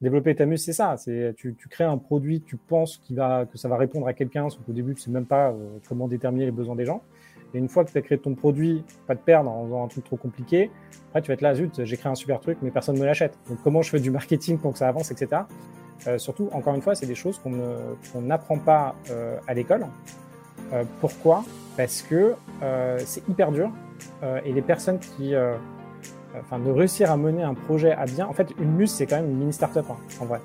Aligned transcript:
Développer 0.00 0.34
ta 0.34 0.46
muse, 0.46 0.64
c'est 0.64 0.72
ça. 0.72 0.96
C'est 0.96 1.34
tu, 1.36 1.54
tu, 1.54 1.68
crées 1.68 1.84
un 1.84 1.98
produit, 1.98 2.40
tu 2.40 2.56
penses 2.56 2.98
qu'il 2.98 3.16
va, 3.16 3.46
que 3.46 3.58
ça 3.58 3.68
va 3.68 3.76
répondre 3.76 4.06
à 4.06 4.12
quelqu'un, 4.12 4.48
sauf 4.48 4.60
qu'au 4.64 4.72
début, 4.72 4.94
tu 4.94 5.02
sais 5.02 5.10
même 5.10 5.26
pas 5.26 5.50
euh, 5.50 5.78
comment 5.88 6.06
déterminer 6.06 6.44
les 6.44 6.52
besoins 6.52 6.76
des 6.76 6.84
gens. 6.84 7.02
Et 7.54 7.58
une 7.58 7.68
fois 7.68 7.84
que 7.84 7.90
tu 7.90 7.98
as 7.98 8.02
créé 8.02 8.18
ton 8.18 8.34
produit, 8.34 8.84
pas 9.06 9.16
te 9.16 9.24
perdre 9.24 9.50
en 9.50 9.64
faisant 9.64 9.84
un 9.84 9.88
truc 9.88 10.04
trop 10.04 10.16
compliqué, 10.16 10.70
après 11.08 11.22
tu 11.22 11.28
vas 11.28 11.34
être 11.34 11.40
là, 11.40 11.54
zut, 11.54 11.84
j'ai 11.84 11.96
créé 11.96 12.12
un 12.12 12.14
super 12.14 12.40
truc, 12.40 12.58
mais 12.62 12.70
personne 12.70 12.94
ne 12.96 13.00
me 13.00 13.06
l'achète. 13.06 13.36
Donc 13.48 13.58
comment 13.64 13.82
je 13.82 13.90
fais 13.90 14.00
du 14.00 14.10
marketing 14.10 14.58
pour 14.58 14.72
que 14.72 14.78
ça 14.78 14.88
avance, 14.88 15.10
etc. 15.10 15.42
Euh, 16.06 16.18
surtout, 16.18 16.48
encore 16.52 16.74
une 16.74 16.82
fois, 16.82 16.94
c'est 16.94 17.06
des 17.06 17.14
choses 17.14 17.38
qu'on 17.38 18.20
n'apprend 18.20 18.58
pas 18.58 18.94
euh, 19.10 19.38
à 19.46 19.54
l'école. 19.54 19.86
Euh, 20.72 20.84
pourquoi? 21.00 21.44
Parce 21.76 22.02
que 22.02 22.34
euh, 22.62 22.98
c'est 23.04 23.26
hyper 23.28 23.52
dur 23.52 23.70
et 24.44 24.52
les 24.52 24.62
personnes 24.62 24.98
qui 25.00 25.34
enfin, 26.38 26.58
de 26.58 26.70
réussir 26.70 27.10
à 27.10 27.16
mener 27.16 27.42
un 27.42 27.54
projet 27.54 27.92
à 27.92 28.06
bien. 28.06 28.26
En 28.26 28.32
fait, 28.32 28.48
une 28.58 28.72
muse, 28.72 28.90
c'est 28.90 29.06
quand 29.06 29.16
même 29.16 29.30
une 29.30 29.38
mini 29.38 29.52
startup, 29.52 29.84
hein, 29.90 29.96
en 30.20 30.26
vrai. 30.26 30.40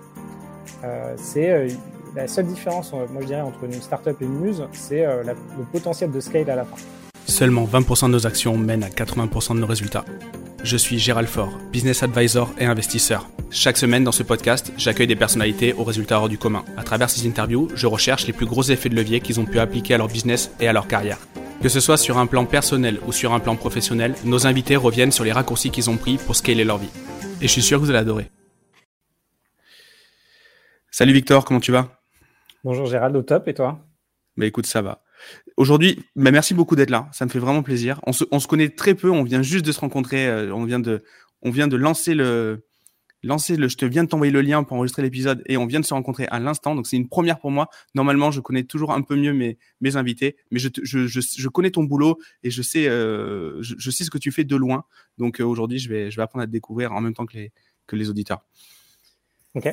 Euh, 0.84 1.14
c'est 1.18 1.50
euh, 1.50 1.70
la 2.16 2.28
seule 2.28 2.48
différence, 2.48 2.92
euh, 2.94 3.06
moi 3.12 3.22
je 3.22 3.28
dirais, 3.28 3.42
entre 3.42 3.64
une 3.64 3.74
startup 3.74 4.22
et 4.22 4.26
une 4.26 4.40
muse, 4.40 4.64
c'est 4.72 5.06
le 5.06 5.64
potentiel 5.72 6.12
de 6.12 6.20
scale 6.20 6.50
à 6.50 6.56
la 6.56 6.66
fin. 6.66 6.78
Seulement 7.26 7.66
20% 7.66 8.08
de 8.08 8.12
nos 8.12 8.28
actions 8.28 8.58
mènent 8.58 8.84
à 8.84 8.90
80% 8.90 9.56
de 9.56 9.60
nos 9.60 9.68
résultats. 9.68 10.06
Je 10.64 10.78
suis 10.78 11.00
Gérald 11.00 11.28
Faure, 11.28 11.52
business 11.72 12.04
advisor 12.04 12.50
et 12.58 12.66
investisseur. 12.66 13.28
Chaque 13.50 13.78
semaine 13.78 14.04
dans 14.04 14.12
ce 14.12 14.24
podcast, 14.24 14.72
j'accueille 14.78 15.08
des 15.08 15.16
personnalités 15.16 15.74
aux 15.74 15.84
résultats 15.84 16.20
hors 16.20 16.30
du 16.30 16.38
commun. 16.38 16.64
À 16.78 16.84
travers 16.84 17.10
ces 17.10 17.28
interviews, 17.28 17.70
je 17.76 17.88
recherche 17.88 18.28
les 18.28 18.34
plus 18.34 18.46
gros 18.46 18.64
effets 18.64 18.90
de 18.90 18.96
levier 18.96 19.20
qu'ils 19.20 19.40
ont 19.40 19.46
pu 19.46 19.60
appliquer 19.60 19.96
à 19.96 19.98
leur 19.98 20.08
business 20.08 20.52
et 20.60 20.68
à 20.68 20.74
leur 20.74 20.88
carrière. 20.88 21.20
Que 21.64 21.70
ce 21.70 21.80
soit 21.80 21.96
sur 21.96 22.18
un 22.18 22.26
plan 22.26 22.46
personnel 22.46 23.00
ou 23.08 23.14
sur 23.14 23.32
un 23.32 23.40
plan 23.40 23.56
professionnel, 23.56 24.16
nos 24.26 24.48
invités 24.48 24.76
reviennent 24.76 25.14
sur 25.14 25.24
les 25.24 25.32
raccourcis 25.32 25.72
qu'ils 25.72 25.90
ont 25.90 25.96
pris 25.96 26.18
pour 26.18 26.36
scaler 26.36 26.66
leur 26.66 26.78
vie. 26.78 26.90
Et 27.40 27.48
je 27.48 27.52
suis 27.54 27.62
sûr 27.62 27.80
que 27.80 27.86
vous 27.86 27.90
allez 27.90 28.00
adorer. 28.00 28.30
Salut 30.92 31.14
Victor, 31.14 31.46
comment 31.46 31.62
tu 31.62 31.72
vas? 31.72 32.02
Bonjour 32.66 32.86
Gérald, 32.86 33.16
au 33.16 33.22
top, 33.22 33.48
et 33.48 33.54
toi? 33.54 33.80
Bah 34.36 34.46
écoute, 34.46 34.66
ça 34.66 34.82
va. 34.82 35.04
Aujourd'hui, 35.56 36.04
bah 36.18 36.32
merci 36.32 36.54
beaucoup 36.54 36.76
d'être 36.76 36.90
là, 36.90 37.08
ça 37.14 37.24
me 37.24 37.30
fait 37.30 37.40
vraiment 37.40 37.64
plaisir. 37.64 38.02
On 38.06 38.12
se, 38.12 38.26
on 38.32 38.40
se, 38.40 38.48
connaît 38.48 38.68
très 38.68 38.94
peu, 38.94 39.10
on 39.10 39.24
vient 39.24 39.42
juste 39.42 39.66
de 39.66 39.72
se 39.72 39.80
rencontrer, 39.80 40.28
euh, 40.28 40.54
on, 40.54 40.66
vient 40.66 40.82
de, 40.82 41.02
on 41.44 41.50
vient 41.50 41.70
de 41.70 41.78
lancer 41.78 42.14
le, 42.14 42.66
lancer 43.24 43.56
le, 43.56 43.68
je 43.68 43.78
te 43.78 43.86
viens 43.86 44.04
de 44.04 44.10
t'envoyer 44.10 44.32
le 44.32 44.42
lien 44.42 44.64
pour 44.64 44.78
enregistrer 44.78 45.02
l'épisode 45.02 45.42
et 45.46 45.58
on 45.58 45.66
vient 45.66 45.80
de 45.80 45.86
se 45.86 45.94
rencontrer 45.94 46.28
à 46.28 46.40
l'instant. 46.40 46.76
Donc 46.76 46.88
c'est 46.88 46.98
une 46.98 47.08
première 47.08 47.40
pour 47.40 47.52
moi. 47.52 47.70
Normalement, 47.96 48.32
je 48.32 48.42
connais 48.42 48.64
toujours 48.64 48.92
un 48.92 49.02
peu 49.02 49.16
mieux 49.16 49.34
mes, 49.34 49.58
mes 49.82 49.96
invités, 49.96 50.36
mais 50.52 50.60
je, 50.60 50.70
je, 50.84 51.08
je, 51.08 51.20
je 51.22 51.50
connais 51.50 51.72
ton 51.72 51.84
boulot 51.84 52.20
et 52.44 52.52
je 52.52 52.62
sais, 52.62 52.88
euh, 52.88 53.62
je, 53.62 53.76
je, 53.78 53.92
sais 53.92 54.04
ce 54.04 54.12
que 54.12 54.18
tu 54.18 54.32
fais 54.32 54.44
de 54.44 54.56
loin. 54.56 54.84
Donc 55.18 55.40
euh, 55.40 55.44
aujourd'hui, 55.44 55.80
je 55.80 55.90
vais, 55.90 56.12
je 56.12 56.18
vais 56.18 56.24
apprendre 56.24 56.44
à 56.44 56.48
te 56.48 56.52
découvrir 56.52 56.92
en 56.92 57.02
même 57.02 57.14
temps 57.14 57.26
que 57.26 57.38
les, 57.38 57.52
que 57.88 57.96
les 57.96 58.10
auditeurs. 58.10 58.44
Ok. 59.56 59.70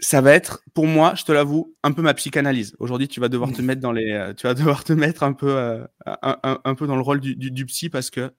Ça 0.00 0.20
va 0.20 0.32
être, 0.32 0.62
pour 0.74 0.86
moi, 0.86 1.14
je 1.16 1.24
te 1.24 1.32
l'avoue, 1.32 1.74
un 1.82 1.90
peu 1.90 2.02
ma 2.02 2.14
psychanalyse. 2.14 2.76
Aujourd'hui, 2.78 3.08
tu 3.08 3.18
vas 3.18 3.28
devoir 3.28 3.52
te 3.52 3.60
mettre 3.62 3.80
dans 3.80 3.90
les, 3.90 4.12
euh, 4.12 4.32
tu 4.32 4.46
vas 4.46 4.54
devoir 4.54 4.84
te 4.84 4.92
mettre 4.92 5.24
un 5.24 5.32
peu, 5.32 5.50
euh, 5.56 5.84
un, 6.06 6.38
un, 6.44 6.60
un, 6.62 6.74
peu 6.76 6.86
dans 6.86 6.94
le 6.94 7.02
rôle 7.02 7.18
du, 7.18 7.34
du, 7.34 7.50
du 7.50 7.66
psy 7.66 7.88
parce 7.88 8.10
que 8.10 8.30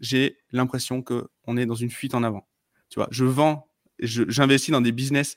j'ai 0.00 0.38
l'impression 0.52 1.02
que 1.02 1.28
on 1.46 1.58
est 1.58 1.66
dans 1.66 1.74
une 1.74 1.90
fuite 1.90 2.14
en 2.14 2.22
avant. 2.22 2.48
Tu 2.88 2.98
vois, 2.98 3.08
je 3.10 3.26
vends 3.26 3.71
j'investis 4.02 4.70
dans 4.70 4.80
des 4.80 4.92
business 4.92 5.36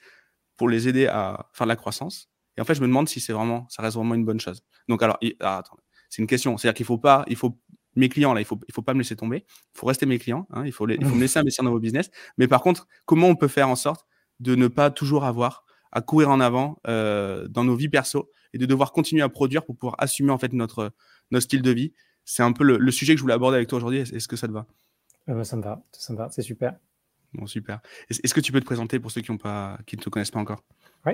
pour 0.58 0.69
les 0.69 0.88
aider 0.88 1.08
à 1.08 1.49
faire 1.53 1.66
de 1.66 1.69
la 1.69 1.75
croissance. 1.75 2.30
Et 2.58 2.61
en 2.61 2.66
fait, 2.66 2.75
je 2.75 2.81
me 2.81 2.88
demande 2.88 3.09
si 3.09 3.19
c'est 3.19 3.33
vraiment, 3.33 3.67
ça 3.69 3.81
reste 3.81 3.95
vraiment 3.95 4.16
une 4.16 4.25
bonne 4.25 4.39
chose. 4.39 4.63
Donc, 4.88 5.03
alors, 5.03 5.17
ah, 5.41 5.63
c'est 6.09 6.21
une 6.21 6.27
question. 6.27 6.58
C'est-à-dire 6.58 6.75
qu'il 6.75 6.86
faut 6.86 6.97
pas, 6.97 7.25
il 7.27 7.36
faut, 7.36 7.59
mes 7.95 8.09
clients, 8.09 8.33
là, 8.33 8.41
il 8.41 8.45
faut, 8.45 8.59
il 8.67 8.73
faut 8.73 8.81
pas 8.81 8.93
me 8.93 8.99
laisser 8.99 9.16
tomber. 9.16 9.45
Il 9.47 9.80
faut 9.80 9.88
rester 9.88 10.05
mes 10.05 10.19
clients. 10.19 10.47
Hein, 10.52 10.63
il, 10.66 10.71
faut 10.71 10.86
les, 10.86 10.95
faut 10.95 11.16
me 11.16 11.21
laisser 11.21 11.39
investir 11.39 11.63
dans 11.63 11.71
vos 11.71 11.80
business. 11.80 12.09
Mais 12.38 12.47
par 12.47 12.61
contre, 12.61 12.88
comment 13.05 13.27
on 13.27 13.36
peut 13.36 13.47
faire 13.47 13.69
en 13.69 13.75
sorte 13.75 14.05
de 14.39 14.55
ne 14.55 14.67
pas 14.67 14.91
toujours 14.91 15.25
avoir 15.25 15.66
à 15.91 16.02
courir 16.02 16.30
en 16.30 16.39
avant 16.39 16.80
euh, 16.88 17.47
dans 17.47 17.63
nos 17.63 17.75
vies 17.75 17.89
perso 17.89 18.30
et 18.53 18.58
de 18.58 18.66
devoir 18.66 18.91
continuer 18.91 19.21
à 19.21 19.30
produire 19.30 19.66
pour 19.66 19.77
pouvoir 19.77 19.95
assumer 19.97 20.31
en 20.31 20.38
fait 20.38 20.53
notre, 20.53 20.93
notre 21.31 21.43
style 21.43 21.61
de 21.61 21.71
vie? 21.71 21.93
C'est 22.23 22.43
un 22.43 22.53
peu 22.53 22.63
le, 22.63 22.92
sujet 22.92 23.14
que 23.14 23.17
je 23.17 23.21
voulais 23.21 23.33
aborder 23.33 23.58
avec 23.58 23.67
toi 23.67 23.77
aujourd'hui. 23.77 23.99
Est-ce 23.99 24.27
que 24.27 24.36
ça 24.36 24.47
te 24.47 24.53
va? 24.53 24.65
Euh, 25.30 25.43
Ça 25.43 25.55
me 25.58 25.61
va, 25.61 25.83
ça 25.92 26.14
me 26.14 26.17
va, 26.17 26.30
c'est 26.32 26.42
super. 26.42 26.76
Bon, 27.37 27.47
super. 27.47 27.81
Est-ce 28.09 28.33
que 28.33 28.39
tu 28.39 28.51
peux 28.51 28.61
te 28.61 28.65
présenter 28.65 28.99
pour 28.99 29.11
ceux 29.11 29.21
qui, 29.21 29.31
ne 29.31 29.37
te 29.37 30.09
connaissent 30.09 30.31
pas 30.31 30.39
encore? 30.39 30.63
Oui. 31.05 31.13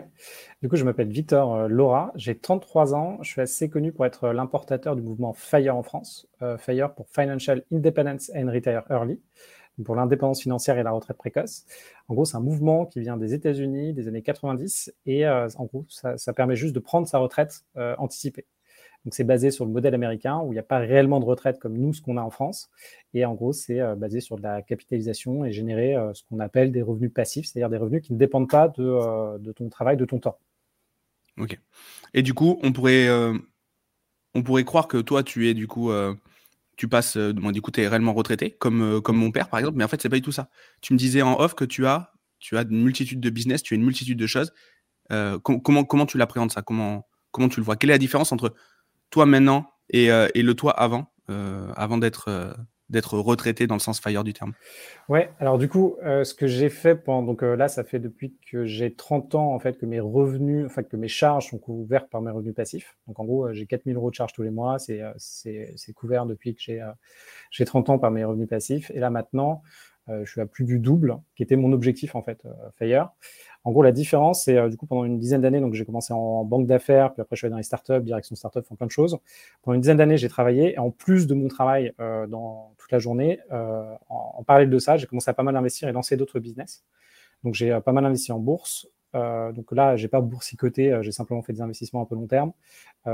Du 0.61 0.69
coup, 0.69 0.75
je 0.75 0.85
m'appelle 0.85 1.09
Victor 1.09 1.55
euh, 1.55 1.67
Laura. 1.67 2.11
J'ai 2.15 2.37
33 2.37 2.93
ans. 2.93 3.17
Je 3.23 3.29
suis 3.29 3.41
assez 3.41 3.69
connu 3.69 3.91
pour 3.91 4.05
être 4.05 4.29
l'importateur 4.29 4.95
du 4.95 5.01
mouvement 5.01 5.33
FIRE 5.33 5.75
en 5.75 5.83
France. 5.83 6.27
Euh, 6.41 6.57
FIRE 6.57 6.93
pour 6.93 7.09
Financial 7.09 7.63
Independence 7.73 8.31
and 8.35 8.51
Retire 8.51 8.83
Early, 8.89 9.19
pour 9.83 9.95
l'indépendance 9.95 10.41
financière 10.41 10.77
et 10.77 10.83
la 10.83 10.91
retraite 10.91 11.17
précoce. 11.17 11.65
En 12.07 12.13
gros, 12.13 12.25
c'est 12.25 12.37
un 12.37 12.41
mouvement 12.41 12.85
qui 12.85 12.99
vient 12.99 13.17
des 13.17 13.33
États-Unis 13.33 13.93
des 13.93 14.07
années 14.07 14.21
90 14.21 14.93
et 15.07 15.25
euh, 15.25 15.47
en 15.55 15.65
gros, 15.65 15.85
ça, 15.89 16.33
permet 16.33 16.55
juste 16.55 16.75
de 16.75 16.79
prendre 16.79 17.07
sa 17.07 17.17
retraite 17.17 17.65
anticipée. 17.97 18.45
Donc 19.05 19.15
c'est 19.15 19.23
basé 19.23 19.49
sur 19.49 19.65
le 19.65 19.71
modèle 19.71 19.95
américain 19.95 20.39
où 20.39 20.51
il 20.51 20.55
n'y 20.55 20.59
a 20.59 20.63
pas 20.63 20.77
réellement 20.77 21.19
de 21.19 21.25
retraite 21.25 21.59
comme 21.59 21.77
nous, 21.77 21.93
ce 21.93 22.01
qu'on 22.01 22.17
a 22.17 22.21
en 22.21 22.29
France. 22.29 22.69
Et 23.13 23.25
en 23.25 23.33
gros, 23.33 23.51
c'est 23.51 23.81
euh, 23.81 23.95
basé 23.95 24.21
sur 24.21 24.37
de 24.37 24.43
la 24.43 24.61
capitalisation 24.61 25.43
et 25.43 25.51
générer 25.51 25.95
euh, 25.95 26.13
ce 26.13 26.23
qu'on 26.23 26.39
appelle 26.39 26.71
des 26.71 26.83
revenus 26.83 27.11
passifs, 27.11 27.47
c'est-à-dire 27.47 27.69
des 27.69 27.77
revenus 27.77 28.03
qui 28.03 28.13
ne 28.13 28.19
dépendent 28.19 28.49
pas 28.49 28.67
de, 28.67 28.83
euh, 28.83 29.37
de, 29.39 29.51
ton 29.51 29.69
travail, 29.69 29.97
de 29.97 30.05
ton 30.05 30.19
temps. 30.19 30.37
Ok. 31.37 31.57
Et 32.13 32.21
du 32.21 32.33
coup, 32.33 32.59
on 32.61 32.71
pourrait, 32.71 33.09
on 34.35 34.43
pourrait 34.43 34.65
croire 34.65 34.87
que 34.87 34.97
toi, 34.97 35.23
tu 35.23 35.47
es 35.47 35.53
du 35.53 35.65
coup, 35.65 35.89
tu 36.75 36.89
passes, 36.89 37.15
bon, 37.15 37.51
du 37.51 37.61
coup, 37.61 37.71
tu 37.71 37.81
es 37.81 37.87
réellement 37.87 38.13
retraité, 38.13 38.51
comme, 38.51 39.01
comme 39.01 39.15
mon 39.15 39.31
père 39.31 39.47
par 39.47 39.59
exemple, 39.59 39.77
mais 39.77 39.85
en 39.85 39.87
fait, 39.87 40.01
c'est 40.01 40.09
pas 40.09 40.17
du 40.17 40.21
tout 40.21 40.33
ça. 40.33 40.49
Tu 40.81 40.91
me 40.91 40.97
disais 40.97 41.21
en 41.21 41.39
off 41.39 41.55
que 41.55 41.63
tu 41.63 41.87
as, 41.87 42.11
tu 42.39 42.57
as 42.57 42.63
une 42.63 42.83
multitude 42.83 43.21
de 43.21 43.29
business, 43.29 43.63
tu 43.63 43.73
as 43.73 43.77
une 43.77 43.85
multitude 43.85 44.19
de 44.19 44.27
choses. 44.27 44.51
Com 45.09 45.61
comment, 45.61 45.85
comment 45.85 46.05
tu 46.05 46.17
l'appréhendes 46.17 46.51
ça? 46.51 46.61
Comment, 46.61 47.07
comment 47.31 47.47
tu 47.47 47.61
le 47.61 47.65
vois? 47.65 47.77
Quelle 47.77 47.91
est 47.91 47.93
la 47.93 47.97
différence 47.97 48.33
entre 48.33 48.53
toi 49.11 49.25
maintenant 49.27 49.67
et, 49.91 50.11
euh, 50.11 50.27
et 50.33 50.41
le 50.41 50.55
toi 50.55 50.71
avant, 50.71 51.11
euh, 51.29 51.71
avant 51.75 51.97
d'être 51.97 52.29
euh, 52.29 52.51
d'être 52.89 53.17
retraité 53.17 53.67
dans 53.67 53.75
le 53.75 53.79
sens 53.79 54.01
fire 54.01 54.25
du 54.25 54.33
terme 54.33 54.51
Ouais, 55.07 55.31
alors 55.39 55.57
du 55.57 55.69
coup, 55.69 55.95
ce 56.03 56.33
que 56.33 56.45
j'ai 56.45 56.67
fait 56.67 56.93
pendant, 56.93 57.25
donc 57.25 57.41
là, 57.41 57.69
ça 57.69 57.85
fait 57.85 57.99
depuis 57.99 58.35
que 58.51 58.65
j'ai 58.65 58.93
30 58.93 59.33
ans, 59.35 59.53
en 59.53 59.59
fait, 59.59 59.77
que 59.77 59.85
mes 59.85 60.01
revenus, 60.01 60.65
enfin, 60.65 60.83
que 60.83 60.97
mes 60.97 61.07
charges 61.07 61.51
sont 61.51 61.57
couvertes 61.57 62.09
par 62.09 62.21
mes 62.21 62.31
revenus 62.31 62.53
passifs. 62.53 62.97
Donc 63.07 63.17
en 63.21 63.23
gros, 63.23 63.53
j'ai 63.53 63.65
4000 63.65 63.95
euros 63.95 64.09
de 64.09 64.15
charges 64.15 64.33
tous 64.33 64.43
les 64.43 64.49
mois, 64.49 64.77
c'est 64.77 65.01
c'est 65.15 65.93
couvert 65.93 66.25
depuis 66.25 66.53
que 66.53 66.61
j'ai 66.61 66.85
j'ai 67.49 67.63
30 67.63 67.91
ans 67.91 67.97
par 67.97 68.11
mes 68.11 68.25
revenus 68.25 68.49
passifs. 68.49 68.91
Et 68.93 68.99
là, 68.99 69.09
maintenant, 69.09 69.61
je 70.09 70.29
suis 70.29 70.41
à 70.41 70.45
plus 70.45 70.65
du 70.65 70.77
double, 70.77 71.17
qui 71.37 71.43
était 71.43 71.55
mon 71.55 71.71
objectif, 71.71 72.15
en 72.15 72.23
fait, 72.23 72.45
Fire. 72.77 73.11
En 73.63 73.71
gros, 73.71 73.83
la 73.83 73.91
différence, 73.91 74.45
c'est 74.45 74.57
euh, 74.57 74.69
du 74.69 74.77
coup 74.77 74.87
pendant 74.87 75.05
une 75.05 75.19
dizaine 75.19 75.41
d'années, 75.41 75.59
donc 75.59 75.75
j'ai 75.75 75.85
commencé 75.85 76.13
en 76.13 76.43
banque 76.43 76.65
d'affaires, 76.65 77.13
puis 77.13 77.21
après 77.21 77.35
je 77.35 77.41
suis 77.41 77.45
allé 77.45 77.51
dans 77.51 77.57
les 77.57 77.63
startups, 77.63 78.01
direction 78.01 78.35
startup, 78.35 78.65
font 78.65 78.75
plein 78.75 78.87
de 78.87 78.91
choses. 78.91 79.19
Pendant 79.61 79.75
une 79.75 79.81
dizaine 79.81 79.97
d'années, 79.97 80.17
j'ai 80.17 80.29
travaillé, 80.29 80.73
et 80.73 80.79
en 80.79 80.89
plus 80.89 81.27
de 81.27 81.35
mon 81.35 81.47
travail 81.47 81.93
euh, 81.99 82.25
dans 82.25 82.73
toute 82.77 82.91
la 82.91 82.97
journée, 82.97 83.39
euh, 83.51 83.93
en, 84.09 84.35
en, 84.39 84.43
parallèle 84.43 84.69
de 84.71 84.79
ça, 84.79 84.97
j'ai 84.97 85.05
commencé 85.05 85.29
à 85.29 85.35
pas 85.35 85.43
mal 85.43 85.55
investir 85.55 85.87
et 85.87 85.91
lancer 85.91 86.17
d'autres 86.17 86.39
business. 86.39 86.83
Donc 87.43 87.53
j'ai 87.53 87.77
pas 87.85 87.91
mal 87.91 88.05
investi 88.05 88.31
en 88.31 88.39
bourse. 88.39 88.87
Euh, 89.13 89.51
donc 89.51 89.71
là, 89.73 89.95
j'ai 89.95 90.07
pas 90.07 90.21
boursicoté, 90.21 90.97
j'ai 91.01 91.11
simplement 91.11 91.41
fait 91.43 91.53
des 91.53 91.61
investissements 91.61 92.01
un 92.01 92.05
peu 92.05 92.15
long 92.15 92.27
terme. 92.27 92.53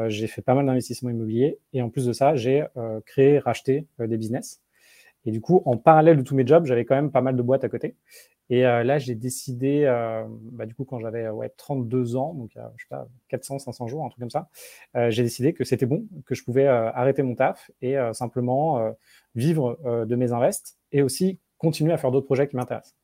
j'ai 0.08 0.28
fait 0.28 0.42
pas 0.42 0.54
mal 0.54 0.66
d'investissements 0.66 1.10
immobiliers, 1.10 1.60
et 1.74 1.82
en 1.82 1.90
plus 1.90 2.06
de 2.06 2.14
ça, 2.14 2.36
j'ai 2.36 2.66
créé, 3.06 3.40
racheté 3.40 3.86
des 4.00 4.18
business. 4.18 4.62
Et 5.26 5.32
du 5.32 5.42
coup, 5.42 5.62
en 5.66 5.76
parallèle 5.76 6.18
de 6.18 6.22
tous 6.22 6.36
mes 6.36 6.48
jobs, 6.48 6.66
j'avais 6.66 6.86
quand 6.86 6.96
même 6.96 7.12
pas 7.12 7.22
mal 7.22 7.36
de 7.36 7.42
boîtes 7.42 7.66
à 7.66 7.70
côté. 7.70 7.96
Et 8.50 8.66
euh, 8.66 8.84
là, 8.84 8.98
j'ai 8.98 9.16
décidé, 9.16 9.84
euh, 9.84 10.24
bah, 10.30 10.66
du 10.66 10.74
coup, 10.74 10.86
quand 10.86 11.00
j'avais 11.00 11.28
ouais, 11.30 11.50
32 11.58 12.16
ans, 12.16 12.34
donc 12.34 12.52
euh, 12.56 12.62
je 12.78 12.84
sais 12.84 12.90
pas, 12.90 13.08
400, 13.28 13.60
500 13.60 13.88
jours, 13.88 14.06
un 14.06 14.10
truc 14.10 14.22
comme 14.22 14.30
ça, 14.30 14.50
euh, 14.96 15.10
j'ai 15.10 15.24
décidé 15.24 15.54
que 15.54 15.66
c'était 15.66 15.86
bon, 15.86 16.06
que 16.26 16.34
je 16.34 16.44
pouvais 16.44 16.66
euh, 16.66 16.90
arrêter 16.94 17.24
mon 17.24 17.36
taf 17.36 17.70
et 17.82 17.98
euh, 17.98 18.14
simplement 18.14 18.96
vivre 19.36 19.78
de 19.86 20.16
mes 20.16 20.32
invests 20.32 20.78
et 20.92 21.02
aussi 21.02 21.40
continuer 21.58 21.94
à 21.94 21.98
faire 21.98 22.12
d'autres 22.12 22.26
projets 22.26 22.48
qui 22.48 22.56
m'intéressent. 22.56 22.96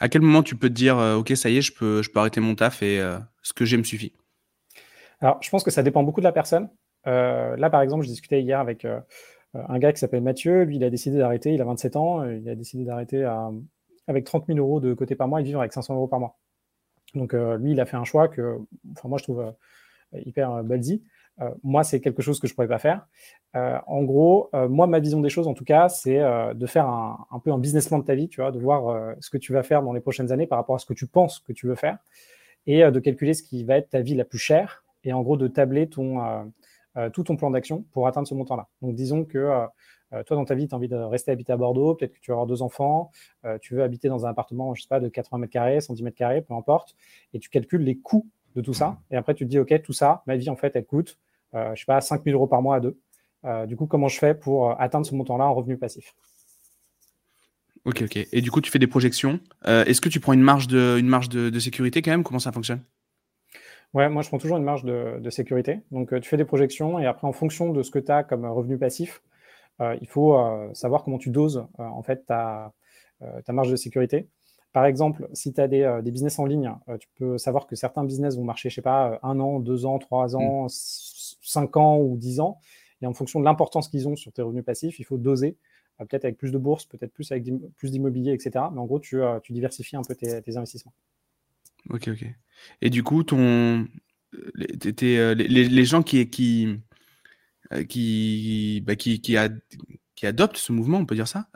À 0.00 0.08
quel 0.08 0.22
moment 0.22 0.42
tu 0.42 0.56
peux 0.56 0.68
te 0.68 0.74
dire, 0.74 0.96
OK, 0.96 1.34
ça 1.36 1.48
y 1.48 1.58
est, 1.58 1.62
je 1.62 1.72
peux, 1.72 2.02
je 2.02 2.10
peux 2.10 2.18
arrêter 2.18 2.40
mon 2.40 2.54
taf 2.54 2.82
et 2.82 3.00
ce 3.42 3.52
que 3.52 3.64
j'ai 3.64 3.76
me 3.76 3.84
suffit? 3.84 4.12
Alors, 5.20 5.38
je 5.42 5.48
pense 5.50 5.64
que 5.64 5.70
ça 5.70 5.82
dépend 5.82 6.02
beaucoup 6.02 6.20
de 6.20 6.24
la 6.24 6.32
personne. 6.32 6.68
là, 7.04 7.70
par 7.70 7.80
exemple, 7.80 8.04
je 8.04 8.08
discutais 8.08 8.42
hier 8.42 8.60
avec 8.60 8.86
un 9.54 9.78
gars 9.78 9.92
qui 9.92 10.00
s'appelle 10.00 10.22
Mathieu. 10.22 10.64
Lui, 10.64 10.76
il 10.76 10.84
a 10.84 10.90
décidé 10.90 11.18
d'arrêter, 11.18 11.54
il 11.54 11.60
a 11.62 11.64
27 11.64 11.96
ans, 11.96 12.24
il 12.24 12.48
a 12.48 12.54
décidé 12.54 12.84
d'arrêter 12.84 13.24
à 13.24 13.50
avec 14.08 14.24
30 14.24 14.46
000 14.46 14.58
euros 14.58 14.80
de 14.80 14.94
côté 14.94 15.14
par 15.14 15.28
mois 15.28 15.40
et 15.40 15.44
vivre 15.44 15.60
avec 15.60 15.72
500 15.72 15.94
euros 15.94 16.08
par 16.08 16.18
mois. 16.18 16.36
Donc 17.14 17.34
euh, 17.34 17.56
lui, 17.58 17.72
il 17.72 17.80
a 17.80 17.86
fait 17.86 17.96
un 17.96 18.04
choix 18.04 18.28
que, 18.28 18.58
moi 19.04 19.18
je 19.18 19.22
trouve 19.22 19.40
euh, 19.40 20.20
hyper 20.24 20.50
euh. 20.52 20.62
Euh, 21.40 21.50
moi, 21.62 21.84
c'est 21.84 22.00
quelque 22.00 22.20
chose 22.20 22.40
que 22.40 22.48
je 22.48 22.54
pourrais 22.54 22.66
pas 22.66 22.78
faire. 22.78 23.06
En 23.54 24.02
gros, 24.02 24.50
moi, 24.68 24.86
ma 24.86 24.98
vision 24.98 25.20
des 25.20 25.28
choses, 25.30 25.48
en 25.48 25.54
tout 25.54 25.64
cas, 25.64 25.88
c'est 25.88 26.18
de 26.18 26.66
faire 26.66 26.86
un, 26.86 27.26
un, 27.30 27.38
peu 27.38 27.50
un 27.52 27.58
business 27.58 27.88
plan 27.88 27.98
de 27.98 28.04
ta 28.04 28.14
vie, 28.14 28.28
tu 28.28 28.40
vois, 28.40 28.52
de 28.52 28.58
voir 28.58 29.14
ce 29.20 29.30
que 29.30 29.38
tu 29.38 29.52
vas 29.52 29.62
faire 29.62 29.82
dans 29.82 29.92
les 29.92 30.00
prochaines 30.00 30.30
années 30.30 30.46
par 30.46 30.58
rapport 30.58 30.76
à 30.76 30.78
ce 30.78 30.86
que 30.86 30.94
tu 30.94 31.06
penses 31.06 31.38
que 31.40 31.52
tu 31.52 31.66
veux 31.66 31.74
faire, 31.74 31.98
et 32.66 32.88
de 32.88 33.00
calculer 33.00 33.34
ce 33.34 33.42
qui 33.42 33.64
va 33.64 33.78
être 33.78 33.90
ta 33.90 34.00
vie 34.00 34.14
la 34.14 34.24
plus 34.24 34.38
chère, 34.38 34.84
et 35.02 35.12
en 35.12 35.22
gros 35.22 35.36
de 35.36 35.48
tabler 35.48 35.88
ton 35.88 36.50
tout 37.12 37.22
ton 37.22 37.36
plan 37.36 37.50
d'action 37.50 37.84
pour 37.92 38.06
atteindre 38.06 38.26
ce 38.26 38.34
montant-là. 38.34 38.68
Donc, 38.82 38.94
disons 38.94 39.24
que 39.24 39.66
toi, 40.10 40.36
dans 40.36 40.44
ta 40.44 40.54
vie, 40.54 40.66
tu 40.66 40.74
as 40.74 40.78
envie 40.78 40.88
de 40.88 40.96
rester 40.96 41.30
habité 41.30 41.52
à 41.52 41.56
Bordeaux, 41.56 41.94
peut-être 41.94 42.12
que 42.12 42.20
tu 42.20 42.30
vas 42.30 42.34
avoir 42.34 42.46
deux 42.46 42.62
enfants, 42.62 43.10
tu 43.60 43.74
veux 43.74 43.82
habiter 43.82 44.08
dans 44.08 44.26
un 44.26 44.30
appartement, 44.30 44.74
je 44.74 44.82
sais 44.82 44.88
pas, 44.88 45.00
de 45.00 45.08
80 45.08 45.38
mètres 45.38 45.52
carrés, 45.52 45.80
110 45.80 46.02
mètres 46.02 46.16
carrés, 46.16 46.42
peu 46.42 46.54
importe, 46.54 46.96
et 47.34 47.38
tu 47.38 47.50
calcules 47.50 47.82
les 47.82 47.98
coûts 47.98 48.26
de 48.56 48.62
tout 48.62 48.72
ça. 48.72 48.98
Et 49.10 49.16
après, 49.16 49.34
tu 49.34 49.44
te 49.44 49.50
dis, 49.50 49.58
OK, 49.58 49.82
tout 49.82 49.92
ça, 49.92 50.22
ma 50.26 50.36
vie, 50.36 50.48
en 50.48 50.56
fait, 50.56 50.74
elle 50.76 50.86
coûte, 50.86 51.18
je 51.52 51.74
sais 51.76 51.84
pas, 51.86 52.00
5 52.00 52.24
000 52.24 52.34
euros 52.34 52.46
par 52.46 52.62
mois 52.62 52.76
à 52.76 52.80
deux. 52.80 52.98
du 53.66 53.76
coup, 53.76 53.86
comment 53.86 54.08
je 54.08 54.18
fais 54.18 54.34
pour 54.34 54.80
atteindre 54.80 55.06
ce 55.06 55.14
montant-là 55.14 55.46
en 55.46 55.54
revenu 55.54 55.76
passif? 55.76 56.14
Ok, 57.88 58.02
ok. 58.02 58.28
Et 58.32 58.40
du 58.42 58.50
coup, 58.50 58.60
tu 58.60 58.70
fais 58.70 58.78
des 58.78 58.86
projections. 58.86 59.40
Euh, 59.66 59.84
est-ce 59.84 60.02
que 60.02 60.10
tu 60.10 60.20
prends 60.20 60.34
une 60.34 60.42
marge 60.42 60.68
de, 60.68 61.58
sécurité 61.58 62.02
quand 62.02 62.10
même? 62.10 62.22
Comment 62.22 62.38
ça 62.38 62.52
fonctionne? 62.52 62.82
Ouais, 63.94 64.08
moi 64.08 64.22
je 64.22 64.28
prends 64.28 64.38
toujours 64.38 64.58
une 64.58 64.64
marge 64.64 64.84
de, 64.84 65.30
sécurité. 65.30 65.80
Donc 65.90 66.12
euh, 66.12 66.20
tu 66.20 66.28
fais 66.28 66.36
des 66.36 66.44
projections 66.44 66.98
et 66.98 67.06
après 67.06 67.26
en 67.26 67.32
fonction 67.32 67.72
de 67.72 67.82
ce 67.82 67.90
que 67.90 67.98
tu 67.98 68.12
as 68.12 68.22
comme 68.22 68.44
revenu 68.44 68.78
passif, 68.78 69.22
euh, 69.80 69.96
il 70.00 70.08
faut 70.08 70.36
savoir 70.74 71.04
comment 71.04 71.18
tu 71.18 71.30
doses 71.30 71.66
en 71.78 72.02
fait 72.02 72.26
ta, 72.26 72.72
ta, 73.44 73.52
marge 73.52 73.70
de 73.70 73.76
sécurité. 73.76 74.28
Par 74.72 74.84
exemple, 74.84 75.28
si 75.32 75.52
tu 75.52 75.60
as 75.60 75.68
des, 75.68 76.00
des, 76.02 76.10
business 76.10 76.38
en 76.38 76.44
ligne, 76.44 76.72
tu 77.00 77.08
peux 77.16 77.38
savoir 77.38 77.66
que 77.66 77.76
certains 77.76 78.04
business 78.04 78.36
vont 78.36 78.44
marcher, 78.44 78.68
je 78.70 78.74
sais 78.76 78.82
pas, 78.82 79.18
un 79.22 79.40
an, 79.40 79.60
deux 79.60 79.86
ans, 79.86 79.98
trois 79.98 80.36
ans, 80.36 80.64
mm. 80.64 80.68
cinq 80.68 81.76
ans 81.76 81.98
ou 81.98 82.16
dix 82.16 82.40
ans. 82.40 82.58
Et 83.02 83.06
en 83.06 83.14
fonction 83.14 83.40
de 83.40 83.44
l'importance 83.44 83.88
qu'ils 83.88 84.08
ont 84.08 84.16
sur 84.16 84.32
tes 84.32 84.42
revenus 84.42 84.64
passifs, 84.64 84.98
il 84.98 85.04
faut 85.04 85.18
doser 85.18 85.56
euh, 86.00 86.04
peut-être 86.04 86.24
avec 86.24 86.38
plus 86.38 86.52
de 86.52 86.58
bourses, 86.58 86.86
peut-être 86.86 87.12
plus 87.12 87.30
avec 87.32 87.46
plus 87.76 87.90
d'immobilier, 87.90 88.32
etc. 88.32 88.64
Mais 88.72 88.80
en 88.80 88.86
gros, 88.86 88.98
tu, 88.98 89.22
euh, 89.22 89.40
tu 89.40 89.52
diversifies 89.52 89.96
un 89.96 90.02
peu 90.02 90.14
tes, 90.14 90.56
investissements. 90.56 90.92
Ok, 91.90 92.08
ok. 92.08 92.24
Et 92.82 92.90
du 92.90 93.02
coup, 93.02 93.22
ton, 93.22 93.86
les, 94.54 95.18
euh, 95.18 95.34
les, 95.34 95.84
gens 95.84 96.02
qui, 96.02 96.28
qui, 96.28 96.78
qui, 97.88 98.82
bah, 98.84 98.96
qui, 98.96 99.20
qui, 99.20 99.36
qui, 100.14 100.26
adoptent 100.26 100.56
ce 100.56 100.72
mouvement, 100.72 100.98
on 100.98 101.06
peut 101.06 101.14
dire 101.14 101.28
ça, 101.28 101.48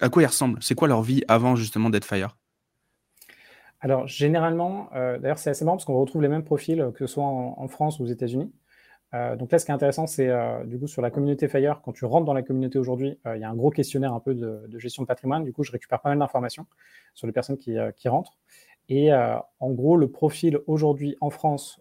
à 0.00 0.08
quoi 0.08 0.22
ils 0.22 0.26
ressemblent? 0.26 0.58
C'est 0.62 0.74
quoi 0.74 0.88
leur 0.88 1.02
vie 1.02 1.22
avant 1.28 1.56
justement 1.56 1.90
d'être 1.90 2.04
Fire? 2.04 2.36
Alors, 3.80 4.06
généralement, 4.06 4.90
d'ailleurs, 4.92 5.38
c'est 5.38 5.50
assez 5.50 5.64
marrant 5.64 5.76
parce 5.76 5.84
qu'on 5.84 5.98
retrouve 5.98 6.22
les 6.22 6.28
mêmes 6.28 6.44
profils 6.44 6.90
que 6.94 7.06
ce 7.06 7.14
soit 7.14 7.24
en 7.24 7.68
France 7.68 7.98
ou 7.98 8.04
aux 8.04 8.06
États-Unis. 8.06 8.52
Euh, 9.14 9.36
donc 9.36 9.52
là, 9.52 9.58
ce 9.58 9.66
qui 9.66 9.70
est 9.70 9.74
intéressant, 9.74 10.06
c'est 10.06 10.28
euh, 10.28 10.64
du 10.64 10.78
coup 10.78 10.86
sur 10.86 11.02
la 11.02 11.10
communauté 11.10 11.46
Fire, 11.48 11.82
quand 11.84 11.92
tu 11.92 12.04
rentres 12.06 12.24
dans 12.24 12.32
la 12.32 12.42
communauté 12.42 12.78
aujourd'hui, 12.78 13.18
euh, 13.26 13.36
il 13.36 13.40
y 13.40 13.44
a 13.44 13.50
un 13.50 13.54
gros 13.54 13.70
questionnaire 13.70 14.14
un 14.14 14.20
peu 14.20 14.34
de, 14.34 14.78
gestion 14.78 15.02
de 15.02 15.06
patrimoine. 15.06 15.44
Du 15.44 15.52
coup, 15.52 15.64
je 15.64 15.72
récupère 15.72 16.00
pas 16.00 16.08
mal 16.08 16.18
d'informations 16.18 16.66
sur 17.14 17.26
les 17.26 17.32
personnes 17.32 17.58
qui, 17.58 17.76
rentrent. 18.08 18.38
Et 18.88 19.10
en 19.12 19.70
gros, 19.70 19.96
le 19.96 20.10
profil 20.10 20.58
aujourd'hui 20.66 21.16
en 21.20 21.30
France, 21.30 21.80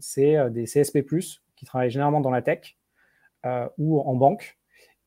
c'est 0.00 0.50
des 0.50 0.64
CSP+, 0.64 1.04
qui 1.56 1.64
travaillent 1.64 1.90
généralement 1.90 2.20
dans 2.20 2.30
la 2.30 2.42
tech 2.42 2.76
ou 3.78 4.00
en 4.00 4.14
banque 4.14 4.58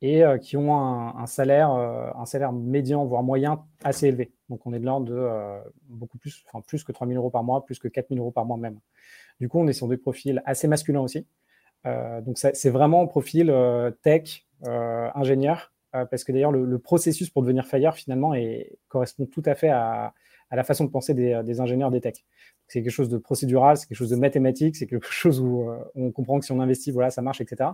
et 0.02 0.24
qui 0.42 0.58
ont 0.58 0.76
un, 0.76 1.26
salaire, 1.28 1.70
un 1.70 2.26
salaire 2.26 2.52
médian, 2.52 3.06
voire 3.06 3.24
moyen, 3.24 3.64
assez 3.84 4.08
élevé. 4.08 4.31
Donc 4.50 4.66
on 4.66 4.74
est 4.74 4.80
de 4.80 4.86
l'ordre 4.86 5.06
de 5.06 5.62
beaucoup 5.88 6.18
plus, 6.18 6.44
enfin 6.48 6.62
plus 6.62 6.84
que 6.84 6.92
3 6.92 7.08
000 7.08 7.18
euros 7.18 7.30
par 7.30 7.44
mois, 7.44 7.64
plus 7.64 7.80
que 7.80 7.88
4 7.88 8.10
000 8.10 8.20
euros 8.20 8.31
par 8.31 8.46
mois 8.46 8.58
même. 8.58 8.80
Du 9.40 9.48
coup, 9.48 9.60
on 9.60 9.68
est 9.68 9.74
sur 9.74 9.88
des 9.88 9.98
profils 9.98 10.42
assez 10.46 10.68
masculins 10.68 11.02
aussi. 11.02 11.26
Euh, 11.86 12.22
donc 12.22 12.38
c'est 12.38 12.70
vraiment 12.70 13.08
profil 13.08 13.50
euh, 13.50 13.92
tech, 13.92 14.46
euh, 14.66 15.10
ingénieur, 15.16 15.72
parce 15.91 16.24
que 16.24 16.31
d'ailleurs 16.31 16.51
le, 16.51 16.80
processus 16.80 17.30
pour 17.30 17.41
devenir 17.41 17.65
Fire 17.65 17.95
finalement 17.95 18.33
correspond 18.88 19.25
tout 19.25 19.44
à 19.45 19.56
fait 19.56 19.69
à, 19.69 20.13
la 20.51 20.63
façon 20.63 20.86
de 20.86 20.89
penser 20.89 21.13
des, 21.13 21.59
ingénieurs 21.59 21.91
des 21.91 22.01
tech. 22.01 22.15
C'est 22.68 22.81
quelque 22.83 22.91
chose 22.91 23.09
de 23.09 23.18
procédural, 23.18 23.77
c'est 23.77 23.88
quelque 23.88 23.97
chose 23.97 24.09
de 24.09 24.15
mathématique, 24.15 24.75
c'est 24.75 24.88
quelque 24.88 25.07
chose 25.12 25.39
où 25.39 25.69
on 25.95 26.12
comprend 26.12 26.39
que 26.39 26.45
si 26.45 26.51
on 26.51 26.59
investit, 26.59 26.91
voilà, 26.91 27.09
ça 27.09 27.21
marche, 27.21 27.41
etc. 27.41 27.71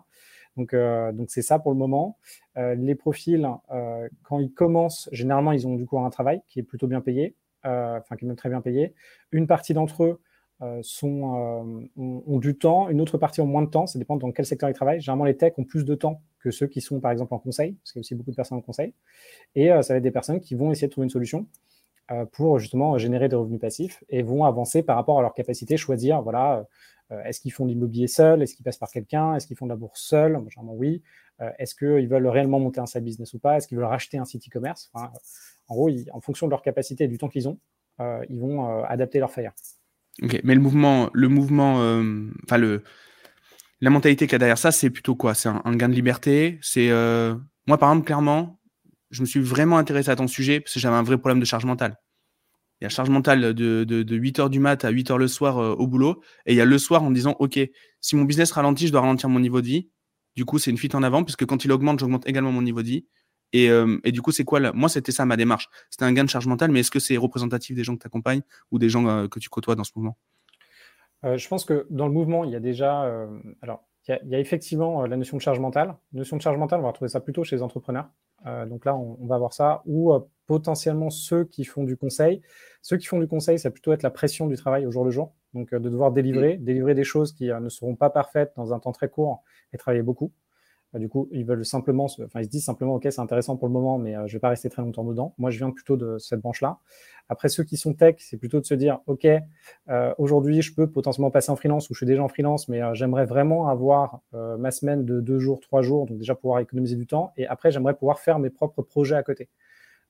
Donc, 0.57 0.73
donc 0.73 1.29
c'est 1.29 1.41
ça 1.41 1.59
pour 1.59 1.71
le 1.71 1.77
moment. 1.77 2.17
les 2.55 2.95
profils, 2.95 3.47
quand 4.23 4.39
ils 4.39 4.51
commencent, 4.53 5.09
généralement, 5.11 5.51
ils 5.51 5.67
ont 5.67 5.75
du 5.75 5.85
coup 5.85 5.99
un 5.99 6.09
travail 6.09 6.41
qui 6.47 6.59
est 6.59 6.63
plutôt 6.63 6.87
bien 6.87 7.01
payé, 7.01 7.35
enfin 7.63 8.15
qui 8.17 8.25
est 8.25 8.27
même 8.27 8.37
très 8.37 8.49
bien 8.49 8.61
payé. 8.61 8.93
Une 9.31 9.47
partie 9.47 9.73
d'entre 9.73 10.03
eux 10.03 10.07
euh, 10.09 10.23
sont, 10.81 11.35
euh, 11.35 11.87
ont, 11.97 12.39
du 12.39 12.57
temps, 12.57 12.89
une 12.89 13.01
autre 13.01 13.17
partie 13.17 13.41
ont 13.41 13.45
moins 13.45 13.63
de 13.63 13.69
temps, 13.69 13.87
ça 13.87 13.99
dépend 13.99 14.15
dans 14.15 14.31
quel 14.31 14.45
secteur 14.45 14.69
ils 14.69 14.73
travaillent. 14.73 15.01
Généralement, 15.01 15.25
les 15.25 15.35
techs 15.35 15.57
ont 15.59 15.65
plus 15.65 15.83
de 15.83 15.95
temps 15.95 16.21
que 16.39 16.51
ceux 16.51 16.67
qui 16.67 16.81
sont, 16.81 16.99
par 16.99 17.11
exemple, 17.11 17.33
en 17.33 17.39
conseil, 17.39 17.73
parce 17.73 17.91
qu'il 17.91 17.99
y 17.99 18.01
a 18.01 18.01
aussi 18.01 18.15
beaucoup 18.15 18.31
de 18.31 18.35
personnes 18.35 18.57
en 18.57 18.61
conseil. 18.61 18.93
Et 19.55 19.71
euh, 19.71 19.81
ça 19.81 19.93
va 19.93 19.97
être 19.97 20.03
des 20.03 20.11
personnes 20.11 20.39
qui 20.39 20.55
vont 20.55 20.71
essayer 20.71 20.87
de 20.87 20.91
trouver 20.91 21.05
une 21.05 21.11
solution 21.11 21.47
pour 22.33 22.59
justement 22.59 22.99
générer 22.99 23.29
des 23.29 23.35
revenus 23.35 23.59
passifs 23.59 24.03
et 24.09 24.21
vont 24.21 24.43
avancer 24.43 24.83
par 24.83 24.95
rapport 24.95 25.17
à 25.17 25.23
leur 25.23 25.33
capacité, 25.33 25.75
choisir, 25.75 26.21
voilà, 26.21 26.67
est-ce 27.23 27.39
qu'ils 27.39 27.51
font 27.51 27.65
de 27.65 27.71
l'immobilier 27.71 28.05
seul, 28.05 28.43
est-ce 28.43 28.53
qu'ils 28.53 28.63
passent 28.63 28.77
par 28.77 28.91
quelqu'un, 28.91 29.33
est-ce 29.33 29.47
qu'ils 29.47 29.57
font 29.57 29.65
de 29.65 29.71
la 29.71 29.75
bourse 29.75 30.01
seul, 30.01 30.39
généralement 30.49 30.75
oui, 30.75 31.01
est-ce 31.57 31.73
qu'ils 31.73 32.07
veulent 32.07 32.27
réellement 32.27 32.59
monter 32.59 32.79
un 32.79 32.85
side 32.85 33.03
business 33.03 33.33
ou 33.33 33.39
pas, 33.39 33.57
est-ce 33.57 33.67
qu'ils 33.67 33.77
veulent 33.77 33.87
racheter 33.87 34.19
un 34.19 34.25
site 34.25 34.47
e-commerce? 34.47 34.91
en 34.93 35.73
gros, 35.73 35.89
en 36.11 36.21
fonction 36.21 36.45
de 36.45 36.51
leur 36.51 36.61
capacité 36.61 37.05
et 37.05 37.07
du 37.07 37.17
temps 37.17 37.27
qu'ils 37.27 37.49
ont, 37.49 37.57
ils 38.29 38.39
vont 38.39 38.83
adapter 38.83 39.17
leur 39.17 39.31
fire. 39.31 39.53
Ok, 40.23 40.39
mais 40.43 40.55
le 40.55 40.61
mouvement, 40.61 41.09
le 41.13 41.27
mouvement, 41.27 41.81
euh, 41.81 42.29
enfin 42.45 42.57
le, 42.57 42.83
la 43.81 43.89
mentalité 43.89 44.27
qu'il 44.27 44.33
y 44.33 44.35
a 44.35 44.39
derrière 44.39 44.57
ça, 44.57 44.71
c'est 44.71 44.89
plutôt 44.89 45.15
quoi? 45.15 45.33
C'est 45.33 45.49
un, 45.49 45.75
gain 45.75 45.89
de 45.89 45.93
liberté? 45.93 46.57
C'est 46.61 46.89
euh, 46.89 47.35
moi, 47.67 47.77
par 47.77 47.91
exemple, 47.91 48.05
clairement, 48.05 48.59
je 49.11 49.21
me 49.21 49.25
suis 49.25 49.41
vraiment 49.41 49.77
intéressé 49.77 50.09
à 50.09 50.15
ton 50.15 50.27
sujet 50.27 50.61
parce 50.61 50.73
que 50.73 50.79
j'avais 50.79 50.95
un 50.95 51.03
vrai 51.03 51.17
problème 51.17 51.39
de 51.39 51.45
charge 51.45 51.65
mentale. 51.65 51.97
Il 52.81 52.85
y 52.85 52.87
a 52.87 52.89
charge 52.89 53.09
mentale 53.09 53.53
de, 53.53 53.83
de, 53.83 54.15
8 54.15 54.39
heures 54.39 54.49
du 54.49 54.59
mat 54.59 54.83
à 54.85 54.89
8 54.89 55.11
heures 55.11 55.17
le 55.17 55.27
soir 55.27 55.59
euh, 55.59 55.73
au 55.75 55.87
boulot, 55.87 56.21
et 56.45 56.53
il 56.53 56.57
y 56.57 56.61
a 56.61 56.65
le 56.65 56.77
soir 56.77 57.03
en 57.03 57.11
disant, 57.11 57.35
ok, 57.39 57.59
si 58.01 58.15
mon 58.15 58.23
business 58.23 58.51
ralentit, 58.51 58.87
je 58.87 58.91
dois 58.91 59.01
ralentir 59.01 59.29
mon 59.29 59.39
niveau 59.39 59.61
de 59.61 59.67
vie. 59.67 59.89
Du 60.35 60.45
coup, 60.45 60.59
c'est 60.59 60.71
une 60.71 60.77
fuite 60.77 60.95
en 60.95 61.03
avant 61.03 61.23
puisque 61.23 61.45
quand 61.45 61.63
il 61.63 61.71
augmente, 61.71 61.99
j'augmente 61.99 62.27
également 62.27 62.51
mon 62.51 62.61
niveau 62.61 62.81
de 62.81 62.87
vie. 62.87 63.05
Euh, 63.55 63.99
et, 64.03 64.11
du 64.11 64.21
coup, 64.21 64.31
c'est 64.31 64.43
quoi 64.43 64.59
Moi, 64.73 64.89
c'était 64.89 65.11
ça 65.11 65.25
ma 65.25 65.37
démarche. 65.37 65.69
C'était 65.89 66.05
un 66.05 66.13
gain 66.13 66.23
de 66.23 66.29
charge 66.29 66.47
mentale, 66.47 66.71
mais 66.71 66.81
est-ce 66.81 66.91
que 66.91 66.99
c'est 66.99 67.17
représentatif 67.17 67.75
des 67.75 67.83
gens 67.83 67.95
que 67.95 68.01
tu 68.01 68.07
accompagnes 68.07 68.41
ou 68.71 68.79
des 68.79 68.89
gens 68.89 69.07
euh, 69.07 69.27
que 69.27 69.39
tu 69.39 69.49
côtoies 69.49 69.75
dans 69.75 69.83
ce 69.83 69.91
mouvement? 69.95 70.17
Euh, 71.23 71.37
Je 71.37 71.47
pense 71.47 71.65
que 71.65 71.87
dans 71.89 72.07
le 72.07 72.13
mouvement, 72.13 72.43
il 72.43 72.51
y 72.51 72.55
a 72.55 72.59
déjà. 72.59 73.09
alors, 73.61 73.83
il 74.07 74.19
y, 74.27 74.35
a, 74.35 74.39
effectivement 74.39 75.05
la 75.05 75.17
notion 75.17 75.37
de 75.37 75.41
charge 75.41 75.59
mentale. 75.59 75.95
La 76.13 76.19
notion 76.19 76.37
de 76.37 76.41
charge 76.41 76.57
mentale, 76.57 76.79
on 76.79 76.83
va 76.83 76.89
retrouver 76.89 77.09
ça 77.09 77.19
plutôt 77.19 77.43
chez 77.43 77.55
les 77.55 77.63
entrepreneurs. 77.63 78.09
donc 78.67 78.85
là, 78.85 78.95
on, 78.95 79.25
va 79.25 79.37
voir 79.37 79.53
ça. 79.53 79.81
Ou 79.85 80.13
potentiellement 80.45 81.09
ceux 81.09 81.43
qui 81.45 81.65
font 81.65 81.83
du 81.83 81.97
conseil. 81.97 82.41
Ceux 82.83 82.97
qui 82.97 83.07
font 83.07 83.19
du 83.19 83.27
conseil, 83.27 83.57
ça 83.57 83.69
va 83.69 83.73
plutôt 83.73 83.93
être 83.93 84.03
la 84.03 84.11
pression 84.11 84.45
du 84.45 84.55
travail 84.55 84.85
au 84.85 84.91
jour 84.91 85.03
le 85.03 85.09
jour. 85.09 85.33
Donc, 85.55 85.73
de 85.73 85.89
devoir 85.89 86.11
délivrer, 86.11 86.57
mmh. 86.57 86.63
délivrer 86.63 86.93
des 86.93 87.03
choses 87.03 87.31
qui 87.31 87.47
ne 87.47 87.69
seront 87.69 87.95
pas 87.95 88.11
parfaites 88.11 88.53
dans 88.55 88.73
un 88.73 88.79
temps 88.79 88.91
très 88.91 89.09
court 89.09 89.41
et 89.73 89.77
travailler 89.77 90.03
beaucoup. 90.03 90.31
Du 90.99 91.09
coup, 91.09 91.27
ils 91.31 91.45
veulent 91.45 91.65
simplement, 91.65 92.05
enfin, 92.05 92.39
ils 92.39 92.45
se 92.45 92.49
disent 92.49 92.65
simplement, 92.65 92.95
OK, 92.95 93.07
c'est 93.09 93.19
intéressant 93.19 93.57
pour 93.57 93.67
le 93.67 93.73
moment, 93.73 93.97
mais 93.97 94.15
euh, 94.15 94.27
je 94.27 94.33
vais 94.33 94.39
pas 94.39 94.49
rester 94.49 94.69
très 94.69 94.81
longtemps 94.81 95.03
dedans. 95.03 95.33
Moi, 95.37 95.49
je 95.51 95.57
viens 95.57 95.71
plutôt 95.71 95.97
de 95.97 96.17
cette 96.17 96.39
branche-là. 96.39 96.79
Après, 97.27 97.49
ceux 97.49 97.63
qui 97.63 97.75
sont 97.75 97.93
tech, 97.93 98.15
c'est 98.19 98.37
plutôt 98.37 98.59
de 98.59 98.65
se 98.65 98.75
dire, 98.75 98.99
OK, 99.07 99.25
euh, 99.25 100.13
aujourd'hui, 100.17 100.61
je 100.61 100.73
peux 100.73 100.89
potentiellement 100.89 101.31
passer 101.31 101.51
en 101.51 101.55
freelance 101.55 101.89
ou 101.89 101.93
je 101.93 101.99
suis 101.99 102.05
déjà 102.05 102.23
en 102.23 102.27
freelance, 102.27 102.69
mais 102.69 102.81
euh, 102.81 102.93
j'aimerais 102.93 103.25
vraiment 103.25 103.67
avoir 103.67 104.21
ma 104.33 104.71
semaine 104.71 105.05
de 105.05 105.19
deux 105.21 105.39
jours, 105.39 105.59
trois 105.59 105.81
jours, 105.81 106.05
donc 106.05 106.17
déjà 106.17 106.35
pouvoir 106.35 106.59
économiser 106.59 106.95
du 106.95 107.07
temps. 107.07 107.33
Et 107.37 107.47
après, 107.47 107.71
j'aimerais 107.71 107.95
pouvoir 107.95 108.19
faire 108.19 108.39
mes 108.39 108.49
propres 108.49 108.81
projets 108.81 109.15
à 109.15 109.23
côté. 109.23 109.49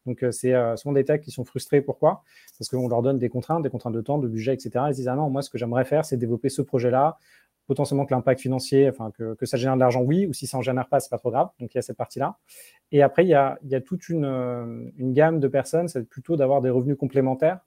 Donc, 0.06 0.24
c'est 0.32 0.54
souvent 0.76 0.94
des 0.94 1.04
techs 1.04 1.22
qui 1.22 1.32
sont 1.32 1.46
frustrés. 1.46 1.82
Pourquoi? 1.82 2.24
Parce 2.60 2.70
qu'on 2.70 2.88
leur 2.88 3.02
donne 3.02 3.18
des 3.18 3.30
contraintes, 3.30 3.64
des 3.64 3.70
contraintes 3.70 3.94
de 3.94 4.02
temps, 4.02 4.20
de 4.20 4.28
budget, 4.28 4.54
etc. 4.54 4.86
Ils 4.90 4.94
disent, 4.94 5.08
ah 5.08 5.16
non, 5.16 5.30
moi, 5.30 5.42
ce 5.42 5.50
que 5.50 5.58
j'aimerais 5.58 5.86
faire, 5.86 6.06
c'est 6.06 6.18
développer 6.18 6.50
ce 6.50 6.62
projet-là 6.62 7.18
potentiellement 7.68 8.06
que 8.06 8.14
l'impact 8.14 8.42
financier, 8.42 8.90
enfin 8.90 9.12
que, 9.12 9.46
ça 9.46 9.58
génère 9.58 9.76
de 9.76 9.80
l'argent, 9.80 10.02
oui, 10.02 10.28
ou 10.28 10.34
si 10.34 10.48
ça 10.48 10.58
en 10.58 10.62
génère 10.62 10.88
pas, 10.88 11.00
c'est 11.00 11.10
pas 11.10 11.18
trop 11.18 11.32
grave. 11.32 11.50
Donc 11.60 11.74
il 11.74 11.78
y 11.78 11.80
a 11.80 11.82
cette 11.82 11.98
partie-là. 11.98 12.38
Et 12.92 13.02
après, 13.02 13.26
il 13.26 13.30
y 13.30 13.34
a, 13.34 13.58
toute 13.82 14.10
une, 14.10 14.92
gamme 14.98 15.40
de 15.40 15.48
personnes, 15.48 15.88
c'est 15.88 16.08
plutôt 16.08 16.36
d'avoir 16.38 16.62
des 16.62 16.70
revenus 16.70 16.98
complémentaires, 16.98 17.60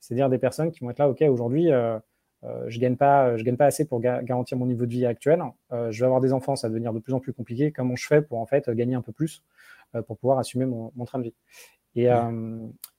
c'est-à-dire 0.00 0.28
des 0.28 0.38
personnes 0.38 0.70
qui 0.70 0.80
vont 0.80 0.90
être 0.90 0.98
là, 0.98 1.08
ok, 1.08 1.22
aujourd'hui, 1.22 1.70
euh, 1.70 1.98
euh, 2.44 2.64
je 2.68 2.80
gagne 2.80 2.96
pas, 2.96 3.36
je 3.36 3.44
gagne 3.44 3.56
pas 3.56 3.66
assez 3.66 3.86
pour 3.86 4.00
garantir 4.00 4.58
mon 4.58 4.66
niveau 4.66 4.86
de 4.86 4.90
vie 4.90 5.06
actuel. 5.06 5.42
Euh, 5.72 5.92
je 5.92 6.00
vais 6.00 6.06
avoir 6.06 6.20
des 6.20 6.32
enfants, 6.32 6.56
ça 6.56 6.68
va 6.68 6.70
devenir 6.70 6.92
de 6.92 6.98
plus 6.98 7.12
en 7.12 7.20
plus 7.20 7.32
compliqué. 7.32 7.70
Comment 7.70 7.94
je 7.94 8.06
fais 8.06 8.22
pour 8.22 8.38
en 8.38 8.46
fait 8.46 8.68
gagner 8.70 8.94
un 8.94 9.02
peu 9.02 9.12
plus 9.12 9.44
pour 10.06 10.16
pouvoir 10.16 10.38
assumer 10.38 10.64
mon, 10.64 11.04
train 11.04 11.18
de 11.18 11.24
vie? 11.24 11.34
Et, 11.94 12.08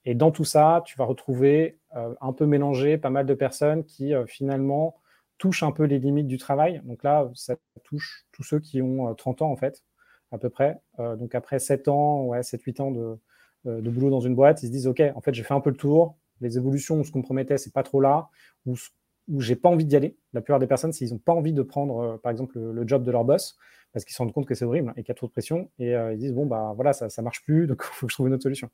et, 0.05 0.13
dans 0.13 0.29
tout 0.29 0.45
ça, 0.45 0.83
tu 0.85 0.95
vas 0.95 1.05
retrouver 1.05 1.79
un 1.91 2.31
peu 2.31 2.45
mélangé 2.45 2.99
pas 2.99 3.09
mal 3.09 3.25
de 3.25 3.33
personnes 3.33 3.83
qui 3.83 4.13
finalement 4.27 4.95
touche 5.37 5.63
un 5.63 5.71
peu 5.71 5.83
les 5.83 5.99
limites 5.99 6.27
du 6.27 6.37
travail. 6.37 6.81
Donc 6.85 7.03
là, 7.03 7.29
ça 7.35 7.55
touche 7.83 8.25
tous 8.31 8.43
ceux 8.43 8.59
qui 8.59 8.81
ont 8.81 9.13
30 9.15 9.41
euh, 9.41 9.45
ans, 9.45 9.51
en 9.51 9.55
fait, 9.55 9.83
à 10.31 10.37
peu 10.37 10.49
près. 10.49 10.79
Euh, 10.99 11.15
donc 11.15 11.35
après 11.35 11.59
7 11.59 11.87
ans, 11.87 12.25
ouais, 12.25 12.41
7-8 12.41 12.81
ans 12.81 12.91
de, 12.91 13.17
euh, 13.67 13.81
de, 13.81 13.89
boulot 13.89 14.09
dans 14.09 14.21
une 14.21 14.35
boîte, 14.35 14.63
ils 14.63 14.67
se 14.67 14.71
disent, 14.71 14.87
OK, 14.87 15.01
en 15.15 15.21
fait, 15.21 15.33
j'ai 15.33 15.43
fait 15.43 15.53
un 15.53 15.59
peu 15.59 15.69
le 15.69 15.75
tour. 15.75 16.17
Les 16.41 16.57
évolutions 16.57 16.99
où 16.99 17.03
ce 17.03 17.11
qu'on 17.11 17.21
promettait, 17.21 17.57
c'est 17.57 17.73
pas 17.73 17.83
trop 17.83 18.01
là, 18.01 18.29
où, 18.65 18.75
où 19.27 19.41
j'ai 19.41 19.55
pas 19.55 19.69
envie 19.69 19.85
d'y 19.85 19.95
aller. 19.95 20.17
La 20.33 20.41
plupart 20.41 20.59
des 20.59 20.67
personnes, 20.67 20.93
s'ils 20.93 21.11
n'ont 21.11 21.19
pas 21.19 21.33
envie 21.33 21.53
de 21.53 21.61
prendre, 21.61 22.17
par 22.17 22.31
exemple, 22.31 22.59
le, 22.59 22.87
job 22.87 23.03
de 23.03 23.11
leur 23.11 23.23
boss, 23.23 23.57
parce 23.93 24.03
qu'ils 24.05 24.13
se 24.13 24.21
rendent 24.21 24.33
compte 24.33 24.45
que 24.45 24.55
c'est 24.55 24.65
horrible 24.65 24.91
et 24.97 25.03
qu'il 25.03 25.09
y 25.09 25.11
a 25.11 25.15
trop 25.15 25.27
de 25.27 25.31
pression, 25.31 25.69
et 25.79 25.91
ils 25.91 26.17
disent, 26.17 26.33
bon, 26.33 26.45
bah 26.45 26.73
voilà, 26.75 26.91
ça, 26.91 27.09
ça 27.09 27.21
marche 27.21 27.43
plus, 27.43 27.67
donc 27.67 27.81
il 27.81 27.85
faut 27.93 28.07
que 28.07 28.11
je 28.11 28.15
trouve 28.15 28.27
une 28.27 28.33
autre 28.33 28.43
solution. 28.43 28.69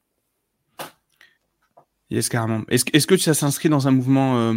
Yes, 2.10 2.30
carrément. 2.30 2.64
Est-ce 2.70 2.86
est 2.92 3.06
que 3.06 3.18
ça 3.18 3.36
s'inscrit 3.36 3.70
dans 3.70 3.88
un 3.88 3.92
mouvement 3.92 4.56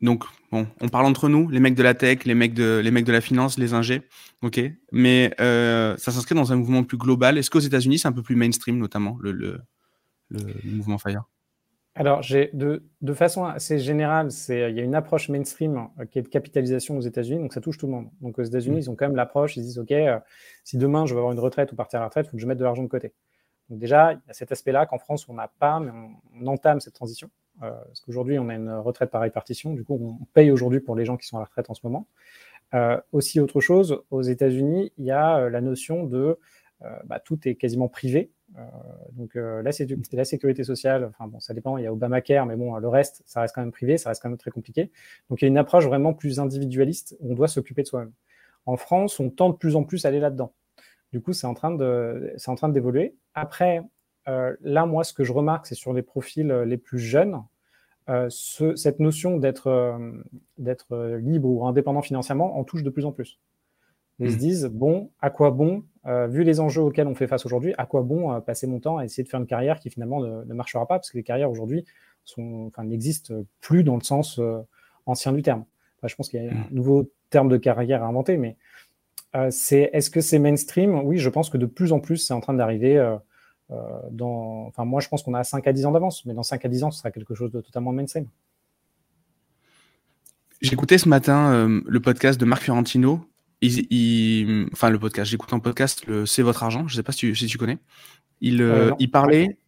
donc, 0.00 0.24
bon, 0.50 0.66
on 0.80 0.88
parle 0.88 1.06
entre 1.06 1.28
nous, 1.28 1.48
les 1.50 1.60
mecs 1.60 1.74
de 1.74 1.82
la 1.82 1.94
tech, 1.94 2.24
les 2.24 2.34
mecs 2.34 2.54
de, 2.54 2.80
les 2.82 2.90
mecs 2.90 3.04
de 3.04 3.12
la 3.12 3.20
finance, 3.20 3.58
les 3.58 3.74
ingés, 3.74 4.02
ok. 4.42 4.60
Mais 4.92 5.34
euh, 5.40 5.96
ça 5.98 6.10
s'inscrit 6.10 6.34
dans 6.34 6.52
un 6.52 6.56
mouvement 6.56 6.84
plus 6.84 6.96
global. 6.96 7.36
Est-ce 7.36 7.50
qu'aux 7.50 7.58
États-Unis, 7.60 7.98
c'est 7.98 8.08
un 8.08 8.12
peu 8.12 8.22
plus 8.22 8.36
mainstream, 8.36 8.78
notamment, 8.78 9.18
le, 9.20 9.32
le, 9.32 9.60
mouvement 10.64 10.98
Fire? 10.98 11.24
Alors, 11.96 12.20
de, 12.20 12.82
de, 13.02 13.12
façon 13.12 13.44
assez 13.44 13.78
générale, 13.78 14.28
il 14.48 14.54
y 14.54 14.80
a 14.80 14.84
une 14.84 14.94
approche 14.94 15.28
mainstream 15.28 15.88
euh, 15.98 16.06
qui 16.06 16.18
est 16.18 16.22
de 16.22 16.28
capitalisation 16.28 16.96
aux 16.96 17.02
États-Unis, 17.02 17.40
donc 17.40 17.52
ça 17.52 17.60
touche 17.60 17.76
tout 17.76 17.86
le 17.86 17.92
monde. 17.92 18.08
Donc, 18.20 18.38
aux 18.38 18.42
États-Unis, 18.42 18.76
mmh. 18.76 18.80
ils 18.80 18.90
ont 18.90 18.96
quand 18.96 19.06
même 19.06 19.16
l'approche, 19.16 19.56
ils 19.56 19.62
disent 19.62 19.78
OK, 19.78 19.90
euh, 19.90 20.18
si 20.64 20.78
demain 20.78 21.04
je 21.04 21.12
veux 21.12 21.18
avoir 21.18 21.32
une 21.32 21.40
retraite 21.40 21.72
ou 21.72 21.76
partir 21.76 21.98
à 21.98 22.02
la 22.02 22.06
retraite, 22.06 22.26
il 22.26 22.30
faut 22.30 22.36
que 22.36 22.42
je 22.42 22.46
mette 22.46 22.58
de 22.58 22.64
l'argent 22.64 22.82
de 22.82 22.88
côté. 22.88 23.12
Donc, 23.68 23.80
déjà, 23.80 24.12
il 24.12 24.20
y 24.26 24.30
a 24.30 24.32
cet 24.32 24.50
aspect-là 24.52 24.86
qu'en 24.86 24.98
France, 24.98 25.28
on 25.28 25.34
n'a 25.34 25.48
pas, 25.48 25.78
mais 25.78 25.90
on, 26.40 26.46
entame 26.46 26.80
cette 26.80 26.94
transition. 26.94 27.28
Euh, 27.62 27.70
parce 27.70 28.00
qu'aujourd'hui, 28.00 28.38
on 28.38 28.48
a 28.48 28.54
une 28.54 28.70
retraite 28.70 29.10
par 29.10 29.20
répartition. 29.20 29.74
Du 29.74 29.84
coup, 29.84 29.98
on 30.00 30.24
paye 30.32 30.50
aujourd'hui 30.50 30.80
pour 30.80 30.96
les 30.96 31.04
gens 31.04 31.16
qui 31.16 31.26
sont 31.26 31.36
à 31.36 31.40
la 31.40 31.46
retraite 31.46 31.68
en 31.68 31.74
ce 31.74 31.80
moment. 31.84 32.06
Euh, 32.74 33.00
aussi, 33.12 33.40
autre 33.40 33.60
chose, 33.60 34.02
aux 34.10 34.22
États-Unis, 34.22 34.92
il 34.96 35.04
y 35.04 35.10
a 35.10 35.38
euh, 35.38 35.50
la 35.50 35.60
notion 35.60 36.04
de 36.04 36.38
bah, 37.04 37.20
tout 37.20 37.46
est 37.46 37.56
quasiment 37.56 37.88
privé. 37.88 38.30
donc, 39.12 39.34
la, 39.34 39.60
la, 39.60 40.24
sécurité 40.24 40.64
sociale, 40.64 41.04
enfin 41.04 41.26
bon, 41.26 41.38
ça 41.38 41.52
dépend, 41.52 41.76
il 41.76 41.84
y 41.84 41.86
a 41.86 41.92
Obamacare, 41.92 42.46
mais 42.46 42.56
bon, 42.56 42.74
le 42.74 42.88
reste, 42.88 43.22
ça 43.26 43.42
reste 43.42 43.54
quand 43.54 43.60
même 43.60 43.70
privé, 43.70 43.98
ça 43.98 44.08
reste 44.08 44.22
quand 44.22 44.30
même 44.30 44.38
très 44.38 44.50
compliqué. 44.50 44.90
Donc, 45.28 45.42
il 45.42 45.44
y 45.44 45.46
a 45.46 45.48
une 45.48 45.58
approche 45.58 45.84
vraiment 45.84 46.14
plus 46.14 46.40
individualiste, 46.40 47.18
on 47.20 47.34
doit 47.34 47.48
s'occuper 47.48 47.82
de 47.82 47.86
soi-même. 47.86 48.12
En 48.64 48.78
France, 48.78 49.20
on 49.20 49.28
tend 49.28 49.50
de 49.50 49.56
plus 49.56 49.76
en 49.76 49.84
plus 49.84 50.06
à 50.06 50.08
aller 50.08 50.20
là-dedans. 50.20 50.54
Du 51.12 51.20
coup, 51.20 51.34
c'est 51.34 51.46
en 51.46 51.52
train 51.52 51.76
d'évoluer. 52.70 53.14
Après, 53.34 53.82
là, 54.26 54.86
moi, 54.86 55.04
ce 55.04 55.12
que 55.12 55.22
je 55.22 55.34
remarque, 55.34 55.66
c'est 55.66 55.74
sur 55.74 55.92
les 55.92 56.02
profils 56.02 56.50
les 56.50 56.78
plus 56.78 56.98
jeunes, 56.98 57.42
euh, 58.10 58.28
cette 58.28 59.00
notion 59.00 59.38
d'être 59.38 59.98
libre 60.58 61.48
ou 61.48 61.66
indépendant 61.66 62.02
financièrement 62.02 62.58
en 62.58 62.64
touche 62.64 62.82
de 62.82 62.90
plus 62.90 63.04
en 63.04 63.12
plus. 63.12 63.38
Ils 64.18 64.32
se 64.32 64.36
mmh. 64.36 64.38
disent, 64.38 64.64
bon, 64.66 65.10
à 65.20 65.30
quoi 65.30 65.50
bon, 65.50 65.82
vu 66.04 66.44
les 66.44 66.60
enjeux 66.60 66.82
auxquels 66.82 67.06
on 67.06 67.14
fait 67.14 67.26
face 67.26 67.46
aujourd'hui, 67.46 67.72
à 67.78 67.86
quoi 67.86 68.02
bon 68.02 68.38
passer 68.42 68.66
mon 68.66 68.78
temps 68.78 68.98
à 68.98 69.04
essayer 69.06 69.24
de 69.24 69.28
faire 69.28 69.40
une 69.40 69.46
carrière 69.46 69.80
qui 69.80 69.88
finalement 69.88 70.20
ne, 70.20 70.52
marchera 70.52 70.86
pas, 70.86 70.98
parce 70.98 71.10
que 71.10 71.16
les 71.16 71.22
carrières 71.22 71.50
aujourd'hui 71.50 71.86
n'existent 72.78 73.34
plus 73.62 73.82
dans 73.82 73.96
le 73.96 74.02
sens 74.02 74.38
ancien 75.06 75.32
du 75.32 75.40
terme. 75.40 75.64
je 76.04 76.14
pense 76.14 76.28
qu'il 76.28 76.42
y 76.42 76.46
a 76.46 76.50
un 76.50 76.54
mmh. 76.54 76.68
nouveau 76.72 77.10
terme 77.30 77.48
de 77.48 77.56
carrière 77.56 78.02
à 78.02 78.08
inventer, 78.08 78.36
mais 78.36 78.56
c'est 79.50 79.90
est-ce 79.92 80.10
que 80.10 80.20
c'est 80.20 80.38
mainstream? 80.38 81.00
Oui, 81.04 81.18
je 81.18 81.28
pense 81.28 81.50
que 81.50 81.56
de 81.56 81.66
plus 81.66 81.92
en 81.92 82.00
plus, 82.00 82.18
c'est 82.18 82.34
en 82.34 82.40
train 82.40 82.54
d'arriver 82.54 82.98
euh, 82.98 83.16
dans, 84.10 84.66
enfin, 84.66 84.84
moi, 84.84 85.00
je 85.00 85.08
pense 85.08 85.22
qu'on 85.22 85.34
a 85.34 85.44
5 85.44 85.66
à 85.66 85.72
10 85.72 85.86
ans 85.86 85.92
d'avance, 85.92 86.24
mais 86.24 86.34
dans 86.34 86.42
5 86.42 86.64
à 86.64 86.68
10 86.68 86.84
ans, 86.84 86.90
ce 86.90 86.98
sera 86.98 87.10
quelque 87.10 87.34
chose 87.34 87.52
de 87.52 87.60
totalement 87.60 87.92
mainstream. 87.92 88.26
J'écoutais 90.60 90.98
ce 90.98 91.08
matin 91.08 91.52
euh, 91.52 91.80
le 91.86 92.00
podcast 92.00 92.38
de 92.38 92.44
Marc 92.44 92.62
Fiorentino. 92.62 93.24
Il, 93.62 94.68
enfin, 94.72 94.90
le 94.90 94.98
podcast, 94.98 95.30
j'écoute 95.30 95.52
un 95.52 95.58
podcast, 95.58 96.06
le 96.06 96.26
C'est 96.26 96.42
votre 96.42 96.62
argent, 96.62 96.86
je 96.88 96.94
ne 96.94 96.96
sais 96.96 97.02
pas 97.02 97.12
si 97.12 97.18
tu, 97.18 97.34
si 97.34 97.46
tu 97.46 97.58
connais. 97.58 97.78
Il, 98.40 98.62
euh, 98.62 98.90
il, 98.98 99.10
parlait, 99.10 99.58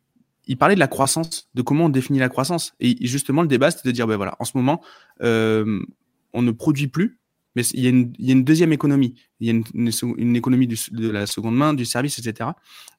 il 0.46 0.56
parlait 0.56 0.74
de 0.74 0.80
la 0.80 0.88
croissance, 0.88 1.48
de 1.54 1.62
comment 1.62 1.86
on 1.86 1.88
définit 1.88 2.18
la 2.18 2.28
croissance. 2.28 2.74
Et 2.80 3.06
justement, 3.06 3.42
le 3.42 3.48
débat, 3.48 3.70
c'était 3.70 3.88
de 3.88 3.92
dire, 3.92 4.06
ben 4.06 4.16
voilà, 4.16 4.34
en 4.38 4.44
ce 4.44 4.56
moment, 4.56 4.82
on 5.20 6.42
ne 6.42 6.50
produit 6.50 6.88
plus, 6.88 7.18
mais 7.54 7.62
il 7.74 7.80
y, 7.80 7.86
a 7.86 7.90
une, 8.32 8.44
deuxième 8.44 8.72
économie. 8.72 9.14
Il 9.40 9.46
y 9.46 9.50
a 9.50 9.62
une, 9.74 10.36
économie 10.36 10.66
de 10.66 11.10
la 11.10 11.26
seconde 11.26 11.56
main, 11.56 11.74
du 11.74 11.84
service, 11.84 12.18
etc. 12.18 12.50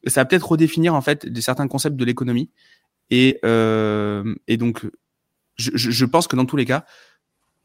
Et 0.04 0.10
ça 0.10 0.22
va 0.22 0.26
peut-être 0.26 0.48
redéfinir 0.48 0.94
en 0.94 1.02
fait 1.02 1.26
des, 1.26 1.42
certains 1.42 1.68
concepts 1.68 1.96
de 1.96 2.06
l'économie. 2.06 2.52
Et, 3.10 3.40
euh, 3.46 4.36
donc, 4.50 4.86
je, 5.56 6.06
pense 6.06 6.28
que 6.28 6.36
dans 6.36 6.46
tous 6.46 6.56
les 6.56 6.66
cas, 6.66 6.86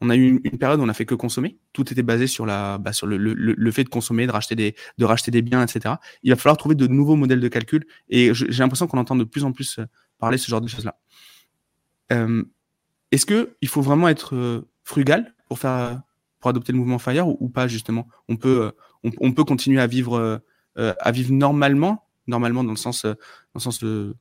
on 0.01 0.09
a 0.09 0.15
eu 0.15 0.39
une, 0.43 0.57
période 0.57 0.79
où 0.79 0.83
on 0.83 0.87
n'a 0.87 0.93
fait 0.93 1.05
que 1.05 1.13
consommer. 1.13 1.59
Tout 1.73 1.91
était 1.91 2.03
basé 2.03 2.25
sur, 2.25 2.45
la, 2.45 2.79
bah, 2.79 2.93
sur 2.93 3.05
le, 3.05 3.71
fait 3.71 3.83
de 3.83 3.89
consommer, 3.89 4.25
de 4.25 4.31
racheter, 4.31 4.55
des, 4.55 4.75
de 4.97 5.05
racheter 5.05 5.29
des 5.29 5.43
biens, 5.43 5.63
etc. 5.63 5.95
Il 6.23 6.31
va 6.31 6.37
falloir 6.37 6.57
trouver 6.57 6.75
de 6.75 6.87
nouveaux 6.87 7.15
modèles 7.15 7.41
de 7.41 7.47
calcul. 7.49 7.85
Et 8.09 8.33
j'ai 8.33 8.63
l'impression 8.63 8.87
qu'on 8.87 8.97
entend 8.97 9.15
de 9.15 9.25
plus 9.25 9.43
en 9.43 9.51
plus 9.51 9.79
parler 10.17 10.37
de 10.37 10.41
ce 10.41 10.49
genre 10.49 10.61
de 10.61 10.67
choses-là. 10.67 10.97
Euh, 12.11 12.43
est-ce 13.11 13.27
qu'il 13.27 13.67
faut 13.67 13.81
vraiment 13.81 14.07
être 14.07 14.65
frugal 14.83 15.35
pour 15.47 15.59
faire 15.59 16.01
pour 16.39 16.49
adopter 16.49 16.71
le 16.71 16.77
mouvement 16.77 16.99
Fire 16.99 17.27
ou, 17.27 17.49
pas 17.49 17.67
justement? 17.67 18.07
On 18.27 18.37
peut, 18.37 18.71
euh, 19.05 19.11
on, 19.21 19.31
peut 19.31 19.43
continuer 19.43 19.81
à 19.81 19.87
vivre, 19.87 20.17
euh, 20.17 20.37
euh, 20.77 20.93
à 20.99 21.11
vivre 21.11 21.33
normalement, 21.33 22.05
normalement 22.27 22.63
dans 22.63 22.71
le 22.71 22.77
sens, 22.77 23.05
dans 23.05 23.15
le 23.55 23.59
sens 23.59 23.79
de, 23.79 24.15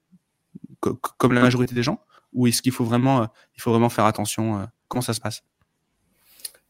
comme 0.80 1.32
la 1.32 1.40
majorité 1.40 1.74
des 1.74 1.82
gens, 1.82 2.00
ou 2.32 2.46
est-ce 2.46 2.62
qu'il 2.62 2.72
faut 2.72 2.84
vraiment, 2.84 3.28
il 3.56 3.62
faut 3.62 3.70
vraiment 3.70 3.88
faire 3.88 4.04
attention 4.04 4.68
Comment 4.88 5.02
ça 5.02 5.12
se 5.12 5.20
passe? 5.20 5.42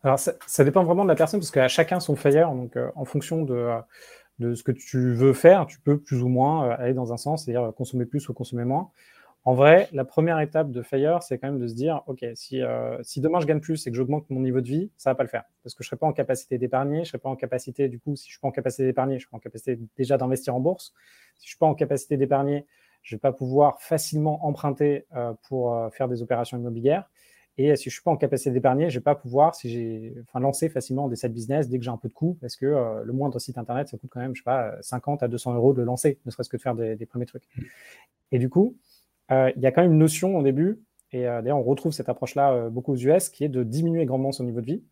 Alors 0.02 0.18
ça, 0.18 0.64
dépend 0.64 0.84
vraiment 0.84 1.04
de 1.04 1.08
la 1.08 1.16
personne 1.16 1.40
parce 1.40 1.50
qu'à 1.50 1.68
chacun 1.68 2.00
son 2.00 2.16
Fire, 2.16 2.50
donc 2.52 2.76
en 2.94 3.04
fonction 3.04 3.42
de 3.42 3.68
de 4.38 4.54
ce 4.54 4.62
que 4.62 4.70
tu 4.70 5.14
veux 5.14 5.32
faire, 5.32 5.66
tu 5.66 5.80
peux 5.80 5.98
plus 5.98 6.22
ou 6.22 6.28
moins 6.28 6.70
aller 6.70 6.94
dans 6.94 7.12
un 7.12 7.16
sens, 7.16 7.44
c'est-à-dire 7.44 7.72
consommer 7.74 8.06
plus 8.06 8.28
ou 8.28 8.34
consommer 8.34 8.64
moins. 8.64 8.90
En 9.48 9.54
vrai, 9.54 9.88
la 9.92 10.04
première 10.04 10.40
étape 10.40 10.70
de 10.70 10.82
Fire, 10.82 11.22
c'est 11.22 11.38
quand 11.38 11.48
même 11.50 11.58
de 11.58 11.66
se 11.66 11.72
dire, 11.72 12.02
OK, 12.06 12.22
si, 12.34 12.60
euh, 12.60 13.02
si 13.02 13.22
demain 13.22 13.40
je 13.40 13.46
gagne 13.46 13.60
plus 13.60 13.86
et 13.86 13.90
que 13.90 13.96
j'augmente 13.96 14.28
mon 14.28 14.40
niveau 14.40 14.60
de 14.60 14.66
vie, 14.66 14.90
ça 14.98 15.08
va 15.08 15.14
pas 15.14 15.22
le 15.22 15.30
faire. 15.30 15.44
Parce 15.62 15.74
que 15.74 15.82
je 15.82 15.88
serai 15.88 15.96
pas 15.96 16.06
en 16.06 16.12
capacité 16.12 16.58
d'épargner, 16.58 17.04
je 17.04 17.08
serai 17.08 17.18
pas 17.18 17.30
en 17.30 17.34
capacité, 17.34 17.88
du 17.88 17.98
coup, 17.98 18.14
si 18.14 18.26
je 18.26 18.32
suis 18.32 18.40
pas 18.40 18.48
en 18.48 18.50
capacité 18.50 18.84
d'épargner, 18.84 19.18
je 19.18 19.24
serai 19.24 19.34
en 19.34 19.40
capacité 19.40 19.78
déjà 19.96 20.18
d'investir 20.18 20.54
en 20.54 20.60
bourse. 20.60 20.92
Si 21.38 21.46
je 21.46 21.48
suis 21.52 21.56
pas 21.56 21.64
en 21.64 21.74
capacité 21.74 22.18
d'épargner, 22.18 22.66
je 23.00 23.16
vais 23.16 23.20
pas 23.20 23.32
pouvoir 23.32 23.80
facilement 23.80 24.44
emprunter 24.44 25.06
euh, 25.16 25.32
pour 25.48 25.74
euh, 25.74 25.88
faire 25.88 26.08
des 26.08 26.20
opérations 26.20 26.58
immobilières. 26.58 27.08
Et 27.56 27.74
si 27.74 27.88
je 27.88 27.94
suis 27.94 28.02
pas 28.02 28.10
en 28.10 28.18
capacité 28.18 28.50
d'épargner, 28.50 28.90
je 28.90 28.98
vais 28.98 29.02
pas 29.02 29.14
pouvoir, 29.14 29.54
si 29.54 30.12
enfin, 30.24 30.40
lancer 30.40 30.68
facilement 30.68 31.08
des 31.08 31.16
side 31.16 31.32
business 31.32 31.70
dès 31.70 31.78
que 31.78 31.84
j'ai 31.84 31.90
un 31.90 31.96
peu 31.96 32.08
de 32.08 32.12
coûts, 32.12 32.36
parce 32.42 32.54
que 32.54 33.02
le 33.02 33.12
moindre 33.14 33.38
site 33.38 33.56
internet, 33.56 33.88
ça 33.88 33.96
coûte 33.96 34.10
quand 34.10 34.20
même, 34.20 34.36
je 34.36 34.42
sais 34.42 34.44
pas, 34.44 34.76
50 34.82 35.22
à 35.22 35.28
200 35.28 35.54
euros 35.54 35.72
de 35.72 35.82
lancer, 35.82 36.20
ne 36.26 36.30
serait-ce 36.30 36.50
que 36.50 36.56
de 36.58 36.62
faire 36.62 36.76
des, 36.76 37.06
premiers 37.06 37.26
trucs. 37.26 37.48
Et 38.30 38.38
du 38.38 38.48
coup, 38.48 38.76
il 39.30 39.60
y 39.60 39.66
a 39.66 39.72
quand 39.72 39.82
même 39.82 39.92
une 39.92 39.98
notion 39.98 40.36
au 40.36 40.42
début, 40.42 40.82
et 41.12 41.26
euh, 41.26 41.42
d'ailleurs 41.42 41.58
on 41.58 41.62
retrouve 41.62 41.92
cette 41.92 42.08
approche-là 42.08 42.52
euh, 42.52 42.70
beaucoup 42.70 42.92
aux 42.92 42.96
US, 42.96 43.28
qui 43.28 43.44
est 43.44 43.48
de 43.48 43.62
diminuer 43.62 44.04
grandement 44.04 44.32
son 44.32 44.44
niveau 44.44 44.60
de 44.60 44.66
vie. 44.66 44.82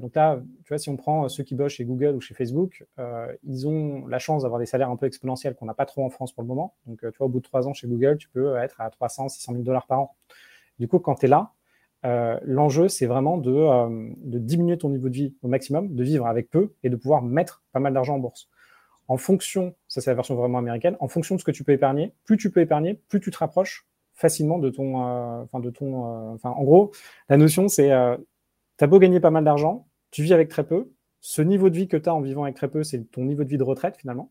donc 0.00 0.16
là, 0.16 0.40
tu 0.64 0.68
vois, 0.70 0.78
si 0.78 0.88
on 0.90 0.96
prend 0.96 1.28
ceux 1.28 1.44
qui 1.44 1.54
bossent 1.54 1.74
chez 1.74 1.84
Google 1.84 2.16
ou 2.16 2.20
chez 2.20 2.34
Facebook, 2.34 2.84
ils 3.44 3.68
ont 3.68 4.08
la 4.08 4.18
chance 4.18 4.42
d'avoir 4.42 4.58
des 4.58 4.66
salaires 4.66 4.90
un 4.90 4.96
peu 4.96 5.06
exponentiels 5.06 5.54
qu'on 5.54 5.66
n'a 5.66 5.74
pas 5.74 5.86
trop 5.86 6.04
en 6.04 6.10
France 6.10 6.32
pour 6.32 6.42
le 6.42 6.48
moment. 6.48 6.74
Donc, 6.86 6.98
tu 7.00 7.16
vois, 7.16 7.28
au 7.28 7.30
bout 7.30 7.38
de 7.38 7.44
trois 7.44 7.68
ans 7.68 7.74
chez 7.74 7.86
Google, 7.86 8.16
tu 8.18 8.28
peux 8.28 8.56
être 8.56 8.80
à 8.80 8.90
300, 8.90 9.28
600 9.28 9.52
000 9.52 9.62
dollars 9.62 9.86
par 9.86 10.00
an. 10.00 10.16
Du 10.80 10.88
coup, 10.88 10.98
quand 10.98 11.14
tu 11.14 11.26
es 11.26 11.28
là, 11.28 11.52
l'enjeu, 12.42 12.88
c'est 12.88 13.06
vraiment 13.06 13.38
de, 13.38 14.40
diminuer 14.40 14.78
ton 14.78 14.90
niveau 14.90 15.08
de 15.08 15.14
vie 15.14 15.36
au 15.42 15.48
maximum, 15.48 15.94
de 15.94 16.02
vivre 16.02 16.26
avec 16.26 16.50
peu 16.50 16.72
et 16.82 16.90
de 16.90 16.96
pouvoir 16.96 17.22
mettre 17.22 17.62
pas 17.70 17.78
mal 17.78 17.94
d'argent 17.94 18.16
en 18.16 18.18
bourse 18.18 18.48
en 19.08 19.16
fonction, 19.16 19.74
ça 19.88 20.00
c'est 20.00 20.10
la 20.10 20.14
version 20.14 20.34
vraiment 20.34 20.58
américaine, 20.58 20.96
en 21.00 21.08
fonction 21.08 21.34
de 21.34 21.40
ce 21.40 21.44
que 21.44 21.50
tu 21.50 21.64
peux 21.64 21.72
épargner, 21.72 22.14
plus 22.24 22.36
tu 22.36 22.50
peux 22.50 22.60
épargner, 22.60 22.94
plus 23.08 23.20
tu 23.20 23.30
te 23.30 23.38
rapproches 23.38 23.86
facilement 24.12 24.58
de 24.58 24.68
ton, 24.68 25.02
euh, 25.02 25.42
enfin 25.42 25.60
de 25.60 25.70
ton, 25.70 26.04
euh, 26.04 26.34
enfin 26.34 26.50
en 26.50 26.62
gros, 26.62 26.92
la 27.28 27.38
notion 27.38 27.68
c'est, 27.68 27.90
euh, 27.90 28.16
tu 28.76 28.84
as 28.84 28.86
beau 28.86 28.98
gagner 28.98 29.18
pas 29.18 29.30
mal 29.30 29.44
d'argent, 29.44 29.88
tu 30.10 30.22
vis 30.22 30.34
avec 30.34 30.48
très 30.48 30.66
peu, 30.66 30.92
ce 31.20 31.40
niveau 31.40 31.70
de 31.70 31.76
vie 31.76 31.88
que 31.88 31.96
tu 31.96 32.08
as 32.08 32.14
en 32.14 32.20
vivant 32.20 32.44
avec 32.44 32.54
très 32.54 32.68
peu, 32.68 32.84
c'est 32.84 33.10
ton 33.10 33.24
niveau 33.24 33.44
de 33.44 33.48
vie 33.48 33.58
de 33.58 33.62
retraite 33.62 33.96
finalement, 33.96 34.30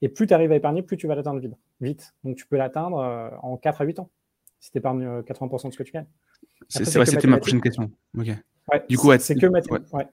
et 0.00 0.08
plus 0.08 0.26
tu 0.26 0.34
arrives 0.34 0.52
à 0.52 0.56
épargner, 0.56 0.82
plus 0.82 0.96
tu 0.96 1.06
vas 1.06 1.14
l'atteindre 1.14 1.40
vite, 1.40 1.54
vite. 1.80 2.14
Donc 2.24 2.36
tu 2.36 2.46
peux 2.46 2.56
l'atteindre 2.56 2.96
en 3.42 3.56
4 3.56 3.82
à 3.82 3.84
8 3.84 3.98
ans, 4.00 4.10
si 4.58 4.70
tu 4.70 4.78
épargnes 4.78 5.20
80% 5.20 5.68
de 5.68 5.72
ce 5.72 5.78
que 5.78 5.82
tu 5.82 5.92
gagnes. 5.92 6.06
C'est 6.68 6.82
vrai, 6.94 7.06
c'était 7.06 7.26
ma 7.26 7.38
prochaine 7.38 7.60
question. 7.60 7.90
du 8.88 8.96
coup, 8.96 9.12
c'est 9.18 9.34
que 9.34 9.46
mathématique. 9.46 9.92
Ouais. 9.92 10.06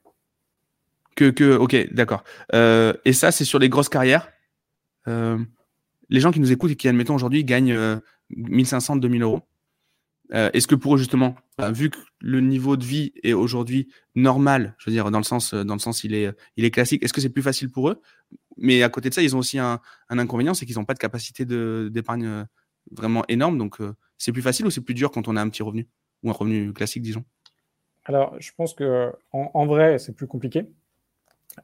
Que, 1.15 1.29
que 1.29 1.55
ok, 1.57 1.93
d'accord. 1.93 2.23
Euh, 2.53 2.93
et 3.05 3.13
ça, 3.13 3.31
c'est 3.31 3.45
sur 3.45 3.59
les 3.59 3.69
grosses 3.69 3.89
carrières. 3.89 4.31
Euh, 5.07 5.37
les 6.09 6.19
gens 6.19 6.31
qui 6.31 6.39
nous 6.39 6.51
écoutent 6.51 6.71
et 6.71 6.75
qui, 6.75 6.87
admettons, 6.87 7.15
aujourd'hui, 7.15 7.43
gagnent 7.43 7.99
1500, 8.29 8.95
euh, 8.95 8.99
2000 8.99 9.21
euros. 9.23 9.41
Est-ce 10.33 10.65
que 10.65 10.75
pour 10.75 10.95
eux, 10.95 10.97
justement, 10.97 11.35
vu 11.73 11.89
que 11.89 11.97
le 12.21 12.39
niveau 12.39 12.77
de 12.77 12.85
vie 12.85 13.11
est 13.21 13.33
aujourd'hui 13.33 13.89
normal, 14.15 14.75
je 14.77 14.89
veux 14.89 14.93
dire, 14.93 15.11
dans 15.11 15.17
le 15.17 15.25
sens, 15.25 15.53
dans 15.53 15.73
le 15.73 15.79
sens 15.79 16.05
il, 16.05 16.13
est, 16.13 16.31
il 16.55 16.63
est 16.63 16.71
classique, 16.71 17.03
est-ce 17.03 17.11
que 17.11 17.19
c'est 17.19 17.27
plus 17.27 17.41
facile 17.41 17.69
pour 17.69 17.89
eux? 17.89 18.01
Mais 18.55 18.81
à 18.81 18.87
côté 18.87 19.09
de 19.09 19.13
ça, 19.13 19.21
ils 19.21 19.35
ont 19.35 19.39
aussi 19.39 19.59
un, 19.59 19.81
un 20.07 20.19
inconvénient, 20.19 20.53
c'est 20.53 20.65
qu'ils 20.65 20.77
n'ont 20.77 20.85
pas 20.85 20.93
de 20.93 20.99
capacité 20.99 21.43
d'épargne 21.43 22.45
vraiment 22.91 23.25
énorme. 23.27 23.57
Donc, 23.57 23.79
c'est 24.17 24.31
plus 24.31 24.41
facile 24.41 24.65
ou 24.65 24.69
c'est 24.69 24.79
plus 24.79 24.93
dur 24.93 25.11
quand 25.11 25.27
on 25.27 25.35
a 25.35 25.41
un 25.41 25.49
petit 25.49 25.63
revenu 25.63 25.89
ou 26.23 26.29
un 26.29 26.33
revenu 26.33 26.71
classique, 26.71 27.03
disons? 27.03 27.25
Alors, 28.05 28.33
je 28.39 28.51
pense 28.55 28.73
que 28.73 29.11
en 29.33 29.65
vrai, 29.65 29.99
c'est 29.99 30.15
plus 30.15 30.27
compliqué 30.27 30.65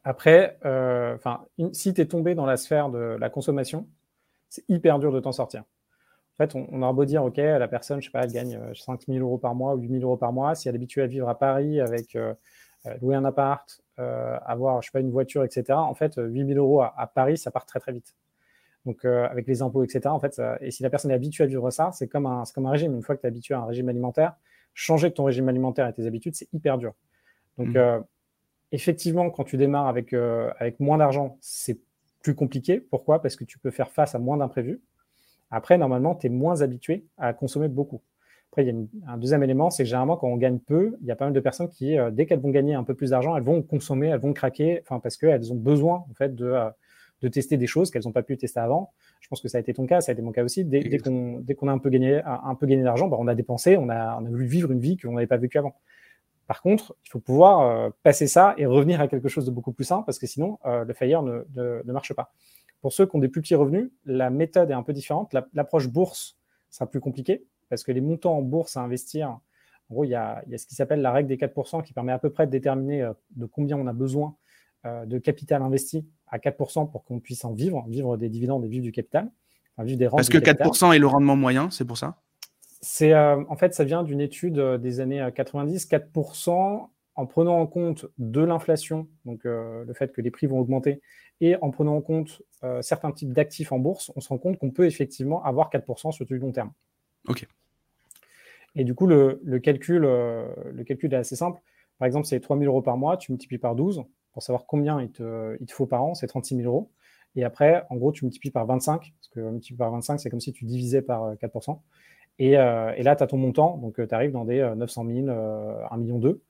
après, 0.03 0.57
euh, 0.65 1.17
si 1.71 1.93
tu 1.93 2.01
es 2.01 2.05
tombé 2.05 2.35
dans 2.35 2.45
la 2.45 2.57
sphère 2.57 2.89
de 2.89 3.17
la 3.19 3.29
consommation, 3.29 3.87
c'est 4.49 4.63
hyper 4.69 4.99
dur 4.99 5.11
de 5.11 5.19
t'en 5.19 5.31
sortir. 5.31 5.61
En 5.61 6.37
fait, 6.37 6.55
on, 6.55 6.67
on 6.71 6.81
aura 6.81 6.93
beau 6.93 7.05
dire, 7.05 7.23
OK, 7.23 7.37
la 7.37 7.67
personne, 7.67 8.01
je 8.01 8.07
sais 8.07 8.11
pas, 8.11 8.23
elle 8.23 8.31
gagne 8.31 8.59
5 8.73 9.01
euh, 9.01 9.13
000 9.13 9.25
euros 9.25 9.37
par 9.37 9.55
mois 9.55 9.75
ou 9.75 9.79
8 9.79 9.89
000 9.89 10.03
euros 10.03 10.17
par 10.17 10.31
mois. 10.33 10.55
Si 10.55 10.67
elle 10.67 10.75
est 10.75 10.77
habituée 10.77 11.01
à 11.01 11.07
vivre 11.07 11.27
à 11.29 11.37
Paris 11.37 11.79
avec 11.79 12.15
euh, 12.15 12.33
louer 13.01 13.15
un 13.15 13.25
appart, 13.25 13.81
avoir, 13.97 14.81
je 14.81 14.87
sais 14.87 14.91
pas, 14.91 14.99
une 14.99 15.09
voiture, 15.09 15.43
etc. 15.43 15.65
En 15.71 15.95
fait, 15.95 16.13
8 16.17 16.47
000 16.47 16.59
euros 16.59 16.81
à, 16.81 17.11
Paris, 17.13 17.37
ça 17.37 17.49
part 17.49 17.65
très, 17.65 17.79
très 17.79 17.91
vite. 17.91 18.15
Donc, 18.85 19.03
avec 19.03 19.47
les 19.47 19.63
impôts, 19.63 19.83
etc. 19.83 20.01
En 20.05 20.19
fait, 20.19 20.39
et 20.61 20.69
si 20.69 20.83
la 20.83 20.91
personne 20.91 21.09
est 21.09 21.15
habituée 21.15 21.43
à 21.43 21.47
vivre 21.47 21.69
ça, 21.71 21.91
c'est 21.91 22.07
comme 22.07 22.27
un, 22.27 22.43
comme 22.53 22.67
un 22.67 22.71
régime. 22.71 22.93
Une 22.93 23.01
fois 23.01 23.15
que 23.15 23.21
tu 23.21 23.25
es 23.25 23.29
habitué 23.29 23.55
à 23.55 23.59
un 23.59 23.65
régime 23.65 23.89
alimentaire, 23.89 24.35
changer 24.75 25.11
ton 25.11 25.23
régime 25.23 25.49
alimentaire 25.49 25.87
et 25.87 25.93
tes 25.93 26.05
habitudes, 26.05 26.35
c'est 26.35 26.47
hyper 26.53 26.77
dur. 26.77 26.93
Donc, 27.57 27.69
mmh. 27.69 28.03
Effectivement, 28.71 29.29
quand 29.29 29.43
tu 29.43 29.57
démarres 29.57 29.87
avec, 29.87 30.13
avec 30.13 30.79
moins 30.79 30.97
d'argent, 30.97 31.37
c'est 31.41 31.79
plus 32.21 32.35
compliqué. 32.35 32.79
Pourquoi? 32.79 33.21
Parce 33.21 33.35
que 33.35 33.43
tu 33.43 33.59
peux 33.59 33.71
faire 33.71 33.91
face 33.91 34.15
à 34.15 34.19
moins 34.19 34.37
d'imprévus. 34.37 34.81
Après, 35.49 35.77
normalement, 35.77 36.15
tu 36.15 36.27
es 36.27 36.29
moins 36.29 36.61
habitué 36.61 37.05
à 37.17 37.33
consommer 37.33 37.69
beaucoup. 37.69 38.01
Après, 38.51 38.65
il 38.65 38.67
y 38.67 38.71
a 38.71 39.11
un 39.11 39.17
deuxième 39.17 39.43
élément, 39.43 39.69
c'est 39.69 39.83
que 39.83 39.87
généralement, 39.89 40.17
quand 40.17 40.27
on 40.27 40.37
gagne 40.37 40.59
peu, 40.59 40.97
il 41.01 41.07
y 41.07 41.11
a 41.11 41.15
pas 41.15 41.25
mal 41.25 41.33
de 41.33 41.39
personnes 41.39 41.69
qui, 41.69 41.95
dès 42.11 42.25
qu'elles 42.25 42.39
vont 42.39 42.49
gagner 42.49 42.73
un 42.73 42.83
peu 42.83 42.95
plus 42.95 43.11
d'argent, 43.11 43.35
elles 43.37 43.43
vont 43.43 43.61
consommer, 43.61 44.07
elles 44.07 44.19
vont 44.19 44.33
craquer, 44.33 44.81
enfin, 44.81 44.99
parce 44.99 45.15
qu'elles 45.17 45.51
ont 45.53 45.57
besoin, 45.57 46.05
en 46.09 46.13
fait, 46.15 46.33
de, 46.35 46.53
de 47.21 47.27
tester 47.27 47.57
des 47.57 47.67
choses 47.67 47.91
qu'elles 47.91 48.03
n'ont 48.05 48.11
pas 48.11 48.23
pu 48.23 48.37
tester 48.37 48.59
avant. 48.59 48.91
Je 49.21 49.27
pense 49.27 49.41
que 49.41 49.47
ça 49.47 49.57
a 49.57 49.61
été 49.61 49.73
ton 49.73 49.85
cas, 49.85 50.01
ça 50.01 50.11
a 50.11 50.13
été 50.13 50.21
mon 50.21 50.31
cas 50.31 50.43
aussi. 50.43 50.63
Dès, 50.65 50.81
dès 50.81 50.97
qu'on 50.99 51.67
a 51.67 51.71
un 51.71 51.77
peu 51.77 51.89
gagné, 51.89 52.21
un 52.23 52.55
peu 52.55 52.65
gagné 52.67 52.83
d'argent, 52.83 53.07
bah, 53.07 53.17
on 53.19 53.27
a 53.27 53.35
dépensé, 53.35 53.77
on 53.77 53.89
a, 53.89 54.17
on 54.21 54.25
a 54.25 54.29
voulu 54.29 54.45
vivre 54.45 54.71
une 54.71 54.79
vie 54.79 54.97
qu'on 54.97 55.13
n'avait 55.13 55.27
pas 55.27 55.37
vécue 55.37 55.57
avant. 55.57 55.75
Par 56.47 56.61
contre, 56.61 56.95
il 57.05 57.09
faut 57.09 57.19
pouvoir 57.19 57.61
euh, 57.61 57.89
passer 58.03 58.25
ça 58.25 58.55
et 58.57 58.65
revenir 58.65 59.01
à 59.01 59.09
quelque 59.09 59.27
chose 59.27 59.45
de 59.45 59.51
beaucoup 59.51 59.73
plus 59.73 59.83
simple 59.83 60.05
parce 60.05 60.17
que 60.17 60.27
sinon, 60.27 60.59
euh, 60.65 60.85
le 60.85 60.93
FIRE 60.93 61.21
ne, 61.21 61.43
ne, 61.55 61.91
marche 61.91 62.13
pas. 62.13 62.33
Pour 62.81 62.93
ceux 62.93 63.05
qui 63.05 63.15
ont 63.15 63.19
des 63.19 63.27
plus 63.27 63.41
petits 63.41 63.55
revenus, 63.55 63.91
la 64.05 64.29
méthode 64.29 64.71
est 64.71 64.73
un 64.73 64.83
peu 64.83 64.93
différente. 64.93 65.35
L'approche 65.53 65.87
bourse 65.87 66.37
sera 66.69 66.89
plus 66.89 67.01
compliquée 67.01 67.45
parce 67.69 67.83
que 67.83 67.91
les 67.91 67.99
montants 67.99 68.37
en 68.37 68.41
bourse 68.41 68.77
à 68.77 68.81
investir, 68.81 69.29
en 69.29 69.41
gros, 69.91 70.03
il 70.05 70.09
y 70.09 70.15
a, 70.15 70.41
il 70.45 70.51
y 70.53 70.55
a 70.55 70.57
ce 70.57 70.65
qui 70.65 70.75
s'appelle 70.75 71.01
la 71.01 71.11
règle 71.11 71.27
des 71.27 71.37
4% 71.37 71.83
qui 71.83 71.91
permet 71.91 72.13
à 72.13 72.19
peu 72.19 72.29
près 72.29 72.45
de 72.45 72.51
déterminer 72.51 73.01
euh, 73.01 73.13
de 73.35 73.45
combien 73.45 73.77
on 73.77 73.87
a 73.87 73.93
besoin 73.93 74.35
de 75.05 75.17
capital 75.17 75.61
investi 75.63 76.07
à 76.27 76.37
4% 76.37 76.89
pour 76.89 77.03
qu'on 77.03 77.19
puisse 77.19 77.43
en 77.43 77.51
vivre, 77.51 77.83
vivre 77.89 78.15
des 78.15 78.29
dividendes 78.29 78.63
et 78.63 78.69
vivre 78.69 78.83
du 78.83 78.93
capital. 78.93 79.29
vivre 79.79 79.97
des 79.97 80.07
Parce 80.07 80.29
que 80.29 80.37
4% 80.37 80.95
est 80.95 80.99
le 80.99 81.07
rendement 81.07 81.35
moyen, 81.35 81.69
c'est 81.71 81.83
pour 81.83 81.97
ça? 81.97 82.21
C'est 82.81 83.13
euh, 83.13 83.43
En 83.49 83.55
fait, 83.55 83.73
ça 83.73 83.83
vient 83.83 84.03
d'une 84.03 84.21
étude 84.21 84.59
euh, 84.59 84.77
des 84.77 84.99
années 84.99 85.27
90. 85.33 85.87
Euh, 85.93 85.97
4% 85.97 86.89
en 87.15 87.25
prenant 87.25 87.59
en 87.59 87.65
compte 87.65 88.05
de 88.19 88.41
l'inflation, 88.41 89.07
donc 89.25 89.43
le 89.45 89.91
fait 89.95 90.13
que 90.13 90.21
les 90.21 90.29
prix 90.29 90.45
vont 90.45 90.59
augmenter, 90.59 91.01
et 91.41 91.55
en 91.63 91.71
prenant 91.71 91.95
en 91.95 92.01
compte 92.01 92.43
certains 92.81 93.11
types 93.11 93.33
d'actifs 93.33 93.71
en 93.71 93.79
bourse, 93.79 94.11
on 94.15 94.21
se 94.21 94.29
rend 94.29 94.37
compte 94.37 94.59
qu'on 94.59 94.69
peut 94.69 94.85
effectivement 94.85 95.43
avoir 95.43 95.71
4% 95.71 96.11
sur 96.11 96.27
du 96.27 96.37
long 96.37 96.51
terme. 96.51 96.71
OK. 97.27 97.47
Et 98.75 98.83
du 98.83 98.93
coup, 98.93 99.07
le, 99.07 99.41
le 99.43 99.57
calcul, 99.57 100.03
le 100.03 100.83
calcul 100.85 101.11
est 101.11 101.17
assez 101.17 101.35
simple. 101.35 101.59
Par 101.97 102.05
exemple, 102.05 102.27
c'est 102.27 102.39
3 102.39 102.55
000 102.55 102.71
euros 102.71 102.83
par 102.83 102.97
mois, 102.97 103.17
tu 103.17 103.31
multiplies 103.31 103.57
par 103.57 103.73
12, 103.73 104.03
pour 104.31 104.43
savoir 104.43 104.67
combien 104.67 105.01
il 105.01 105.09
te, 105.09 105.57
il 105.59 105.65
te 105.65 105.73
faut 105.73 105.87
par 105.87 106.03
an, 106.03 106.13
c'est 106.13 106.27
36 106.27 106.57
000 106.57 106.67
euros. 106.67 106.91
Et 107.35 107.43
après, 107.43 107.83
en 107.89 107.95
gros, 107.95 108.11
tu 108.11 108.25
multiplies 108.25 108.51
par 108.51 108.67
25, 108.67 109.11
parce 109.19 109.27
que 109.29 109.39
multiplier 109.39 109.77
par 109.79 109.89
25, 109.89 110.19
c'est 110.19 110.29
comme 110.29 110.39
si 110.39 110.53
tu 110.53 110.65
divisais 110.65 111.01
par 111.01 111.33
4%. 111.33 111.79
Euh, 112.39 112.43
et, 112.45 112.57
euh, 112.57 113.03
là, 113.03 113.15
tu 113.15 113.23
as 113.23 113.27
ton 113.27 113.37
montant, 113.37 113.77
donc 113.77 113.99
euh, 113.99 114.07
tu 114.07 114.15
arrives 114.15 114.31
dans 114.31 114.45
des 114.45 114.59
900 114.75 115.05
000, 115.05 115.29
1 115.29 115.97
million 115.97 116.19
2. 116.19 116.41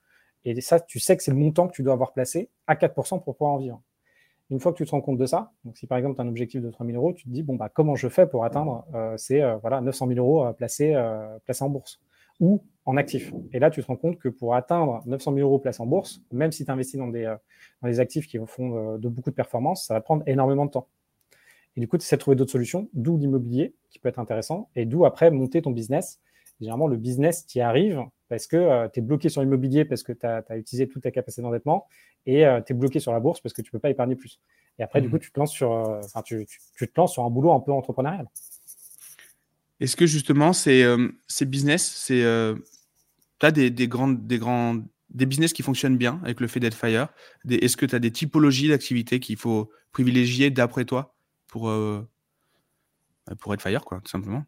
Et 0.46 0.62
ça, 0.62 0.79
tu 0.79 1.00
sais 1.00 1.17
que 1.17 1.24
c'est 1.24 1.32
le 1.32 1.38
montant 1.38 1.67
que 1.67 1.74
tu 1.74 1.84
dois 1.84 1.94
avoir 1.94 2.13
placé 2.13 2.50
à 2.67 2.75
4% 2.75 3.22
pour 3.24 3.36
pouvoir 3.36 3.53
en 3.53 3.58
vivre. 3.58 3.82
Une 4.50 4.62
fois 4.62 4.72
que 4.72 4.77
tu 4.77 4.86
te 4.86 4.91
rends 4.91 5.01
compte 5.01 5.17
de 5.17 5.25
ça, 5.25 5.51
donc 5.65 5.75
si 5.75 5.88
par 5.88 5.98
exemple 5.98 6.15
tu 6.15 6.22
as 6.22 6.24
un 6.24 6.29
objectif 6.29 6.62
de 6.62 6.70
3 6.70 6.86
000 6.86 6.98
euros, 6.98 7.12
tu 7.12 7.25
te 7.25 7.29
dis, 7.29 7.44
bon, 7.44 7.56
bah, 7.56 7.70
comment 7.74 7.96
je 7.96 8.08
fais 8.08 8.25
pour 8.25 8.46
atteindre 8.46 8.86
ces 9.17 9.41
voilà, 9.62 9.82
900 9.82 10.08
000 10.08 10.20
euros 10.20 10.53
placés, 10.53 10.96
placés 11.44 11.65
en 11.65 11.70
bourse 11.70 12.00
ou 12.39 12.63
en 12.86 12.98
actifs. 12.98 13.34
Et 13.51 13.60
là, 13.60 13.70
tu 13.70 13.82
te 13.82 13.88
rends 13.88 13.98
compte 13.98 14.17
que 14.17 14.29
pour 14.29 14.56
atteindre 14.56 15.01
900 15.06 15.34
000 15.34 15.48
euros 15.48 15.60
placés 15.60 15.82
en 15.82 15.86
bourse, 15.86 16.22
même 16.32 16.51
si 16.51 16.65
tu 16.65 16.72
investis 16.72 16.98
dans 16.98 17.08
des, 17.08 17.25
euh, 17.25 17.36
dans 17.82 17.89
des 17.89 18.00
actifs 18.00 18.27
qui 18.27 18.39
font 18.46 18.94
euh, 18.94 18.98
de, 18.98 19.10
beaucoup 19.10 19.29
de 19.29 19.36
performance, 19.36 19.86
ça 19.86 19.96
va 19.96 20.01
prendre 20.01 20.24
énormément 20.25 20.65
de 20.65 20.72
temps. 20.72 20.88
Et 21.77 21.79
du 21.79 21.88
coup, 21.88 21.98
tu 21.98 22.03
essaies 22.03 22.15
de 22.15 22.22
trouver 22.22 22.36
d'autres 22.36 22.51
solutions, 22.51 22.89
d'où 22.93 23.17
l'immobilier, 23.17 23.75
qui 23.91 24.00
peut 24.00 24.10
être 24.10 24.17
intéressant, 24.17 24.69
et 24.75 24.86
d'où 24.86 25.05
après 25.05 25.29
monter 25.29 25.62
ton 25.62 25.69
business. 25.69 26.19
généralement, 26.60 26.88
le 26.88 26.98
business 26.98 27.46
t'y 27.46 27.62
arrive 27.62 28.01
parce 28.29 28.48
que 28.48 28.57
euh, 28.57 28.89
tu 28.91 29.00
es 29.00 29.03
bloqué 29.03 29.29
sur 29.29 29.41
l'immobilier 29.41 29.86
parce 29.86 30.01
que 30.01 30.12
tu 30.12 30.25
as, 30.25 30.57
utilisé 30.57 30.88
toute 30.89 31.03
ta 31.03 31.12
capacité 31.12 31.43
d'endettement, 31.43 31.88
et 32.25 32.43
tu 32.65 32.74
es 32.74 32.75
bloqué 32.75 33.00
sur 33.00 33.13
la 33.13 33.19
bourse 33.19 33.39
parce 33.39 33.53
que 33.53 33.62
tu 33.62 33.69
ne 33.69 33.72
peux 33.74 33.79
pas 33.79 33.91
épargner 33.91 34.15
plus. 34.15 34.41
Et 34.79 34.84
après, 34.84 35.01
du 35.01 35.07
mmh. 35.07 35.12
coup, 35.12 35.19
tu 35.19 35.31
te 35.31 35.39
lances 35.39 35.53
sur, 35.53 36.01
tu, 36.25 36.46
tu, 36.75 36.88
te 36.88 37.00
lances 37.00 37.13
sur 37.13 37.24
un 37.24 37.29
boulot 37.29 37.51
un 37.51 37.60
peu 37.60 37.72
entrepreneurial. 37.72 38.27
Est-ce 39.79 39.96
que 39.96 40.07
justement, 40.07 40.53
ces, 40.53 40.84
ces 41.27 41.46
business, 41.46 41.86
c'est 41.86 42.24
tu 43.39 43.46
as 43.46 43.51
des, 43.51 43.69
des, 43.69 43.88
grandes, 43.88 44.25
des, 44.25 44.39
grands, 44.39 44.77
des 45.12 45.25
business 45.25 45.53
qui 45.53 45.62
fonctionnent 45.62 45.98
bien 45.98 46.19
avec 46.24 46.41
le 46.41 46.48
fait 46.48 46.60
d'être 46.60 46.75
Fire? 46.75 47.07
Est-ce 47.48 47.77
que 47.77 47.86
tu 47.86 47.95
as 47.95 47.99
des 47.99 48.12
typologies 48.12 48.67
d'activités 48.67 49.19
qu'il 49.19 49.38
faut 49.38 49.69
privilégier 49.93 50.49
d'après 50.49 50.84
toi? 50.84 51.16
Pour, 51.58 51.70
euh, 51.70 52.08
pour 53.39 53.54
être 53.54 53.62
Fire, 53.62 53.84
quoi, 53.84 54.00
tout 54.04 54.10
simplement 54.10 54.43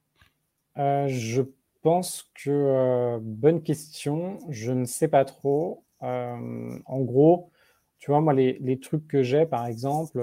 euh, 0.78 1.08
Je 1.08 1.42
pense 1.82 2.32
que, 2.36 2.50
euh, 2.50 3.20
bonne 3.22 3.64
question, 3.64 4.38
je 4.50 4.72
ne 4.72 4.86
sais 4.86 5.08
pas 5.08 5.26
trop. 5.26 5.84
en 6.02 7.00
gros, 7.00 7.50
tu 7.98 8.12
vois, 8.12 8.22
moi, 8.22 8.34
les, 8.34 8.80
trucs 8.80 9.08
que 9.08 9.24
j'ai, 9.24 9.46
par 9.46 9.66
exemple, 9.66 10.22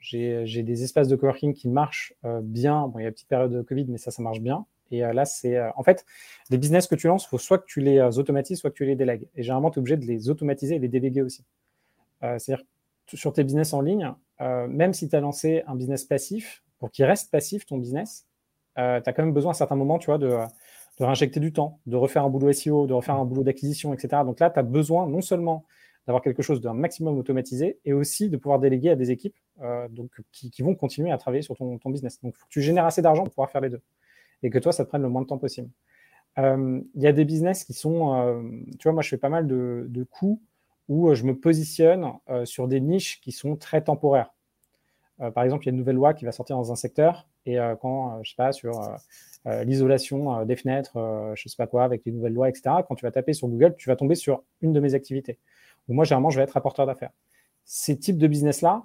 j'ai 0.00 0.62
des 0.62 0.82
espaces 0.82 1.08
de 1.08 1.16
coworking 1.16 1.52
qui 1.52 1.68
marchent 1.68 2.14
bien. 2.42 2.88
Bon, 2.88 2.98
il 2.98 3.02
y 3.02 3.04
a 3.04 3.08
une 3.08 3.14
petite 3.14 3.28
période 3.28 3.52
de 3.52 3.62
Covid, 3.62 3.86
mais 3.88 3.98
ça, 3.98 4.10
ça 4.10 4.22
marche 4.22 4.40
bien. 4.40 4.64
Et 4.90 5.00
là, 5.00 5.24
c'est 5.24 5.60
en 5.76 5.82
fait 5.82 6.04
les 6.50 6.58
business 6.58 6.86
que 6.86 6.94
tu 6.94 7.08
lances, 7.08 7.24
il 7.24 7.28
faut 7.28 7.38
soit 7.38 7.58
que 7.58 7.66
tu 7.66 7.80
les 7.80 8.00
automatises, 8.18 8.58
soit 8.60 8.70
que 8.70 8.76
tu 8.76 8.86
les 8.86 8.96
délègues. 8.96 9.28
Et 9.36 9.42
généralement, 9.42 9.70
tu 9.70 9.78
es 9.78 9.80
obligé 9.80 9.96
de 9.96 10.06
les 10.06 10.30
automatiser 10.30 10.76
et 10.76 10.78
les 10.78 10.88
déléguer 10.88 11.22
aussi. 11.22 11.44
C'est-à-dire 12.20 12.64
sur 13.14 13.32
tes 13.32 13.44
business 13.44 13.72
en 13.72 13.80
ligne, 13.80 14.12
même 14.40 14.92
si 14.92 15.08
tu 15.08 15.16
as 15.16 15.20
lancé 15.20 15.62
un 15.66 15.74
business 15.74 16.04
passif, 16.04 16.62
pour 16.78 16.90
qu'il 16.90 17.04
reste 17.04 17.30
passif 17.30 17.66
ton 17.66 17.78
business, 17.78 18.26
tu 18.76 18.82
as 18.82 19.00
quand 19.00 19.22
même 19.22 19.32
besoin 19.32 19.52
à 19.52 19.54
certains 19.54 19.76
moments, 19.76 19.98
tu 19.98 20.06
vois, 20.06 20.18
de, 20.18 20.28
de 20.28 21.04
réinjecter 21.04 21.40
du 21.40 21.52
temps, 21.52 21.80
de 21.86 21.96
refaire 21.96 22.24
un 22.24 22.30
boulot 22.30 22.52
SEO, 22.52 22.86
de 22.86 22.92
refaire 22.92 23.16
un 23.16 23.24
boulot 23.24 23.44
d'acquisition, 23.44 23.94
etc. 23.94 24.22
Donc 24.24 24.40
là, 24.40 24.50
tu 24.50 24.58
as 24.58 24.62
besoin 24.62 25.06
non 25.06 25.20
seulement 25.20 25.64
d'avoir 26.06 26.22
quelque 26.22 26.42
chose 26.42 26.60
d'un 26.60 26.74
maximum 26.74 27.18
automatisé 27.18 27.78
et 27.84 27.92
aussi 27.92 28.30
de 28.30 28.36
pouvoir 28.36 28.60
déléguer 28.60 28.90
à 28.90 28.96
des 28.96 29.10
équipes 29.10 29.36
donc, 29.90 30.10
qui, 30.32 30.62
vont 30.62 30.74
continuer 30.74 31.10
à 31.10 31.18
travailler 31.18 31.42
sur 31.42 31.56
ton, 31.56 31.78
ton 31.78 31.90
business. 31.90 32.20
Donc, 32.22 32.34
il 32.36 32.38
faut 32.38 32.46
que 32.46 32.52
tu 32.52 32.62
génères 32.62 32.86
assez 32.86 33.02
d'argent 33.02 33.24
pour 33.24 33.32
pouvoir 33.32 33.50
faire 33.50 33.60
les 33.60 33.70
deux 33.70 33.82
et 34.42 34.50
que 34.50 34.58
toi, 34.58 34.72
ça 34.72 34.84
te 34.84 34.88
prenne 34.88 35.02
le 35.02 35.08
moins 35.08 35.22
de 35.22 35.26
temps 35.26 35.38
possible. 35.38 35.70
Euh, 36.38 36.80
il 36.94 37.02
y 37.02 37.06
a 37.06 37.12
des 37.12 37.24
business 37.24 37.64
qui 37.64 37.72
sont, 37.72 38.14
euh, 38.14 38.42
tu 38.78 38.84
vois, 38.84 38.92
moi, 38.92 39.02
je 39.02 39.08
fais 39.08 39.16
pas 39.16 39.28
mal 39.28 39.46
de, 39.46 39.86
de 39.88 40.04
où 40.88 41.08
euh, 41.08 41.14
je 41.14 41.24
me 41.24 41.36
positionne 41.36 42.12
sur 42.44 42.68
des 42.68 42.80
niches 42.80 43.20
qui 43.20 43.32
sont 43.32 43.56
très 43.56 43.82
temporaires. 43.82 44.32
par 45.34 45.44
exemple, 45.44 45.64
il 45.64 45.66
y 45.66 45.70
a 45.70 45.72
une 45.72 45.78
nouvelle 45.78 45.96
loi 45.96 46.14
qui 46.14 46.24
va 46.24 46.32
sortir 46.32 46.56
dans 46.56 46.72
un 46.72 46.76
secteur 46.76 47.26
et 47.46 47.58
quand, 47.80 48.22
je 48.22 48.30
sais 48.30 48.36
pas, 48.36 48.52
sur 48.52 48.72
l'isolation 49.44 50.44
des 50.44 50.56
fenêtres, 50.56 51.32
je 51.36 51.48
sais 51.48 51.56
pas 51.56 51.68
quoi, 51.68 51.84
avec 51.84 52.04
les 52.04 52.12
nouvelles 52.12 52.32
lois, 52.32 52.48
etc., 52.48 52.76
quand 52.88 52.96
tu 52.96 53.04
vas 53.04 53.12
taper 53.12 53.32
sur 53.32 53.46
Google, 53.46 53.76
tu 53.78 53.88
vas 53.88 53.94
tomber 53.94 54.16
sur 54.16 54.42
une 54.62 54.72
de 54.72 54.80
mes 54.80 54.94
activités. 54.94 55.38
Où 55.88 55.94
moi, 55.94 56.04
généralement, 56.04 56.30
je 56.30 56.38
vais 56.38 56.42
être 56.42 56.52
rapporteur 56.52 56.86
d'affaires. 56.86 57.12
Ces 57.64 57.96
types 57.98 58.18
de 58.18 58.26
business-là, 58.26 58.84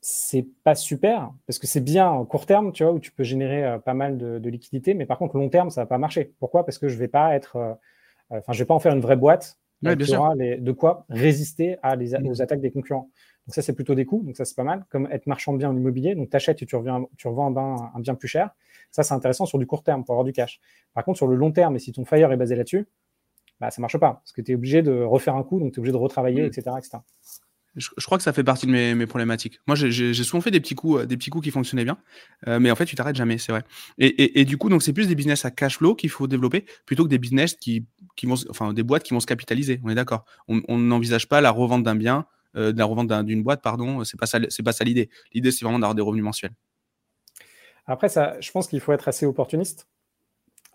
c'est 0.00 0.46
pas 0.64 0.74
super 0.74 1.32
parce 1.46 1.58
que 1.58 1.66
c'est 1.66 1.80
bien 1.80 2.08
en 2.08 2.24
court 2.24 2.46
terme, 2.46 2.72
tu 2.72 2.84
vois, 2.84 2.92
où 2.92 3.00
tu 3.00 3.12
peux 3.12 3.24
générer 3.24 3.64
euh, 3.64 3.78
pas 3.78 3.94
mal 3.94 4.18
de, 4.18 4.48
liquidités, 4.48 4.94
mais 4.94 5.06
par 5.06 5.18
contre, 5.18 5.36
long 5.36 5.48
terme, 5.48 5.70
ça 5.70 5.82
va 5.82 5.86
pas 5.86 5.98
marcher. 5.98 6.32
Pourquoi? 6.38 6.64
Parce 6.64 6.78
que 6.78 6.88
je 6.88 6.96
vais 6.96 7.08
pas 7.08 7.34
être, 7.34 7.56
euh, 7.56 7.72
euh, 8.32 8.38
enfin, 8.38 8.52
je 8.52 8.58
vais 8.58 8.66
pas 8.66 8.74
en 8.74 8.80
faire 8.80 8.94
une 8.94 9.00
vraie 9.00 9.16
boîte 9.16 9.58
de 9.82 10.72
quoi 10.72 11.06
résister 11.08 11.76
à 11.82 11.96
les, 11.96 12.10
mmh. 12.10 12.26
aux 12.26 12.42
attaques 12.42 12.60
des 12.60 12.70
concurrents. 12.70 13.10
Donc 13.46 13.54
ça, 13.54 13.62
c'est 13.62 13.74
plutôt 13.74 13.94
des 13.94 14.04
coûts, 14.04 14.22
donc 14.24 14.36
ça, 14.36 14.44
c'est 14.44 14.54
pas 14.54 14.64
mal. 14.64 14.84
Comme 14.88 15.08
être 15.10 15.26
marchand 15.26 15.52
de 15.52 15.58
biens 15.58 15.70
en 15.70 15.76
immobilier, 15.76 16.14
donc 16.14 16.30
tu 16.30 16.36
achètes 16.36 16.62
et 16.62 16.66
tu, 16.66 16.76
reviens, 16.76 17.04
tu 17.16 17.26
revends 17.26 17.48
un 17.48 17.50
bien, 17.50 17.90
un 17.94 18.00
bien 18.00 18.14
plus 18.14 18.28
cher. 18.28 18.50
Ça, 18.92 19.02
c'est 19.02 19.14
intéressant 19.14 19.46
sur 19.46 19.58
du 19.58 19.66
court 19.66 19.82
terme 19.82 20.04
pour 20.04 20.14
avoir 20.14 20.24
du 20.24 20.32
cash. 20.32 20.60
Par 20.94 21.04
contre, 21.04 21.16
sur 21.16 21.26
le 21.26 21.34
long 21.34 21.50
terme, 21.50 21.76
et 21.76 21.78
si 21.78 21.92
ton 21.92 22.04
fire 22.04 22.30
est 22.30 22.36
basé 22.36 22.54
là-dessus, 22.54 22.86
bah, 23.60 23.70
ça 23.70 23.80
marche 23.80 23.98
pas 23.98 24.14
parce 24.14 24.32
que 24.32 24.42
tu 24.42 24.52
es 24.52 24.54
obligé 24.54 24.82
de 24.82 25.02
refaire 25.02 25.34
un 25.34 25.42
coup, 25.42 25.58
donc 25.58 25.72
tu 25.72 25.76
es 25.76 25.80
obligé 25.80 25.92
de 25.92 25.96
retravailler, 25.96 26.44
etc., 26.44 26.70
mmh. 26.74 26.78
etc. 26.78 26.98
Je, 27.74 27.88
crois 28.04 28.18
que 28.18 28.24
ça 28.24 28.34
fait 28.34 28.44
partie 28.44 28.66
de 28.66 28.72
mes, 28.72 29.06
problématiques. 29.06 29.58
Moi, 29.66 29.76
j'ai 29.76 30.12
souvent 30.14 30.42
fait 30.42 30.50
des 30.50 30.60
petits 30.60 30.74
coups, 30.74 31.00
euh, 31.00 31.06
des 31.06 31.16
petits 31.16 31.30
coups 31.30 31.44
qui 31.44 31.50
fonctionnaient 31.50 31.84
bien, 31.84 31.96
euh, 32.46 32.60
mais 32.60 32.70
en 32.70 32.76
fait, 32.76 32.84
tu 32.84 32.96
t'arrêtes 32.96 33.16
jamais, 33.16 33.38
c'est 33.38 33.50
vrai. 33.50 33.64
Et, 33.98 34.44
du 34.44 34.58
coup, 34.58 34.68
donc 34.68 34.82
c'est 34.82 34.92
plus 34.92 35.08
des 35.08 35.14
business 35.14 35.46
à 35.46 35.50
cash 35.50 35.78
flow 35.78 35.94
qu'il 35.94 36.10
faut 36.10 36.26
développer 36.26 36.66
plutôt 36.84 37.04
que 37.04 37.08
des 37.08 37.18
business 37.18 37.54
qui, 37.54 37.86
qui 38.16 38.26
vont, 38.26 38.36
enfin, 38.50 38.72
des 38.72 38.82
boîtes 38.82 39.02
qui 39.02 39.14
vont 39.14 39.20
se 39.20 39.26
capitaliser. 39.26 39.80
On 39.84 39.88
est 39.88 39.94
d'accord. 39.94 40.24
On 40.48 40.78
n'envisage 40.78 41.28
pas 41.28 41.40
la 41.40 41.50
revente 41.50 41.82
d'un 41.82 41.94
bien, 41.94 42.26
euh, 42.56 42.72
la 42.76 42.84
revente 42.84 43.10
d'une 43.24 43.42
boîte, 43.42 43.62
pardon. 43.62 44.04
C'est 44.04 44.18
pas 44.18 44.26
ça, 44.26 44.38
c'est 44.48 44.62
pas 44.62 44.72
ça 44.72 44.84
l'idée. 44.84 45.10
L'idée, 45.32 45.50
c'est 45.50 45.64
vraiment 45.64 45.78
d'avoir 45.78 45.94
des 45.94 46.02
revenus 46.02 46.24
mensuels. 46.24 46.52
Après, 47.86 48.08
ça, 48.08 48.40
je 48.40 48.50
pense 48.50 48.68
qu'il 48.68 48.80
faut 48.80 48.92
être 48.92 49.08
assez 49.08 49.26
opportuniste. 49.26 49.88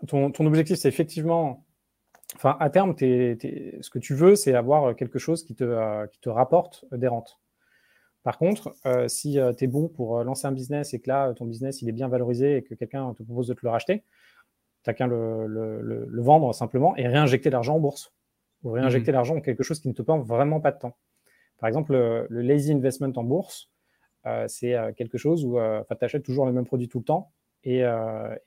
Ton, 0.06 0.30
ton 0.30 0.46
objectif, 0.46 0.76
c'est 0.78 0.88
effectivement 0.88 1.64
Enfin, 2.36 2.56
à 2.60 2.70
terme, 2.70 2.94
ce 2.98 3.90
que 3.90 3.98
tu 3.98 4.14
veux, 4.14 4.36
c'est 4.36 4.54
avoir 4.54 4.94
quelque 4.94 5.18
chose 5.18 5.44
qui 5.44 5.54
te, 5.54 5.64
euh, 5.64 6.06
qui 6.06 6.20
te 6.20 6.28
rapporte 6.28 6.84
des 6.92 7.08
rentes. 7.08 7.40
Par 8.22 8.36
contre, 8.36 8.74
euh, 8.84 9.08
si 9.08 9.38
euh, 9.38 9.54
tu 9.54 9.64
es 9.64 9.66
bon 9.66 9.88
pour 9.88 10.22
lancer 10.24 10.46
un 10.46 10.52
business 10.52 10.92
et 10.92 11.00
que 11.00 11.08
là, 11.08 11.32
ton 11.34 11.46
business 11.46 11.80
il 11.80 11.88
est 11.88 11.92
bien 11.92 12.08
valorisé 12.08 12.58
et 12.58 12.62
que 12.62 12.74
quelqu'un 12.74 13.14
te 13.14 13.22
propose 13.22 13.48
de 13.48 13.54
te 13.54 13.60
le 13.62 13.70
racheter, 13.70 14.04
qu'à 14.94 15.06
le, 15.06 15.46
le, 15.46 16.22
vendre 16.22 16.54
simplement 16.54 16.96
et 16.96 17.06
réinjecter 17.06 17.50
l'argent 17.50 17.76
en 17.76 17.80
bourse 17.80 18.12
ou 18.62 18.70
réinjecter 18.70 19.12
mmh 19.12 19.14
l'argent 19.14 19.36
en 19.36 19.40
quelque 19.40 19.62
chose 19.62 19.80
qui 19.80 19.88
ne 19.88 19.92
te 19.92 20.02
prend 20.02 20.18
vraiment 20.18 20.60
pas 20.60 20.72
de 20.72 20.78
temps. 20.78 20.96
Par 21.58 21.68
exemple, 21.68 21.92
le, 21.92 22.42
lazy 22.42 22.72
investment 22.72 23.12
en 23.16 23.24
bourse, 23.24 23.70
c'est 24.46 24.74
quelque 24.96 25.18
chose 25.18 25.44
où 25.44 25.58
tu 25.58 26.04
achètes 26.04 26.22
toujours 26.22 26.46
le 26.46 26.52
même 26.52 26.66
produit 26.66 26.88
tout 26.88 26.98
le 26.98 27.04
temps 27.04 27.32
et 27.64 27.84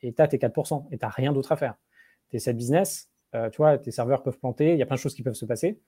tu 0.02 0.22
as 0.22 0.28
tes 0.28 0.38
4% 0.38 0.88
et 0.92 0.98
tu 0.98 1.06
n'as 1.06 1.10
rien 1.10 1.34
d'autre 1.34 1.52
à 1.52 1.56
faire. 1.56 1.76
Tu 2.30 2.38
es 2.38 2.40
cette 2.40 2.58
business, 2.58 3.10
tu 3.34 3.58
vois, 3.58 3.78
tes 3.78 3.92
serveurs 3.92 4.24
peuvent 4.24 4.38
planter, 4.38 4.74
il 4.74 4.78
y 4.78 4.82
a 4.82 4.86
plein 4.86 4.96
de 4.96 5.02
choses 5.02 5.16
qui 5.16 5.24
peuvent 5.24 5.34
se 5.34 5.46
passer. 5.46 5.80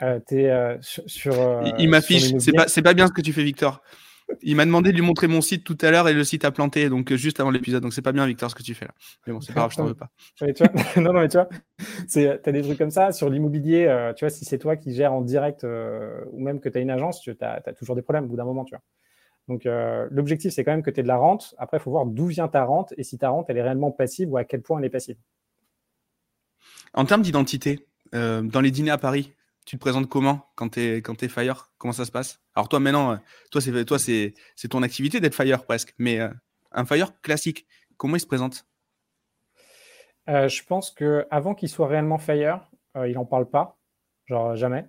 es, 0.00 0.78
sur, 0.80 1.62
il 1.78 1.88
m'affiche, 1.88 2.36
c'est 2.38 2.52
pas, 2.52 2.66
pas 2.66 2.94
bien 2.94 3.06
ce 3.06 3.12
que 3.12 3.22
tu 3.22 3.32
fais, 3.32 3.44
Victor. 3.44 3.82
Il 4.42 4.56
m'a 4.56 4.64
demandé 4.64 4.90
de 4.90 4.96
lui 4.96 5.02
montrer 5.02 5.28
mon 5.28 5.40
site 5.40 5.64
tout 5.64 5.78
à 5.80 5.90
l'heure 5.90 6.08
et 6.08 6.12
le 6.12 6.24
site 6.24 6.44
a 6.44 6.50
planté, 6.50 6.88
donc 6.88 7.12
euh, 7.12 7.16
juste 7.16 7.40
avant 7.40 7.50
l'épisode. 7.50 7.82
Donc 7.82 7.92
c'est 7.92 8.02
pas 8.02 8.12
bien, 8.12 8.26
Victor, 8.26 8.50
ce 8.50 8.54
que 8.54 8.62
tu 8.62 8.74
fais 8.74 8.86
là. 8.86 8.94
Mais 9.26 9.32
bon, 9.32 9.40
c'est 9.40 9.52
pas 9.52 9.60
grave, 9.60 9.72
je 9.72 9.76
t'en 9.76 9.84
veux 9.84 9.94
pas. 9.94 10.10
non, 10.96 11.12
non, 11.12 11.20
mais 11.20 11.28
tu 11.28 11.36
vois, 11.36 11.48
tu 12.10 12.26
as 12.28 12.52
des 12.52 12.62
trucs 12.62 12.78
comme 12.78 12.90
ça. 12.90 13.12
Sur 13.12 13.30
l'immobilier, 13.30 13.86
euh, 13.86 14.12
tu 14.14 14.24
vois, 14.24 14.30
si 14.30 14.44
c'est 14.44 14.58
toi 14.58 14.76
qui 14.76 14.94
gères 14.94 15.12
en 15.12 15.20
direct 15.20 15.64
euh, 15.64 16.24
ou 16.32 16.42
même 16.42 16.60
que 16.60 16.68
tu 16.68 16.78
as 16.78 16.80
une 16.80 16.90
agence, 16.90 17.20
tu 17.20 17.36
as, 17.40 17.60
toujours 17.78 17.94
des 17.94 18.02
problèmes 18.02 18.24
au 18.24 18.28
bout 18.28 18.36
d'un 18.36 18.44
moment, 18.44 18.64
tu 18.64 18.74
vois. 18.74 18.82
Donc 19.48 19.62
l'objectif, 20.10 20.52
c'est 20.52 20.64
quand 20.64 20.72
même 20.72 20.82
que 20.82 20.90
tu 20.90 20.98
aies 20.98 21.04
de 21.04 21.08
la 21.08 21.18
rente. 21.18 21.54
Après, 21.58 21.76
il 21.76 21.80
faut 21.80 21.92
voir 21.92 22.04
d'où 22.04 22.26
vient 22.26 22.48
ta 22.48 22.64
rente 22.64 22.92
et 22.96 23.04
si 23.04 23.16
ta 23.16 23.28
rente, 23.28 23.46
elle 23.48 23.58
est 23.58 23.62
réellement 23.62 23.92
passive 23.92 24.32
ou 24.32 24.36
à 24.36 24.44
quel 24.44 24.60
point 24.60 24.80
elle 24.80 24.84
est 24.84 24.90
passive. 24.90 25.16
En 26.94 27.04
termes 27.04 27.22
d'identité, 27.22 27.86
dans 28.12 28.60
les 28.60 28.72
dîners 28.72 28.90
à 28.90 28.98
Paris, 28.98 29.35
tu 29.66 29.76
te 29.76 29.80
présentes 29.80 30.08
comment 30.08 30.46
quand 30.54 30.70
tu 30.70 30.80
es, 30.80 31.02
quand 31.02 31.28
Fire? 31.28 31.72
Comment 31.76 31.92
ça 31.92 32.04
se 32.04 32.12
passe? 32.12 32.40
Alors 32.54 32.68
toi 32.68 32.80
maintenant, 32.80 33.12
euh, 33.12 33.16
toi 33.50 33.60
c'est 33.60 33.84
toi 33.84 33.98
c'est 33.98 34.32
ton 34.70 34.82
activité 34.82 35.20
d'être 35.20 35.34
Fire 35.34 35.64
presque, 35.64 35.92
mais 35.98 36.20
euh, 36.20 36.30
un 36.70 36.86
Fire 36.86 37.20
classique, 37.20 37.66
comment 37.96 38.16
il 38.16 38.20
se 38.20 38.26
présente? 38.26 38.64
Euh, 40.28 40.48
Je 40.48 40.64
pense 40.64 40.92
que 40.92 41.26
avant 41.30 41.54
qu'il 41.54 41.68
soit 41.68 41.88
réellement 41.88 42.18
Fire, 42.18 42.70
il 42.94 43.12
n'en 43.12 43.26
parle 43.26 43.50
pas, 43.50 43.76
genre 44.24 44.56
jamais. 44.56 44.86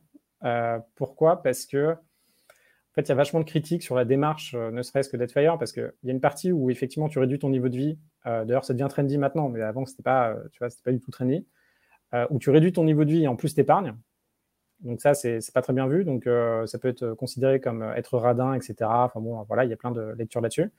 pourquoi? 0.96 1.42
Parce 1.42 1.66
que 1.66 1.94
en 1.94 2.94
fait, 2.94 3.02
il 3.02 3.10
y 3.10 3.12
a 3.12 3.16
vachement 3.16 3.42
de 3.42 3.46
critiques 3.46 3.84
sur 3.84 3.96
la 3.96 4.06
démarche, 4.06 4.56
ne 4.56 4.82
serait-ce 4.82 5.10
que 5.10 5.18
d'être 5.18 5.32
Fire, 5.34 5.58
parce 5.60 5.72
qu'il 5.72 5.92
y 6.04 6.10
a 6.10 6.14
une 6.14 6.22
partie 6.22 6.52
où 6.52 6.70
effectivement 6.70 7.10
tu 7.10 7.20
réduis 7.20 7.38
ton 7.38 7.50
niveau 7.50 7.68
de 7.68 7.76
vie. 7.76 8.00
D'ailleurs, 8.26 8.64
ça 8.64 8.74
devient 8.74 8.88
trendy 8.90 9.18
maintenant, 9.18 9.50
mais 9.50 9.62
avant 9.62 9.86
c'était 9.86 10.04
pas, 10.04 10.36
tu 10.52 10.60
vois, 10.60 10.70
pas 10.86 10.92
du 10.92 11.00
tout 11.00 11.12
trendy. 11.12 11.46
où 12.30 12.40
tu 12.40 12.50
réduis 12.50 12.72
ton 12.72 12.86
niveau 12.86 13.04
de 13.04 13.12
vie 13.12 13.24
et 13.24 13.28
en 13.28 13.36
plus 13.36 13.54
t'épargnes. 13.54 13.94
Donc 14.82 15.02
ça, 15.02 15.14
c'est 15.14 15.40
pas 15.54 15.62
très 15.62 15.74
bien 15.74 15.88
vu. 15.88 16.04
Donc 16.04 16.28
euh, 16.28 16.66
ça 16.68 16.78
peut 16.78 16.88
être 16.88 17.14
considéré 17.14 17.60
comme 17.60 17.82
euh, 17.82 17.96
être 17.96 18.18
radin, 18.18 18.54
etc. 18.54 18.76
Enfin 18.82 19.20
bon, 19.20 19.44
voilà, 19.48 19.64
il 19.64 19.70
y 19.70 19.74
a 19.74 19.78
plein 19.78 19.92
de 19.92 20.14
lectures 20.18 20.42
là-dessus. 20.42 20.72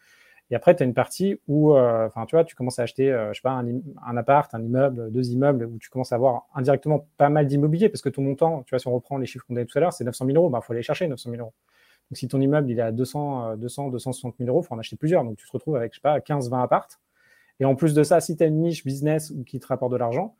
Et 0.50 0.54
après, 0.54 0.74
tu 0.74 0.82
as 0.82 0.86
une 0.86 0.94
partie 0.94 1.38
où, 1.46 1.74
euh, 1.74 2.06
enfin, 2.06 2.24
tu 2.24 2.34
vois, 2.34 2.44
tu 2.44 2.54
commences 2.54 2.78
à 2.78 2.82
acheter, 2.82 3.10
je 3.32 3.34
sais 3.34 3.42
pas, 3.42 3.50
un, 3.52 4.16
appart, 4.16 4.54
un 4.54 4.62
immeuble, 4.62 5.10
deux 5.12 5.30
immeubles, 5.30 5.66
où 5.66 5.78
tu 5.78 5.90
commences 5.90 6.12
à 6.12 6.14
avoir 6.14 6.46
indirectement 6.54 7.06
pas 7.18 7.28
mal 7.28 7.46
d'immobilier, 7.46 7.90
parce 7.90 8.00
que 8.00 8.08
ton 8.08 8.22
montant, 8.22 8.62
tu 8.62 8.70
vois, 8.70 8.78
si 8.78 8.88
on 8.88 8.94
reprend 8.94 9.18
les 9.18 9.26
chiffres 9.26 9.44
qu'on 9.46 9.56
a 9.56 9.64
tout 9.66 9.76
à 9.76 9.82
l'heure, 9.82 9.92
c'est 9.92 10.04
900 10.04 10.24
000 10.24 10.38
euros, 10.38 10.48
il 10.48 10.52
bah, 10.52 10.62
faut 10.62 10.72
aller 10.72 10.82
chercher 10.82 11.06
900 11.06 11.30
000 11.32 11.42
euros. 11.42 11.52
Donc 12.10 12.16
si 12.16 12.28
ton 12.28 12.40
immeuble, 12.40 12.70
il 12.70 12.78
est 12.78 12.82
à 12.82 12.92
200, 12.92 13.56
200, 13.56 13.90
260 13.90 14.36
000 14.38 14.48
euros, 14.48 14.62
il 14.62 14.66
faut 14.66 14.74
en 14.74 14.78
acheter 14.78 14.96
plusieurs. 14.96 15.22
Donc 15.22 15.36
tu 15.36 15.46
te 15.46 15.52
retrouves 15.52 15.76
avec, 15.76 15.92
je 15.92 15.98
sais 15.98 16.02
pas, 16.02 16.18
15, 16.18 16.48
20 16.48 16.62
appartes. 16.62 16.98
Et 17.60 17.66
en 17.66 17.74
plus 17.74 17.92
de 17.92 18.02
ça, 18.02 18.20
si 18.20 18.34
tu 18.34 18.42
as 18.42 18.46
une 18.46 18.60
niche 18.62 18.84
business 18.84 19.34
qui 19.44 19.60
te 19.60 19.66
rapporte 19.66 19.92
de 19.92 19.98
l'argent, 19.98 20.34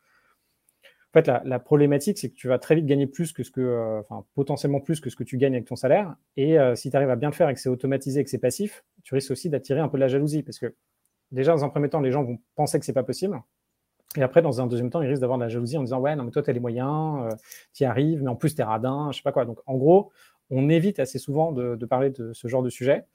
en 1.11 1.19
fait, 1.19 1.27
la, 1.43 1.59
problématique, 1.59 2.19
c'est 2.19 2.29
que 2.29 2.35
tu 2.35 2.47
vas 2.47 2.59
très 2.59 2.75
vite 2.75 2.85
gagner 2.85 3.07
plus 3.07 3.33
que 3.33 3.41
ce 3.41 3.49
que, 3.49 3.61
euh, 3.61 3.99
enfin, 4.01 4.25
potentiellement 4.35 4.79
plus 4.79 5.01
que 5.01 5.09
ce 5.09 5.15
que 5.15 5.23
tu 5.23 5.37
gagnes 5.37 5.55
avec 5.55 5.65
ton 5.65 5.75
salaire. 5.75 6.15
Et 6.37 6.59
euh, 6.59 6.75
si 6.75 6.91
tu 6.91 6.95
arrives 6.95 7.09
à 7.09 7.15
bien 7.15 7.29
le 7.29 7.33
faire 7.33 7.49
et 7.49 7.53
que 7.55 7.59
c'est 7.59 7.69
automatisé 7.69 8.19
et 8.19 8.23
que 8.23 8.29
c'est 8.29 8.37
passif, 8.37 8.85
tu 9.03 9.15
risques 9.15 9.31
aussi 9.31 9.49
d'attirer 9.49 9.79
un 9.79 9.87
peu 9.87 9.97
de 9.97 10.01
la 10.01 10.07
jalousie 10.07 10.43
parce 10.43 10.59
que 10.59 10.75
déjà, 11.31 11.51
dans 11.51 11.65
un 11.65 11.69
premier 11.69 11.89
temps, 11.89 11.99
les 11.99 12.11
gens 12.11 12.23
vont 12.23 12.37
penser 12.53 12.77
que 12.77 12.85
c'est 12.85 12.93
pas 12.93 13.01
possible. 13.01 13.41
Et 14.17 14.21
après, 14.21 14.43
dans 14.43 14.61
un 14.61 14.67
deuxième 14.67 14.91
temps, 14.91 15.01
ils 15.01 15.07
risquent 15.07 15.21
d'avoir 15.21 15.39
de 15.39 15.43
la 15.43 15.49
jalousie 15.49 15.77
en 15.77 15.83
disant 15.83 15.99
Ouais, 15.99 16.15
non, 16.15 16.25
mais 16.25 16.31
toi, 16.31 16.43
tu 16.43 16.51
as 16.51 16.53
les 16.53 16.59
moyens, 16.59 17.23
euh, 17.23 17.35
tu 17.73 17.83
y 17.83 17.85
arrives, 17.87 18.21
mais 18.21 18.29
en 18.29 18.35
plus, 18.35 18.53
tu 18.53 18.61
es 18.61 18.63
radin, 18.63 19.09
je 19.11 19.17
sais 19.17 19.23
pas 19.23 19.31
quoi. 19.31 19.45
Donc, 19.45 19.57
en 19.65 19.77
gros, 19.77 20.11
on 20.51 20.69
évite 20.69 20.99
assez 20.99 21.17
souvent 21.17 21.51
de, 21.51 21.75
parler 21.87 22.11
de 22.11 22.33
ce 22.33 22.47
genre 22.47 22.61
de 22.61 22.69
sujet. 22.69 23.05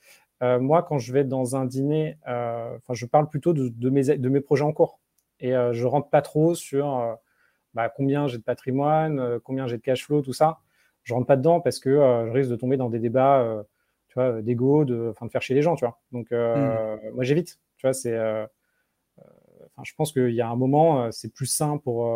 moi, 0.41 0.83
quand 0.83 0.99
je 0.99 1.13
vais 1.13 1.25
dans 1.25 1.57
un 1.57 1.65
dîner, 1.65 2.17
enfin, 2.27 2.95
je 2.95 3.07
parle 3.07 3.29
plutôt 3.29 3.53
de, 3.53 3.91
mes, 3.91 4.19
de 4.19 4.29
mes 4.29 4.41
projets 4.41 4.65
en 4.65 4.73
cours. 4.73 5.01
Et 5.41 5.51
je 5.51 5.87
rentre 5.87 6.11
pas 6.11 6.23
trop 6.23 6.55
sur 6.55 7.19
bah, 7.75 7.93
combien 7.95 8.27
j'ai 8.29 8.39
de 8.39 8.43
patrimoine, 8.43 9.19
euh, 9.19 9.39
combien 9.43 9.67
j'ai 9.67 9.77
de 9.77 9.83
cash 9.83 10.05
flow, 10.05 10.23
tout 10.23 10.33
ça. 10.33 10.61
Je 11.03 11.13
rentre 11.13 11.27
pas 11.27 11.37
dedans 11.37 11.61
parce 11.61 11.81
que 11.81 11.91
euh, 11.91 12.27
je 12.27 12.33
risque 12.33 12.51
de 12.51 12.57
tomber 12.57 12.77
dans 12.77 12.89
des 12.89 12.99
débats, 12.99 13.41
euh, 13.41 13.63
tu 14.09 14.15
vois, 14.15 14.41
d'ego, 14.41 14.85
de, 14.85 15.13
de 15.21 15.29
faire 15.29 15.43
chier 15.43 15.55
les 15.55 15.63
gens, 15.63 15.75
tu 15.77 15.85
vois. 15.85 16.01
Donc, 16.13 16.31
hmm. 16.31 17.11
moi, 17.15 17.25
j'évite. 17.25 17.59
Tu 17.77 17.87
vois, 17.87 17.93
c'est. 17.93 18.17
Enfin, 18.17 19.83
je 19.83 19.93
pense 19.97 20.13
qu'il 20.13 20.31
y 20.31 20.41
a 20.41 20.49
un 20.49 20.57
moment, 20.57 21.11
c'est 21.11 21.33
plus 21.33 21.47
sain 21.47 21.79
pour. 21.79 22.07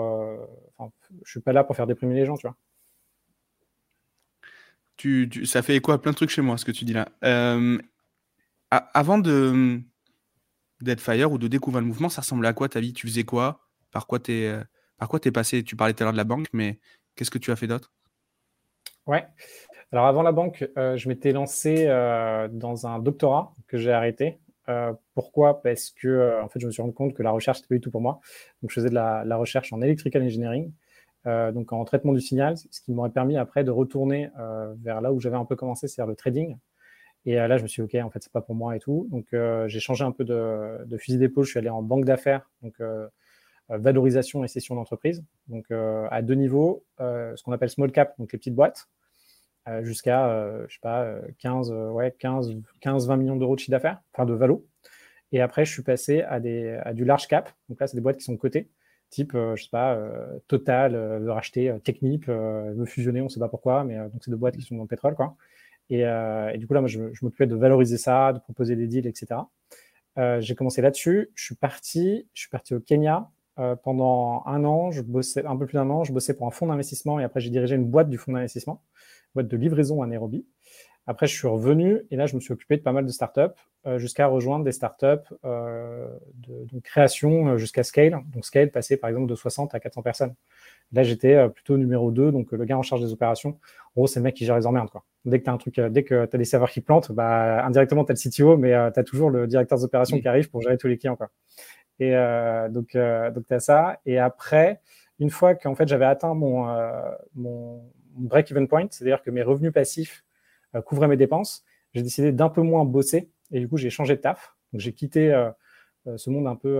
Enfin, 0.76 0.92
je 1.24 1.30
suis 1.30 1.40
pas 1.40 1.52
là 1.52 1.64
pour 1.64 1.76
faire 1.76 1.86
déprimer 1.86 2.14
les 2.14 2.24
gens, 2.24 2.36
tu 2.36 2.46
vois. 2.46 2.56
Tu, 4.96 5.44
ça 5.44 5.62
fait 5.62 5.76
écho 5.76 5.92
à 5.92 6.00
plein 6.00 6.12
de 6.12 6.16
trucs 6.16 6.30
chez 6.30 6.42
moi, 6.42 6.56
ce 6.56 6.64
que 6.64 6.72
tu 6.72 6.84
dis 6.84 6.94
là. 6.94 7.08
avant 8.70 9.18
de 9.18 9.80
d'être 10.80 11.00
Fire 11.00 11.32
ou 11.32 11.38
de 11.38 11.48
découvrir 11.48 11.80
le 11.80 11.88
mouvement, 11.88 12.08
ça 12.08 12.20
ressemblait 12.20 12.48
à 12.48 12.52
quoi 12.52 12.68
ta 12.68 12.78
vie? 12.78 12.92
Tu 12.92 13.08
faisais 13.08 13.24
quoi? 13.24 13.68
Par 13.90 14.06
quoi 14.06 14.20
tu 14.20 14.32
es 14.32 14.62
par 14.98 15.08
quoi 15.08 15.20
tu 15.20 15.28
es 15.28 15.32
passé? 15.32 15.62
Tu 15.62 15.76
parlais 15.76 15.94
tout 15.94 16.02
à 16.02 16.06
l'heure 16.06 16.12
de 16.12 16.18
la 16.18 16.24
banque, 16.24 16.46
mais 16.52 16.78
qu'est-ce 17.16 17.30
que 17.30 17.38
tu 17.38 17.50
as 17.50 17.56
fait 17.56 17.66
d'autre? 17.66 17.92
Ouais. 19.06 19.24
Alors 19.90 20.06
avant 20.06 20.22
la 20.22 20.32
banque, 20.32 20.68
euh, 20.76 20.96
je 20.98 21.08
m'étais 21.08 21.32
lancé 21.32 21.86
euh, 21.86 22.46
dans 22.48 22.86
un 22.86 22.98
doctorat 22.98 23.54
que 23.66 23.78
j'ai 23.78 23.92
arrêté. 23.92 24.38
Euh, 24.68 24.92
pourquoi? 25.14 25.62
Parce 25.62 25.90
que 25.90 26.42
en 26.42 26.48
fait, 26.48 26.60
je 26.60 26.66
me 26.66 26.70
suis 26.70 26.82
rendu 26.82 26.92
compte 26.92 27.14
que 27.14 27.22
la 27.22 27.30
recherche 27.30 27.58
n'était 27.58 27.68
pas 27.68 27.74
du 27.76 27.80
tout 27.80 27.90
pour 27.90 28.02
moi. 28.02 28.20
Donc, 28.60 28.70
je 28.70 28.74
faisais 28.74 28.90
de 28.90 28.94
la, 28.94 29.36
recherche 29.36 29.72
en 29.72 29.80
electrical 29.80 30.22
engineering, 30.22 30.72
donc 31.24 31.72
en 31.72 31.84
traitement 31.84 32.12
du 32.12 32.20
signal, 32.20 32.56
ce 32.58 32.80
qui 32.82 32.92
m'aurait 32.92 33.10
permis 33.10 33.38
après 33.38 33.64
de 33.64 33.70
retourner 33.70 34.30
vers 34.82 35.00
là 35.00 35.12
où 35.12 35.20
j'avais 35.20 35.36
un 35.36 35.46
peu 35.46 35.56
commencé, 35.56 35.88
c'est-à-dire 35.88 36.10
le 36.10 36.16
trading. 36.16 36.56
Et 37.24 37.36
là, 37.36 37.56
je 37.56 37.62
me 37.62 37.68
suis 37.68 37.82
dit, 37.82 37.98
ok, 37.98 38.04
en 38.04 38.10
fait, 38.10 38.22
c'est 38.22 38.32
pas 38.32 38.42
pour 38.42 38.54
moi 38.54 38.76
et 38.76 38.78
tout. 38.78 39.08
Donc, 39.10 39.28
j'ai 39.68 39.80
changé 39.80 40.04
un 40.04 40.12
peu 40.12 40.24
de, 40.24 40.96
fusil 40.98 41.18
d'épaule. 41.18 41.44
Je 41.44 41.50
suis 41.50 41.58
allé 41.58 41.70
en 41.70 41.82
banque 41.82 42.04
d'affaires, 42.04 42.50
donc 42.62 42.74
valorisation 43.76 44.44
et 44.44 44.48
cession 44.48 44.74
d'entreprise. 44.74 45.24
Donc 45.48 45.66
euh, 45.70 46.06
à 46.10 46.22
deux 46.22 46.34
niveaux, 46.34 46.84
euh, 47.00 47.36
ce 47.36 47.42
qu'on 47.42 47.52
appelle 47.52 47.68
small 47.68 47.92
cap, 47.92 48.14
donc 48.18 48.32
les 48.32 48.38
petites 48.38 48.54
boîtes, 48.54 48.88
jusqu'à, 49.82 50.64
je 50.66 50.72
sais 50.72 50.80
pas, 50.80 51.14
15, 51.40 51.70
ouais, 51.92 52.16
15, 52.18 52.54
15, 52.80 53.06
20 53.06 53.16
millions 53.18 53.36
d'euros 53.36 53.54
de 53.54 53.60
chiffre 53.60 53.72
d'affaires, 53.72 54.00
enfin 54.14 54.24
de 54.24 54.32
valo. 54.32 54.66
Et 55.30 55.42
après, 55.42 55.66
je 55.66 55.72
suis 55.74 55.82
passé 55.82 56.22
à, 56.22 56.40
des, 56.40 56.80
à 56.86 56.94
du 56.94 57.04
large 57.04 57.28
cap. 57.28 57.52
Donc 57.68 57.78
là, 57.78 57.86
c'est 57.86 57.94
des 57.94 58.00
boîtes 58.00 58.16
qui 58.16 58.24
sont 58.24 58.38
cotées, 58.38 58.70
type, 59.10 59.32
je 59.34 59.62
sais 59.62 59.68
pas, 59.70 60.00
Total 60.46 60.96
veut 61.20 61.32
racheter 61.32 61.70
Technip, 61.84 62.28
veut 62.28 62.86
fusionner, 62.86 63.20
on 63.20 63.24
ne 63.24 63.28
sait 63.28 63.40
pas 63.40 63.50
pourquoi, 63.50 63.84
mais 63.84 63.98
donc 63.98 64.24
c'est 64.24 64.30
des 64.30 64.38
boîtes 64.38 64.56
qui 64.56 64.62
sont 64.62 64.74
dans 64.74 64.84
le 64.84 64.88
pétrole, 64.88 65.14
quoi. 65.14 65.36
Et, 65.90 66.00
et 66.00 66.56
du 66.56 66.66
coup, 66.66 66.72
là, 66.72 66.80
moi, 66.80 66.88
je, 66.88 67.12
je 67.12 67.22
m'occupais 67.22 67.46
de 67.46 67.54
valoriser 67.54 67.98
ça, 67.98 68.32
de 68.32 68.38
proposer 68.38 68.74
des 68.74 68.86
deals, 68.86 69.06
etc. 69.06 69.42
j'ai 70.38 70.54
commencé 70.54 70.80
là-dessus. 70.80 71.28
Je 71.34 71.44
suis 71.44 71.56
parti, 71.56 72.26
je 72.32 72.40
suis 72.40 72.50
parti 72.50 72.74
au 72.74 72.80
Kenya 72.80 73.30
euh, 73.58 73.76
pendant 73.76 74.42
un 74.46 74.64
an, 74.64 74.90
je 74.90 75.02
bossais 75.02 75.44
un 75.44 75.56
peu 75.56 75.66
plus 75.66 75.74
d'un 75.74 75.90
an, 75.90 76.04
je 76.04 76.12
bossais 76.12 76.34
pour 76.34 76.46
un 76.46 76.50
fonds 76.50 76.66
d'investissement 76.66 77.20
et 77.20 77.24
après 77.24 77.40
j'ai 77.40 77.50
dirigé 77.50 77.74
une 77.76 77.86
boîte 77.86 78.08
du 78.08 78.18
fonds 78.18 78.32
d'investissement, 78.32 78.82
boîte 79.34 79.48
de 79.48 79.56
livraison 79.56 80.02
à 80.02 80.06
Nairobi. 80.06 80.46
Après, 81.08 81.26
je 81.26 81.34
suis 81.34 81.48
revenu 81.48 82.02
et 82.10 82.16
là, 82.16 82.26
je 82.26 82.34
me 82.34 82.40
suis 82.40 82.52
occupé 82.52 82.76
de 82.76 82.82
pas 82.82 82.92
mal 82.92 83.06
de 83.06 83.10
startups 83.10 83.40
euh, 83.86 83.98
jusqu'à 83.98 84.26
rejoindre 84.26 84.62
des 84.62 84.72
startups 84.72 85.26
euh, 85.46 86.06
de, 86.34 86.80
création 86.80 87.48
euh, 87.48 87.56
jusqu'à 87.56 87.82
scale. 87.82 88.20
Donc, 88.34 88.44
scale, 88.44 88.70
passer 88.70 88.98
par 88.98 89.08
exemple 89.08 89.26
de 89.26 89.34
60 89.34 89.74
à 89.74 89.80
400 89.80 90.02
personnes. 90.02 90.34
Là, 90.92 91.02
j'étais 91.04 91.48
plutôt 91.48 91.78
numéro 91.78 92.10
2, 92.10 92.30
donc 92.30 92.52
le 92.52 92.64
gars 92.66 92.76
en 92.76 92.82
charge 92.82 93.00
des 93.00 93.12
opérations. 93.12 93.58
En 93.94 94.00
gros, 94.02 94.06
c'est 94.06 94.20
le 94.20 94.24
mec 94.24 94.34
qui 94.34 94.44
gère 94.44 94.56
les 94.56 94.66
emmerdes. 94.66 94.90
Quoi. 94.90 95.02
Dès 95.24 95.38
que 95.38 95.44
tu 95.44 95.50
as 95.50 95.52
un 95.54 95.56
truc, 95.56 95.80
dès 95.80 96.02
que 96.02 96.26
tu 96.26 96.36
as 96.36 96.38
des 96.38 96.44
serveurs 96.44 96.70
qui 96.70 96.82
plantent, 96.82 97.10
bah, 97.12 97.64
indirectement, 97.64 98.04
tu 98.04 98.12
as 98.12 98.14
le 98.14 98.30
CTO, 98.30 98.58
mais 98.58 98.72
tu 98.92 99.00
as 99.00 99.04
toujours 99.04 99.30
le 99.30 99.46
directeur 99.46 99.78
des 99.78 99.84
opérations 99.84 100.20
qui 100.20 100.28
arrive 100.28 100.50
pour 100.50 100.60
gérer 100.60 100.76
tous 100.76 100.88
les 100.88 100.98
clients. 100.98 101.16
Quoi. 101.16 101.28
Et 102.00 102.14
euh, 102.14 102.68
donc, 102.68 102.94
euh, 102.94 103.30
donc 103.30 103.46
tu 103.46 103.54
as 103.54 103.60
ça. 103.60 104.00
Et 104.06 104.18
après, 104.18 104.80
une 105.18 105.30
fois 105.30 105.54
qu'en 105.54 105.74
fait 105.74 105.88
j'avais 105.88 106.04
atteint 106.04 106.34
mon, 106.34 106.68
euh, 106.68 107.10
mon 107.34 107.82
break-even 108.16 108.68
point, 108.68 108.86
c'est-à-dire 108.90 109.22
que 109.22 109.30
mes 109.30 109.42
revenus 109.42 109.72
passifs 109.72 110.24
couvraient 110.84 111.08
mes 111.08 111.16
dépenses, 111.16 111.64
j'ai 111.94 112.02
décidé 112.02 112.30
d'un 112.32 112.50
peu 112.50 112.62
moins 112.62 112.84
bosser. 112.84 113.30
Et 113.50 113.60
du 113.60 113.68
coup, 113.68 113.78
j'ai 113.78 113.90
changé 113.90 114.16
de 114.16 114.20
taf. 114.20 114.54
Donc, 114.72 114.82
j'ai 114.82 114.92
quitté 114.92 115.32
ce 116.16 116.28
monde 116.28 116.46
un 116.46 116.56
peu 116.56 116.78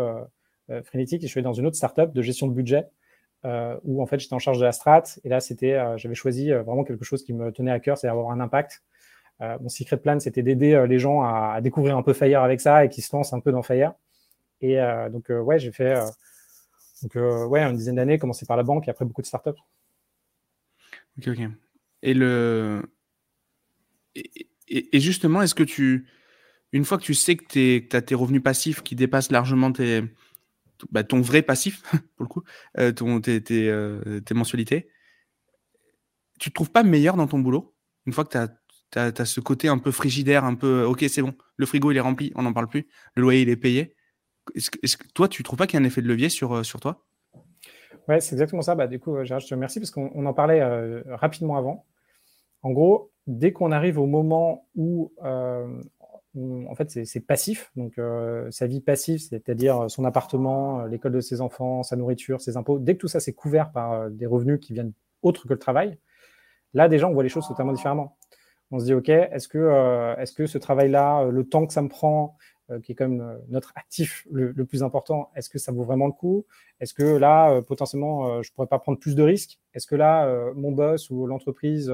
frénétique 0.85 1.23
et 1.23 1.27
je 1.27 1.31
suis 1.31 1.39
allé 1.39 1.45
dans 1.45 1.55
une 1.55 1.65
autre 1.65 1.77
startup 1.77 2.13
de 2.13 2.21
gestion 2.21 2.49
de 2.49 2.53
budget 2.53 2.87
où 3.45 4.03
en 4.03 4.07
fait 4.07 4.19
j'étais 4.19 4.35
en 4.35 4.39
charge 4.39 4.59
de 4.59 4.65
la 4.65 4.73
strat. 4.73 5.05
Et 5.25 5.31
là, 5.31 5.41
c'était, 5.41 5.81
j'avais 5.97 6.15
choisi 6.15 6.51
vraiment 6.51 6.85
quelque 6.85 7.05
chose 7.05 7.25
qui 7.25 7.33
me 7.33 7.51
tenait 7.51 7.71
à 7.71 7.81
cœur, 7.81 7.97
c'est 7.97 8.09
avoir 8.09 8.31
un 8.31 8.41
impact. 8.41 8.83
mon 9.41 9.71
secret 9.71 9.97
plan, 9.97 10.21
c'était 10.21 10.43
d'aider 10.43 10.85
les 10.87 10.99
gens 10.99 11.23
à, 11.23 11.55
à, 11.55 11.61
découvrir 11.63 11.97
un 11.97 12.03
peu 12.03 12.13
Fire 12.13 12.43
avec 12.43 12.61
ça 12.61 12.85
et 12.85 12.91
qui 12.91 13.01
se 13.01 13.17
lancent 13.17 13.33
un 13.33 13.41
peu 13.41 13.53
dans 13.53 13.63
Fire. 13.63 13.95
Et 14.61 14.81
euh, 14.81 15.09
donc, 15.09 15.31
euh, 15.31 15.41
ouais, 15.41 15.59
j'ai 15.59 15.73
fait 15.73 15.97
euh, 15.97 16.07
donc, 17.03 17.15
ouais, 17.51 17.63
une 17.63 17.77
dizaine 17.77 17.97
d'années, 17.97 18.19
commencé 18.19 18.47
par 18.47 18.57
la 18.57 18.63
banque 18.63 18.89
et 18.89 18.91
après 18.91 19.05
beaucoup 19.05 19.23
de 19.23 19.27
startups. 19.27 19.51
Ok, 21.19 21.29
ok. 21.29 21.41
Et 22.03 22.15
le. 22.15 22.83
Et, 24.15 25.01
justement, 25.01 25.43
est-ce 25.43 25.55
que 25.55 25.63
tu. 25.63 26.07
Une 26.73 26.85
fois 26.85 26.99
que 26.99 27.03
tu 27.03 27.15
sais 27.15 27.37
que 27.37 27.79
tu 27.79 27.97
as 27.97 28.03
tes 28.03 28.15
revenus 28.15 28.43
passifs 28.43 28.83
qui 28.83 28.95
dépassent 28.95 29.31
largement 29.31 29.73
tes, 29.73 30.03
bah, 30.91 31.03
ton 31.03 31.21
vrai 31.21 31.41
passif, 31.41 31.83
pour 32.17 32.25
le 32.25 32.27
coup, 32.27 32.43
ton, 32.97 33.21
tes, 33.21 33.43
tes, 33.43 34.35
mensualités, 34.35 34.91
tu 36.39 36.51
te 36.51 36.55
trouves 36.55 36.71
pas 36.71 36.83
meilleur 36.83 37.17
dans 37.17 37.27
ton 37.27 37.39
boulot 37.39 37.75
Une 38.05 38.13
fois 38.13 38.25
que 38.25 38.33
tu 38.33 38.99
as, 38.99 39.13
as, 39.17 39.25
ce 39.25 39.41
côté 39.41 39.69
un 39.69 39.79
peu 39.79 39.93
frigidaire, 39.93 40.45
un 40.45 40.55
peu 40.57 40.85
ok, 40.85 41.07
c'est 41.09 41.23
bon, 41.23 41.35
le 41.57 41.65
frigo 41.65 41.91
il 41.91 41.97
est 41.97 42.01
rempli, 42.01 42.33
on 42.35 42.43
n'en 42.43 42.53
parle 42.53 42.69
plus, 42.69 42.87
le 43.15 43.23
loyer 43.23 43.43
il 43.43 43.49
est 43.49 43.57
payé. 43.57 43.97
Est-ce 44.55 44.97
que, 44.97 45.09
toi, 45.15 45.29
tu 45.29 45.43
trouves 45.43 45.59
pas 45.59 45.67
qu'il 45.67 45.79
y 45.79 45.83
a 45.83 45.85
un 45.85 45.87
effet 45.87 46.03
de 46.03 46.09
levier 46.09 46.29
sur, 46.29 46.57
euh, 46.57 46.63
sur 46.63 46.81
toi? 46.81 47.05
Ouais, 48.09 48.21
c'est 48.21 48.35
exactement 48.35 48.63
ça. 48.63 48.75
Bah, 48.75 48.87
du 48.87 48.99
coup, 48.99 49.23
Gérard, 49.25 49.41
je 49.41 49.49
te 49.49 49.55
remercie 49.55 49.81
parce 49.81 49.91
qu'on 49.91 50.27
en 50.27 50.35
parlait 50.35 50.63
rapidement 51.09 51.57
avant. 51.57 51.85
En 52.63 52.71
gros, 52.71 53.13
dès 53.27 53.53
qu'on 53.53 53.71
arrive 53.71 53.99
au 53.99 54.07
moment 54.07 54.67
où 54.75 55.13
en 56.69 56.75
fait, 56.75 57.05
c'est 57.05 57.21
passif. 57.21 57.71
Donc, 57.77 57.99
euh, 57.99 58.51
sa 58.51 58.67
vie 58.67 58.81
passive, 58.81 59.19
c'est-à-dire 59.19 59.91
son 59.91 60.05
appartement, 60.05 60.81
euh, 60.81 60.89
l'école 60.89 61.13
de 61.13 61.21
ses 61.21 61.41
enfants, 61.41 61.83
sa 61.83 61.97
nourriture, 61.97 62.41
ses 62.41 62.57
impôts. 62.57 62.79
Dès 62.79 62.95
que 62.95 63.01
tout 63.01 63.09
ça, 63.09 63.21
c'est 63.21 63.33
couvert 63.33 63.73
par 63.73 63.93
euh, 63.93 64.09
des 64.11 64.27
revenus 64.27 64.61
qui 64.61 64.73
viennent 64.73 64.93
autres 65.23 65.45
que 65.45 65.53
le 65.55 65.59
travail, 65.59 65.99
là, 66.75 66.89
déjà, 66.89 67.09
on 67.09 67.13
voit 67.13 67.23
les 67.23 67.29
choses 67.29 67.49
totalement 67.49 67.73
différemment. 67.73 68.17
On 68.71 68.79
se 68.79 68.85
dit, 68.85 68.95
OK, 68.95 69.09
est-ce 69.09 69.49
que, 69.49 70.15
est-ce 70.19 70.33
que 70.33 70.45
ce 70.47 70.59
travail-là, 70.59 71.25
le 71.31 71.45
temps 71.45 71.67
que 71.67 71.73
ça 71.73 71.81
me 71.81 71.89
prend, 71.89 72.37
qui 72.83 72.93
est 72.93 72.95
quand 72.95 73.09
même 73.09 73.39
notre 73.49 73.73
actif 73.77 74.27
le, 74.31 74.53
plus 74.65 74.83
important, 74.83 75.31
est-ce 75.35 75.49
que 75.49 75.59
ça 75.59 75.73
vaut 75.73 75.85
vraiment 75.85 76.07
le 76.07 76.13
coup? 76.13 76.45
Est-ce 76.81 76.95
que 76.95 77.03
là, 77.03 77.63
potentiellement, 77.63 78.43
je 78.43 78.53
pourrais 78.53 78.67
pas 78.67 78.79
prendre 78.79 78.99
plus 78.99 79.15
de 79.15 79.23
risques? 79.23 79.59
Est-ce 79.75 79.87
que 79.87 79.97
là, 79.97 80.53
mon 80.55 80.73
boss 80.73 81.11
ou 81.11 81.27
l'entreprise 81.27 81.93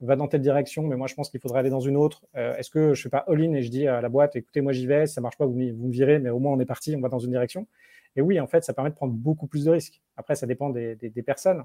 va 0.00 0.16
dans 0.16 0.28
telle 0.28 0.42
direction, 0.42 0.84
mais 0.84 0.96
moi 0.96 1.06
je 1.06 1.14
pense 1.14 1.30
qu'il 1.30 1.40
faudrait 1.40 1.60
aller 1.60 1.70
dans 1.70 1.80
une 1.80 1.96
autre? 1.96 2.24
Euh, 2.36 2.56
est-ce 2.56 2.70
que 2.70 2.94
je 2.94 3.02
fais 3.02 3.08
pas 3.08 3.24
all-in 3.28 3.52
et 3.54 3.62
je 3.62 3.70
dis 3.70 3.86
à 3.86 4.00
la 4.00 4.08
boîte, 4.08 4.36
écoutez, 4.36 4.60
moi 4.60 4.72
j'y 4.72 4.86
vais, 4.86 5.06
ça 5.06 5.20
marche 5.20 5.36
pas, 5.36 5.46
vous, 5.46 5.54
me 5.54 5.90
virez, 5.90 6.18
mais 6.18 6.30
au 6.30 6.38
moins 6.38 6.52
on 6.52 6.60
est 6.60 6.66
parti, 6.66 6.94
on 6.96 7.00
va 7.00 7.08
dans 7.08 7.18
une 7.18 7.30
direction? 7.30 7.66
Et 8.16 8.20
oui, 8.22 8.40
en 8.40 8.46
fait, 8.46 8.64
ça 8.64 8.72
permet 8.72 8.90
de 8.90 8.94
prendre 8.94 9.12
beaucoup 9.12 9.46
plus 9.46 9.64
de 9.64 9.70
risques. 9.70 10.00
Après, 10.16 10.34
ça 10.34 10.46
dépend 10.46 10.70
des, 10.70 10.96
personnes, 11.24 11.64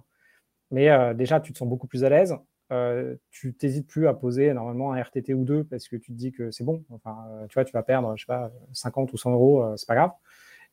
mais 0.72 0.90
euh, 0.90 1.14
déjà 1.14 1.40
tu 1.40 1.54
te 1.54 1.58
sens 1.58 1.68
beaucoup 1.68 1.88
plus 1.88 2.04
à 2.04 2.10
l'aise. 2.10 2.36
Euh, 2.72 3.16
tu 3.30 3.54
t'hésites 3.54 3.88
plus 3.88 4.08
à 4.08 4.14
poser 4.14 4.54
normalement 4.54 4.94
un 4.94 5.02
RTT 5.02 5.34
ou 5.34 5.44
deux 5.44 5.64
parce 5.64 5.88
que 5.88 5.96
tu 5.96 6.12
te 6.12 6.18
dis 6.18 6.32
que 6.32 6.50
c'est 6.52 6.64
bon. 6.64 6.84
Enfin, 6.90 7.18
tu 7.50 7.54
vois, 7.54 7.66
tu 7.66 7.74
vas 7.74 7.84
perdre, 7.84 8.16
je 8.16 8.24
sais 8.24 8.28
pas, 8.28 8.52
50 8.72 9.14
ou 9.14 9.18
100 9.18 9.32
euros, 9.34 9.78
c'est 9.78 9.88
pas 9.88 9.96
grave. 9.96 10.12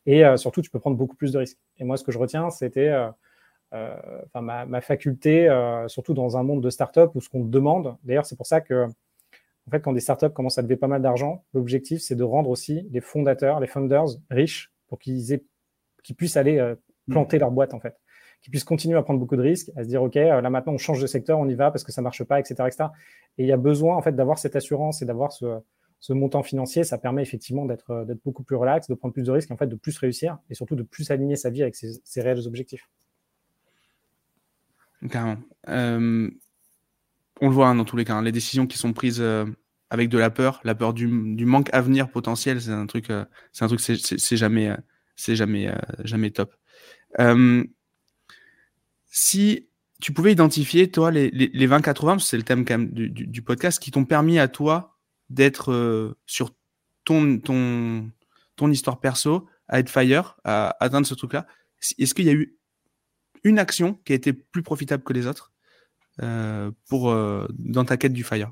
Et 0.05 0.23
surtout, 0.37 0.61
tu 0.61 0.71
peux 0.71 0.79
prendre 0.79 0.97
beaucoup 0.97 1.15
plus 1.15 1.31
de 1.31 1.37
risques. 1.37 1.59
Et 1.77 1.83
moi, 1.83 1.97
ce 1.97 2.03
que 2.03 2.11
je 2.11 2.17
retiens, 2.17 2.49
c'était 2.49 2.91
euh, 3.73 3.95
enfin, 4.33 4.65
ma, 4.65 4.81
faculté, 4.81 5.47
euh, 5.47 5.87
surtout 5.87 6.13
dans 6.13 6.35
un 6.35 6.43
monde 6.43 6.61
de 6.61 6.69
start-up 6.69 7.11
où 7.15 7.21
ce 7.21 7.29
qu'on 7.29 7.45
demande, 7.45 7.95
d'ailleurs, 8.03 8.25
c'est 8.25 8.35
pour 8.35 8.45
ça 8.45 8.61
que 8.61 8.85
en 9.67 9.71
fait, 9.71 9.79
quand 9.81 9.93
des 9.93 9.99
startups 9.99 10.31
commencent 10.31 10.57
à 10.57 10.63
lever 10.63 10.75
pas 10.75 10.87
mal 10.87 11.01
d'argent, 11.01 11.45
l'objectif, 11.53 12.01
c'est 12.01 12.15
de 12.15 12.23
rendre 12.23 12.49
aussi 12.49 12.87
les 12.91 12.99
fondateurs, 12.99 13.59
les 13.59 13.67
founders 13.67 14.17
riches 14.29 14.71
pour 14.87 14.99
qu'ils 14.99 15.31
aient, 15.31 15.43
qu'ils 16.03 16.15
puissent 16.15 16.35
aller 16.35 16.57
euh, 16.57 16.75
planter 17.09 17.37
leur 17.37 17.51
boîte, 17.51 17.73
en 17.73 17.79
fait. 17.79 17.95
Qu'ils 18.41 18.49
puissent 18.49 18.63
continuer 18.63 18.97
à 18.97 19.03
prendre 19.03 19.19
beaucoup 19.19 19.35
de 19.35 19.41
risques, 19.41 19.69
à 19.75 19.83
se 19.83 19.87
dire, 19.87 20.01
OK, 20.01 20.15
là 20.15 20.49
maintenant, 20.49 20.73
on 20.73 20.77
change 20.77 20.99
de 20.99 21.05
secteur, 21.05 21.37
on 21.37 21.47
y 21.47 21.53
va 21.53 21.69
parce 21.69 21.83
que 21.83 21.91
ça 21.91 22.01
marche 22.01 22.23
pas, 22.23 22.39
etc., 22.39 22.55
etc. 22.65 22.85
Et 23.37 23.43
il 23.43 23.47
y 23.47 23.51
a 23.51 23.57
besoin, 23.57 23.95
en 23.95 24.01
fait, 24.01 24.15
d'avoir 24.15 24.39
cette 24.39 24.55
assurance 24.55 25.03
et 25.03 25.05
d'avoir 25.05 25.31
ce, 25.31 25.61
montant 26.09 26.41
financier. 26.41 26.83
Ça 26.83 26.97
permet 26.97 27.21
effectivement 27.21 27.65
d'être, 27.65 28.03
d'être 28.05 28.23
beaucoup 28.25 28.43
plus 28.43 28.55
relax, 28.55 28.87
de 28.87 28.95
prendre 28.95 29.13
plus 29.13 29.23
de 29.23 29.31
risques, 29.31 29.51
en 29.51 29.57
fait, 29.57 29.67
de 29.67 29.75
plus 29.75 29.95
réussir 29.99 30.39
et 30.49 30.55
surtout 30.55 30.75
de 30.75 30.81
plus 30.81 31.11
aligner 31.11 31.35
sa 31.35 31.51
vie 31.51 31.61
avec 31.61 31.75
ses, 31.75 32.21
réels 32.21 32.47
objectifs. 32.47 32.89
Carrément. 35.07 35.37
Euh, 35.69 36.29
on 37.41 37.47
le 37.47 37.53
voit 37.53 37.67
hein, 37.67 37.75
dans 37.75 37.85
tous 37.85 37.97
les 37.97 38.05
cas, 38.05 38.15
hein, 38.15 38.23
les 38.23 38.31
décisions 38.31 38.65
qui 38.65 38.77
sont 38.79 38.93
prises 38.93 39.21
euh, 39.21 39.45
avec 39.91 40.09
de 40.09 40.17
la 40.17 40.31
peur, 40.31 40.61
la 40.63 40.73
peur 40.73 40.93
du, 40.93 41.07
manque 41.07 41.69
à 41.73 41.81
venir 41.81 42.09
potentiel, 42.09 42.59
c'est 42.59 42.71
un 42.71 42.87
truc, 42.87 43.11
euh, 43.11 43.25
c'est 43.51 43.65
un 43.65 43.67
truc, 43.67 43.81
c'est 43.81 44.37
jamais, 44.37 44.75
c'est 45.15 45.35
jamais, 45.35 45.71
jamais 46.03 46.31
top. 46.31 46.55
Si 49.11 49.69
tu 50.01 50.13
pouvais 50.13 50.31
identifier, 50.31 50.89
toi, 50.89 51.11
les, 51.11 51.29
les, 51.29 51.67
20-80, 51.67 52.19
c'est 52.19 52.37
le 52.37 52.43
thème 52.43 52.65
quand 52.65 52.79
même 52.79 52.89
du, 52.89 53.41
podcast, 53.43 53.79
qui 53.79 53.91
t'ont 53.91 54.05
permis 54.05 54.39
à 54.39 54.47
toi 54.47 54.97
d'être 55.29 56.15
sur 56.25 56.51
ton, 57.05 58.09
histoire 58.71 58.99
perso, 58.99 59.47
à 59.67 59.79
être 59.79 59.89
fire, 59.89 60.37
à 60.43 60.75
atteindre 60.79 61.05
ce 61.05 61.13
truc-là. 61.13 61.45
Est-ce 61.99 62.15
qu'il 62.15 62.25
y 62.25 62.29
a 62.29 62.33
eu 62.33 62.57
une 63.43 63.59
action 63.59 63.99
qui 64.05 64.13
a 64.13 64.15
été 64.15 64.33
plus 64.33 64.63
profitable 64.63 65.03
que 65.03 65.13
les 65.13 65.27
autres 65.27 65.51
euh, 66.21 66.71
pour, 66.89 67.09
euh, 67.09 67.47
dans 67.57 67.85
ta 67.85 67.97
quête 67.97 68.13
du 68.13 68.23
fire? 68.23 68.51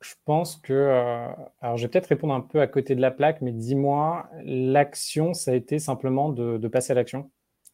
Je 0.00 0.14
pense 0.24 0.56
que. 0.56 0.72
Euh, 0.72 1.28
alors, 1.60 1.76
je 1.76 1.82
vais 1.82 1.88
peut-être 1.88 2.06
répondre 2.06 2.34
un 2.34 2.40
peu 2.40 2.60
à 2.60 2.66
côté 2.66 2.94
de 2.94 3.00
la 3.00 3.10
plaque, 3.10 3.40
mais 3.40 3.52
dis-moi, 3.52 4.28
l'action, 4.42 5.32
ça 5.32 5.52
a 5.52 5.54
été 5.54 5.78
simplement 5.78 6.28
de, 6.30 6.68
passer 6.68 6.92
à 6.92 6.94
l'action? 6.94 7.30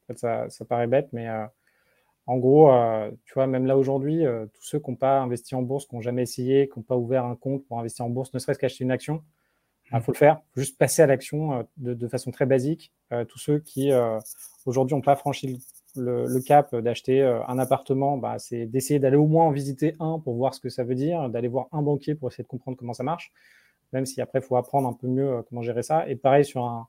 Fait, 0.09 0.18
ça, 0.18 0.49
ça, 0.49 0.64
paraît 0.64 0.88
bête, 0.88 1.09
mais 1.12 1.29
en 2.27 2.37
gros, 2.38 2.71
tu 3.25 3.35
vois, 3.35 3.47
même 3.47 3.66
là 3.66 3.79
aujourd'hui, 3.79 4.25
tous 4.55 4.64
ceux 4.64 4.81
qui 4.81 4.90
n'ont 4.90 4.97
pas 4.97 5.21
investi 5.21 5.55
en 5.55 5.62
bourse, 5.62 5.87
qui 5.87 5.94
n'ont 5.94 6.01
jamais 6.01 6.23
essayé, 6.23 6.68
qui 6.68 6.79
n'ont 6.79 6.83
pas 6.83 6.97
ouvert 6.97 7.25
un 7.25 7.37
compte 7.37 7.64
pour 7.66 7.79
investir 7.79 8.05
en 8.05 8.11
bourse, 8.11 8.33
ne 8.35 8.38
serait-ce 8.38 8.59
qu'acheter 8.59 8.85
une 8.85 8.90
action, 8.90 9.23
il 9.92 9.97
mmh. 9.97 10.01
faut 10.01 10.12
le 10.12 10.16
faire. 10.16 10.40
Faut 10.55 10.61
juste 10.61 10.79
passer 10.79 11.03
à 11.03 11.07
l'action 11.07 11.66
de, 11.77 11.94
de, 11.94 12.09
façon 12.09 12.31
très 12.31 12.47
basique. 12.47 12.92
tous 13.29 13.38
ceux 13.38 13.61
qui 13.61 13.90
aujourd'hui 14.66 14.97
n'ont 14.97 15.03
pas 15.03 15.16
franchi 15.16 15.61
le, 15.97 16.40
cap 16.40 16.75
d'acheter 16.75 17.23
euh, 17.23 17.44
un 17.47 17.59
appartement, 17.59 18.16
bah, 18.18 18.38
c'est 18.38 18.66
d'essayer 18.66 18.99
d'aller 18.99 19.16
au 19.16 19.27
moins 19.27 19.44
en 19.44 19.51
visiter 19.51 19.94
un 20.01 20.18
pour 20.18 20.35
voir 20.35 20.55
ce 20.55 20.61
que 20.61 20.68
ça 20.68 20.85
veut 20.85 20.94
dire, 20.94 21.29
d'aller 21.29 21.49
voir 21.49 21.66
un 21.73 21.83
banquier 21.83 22.14
pour 22.14 22.29
essayer 22.29 22.44
de 22.44 22.49
comprendre 22.49 22.77
comment 22.77 22.92
ça 22.92 23.03
marche, 23.03 23.33
même 23.92 24.07
si 24.07 24.21
après, 24.21 24.40
il 24.40 24.44
faut 24.44 24.57
apprendre 24.57 24.88
un 24.88 24.92
peu 24.92 25.09
mieux 25.09 25.29
euh, 25.29 25.42
comment 25.49 25.62
gérer 25.62 25.83
ça. 25.83 26.09
Et 26.09 26.16
pareil 26.16 26.44
sur 26.44 26.64
un, 26.64 26.88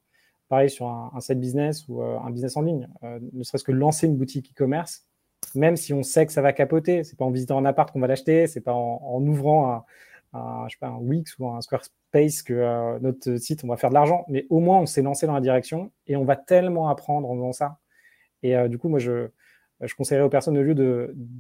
pareil 0.50 0.70
sur 0.70 0.88
un, 0.88 1.20
site 1.20 1.40
business 1.40 1.88
ou 1.88 2.02
euh, 2.02 2.18
un 2.20 2.30
business 2.32 2.58
en 2.58 2.62
ligne, 2.62 2.88
ne 3.04 3.44
serait-ce 3.44 3.64
que 3.64 3.72
lancer 3.72 4.08
une 4.08 4.18
boutique 4.18 4.52
e-commerce, 4.52 5.06
même 5.56 5.78
si 5.78 5.94
on 5.94 6.04
sait 6.04 6.26
que 6.26 6.34
ça 6.34 6.42
va 6.42 6.54
capoter, 6.54 7.04
c'est 7.04 7.18
pas 7.18 7.26
en 7.26 7.32
visitant 7.32 7.58
un 7.58 7.66
appart 7.66 7.92
qu'on 7.92 8.00
va 8.00 8.08
l'acheter, 8.08 8.48
c'est 8.48 8.62
pas 8.62 8.74
en, 8.74 9.26
ouvrant 9.26 9.86
un, 10.34 10.68
je 10.68 10.74
sais 10.74 10.80
pas, 10.80 10.90
un 10.90 10.98
Wix 10.98 11.38
ou 11.40 11.48
un 11.48 11.62
Squarespace 11.62 12.44
que 12.44 13.00
notre 13.00 13.38
site, 13.38 13.64
on 13.64 13.68
va 13.68 13.78
faire 13.78 13.90
de 13.90 13.96
l'argent, 13.96 14.26
mais 14.28 14.46
au 14.50 14.60
moins 14.60 14.80
on 14.80 14.86
s'est 14.86 15.02
lancé 15.02 15.28
dans 15.28 15.34
la 15.34 15.42
direction 15.42 15.92
et 16.08 16.16
on 16.16 16.26
va 16.26 16.36
tellement 16.36 16.90
apprendre 16.90 17.30
en 17.30 17.36
faisant 17.36 17.54
ça. 17.54 17.80
Et 18.44 18.56
euh, 18.56 18.68
du 18.68 18.78
coup, 18.78 18.90
moi, 18.90 19.00
je, 19.00 19.30
je 19.82 19.96
conseillerais 19.96 20.26
aux 20.26 20.30
personnes, 20.30 20.58
au 20.58 20.64
lieu 20.64 20.76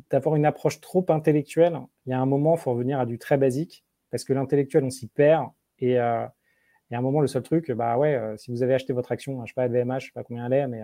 d'avoir 0.10 0.36
une 0.36 0.46
approche 0.46 0.80
trop 0.82 1.06
intellectuelle, 1.10 1.80
il 2.06 2.12
y 2.12 2.14
a 2.14 2.20
un 2.20 2.26
moment, 2.26 2.56
il 2.56 2.60
faut 2.60 2.72
revenir 2.72 3.00
à 3.00 3.06
du 3.06 3.18
très 3.18 3.38
basique, 3.38 3.86
parce 4.12 4.24
que 4.24 4.34
l'intellectuel, 4.34 4.84
on 4.84 4.90
s'y 4.90 5.08
perd. 5.08 5.50
Et, 5.80 6.00
euh, 6.00 6.26
et, 6.92 6.96
à 6.96 7.00
un 7.00 7.02
moment, 7.02 7.22
le 7.22 7.28
seul 7.28 7.44
truc, 7.44 7.72
bah 7.72 7.98
ouais, 7.98 8.16
euh, 8.16 8.38
si 8.38 8.52
vous 8.52 8.64
avez 8.64 8.74
acheté 8.74 8.94
votre 8.94 9.12
action, 9.12 9.46
je 9.46 9.52
sais 9.52 9.56
pas, 9.56 9.68
LVMH, 9.68 10.00
je 10.00 10.06
sais 10.08 10.12
pas 10.14 10.24
combien 10.24 10.46
elle 10.46 10.54
est, 10.54 10.68
mais 10.68 10.82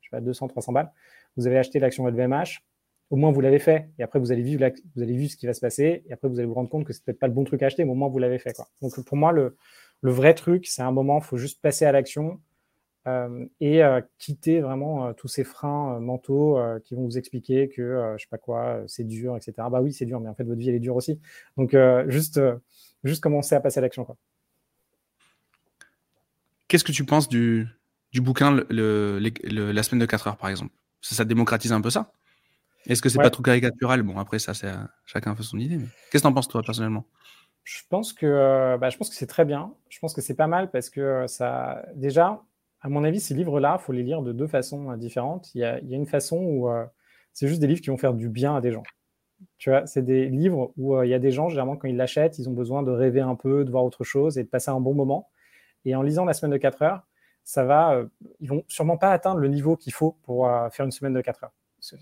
je 0.00 0.08
sais 0.08 0.10
pas, 0.10 0.20
200, 0.20 0.48
300 0.48 0.72
balles, 0.72 0.92
vous 1.36 1.46
avez 1.46 1.58
acheté 1.58 1.78
l'action 1.78 2.06
LVMH, 2.06 2.62
au 3.10 3.16
moins 3.16 3.30
vous 3.30 3.40
l'avez 3.40 3.58
fait. 3.58 3.88
Et 3.98 4.02
après, 4.02 4.18
vous 4.18 4.32
allez 4.32 4.42
vivre, 4.42 4.64
vous 4.94 5.02
allez 5.02 5.16
vivre 5.16 5.30
ce 5.30 5.36
qui 5.36 5.46
va 5.46 5.54
se 5.54 5.60
passer. 5.60 6.04
Et 6.06 6.12
après, 6.12 6.28
vous 6.28 6.38
allez 6.38 6.46
vous 6.46 6.54
rendre 6.54 6.68
compte 6.68 6.84
que 6.84 6.92
c'est 6.92 7.04
peut-être 7.04 7.18
pas 7.18 7.26
le 7.28 7.32
bon 7.32 7.44
truc 7.44 7.62
à 7.62 7.66
acheter, 7.66 7.84
mais 7.84 7.90
au 7.90 7.94
moins 7.94 8.08
vous 8.08 8.18
l'avez 8.18 8.38
fait. 8.38 8.52
Quoi. 8.52 8.68
Donc 8.82 8.98
pour 9.04 9.16
moi, 9.16 9.32
le, 9.32 9.56
le 10.02 10.10
vrai 10.10 10.34
truc, 10.34 10.66
c'est 10.66 10.82
un 10.82 10.92
moment, 10.92 11.20
faut 11.20 11.38
juste 11.38 11.60
passer 11.60 11.84
à 11.84 11.92
l'action. 11.92 12.40
Euh, 13.08 13.46
et 13.60 13.82
euh, 13.82 14.02
quitter 14.18 14.60
vraiment 14.60 15.06
euh, 15.06 15.12
tous 15.14 15.28
ces 15.28 15.44
freins 15.44 15.98
mentaux 15.98 16.58
qui 16.84 16.94
vont 16.94 17.04
vous 17.04 17.16
expliquer 17.16 17.68
que, 17.68 18.14
je 18.16 18.22
sais 18.22 18.28
pas 18.28 18.38
quoi, 18.38 18.82
c'est 18.86 19.04
dur, 19.04 19.36
etc. 19.36 19.52
Bah 19.70 19.80
oui, 19.80 19.92
c'est 19.92 20.04
dur, 20.04 20.20
mais 20.20 20.28
en 20.28 20.34
fait, 20.34 20.44
votre 20.44 20.58
vie, 20.58 20.68
elle 20.68 20.74
est 20.74 20.80
dure 20.80 20.96
aussi. 20.96 21.20
Donc, 21.56 21.76
juste, 22.08 22.40
juste 23.04 23.22
commencer 23.22 23.54
à 23.54 23.60
passer 23.60 23.78
à 23.78 23.80
l'action. 23.82 24.06
Qu'est-ce 26.68 26.84
que 26.84 26.92
tu 26.92 27.04
penses 27.04 27.28
du, 27.28 27.66
du 28.12 28.20
bouquin 28.20 28.62
le, 28.68 29.18
La 29.50 29.82
semaine 29.82 30.00
de 30.00 30.06
4 30.06 30.28
heures, 30.28 30.36
par 30.36 30.50
exemple? 30.50 30.72
Ça, 31.00 31.14
ça, 31.14 31.24
démocratise 31.24 31.72
un 31.72 31.80
peu 31.80 31.90
ça? 31.90 32.12
Est-ce 32.86 33.02
que 33.02 33.08
c'est 33.08 33.18
pas 33.18 33.30
trop 33.30 33.42
caricatural? 33.42 34.02
Bon, 34.02 34.18
après, 34.18 34.38
ça, 34.38 34.54
c'est 34.54 34.72
chacun 35.04 35.34
fait 35.34 35.42
son 35.42 35.58
idée. 35.58 35.78
Qu'est-ce 36.10 36.22
que 36.22 36.26
tu 36.26 36.26
en 36.26 36.32
penses, 36.32 36.48
toi, 36.48 36.62
personnellement? 36.62 37.04
Je 37.64 37.80
pense 37.88 38.12
que, 38.12 38.76
bah, 38.78 38.90
je 38.90 38.96
pense 38.96 39.10
que 39.10 39.14
c'est 39.14 39.26
très 39.26 39.44
bien. 39.44 39.74
Je 39.88 39.98
pense 39.98 40.14
que 40.14 40.20
c'est 40.20 40.34
pas 40.34 40.46
mal 40.46 40.70
parce 40.70 40.90
que 40.90 41.26
ça, 41.26 41.82
déjà, 41.94 42.42
à 42.80 42.88
mon 42.88 43.04
avis, 43.04 43.20
ces 43.20 43.34
livres-là, 43.34 43.78
il 43.80 43.84
faut 43.84 43.92
les 43.92 44.02
lire 44.02 44.22
de 44.22 44.32
deux 44.32 44.46
façons 44.46 44.90
euh, 44.90 44.96
différentes. 44.96 45.54
Il 45.54 45.60
y, 45.60 45.64
a, 45.64 45.78
une 45.80 46.06
façon 46.06 46.36
où 46.36 46.68
euh, 46.68 46.84
c'est 47.32 47.48
juste 47.48 47.60
des 47.60 47.66
livres 47.66 47.80
qui 47.80 47.90
vont 47.90 47.96
faire 47.96 48.14
du 48.14 48.28
bien 48.28 48.56
à 48.56 48.60
des 48.60 48.72
gens. 48.72 48.84
Tu 49.58 49.70
vois, 49.70 49.86
c'est 49.86 50.02
des 50.02 50.28
livres 50.28 50.72
où 50.76 50.96
euh, 50.96 51.06
il 51.06 51.10
y 51.10 51.14
a 51.14 51.18
des 51.18 51.30
gens, 51.30 51.48
généralement, 51.48 51.76
quand 51.76 51.88
ils 51.88 51.96
l'achètent, 51.96 52.38
ils 52.38 52.48
ont 52.48 52.52
besoin 52.52 52.82
de 52.82 52.90
rêver 52.90 53.20
un 53.20 53.34
peu, 53.34 53.64
de 53.64 53.70
voir 53.70 53.84
autre 53.84 54.04
chose 54.04 54.38
et 54.38 54.44
de 54.44 54.48
passer 54.48 54.70
un 54.70 54.80
bon 54.80 54.94
moment. 54.94 55.28
Et 55.88 55.94
en 55.94 56.02
lisant 56.02 56.24
la 56.24 56.34
semaine 56.34 56.52
de 56.52 56.56
4 56.58 56.82
heures, 56.82 57.02
ça 57.44 57.64
va, 57.64 58.02
ils 58.40 58.48
vont 58.48 58.62
sûrement 58.68 58.98
pas 58.98 59.10
atteindre 59.10 59.40
le 59.40 59.48
niveau 59.48 59.76
qu'il 59.76 59.92
faut 59.92 60.18
pour 60.22 60.46
faire 60.70 60.84
une 60.84 60.92
semaine 60.92 61.14
de 61.14 61.20
4 61.20 61.44
heures. 61.44 61.52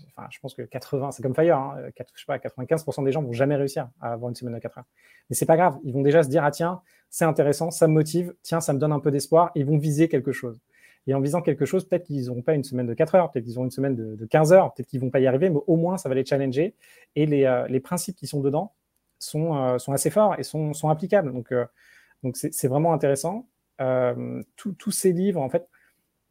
Enfin, 0.07 0.27
je 0.29 0.39
pense 0.39 0.53
que 0.53 0.63
80, 0.63 1.11
c'est 1.11 1.23
comme 1.23 1.35
Fire, 1.35 1.57
hein, 1.57 1.77
je 1.97 2.19
sais 2.19 2.25
pas, 2.25 2.37
95% 2.37 3.05
des 3.05 3.11
gens 3.11 3.21
vont 3.21 3.31
jamais 3.31 3.55
réussir 3.55 3.89
à 4.01 4.11
avoir 4.11 4.29
une 4.29 4.35
semaine 4.35 4.55
de 4.55 4.59
4 4.59 4.79
heures. 4.79 4.85
Mais 5.29 5.35
c'est 5.35 5.45
pas 5.45 5.55
grave, 5.55 5.77
ils 5.83 5.93
vont 5.93 6.01
déjà 6.01 6.23
se 6.23 6.29
dire, 6.29 6.43
ah 6.43 6.51
tiens, 6.51 6.81
c'est 7.09 7.25
intéressant, 7.25 7.71
ça 7.71 7.87
me 7.87 7.93
motive, 7.93 8.33
tiens, 8.41 8.59
ça 8.59 8.73
me 8.73 8.79
donne 8.79 8.91
un 8.91 8.99
peu 8.99 9.11
d'espoir, 9.11 9.51
ils 9.55 9.65
vont 9.65 9.77
viser 9.77 10.09
quelque 10.09 10.31
chose. 10.31 10.59
Et 11.05 11.13
en 11.13 11.21
visant 11.21 11.41
quelque 11.41 11.65
chose, 11.65 11.87
peut-être 11.87 12.03
qu'ils 12.03 12.25
n'auront 12.25 12.41
pas 12.41 12.53
une 12.53 12.65
semaine 12.65 12.85
de 12.85 12.93
4 12.93 13.15
heures, 13.15 13.31
peut-être 13.31 13.45
qu'ils 13.45 13.57
auront 13.57 13.65
une 13.65 13.71
semaine 13.71 13.95
de, 13.95 14.25
15 14.25 14.51
heures, 14.51 14.73
peut-être 14.73 14.87
qu'ils 14.87 14.99
vont 14.99 15.09
pas 15.09 15.19
y 15.19 15.27
arriver, 15.27 15.49
mais 15.49 15.59
au 15.65 15.77
moins, 15.77 15.97
ça 15.97 16.09
va 16.09 16.15
les 16.15 16.25
challenger. 16.25 16.75
Et 17.15 17.25
les, 17.25 17.45
euh, 17.45 17.79
principes 17.79 18.17
qui 18.17 18.27
sont 18.27 18.41
dedans 18.41 18.73
sont, 19.19 19.55
euh, 19.55 19.77
sont 19.77 19.93
assez 19.93 20.09
forts 20.09 20.35
et 20.37 20.43
sont, 20.43 20.73
sont 20.73 20.89
applicables. 20.89 21.31
Donc, 21.31 21.51
euh, 21.53 21.65
donc 22.23 22.35
c'est 22.35 22.67
vraiment 22.67 22.91
intéressant. 22.93 23.47
Tous 23.77 24.91
ces 24.91 25.11
livres, 25.11 25.41
en 25.41 25.49
fait, 25.49 25.67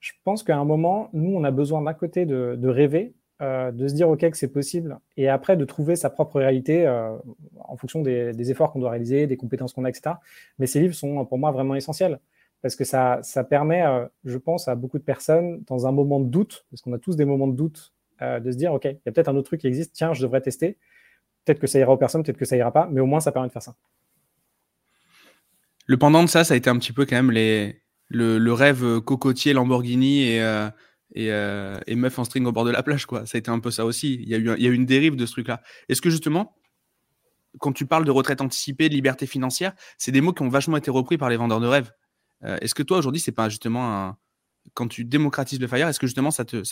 je 0.01 0.13
pense 0.25 0.43
qu'à 0.43 0.57
un 0.57 0.65
moment, 0.65 1.11
nous, 1.13 1.35
on 1.35 1.45
a 1.45 1.51
besoin 1.51 1.83
d'un 1.83 1.95
côté 1.95 2.27
de, 2.27 2.69
rêver, 2.69 3.15
de 3.41 3.89
se 3.89 3.95
dire, 3.95 4.09
OK, 4.09 4.29
que 4.29 4.37
c'est 4.37 4.53
possible, 4.53 4.99
et 5.17 5.29
après 5.29 5.57
de 5.57 5.65
trouver 5.65 5.97
sa 5.97 6.11
propre 6.11 6.39
réalité 6.39 6.89
en 7.59 7.77
fonction 7.77 8.03
des, 8.03 8.33
des 8.33 8.51
efforts 8.51 8.73
qu'on 8.73 8.81
doit 8.81 8.91
réaliser, 8.91 9.27
des 9.27 9.37
compétences 9.37 9.73
qu'on 9.73 9.85
a, 9.85 9.89
etc. 9.89 10.17
Mais 10.59 10.67
ces 10.67 10.81
livres 10.81 10.95
sont 10.95 11.25
pour 11.25 11.39
moi 11.39 11.51
vraiment 11.51 11.75
essentiels 11.75 12.21
parce 12.63 12.75
que 12.75 12.85
ça, 12.85 13.21
ça 13.23 13.45
permet, 13.45 13.85
je 14.25 14.39
pense, 14.39 14.69
à 14.69 14.75
beaucoup 14.75 14.99
de 14.99 15.05
personnes, 15.05 15.63
dans 15.67 15.87
un 15.87 15.93
moment 15.93 16.21
de 16.21 16.27
doute, 16.27 16.67
parce 16.71 16.83
qu'on 16.83 16.93
a 16.95 16.99
tous 16.99 17.17
des 17.17 17.25
moments 17.25 17.47
de 17.47 17.55
doute, 17.55 17.93
de 18.21 18.51
se 18.51 18.57
dire, 18.57 18.73
OK, 18.73 18.85
il 18.87 18.99
y 19.07 19.09
a 19.09 19.13
peut-être 19.13 19.29
un 19.29 19.37
autre 19.37 19.47
truc 19.47 19.61
qui 19.61 19.67
existe, 19.67 19.93
tiens, 19.95 20.13
je 20.15 20.23
devrais 20.23 20.41
tester. 20.41 20.79
Peut-être 21.45 21.61
que 21.61 21.67
ça 21.67 21.79
ira 21.79 21.93
aux 21.93 21.97
personnes, 21.97 22.23
peut-être 22.23 22.39
que 22.39 22.45
ça 22.45 22.57
ira 22.57 22.73
pas, 22.73 22.89
mais 22.91 23.01
au 23.01 23.07
moins, 23.07 23.21
ça 23.21 23.31
permet 23.31 23.49
de 23.49 23.53
faire 23.53 23.63
ça. 23.63 23.77
Le 25.87 25.97
pendant 25.97 26.23
de 26.23 26.29
ça, 26.29 26.45
ça 26.45 26.55
a 26.55 26.57
été 26.57 26.69
un 26.71 26.79
petit 26.79 26.93
peu 26.93 27.07
quand 27.07 27.17
même 27.17 27.31
le, 27.31 28.53
rêve 28.53 29.01
cocotier 29.01 29.53
Lamborghini 29.53 30.23
et, 30.23 30.69
et, 31.15 31.27
et, 31.27 31.95
meuf 31.95 32.19
en 32.19 32.25
string 32.25 32.45
au 32.47 32.53
bord 32.53 32.65
de 32.65 32.71
la 32.71 32.83
plage. 32.83 33.07
Quoi. 33.07 33.25
Ça 33.27 33.37
a 33.37 33.39
été 33.39 33.51
un 33.51 33.61
peu 33.61 33.71
ça 33.71 33.85
aussi. 33.85 34.15
Il 34.15 34.29
y 34.29 34.35
a 34.35 34.39
eu, 34.39 34.75
une 34.75 34.87
dérive 34.87 35.17
de 35.17 35.27
ce 35.27 35.33
truc-là. 35.33 35.63
Est-ce 35.89 36.03
que 36.03 36.11
justement, 36.11 36.57
quand 37.59 37.73
tu 37.73 37.87
parles 37.87 38.05
de 38.05 38.11
retraite 38.11 38.41
anticipée, 38.41 38.89
de 38.89 38.95
liberté 38.95 39.27
financière, 39.27 39.73
c'est 39.99 40.13
des 40.13 40.21
mots 40.21 40.33
qui 40.33 40.43
ont 40.43 40.49
vachement 40.49 40.77
été 40.77 40.91
repris 40.91 41.19
par 41.19 41.29
les 41.29 41.37
vendeurs 41.37 41.61
de 41.61 41.67
rêves. 41.67 41.93
Euh, 42.45 42.59
est-ce 42.61 42.75
que 42.75 42.83
toi, 42.83 42.99
aujourd'hui, 42.99 43.21
c'est 43.21 43.33
pas 43.33 43.49
justement. 43.49 44.17
Quand 44.75 44.89
tu 44.89 45.05
démocratises 45.05 45.61
le 45.61 45.69
fire, 45.69 45.87
est-ce 45.87 46.01
que 46.01 46.09
justement 46.09 46.33
ça 46.33 46.45
te, 46.45 46.63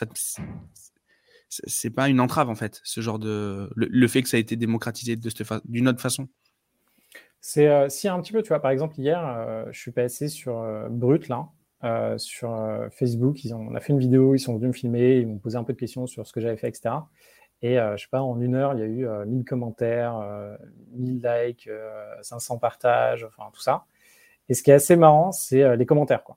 c'est 1.49 1.91
pas 1.91 2.09
une 2.09 2.19
entrave 2.19 2.51
en 2.51 2.57
fait, 2.57 2.81
ce 2.83 3.01
genre 3.01 3.21
de 3.21 3.71
le, 3.77 4.09
fait 4.09 4.23
que 4.23 4.29
ça 4.29 4.37
a 4.37 4.41
été 4.41 4.57
démocratisé 4.57 5.17
d'une 5.65 5.89
autre 5.89 6.01
façon? 6.01 6.29
C'est 7.47 7.69
euh, 7.69 7.91
si 7.91 8.09
un 8.09 8.19
petit 8.23 8.33
peu, 8.33 8.43
tu 8.43 8.49
vois. 8.49 8.61
Par 8.61 8.71
exemple, 8.71 8.99
hier, 8.99 9.23
euh, 9.23 9.67
je 9.71 9.79
suis 9.79 9.91
passé 9.91 10.29
sur 10.29 10.65
Brut 10.89 11.29
là, 11.29 11.49
sur 12.17 12.59
Facebook. 12.91 13.45
Ils 13.45 13.55
ont, 13.55 13.69
on 13.71 13.75
a 13.75 13.81
fait 13.81 13.93
une 13.93 13.99
vidéo, 13.99 14.35
ils 14.35 14.41
sont 14.41 14.57
venus 14.57 14.69
me 14.69 14.73
filmer, 14.73 15.19
ils 15.19 15.27
m'ont 15.27 15.39
posé 15.39 15.59
un 15.59 15.65
peu 15.65 15.75
de 15.75 15.79
questions 15.79 16.07
sur 16.07 16.27
ce 16.27 16.33
que 16.33 16.41
j'avais 16.41 16.57
fait, 16.57 16.69
etc. 16.69 16.95
Et 17.61 17.77
je 17.77 18.03
sais 18.03 18.09
pas, 18.11 18.23
en 18.23 18.41
une 18.41 18.55
heure, 18.55 18.73
il 18.73 18.81
y 18.81 18.83
a 18.83 18.87
eu 18.87 19.07
1000 19.27 19.45
commentaires, 19.45 20.19
1000 20.93 21.23
likes, 21.23 21.69
500 22.23 22.59
partages, 22.59 23.25
enfin 23.25 23.51
tout 23.53 23.61
ça. 23.61 23.85
Et 24.49 24.55
ce 24.55 24.63
qui 24.63 24.71
est 24.71 24.75
assez 24.75 24.97
marrant, 24.97 25.33
c'est 25.33 25.63
euh, 25.63 25.77
les 25.77 25.87
commentaires. 25.87 26.23
Quoi. 26.23 26.37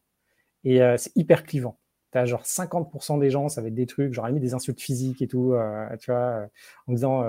Et 0.64 0.82
euh, 0.82 0.98
c'est 0.98 1.16
hyper 1.16 1.44
clivant. 1.44 1.78
Tu 2.12 2.18
as 2.18 2.26
genre 2.26 2.44
50% 2.44 3.20
des 3.20 3.30
gens, 3.30 3.50
ça 3.50 3.62
va 3.62 3.68
être 3.68 3.76
des 3.76 3.86
trucs, 3.86 4.14
genre 4.14 4.30
mis 4.30 4.40
des 4.40 4.54
insultes 4.54 4.82
physiques 4.82 5.22
et 5.22 5.28
tout, 5.28 5.54
euh, 5.54 5.88
tu 5.98 6.12
vois, 6.12 6.48
en 6.88 6.94
disant 6.94 7.24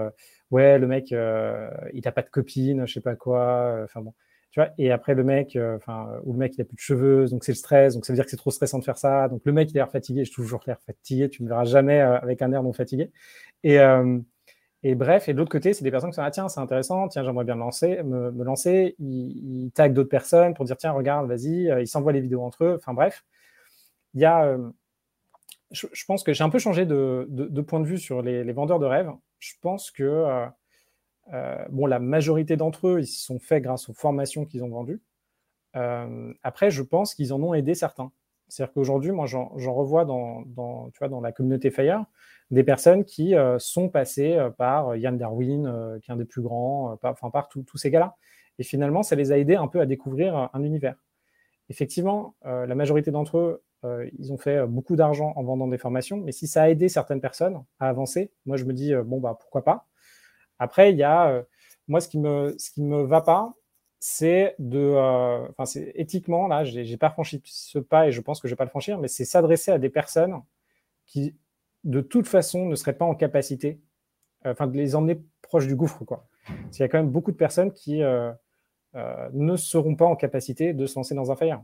ouais, 0.51 0.79
le 0.79 0.87
mec, 0.87 1.11
il 1.11 2.03
n'a 2.05 2.13
pas 2.13 2.23
de 2.23 2.31
copine, 2.31 2.87
je 2.87 2.93
sais 2.95 3.01
pas 3.01 3.17
quoi. 3.17 3.81
Enfin 3.85 4.01
bon. 4.01 4.15
Tu 4.51 4.61
vois, 4.61 4.71
et 4.79 4.91
après 4.91 5.15
le 5.15 5.25
mec, 5.25 5.59
enfin, 5.77 6.09
ou 6.25 6.33
le 6.33 6.39
mec 6.39 6.57
il 6.57 6.63
a 6.63 6.65
plus 6.65 6.77
de 6.77 6.81
cheveux, 6.81 7.27
donc 7.29 7.45
c'est 7.45 7.53
le 7.53 7.57
stress, 7.57 7.95
donc 7.95 8.07
ça 8.07 8.15
veut 8.15 8.17
dire 8.17 8.25
que 8.25 8.31
c'est 8.31 8.39
trop 8.39 8.51
stressant 8.51 8.79
de 8.79 8.85
faire 8.85 8.97
ça. 8.97 9.29
Donc 9.29 9.43
le 9.45 9.53
mec 9.53 9.71
il 9.71 9.79
a 9.79 9.83
l'air 9.83 9.91
fatigué, 9.91 10.25
je 10.25 10.33
toujours 10.33 10.63
l'air 10.67 10.81
fatigué, 10.81 11.29
tu 11.29 11.43
ne 11.43 11.49
me 11.49 11.51
verras 11.51 11.65
jamais 11.65 12.01
avec 12.01 12.41
un 12.41 12.53
air 12.53 12.63
non 12.63 12.73
fatigué. 12.73 13.11
Et, 13.63 13.79
et 14.85 14.95
bref, 14.95 15.29
et 15.29 15.33
de 15.33 15.39
l'autre 15.39 15.51
côté, 15.51 15.73
c'est 15.73 15.83
des 15.83 15.91
personnes 15.91 16.11
qui 16.11 16.17
sont 16.17 16.23
ah 16.23 16.31
tiens, 16.31 16.49
c'est 16.49 16.61
intéressant, 16.61 17.09
tiens, 17.09 17.25
j'aimerais 17.25 17.45
bien 17.45 17.57
me 17.57 17.61
lancer, 17.61 18.01
me, 18.05 18.45
lancer. 18.45 18.95
Ils, 19.01 19.71
ils 19.77 19.93
d'autres 19.93 20.09
personnes 20.09 20.55
pour 20.55 20.65
dire 20.65 20.77
tiens, 20.77 20.93
regarde, 20.93 21.27
vas-y. 21.29 21.69
Euh, 21.69 21.81
ils 21.83 21.89
s'envoient 21.89 22.13
les 22.13 22.21
vidéos 22.21 22.43
entre 22.43 22.65
eux. 22.65 22.75
Enfin 22.77 22.95
bref, 22.95 23.25
il 24.15 24.21
y 24.21 24.25
a. 24.25 24.57
Euh, 25.73 25.89
je, 25.93 26.05
pense 26.07 26.23
que 26.23 26.33
j'ai 26.33 26.45
un 26.45 26.51
peu 26.51 26.59
changé 26.59 26.87
de, 26.87 27.61
point 27.67 27.81
de 27.81 27.87
vue 27.87 27.99
sur 27.99 28.23
les, 28.23 28.53
vendeurs 28.53 28.79
de 28.79 28.87
rêves. 28.87 29.11
Je 29.39 29.55
pense 29.61 29.91
que 29.91 30.49
euh, 31.33 31.65
bon, 31.71 31.87
la 31.87 31.99
majorité 31.99 32.57
d'entre 32.57 32.89
eux, 32.89 33.01
ils 33.01 33.07
se 33.07 33.25
sont 33.25 33.39
faits 33.39 33.63
grâce 33.63 33.89
aux 33.89 33.95
formations 33.95 34.45
qu'ils 34.45 34.65
ont 34.65 34.71
vendues. 34.71 35.03
après, 36.43 36.71
je 36.71 36.83
pense 36.83 37.15
qu'ils 37.15 37.33
en 37.33 37.43
ont 37.43 37.55
aidé 37.55 37.75
certains. 37.75 38.13
C'est-à-dire 38.49 38.73
qu'aujourd'hui, 38.73 39.13
moi, 39.13 39.27
j'en 39.27 39.75
revois 39.75 40.05
dans, 40.07 40.43
dans, 40.47 40.91
tu 40.91 40.99
vois, 40.99 41.09
dans 41.09 41.21
la 41.21 41.33
communauté 41.33 41.71
Fire 41.71 42.07
des 42.51 42.65
personnes 42.65 43.05
qui 43.05 43.35
euh, 43.35 43.59
sont 43.59 43.89
passées 43.89 44.35
euh, 44.35 44.51
par 44.51 44.97
Yann 44.97 45.15
euh, 45.15 45.19
Darwin, 45.19 45.99
qui 46.03 46.11
est 46.11 46.15
un 46.15 46.17
des 46.17 46.25
plus 46.25 46.43
grands, 46.43 46.97
par, 46.97 47.13
enfin 47.13 47.31
par 47.31 47.49
tous 47.49 47.77
ces 47.77 47.91
gars-là. 47.91 48.17
Et 48.59 48.63
finalement, 48.63 49.03
ça 49.03 49.17
les 49.17 49.33
a 49.33 49.39
aidés 49.39 49.57
un 49.57 49.69
peu 49.69 49.81
à 49.81 49.87
découvrir 49.87 50.51
un 50.53 50.63
univers. 50.63 50.97
Effectivement, 51.69 52.35
la 52.43 52.75
majorité 52.75 53.13
d'entre 53.13 53.39
eux, 53.39 53.63
ils 53.85 54.33
ont 54.33 54.39
fait 54.39 54.67
beaucoup 54.67 54.97
d'argent 54.97 55.33
en 55.37 55.45
vendant 55.45 55.69
des 55.69 55.79
formations, 55.79 56.17
mais 56.17 56.33
si 56.33 56.47
ça 56.47 56.63
a 56.63 56.69
aidé 56.69 56.89
certaines 56.89 57.21
personnes 57.21 57.63
à 57.79 57.89
avancer, 57.89 58.33
moi 58.45 58.57
je 58.57 58.65
me 58.65 58.73
dis, 58.73 58.93
bon, 59.05 59.21
bah 59.21 59.37
pourquoi 59.41 59.65
pas. 59.65 59.87
Après, 60.59 60.91
il 60.93 60.99
y 60.99 61.05
a, 61.05 61.45
moi, 61.87 62.01
ce 62.01 62.09
qui 62.09 62.19
me, 62.19 62.57
ce 62.59 62.71
qui 62.71 62.83
me 62.83 63.03
va 63.03 63.21
pas, 63.21 63.55
c'est 64.01 64.57
de, 64.59 64.95
enfin, 65.51 65.65
c'est 65.65 65.93
éthiquement, 65.95 66.49
là, 66.49 66.65
j'ai 66.65 66.97
pas 66.97 67.11
franchi 67.11 67.41
ce 67.45 67.79
pas 67.79 68.09
et 68.09 68.13
je 68.13 68.21
pense 68.21 68.41
que 68.41 68.49
je 68.49 68.55
vais 68.55 68.57
pas 68.57 68.65
le 68.65 68.71
franchir, 68.71 68.99
mais 68.99 69.09
c'est 69.09 69.25
s'adresser 69.25 69.71
à 69.71 69.79
des 69.79 69.91
personnes 69.91 70.43
qui 71.07 71.37
de 71.85 72.01
toute 72.01 72.27
façon, 72.27 72.67
ne 72.67 72.75
seraient 72.75 72.97
pas 72.97 73.05
en 73.05 73.15
capacité, 73.15 73.81
euh, 74.47 74.53
enfin, 74.53 74.67
de 74.67 74.77
les 74.77 74.95
emmener 74.95 75.21
proche 75.43 75.67
du 75.67 75.77
gouffre, 75.77 76.05
quoi. 76.05 76.27
Il 76.73 76.79
y 76.79 76.83
a 76.83 76.89
quand 76.89 76.99
même 76.99 77.11
beaucoup 77.11 77.31
de 77.31 77.37
personnes 77.37 77.73
qui 77.73 78.03
euh, 78.03 78.33
euh, 78.95 79.29
ne 79.33 79.57
seront 79.57 79.97
pas 79.97 80.07
en 80.07 80.17
capacité 80.17 80.73
de 80.73 80.87
se 80.87 80.99
lancer 80.99 81.15
dans 81.15 81.31
un 81.31 81.37
fire. 81.37 81.63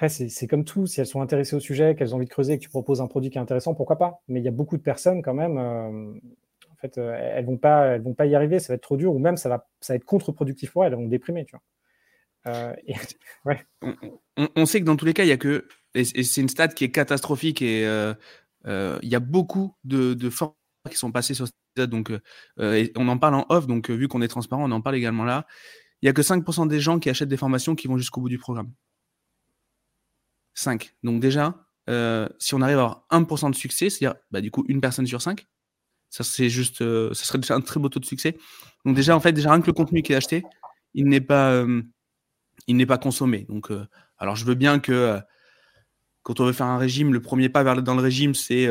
Après, 0.00 0.08
c'est 0.08 0.46
comme 0.46 0.64
tout, 0.64 0.86
si 0.86 0.98
elles 0.98 1.06
sont 1.06 1.20
intéressées 1.20 1.56
au 1.56 1.60
sujet, 1.60 1.94
qu'elles 1.94 2.14
ont 2.14 2.16
envie 2.16 2.24
de 2.24 2.30
creuser, 2.30 2.56
que 2.56 2.62
tu 2.62 2.70
proposes 2.70 3.02
un 3.02 3.06
produit 3.06 3.28
qui 3.28 3.36
est 3.36 3.40
intéressant, 3.40 3.74
pourquoi 3.74 3.98
pas? 3.98 4.22
Mais 4.28 4.40
il 4.40 4.42
y 4.42 4.48
a 4.48 4.50
beaucoup 4.50 4.78
de 4.78 4.82
personnes 4.82 5.20
quand 5.20 5.34
même, 5.34 5.58
en 5.58 6.76
fait, 6.80 6.96
elles 6.96 7.44
vont 7.44 7.58
pas, 7.58 7.84
elles 7.88 8.00
vont 8.00 8.14
pas 8.14 8.24
y 8.24 8.34
arriver, 8.34 8.60
ça 8.60 8.68
va 8.68 8.76
être 8.76 8.82
trop 8.82 8.96
dur, 8.96 9.14
ou 9.14 9.18
même 9.18 9.36
ça 9.36 9.50
va, 9.50 9.68
ça 9.82 9.92
va 9.92 9.96
être 9.96 10.06
contre-productif 10.06 10.72
pour 10.72 10.86
elles, 10.86 10.94
elles 10.94 10.98
vont 10.98 11.06
déprimer, 11.06 11.44
tu 11.44 11.54
vois. 11.54 12.74
on, 14.56 14.64
sait 14.64 14.80
que 14.80 14.86
dans 14.86 14.96
tous 14.96 15.04
les 15.04 15.12
cas, 15.12 15.24
il 15.24 15.28
y 15.28 15.32
a 15.32 15.36
que, 15.36 15.68
et 15.94 16.04
c'est 16.04 16.40
une 16.40 16.48
stat 16.48 16.68
qui 16.68 16.84
est 16.84 16.90
catastrophique 16.90 17.60
et 17.60 17.86
euh, 17.86 18.14
il 19.02 19.08
y 19.10 19.14
a 19.14 19.20
beaucoup 19.20 19.74
de, 19.84 20.14
de 20.14 20.30
formations 20.30 20.56
qui 20.90 20.96
sont 20.96 21.12
passées 21.12 21.34
sur 21.34 21.46
cette 21.46 21.90
donc 21.90 22.10
euh, 22.58 22.88
on 22.96 23.06
en 23.08 23.18
parle 23.18 23.34
en 23.34 23.46
off, 23.50 23.66
donc 23.66 23.90
euh, 23.90 23.94
vu 23.94 24.08
qu'on 24.08 24.22
est 24.22 24.28
transparent, 24.28 24.64
on 24.64 24.72
en 24.72 24.80
parle 24.80 24.96
également 24.96 25.24
là. 25.24 25.46
Il 26.02 26.06
n'y 26.06 26.10
a 26.10 26.12
que 26.14 26.22
5% 26.22 26.66
des 26.68 26.80
gens 26.80 26.98
qui 26.98 27.10
achètent 27.10 27.28
des 27.28 27.36
formations 27.36 27.74
qui 27.74 27.86
vont 27.86 27.98
jusqu'au 27.98 28.22
bout 28.22 28.30
du 28.30 28.38
programme. 28.38 28.72
5. 30.60 30.94
Donc 31.02 31.20
déjà, 31.20 31.66
si 32.38 32.54
on 32.54 32.60
arrive 32.60 32.78
à 32.78 32.82
avoir 32.82 33.06
1% 33.10 33.50
de 33.50 33.56
succès, 33.56 33.90
c'est-à-dire 33.90 34.18
bah, 34.30 34.40
du 34.40 34.50
coup 34.50 34.64
une 34.68 34.80
personne 34.80 35.06
sur 35.06 35.20
5, 35.22 35.46
ça 36.08 36.24
c'est 36.24 36.48
juste, 36.48 36.78
ça 36.78 37.24
serait 37.24 37.38
déjà 37.38 37.54
un 37.54 37.60
très 37.60 37.80
beau 37.80 37.88
taux 37.88 38.00
de 38.00 38.04
succès. 38.04 38.36
Donc 38.84 38.96
déjà 38.96 39.16
en 39.16 39.20
fait 39.20 39.32
déjà 39.32 39.52
rien 39.52 39.60
que 39.60 39.66
le 39.66 39.72
contenu 39.72 40.02
qui 40.02 40.12
est 40.12 40.16
acheté, 40.16 40.44
il 40.94 41.06
n'est 41.06 41.20
pas, 41.20 41.64
il 42.66 42.76
n'est 42.76 42.86
pas 42.86 42.98
consommé. 42.98 43.46
Donc 43.48 43.70
alors 44.18 44.36
je 44.36 44.44
veux 44.44 44.54
bien 44.54 44.78
que 44.78 45.18
quand 46.22 46.38
on 46.40 46.44
veut 46.44 46.52
faire 46.52 46.66
un 46.66 46.78
régime, 46.78 47.12
le 47.12 47.20
premier 47.20 47.48
pas 47.48 47.64
dans 47.80 47.94
le 47.94 48.02
régime, 48.02 48.34
c'est 48.34 48.68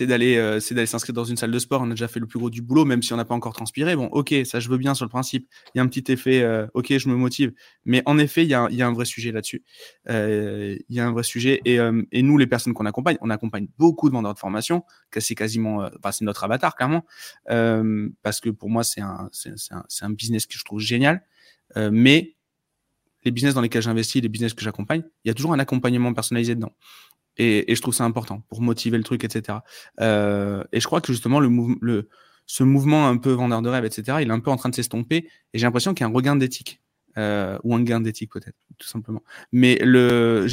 euh, 0.00 0.06
d'aller 0.06 0.36
euh, 0.36 0.60
c'est 0.60 0.74
d'aller 0.74 0.86
s'inscrire 0.86 1.14
dans 1.14 1.24
une 1.24 1.36
salle 1.36 1.50
de 1.50 1.58
sport. 1.58 1.82
On 1.82 1.86
a 1.86 1.90
déjà 1.90 2.08
fait 2.08 2.20
le 2.20 2.26
plus 2.26 2.38
gros 2.38 2.50
du 2.50 2.62
boulot, 2.62 2.84
même 2.84 3.02
si 3.02 3.12
on 3.12 3.16
n'a 3.16 3.24
pas 3.24 3.34
encore 3.34 3.52
transpiré. 3.52 3.96
Bon, 3.96 4.06
ok, 4.06 4.34
ça 4.44 4.60
je 4.60 4.68
veux 4.68 4.78
bien 4.78 4.94
sur 4.94 5.04
le 5.04 5.08
principe. 5.08 5.48
Il 5.74 5.78
y 5.78 5.80
a 5.80 5.84
un 5.84 5.88
petit 5.88 6.10
effet, 6.12 6.42
euh, 6.42 6.66
ok, 6.74 6.96
je 6.96 7.08
me 7.08 7.14
motive. 7.14 7.52
Mais 7.84 8.02
en 8.06 8.18
effet, 8.18 8.44
il 8.44 8.48
y 8.48 8.54
a, 8.54 8.68
y 8.70 8.82
a 8.82 8.86
un 8.86 8.92
vrai 8.92 9.04
sujet 9.04 9.32
là-dessus. 9.32 9.62
il 10.08 10.84
y 10.88 11.00
a 11.00 11.06
un 11.06 11.12
vrai 11.12 11.22
sujet. 11.22 11.60
Et, 11.64 11.78
et 12.12 12.22
nous, 12.22 12.38
les 12.38 12.46
personnes 12.46 12.74
qu'on 12.74 12.86
accompagne, 12.86 13.16
on 13.20 13.30
accompagne 13.30 13.68
beaucoup 13.78 14.08
de 14.08 14.14
vendeurs 14.14 14.34
de 14.34 14.38
formation. 14.38 14.84
C'est 15.18 15.34
quasiment, 15.34 15.88
c'est 16.12 16.24
notre 16.24 16.44
avatar 16.44 16.76
clairement, 16.76 17.04
parce 17.46 18.40
que 18.40 18.50
pour 18.50 18.70
moi, 18.70 18.84
c'est 18.84 19.00
un, 19.00 19.30
un, 19.70 19.82
un, 20.02 20.10
business 20.10 20.46
que 20.46 20.58
je 20.58 20.64
trouve 20.64 20.80
génial. 20.80 21.22
mais 21.76 22.36
les 23.24 23.30
business 23.30 23.54
dans 23.54 23.60
lesquels 23.60 23.82
j'investis, 23.82 24.22
les 24.22 24.28
business 24.28 24.54
que 24.54 24.62
j'accompagne, 24.62 25.02
il 25.24 25.28
y 25.28 25.30
a 25.30 25.34
toujours 25.34 25.52
un 25.52 25.58
accompagnement 25.58 26.12
personnalisé 26.14 26.54
dedans. 26.54 26.72
Et, 27.38 27.74
je 27.74 27.80
trouve 27.80 27.94
ça 27.94 28.04
important 28.04 28.42
pour 28.48 28.60
motiver 28.60 28.98
le 28.98 29.04
truc, 29.04 29.24
etc. 29.24 29.58
Euh, 30.00 30.64
et 30.72 30.80
je 30.80 30.86
crois 30.86 31.00
que 31.00 31.12
justement, 31.12 31.40
le, 31.40 31.50
le, 31.80 32.08
ce 32.46 32.64
mouvement 32.64 33.08
un 33.08 33.16
peu 33.16 33.30
vendeur 33.30 33.62
de 33.62 33.68
rêve, 33.68 33.84
etc., 33.84 34.18
il 34.20 34.28
est 34.28 34.32
un 34.32 34.40
peu 34.40 34.50
en 34.50 34.56
train 34.56 34.68
de 34.68 34.74
s'estomper. 34.74 35.28
Et 35.52 35.58
j'ai 35.58 35.66
l'impression 35.66 35.94
qu'il 35.94 36.04
y 36.04 36.06
a 36.06 36.10
un 36.10 36.14
regain 36.14 36.36
d'éthique. 36.36 36.80
Euh, 37.16 37.58
ou 37.64 37.74
un 37.74 37.82
gain 37.82 38.00
d'éthique 38.00 38.30
peut-être, 38.30 38.56
tout 38.78 38.86
simplement. 38.86 39.24
Mais 39.50 39.78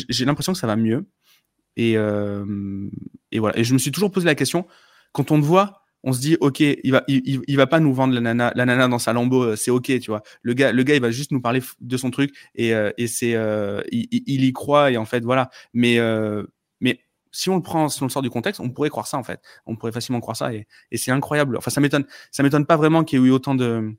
j'ai 0.10 0.26
l'impression 0.26 0.54
que 0.54 0.58
ça 0.58 0.66
va 0.66 0.76
mieux. 0.76 1.06
Et, 1.76 1.96
euh, 1.96 2.90
et 3.32 3.40
voilà. 3.40 3.60
Et 3.60 3.64
je 3.64 3.74
me 3.74 3.78
suis 3.78 3.92
toujours 3.92 4.12
posé 4.12 4.26
la 4.26 4.36
question, 4.36 4.66
quand 5.12 5.32
on 5.32 5.40
te 5.40 5.46
voit 5.46 5.82
on 6.08 6.14
se 6.14 6.20
dit 6.20 6.38
ok 6.40 6.60
il 6.60 6.92
va 6.92 7.04
il, 7.08 7.58
va 7.58 7.66
pas 7.66 7.80
nous 7.80 7.92
vendre 7.92 8.14
la 8.14 8.22
nana 8.22 8.88
dans 8.88 9.00
sa 9.00 9.12
lambeau 9.12 9.56
c'est 9.56 9.72
ok 9.72 10.00
tu 10.00 10.12
vois 10.12 10.22
le 10.44 10.54
gars 10.54 10.72
le 10.72 10.84
gars 10.84 10.94
il 10.94 11.02
va 11.02 11.10
juste 11.10 11.32
nous 11.32 11.42
parler 11.42 11.64
de 11.82 11.98
son 11.98 12.12
truc 12.12 12.32
et, 12.54 12.74
et 13.00 13.08
c'est 13.08 13.32
il, 13.92 14.08
il, 14.12 14.46
y 14.46 14.54
croit 14.54 14.92
et 14.92 14.98
en 14.98 15.06
fait 15.06 15.24
voilà 15.24 15.50
mais 15.74 15.98
si 17.36 17.50
on 17.50 17.56
le 17.56 17.62
prend 17.62 17.90
si 17.90 18.02
on 18.02 18.06
le 18.06 18.12
sort 18.12 18.22
du 18.22 18.30
contexte 18.30 18.62
on 18.62 18.70
pourrait 18.70 18.90
croire 18.90 19.08
ça 19.08 19.18
en 19.18 19.24
fait. 19.24 19.42
On 19.66 19.76
pourrait 19.76 19.92
facilement 19.92 20.20
croire 20.20 20.38
ça 20.38 20.54
et, 20.54 20.68
c'est 20.96 21.12
incroyable. 21.12 21.58
Enfin 21.58 21.72
ça 21.72 21.82
m'étonne. 21.82 22.06
Ça 22.32 22.44
m'étonne 22.44 22.66
pas 22.66 22.78
vraiment 22.78 23.04
qu'il 23.04 23.20
y 23.20 23.24
ait 23.24 23.28
eu 23.28 23.32
autant 23.32 23.56
de 23.56 23.96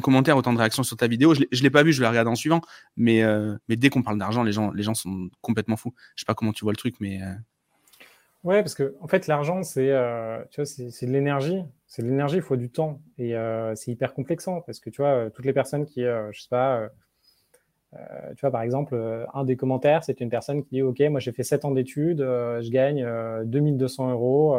commentaires 0.00 0.36
autant 0.36 0.52
de 0.52 0.58
réactions 0.58 0.82
sur 0.82 0.96
ta 0.96 1.06
vidéo. 1.06 1.34
Je 1.34 1.62
l'ai 1.62 1.70
pas 1.70 1.82
vu 1.82 1.92
je 1.92 1.98
vais 1.98 2.04
la 2.04 2.10
regarder 2.10 2.30
en 2.30 2.36
suivant. 2.36 2.60
Mais 2.96 3.22
mais 3.68 3.76
dès 3.76 3.90
qu'on 3.90 4.02
parle 4.02 4.18
d'argent 4.18 4.42
les 4.42 4.52
gens 4.52 4.94
sont 4.94 5.30
complètement 5.40 5.76
fous. 5.76 5.94
Je 6.14 6.22
sais 6.22 6.26
pas 6.26 6.34
comment 6.34 6.52
tu 6.52 6.64
vois 6.64 6.72
le 6.72 6.78
truc 6.78 6.96
mais 7.00 7.20
Ouais, 8.44 8.62
parce 8.62 8.74
que 8.74 8.94
en 9.00 9.08
fait, 9.08 9.26
l'argent, 9.26 9.62
c'est 9.62 9.90
euh, 9.90 10.38
vois, 10.56 10.64
c'est 10.64 11.06
de 11.06 11.12
l'énergie. 11.12 11.62
C'est 11.86 12.02
de 12.02 12.08
l'énergie, 12.08 12.36
il 12.36 12.42
faut 12.42 12.56
du 12.56 12.70
temps. 12.70 13.02
Et 13.18 13.36
euh, 13.36 13.74
c'est 13.74 13.90
hyper 13.90 14.14
complexant 14.14 14.60
parce 14.60 14.78
que 14.80 14.90
tu 14.90 15.02
vois, 15.02 15.10
euh, 15.10 15.30
toutes 15.30 15.44
les 15.44 15.52
personnes 15.52 15.86
qui, 15.86 16.02
je 16.02 16.40
sais 16.40 16.48
pas, 16.48 16.88
tu 17.92 18.40
vois, 18.42 18.50
par 18.50 18.62
exemple, 18.62 19.26
un 19.32 19.44
des 19.44 19.56
commentaires, 19.56 20.04
c'est 20.04 20.20
une 20.20 20.30
personne 20.30 20.62
qui 20.62 20.70
dit 20.76 20.82
Ok, 20.82 21.00
moi 21.00 21.20
j'ai 21.20 21.32
fait 21.32 21.42
7 21.42 21.64
ans 21.64 21.70
d'études, 21.70 22.20
je 22.20 22.70
gagne 22.70 23.06
2200 23.44 24.10
euros. 24.12 24.56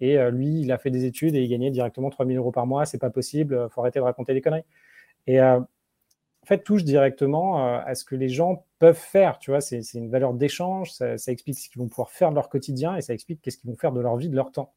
et 0.00 0.16
lui, 0.30 0.60
il 0.60 0.72
a 0.72 0.78
fait 0.78 0.90
des 0.90 1.04
études 1.04 1.34
et 1.34 1.42
il 1.42 1.48
gagnait 1.48 1.70
directement 1.70 2.10
3000 2.10 2.36
euros 2.36 2.52
par 2.52 2.66
mois. 2.66 2.86
C'est 2.86 2.98
pas 2.98 3.10
possible, 3.10 3.68
faut 3.70 3.80
arrêter 3.80 3.98
de 3.98 4.04
raconter 4.04 4.34
des 4.34 4.40
conneries. 4.40 4.64
Et 5.26 5.40
en 6.42 6.46
fait, 6.46 6.64
touche 6.64 6.84
directement 6.84 7.78
à 7.78 7.94
ce 7.94 8.04
que 8.04 8.16
les 8.16 8.28
gens 8.28 8.64
peuvent 8.80 8.96
faire. 8.96 9.38
Tu 9.38 9.52
vois, 9.52 9.60
c'est 9.60 9.80
une 9.94 10.10
valeur 10.10 10.34
d'échange, 10.34 10.92
ça, 10.92 11.14
explique 11.28 11.56
ce 11.56 11.68
qu'ils 11.68 11.80
vont 11.80 11.88
pouvoir 11.88 12.10
faire 12.10 12.30
de 12.30 12.34
leur 12.34 12.48
quotidien 12.48 12.96
et 12.96 13.00
ça 13.00 13.14
explique 13.14 13.40
qu'est-ce 13.40 13.58
qu'ils 13.58 13.70
vont 13.70 13.76
faire 13.76 13.92
de 13.92 14.00
leur 14.00 14.16
vie, 14.16 14.28
de 14.28 14.34
leur 14.34 14.50
temps. 14.50 14.72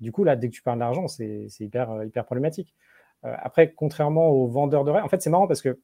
Du 0.00 0.10
coup, 0.10 0.24
là, 0.24 0.36
dès 0.36 0.48
que 0.48 0.54
tu 0.54 0.62
parles 0.62 0.78
d'argent, 0.78 1.08
c'est 1.08 1.48
hyper, 1.60 2.02
hyper 2.04 2.24
problématique. 2.24 2.74
après, 3.22 3.72
contrairement 3.72 4.28
aux 4.30 4.48
vendeurs 4.48 4.84
de 4.84 4.90
rêves, 4.90 5.04
en 5.04 5.08
fait, 5.08 5.20
c'est 5.20 5.30
marrant 5.30 5.46
parce 5.46 5.62
que 5.62 5.78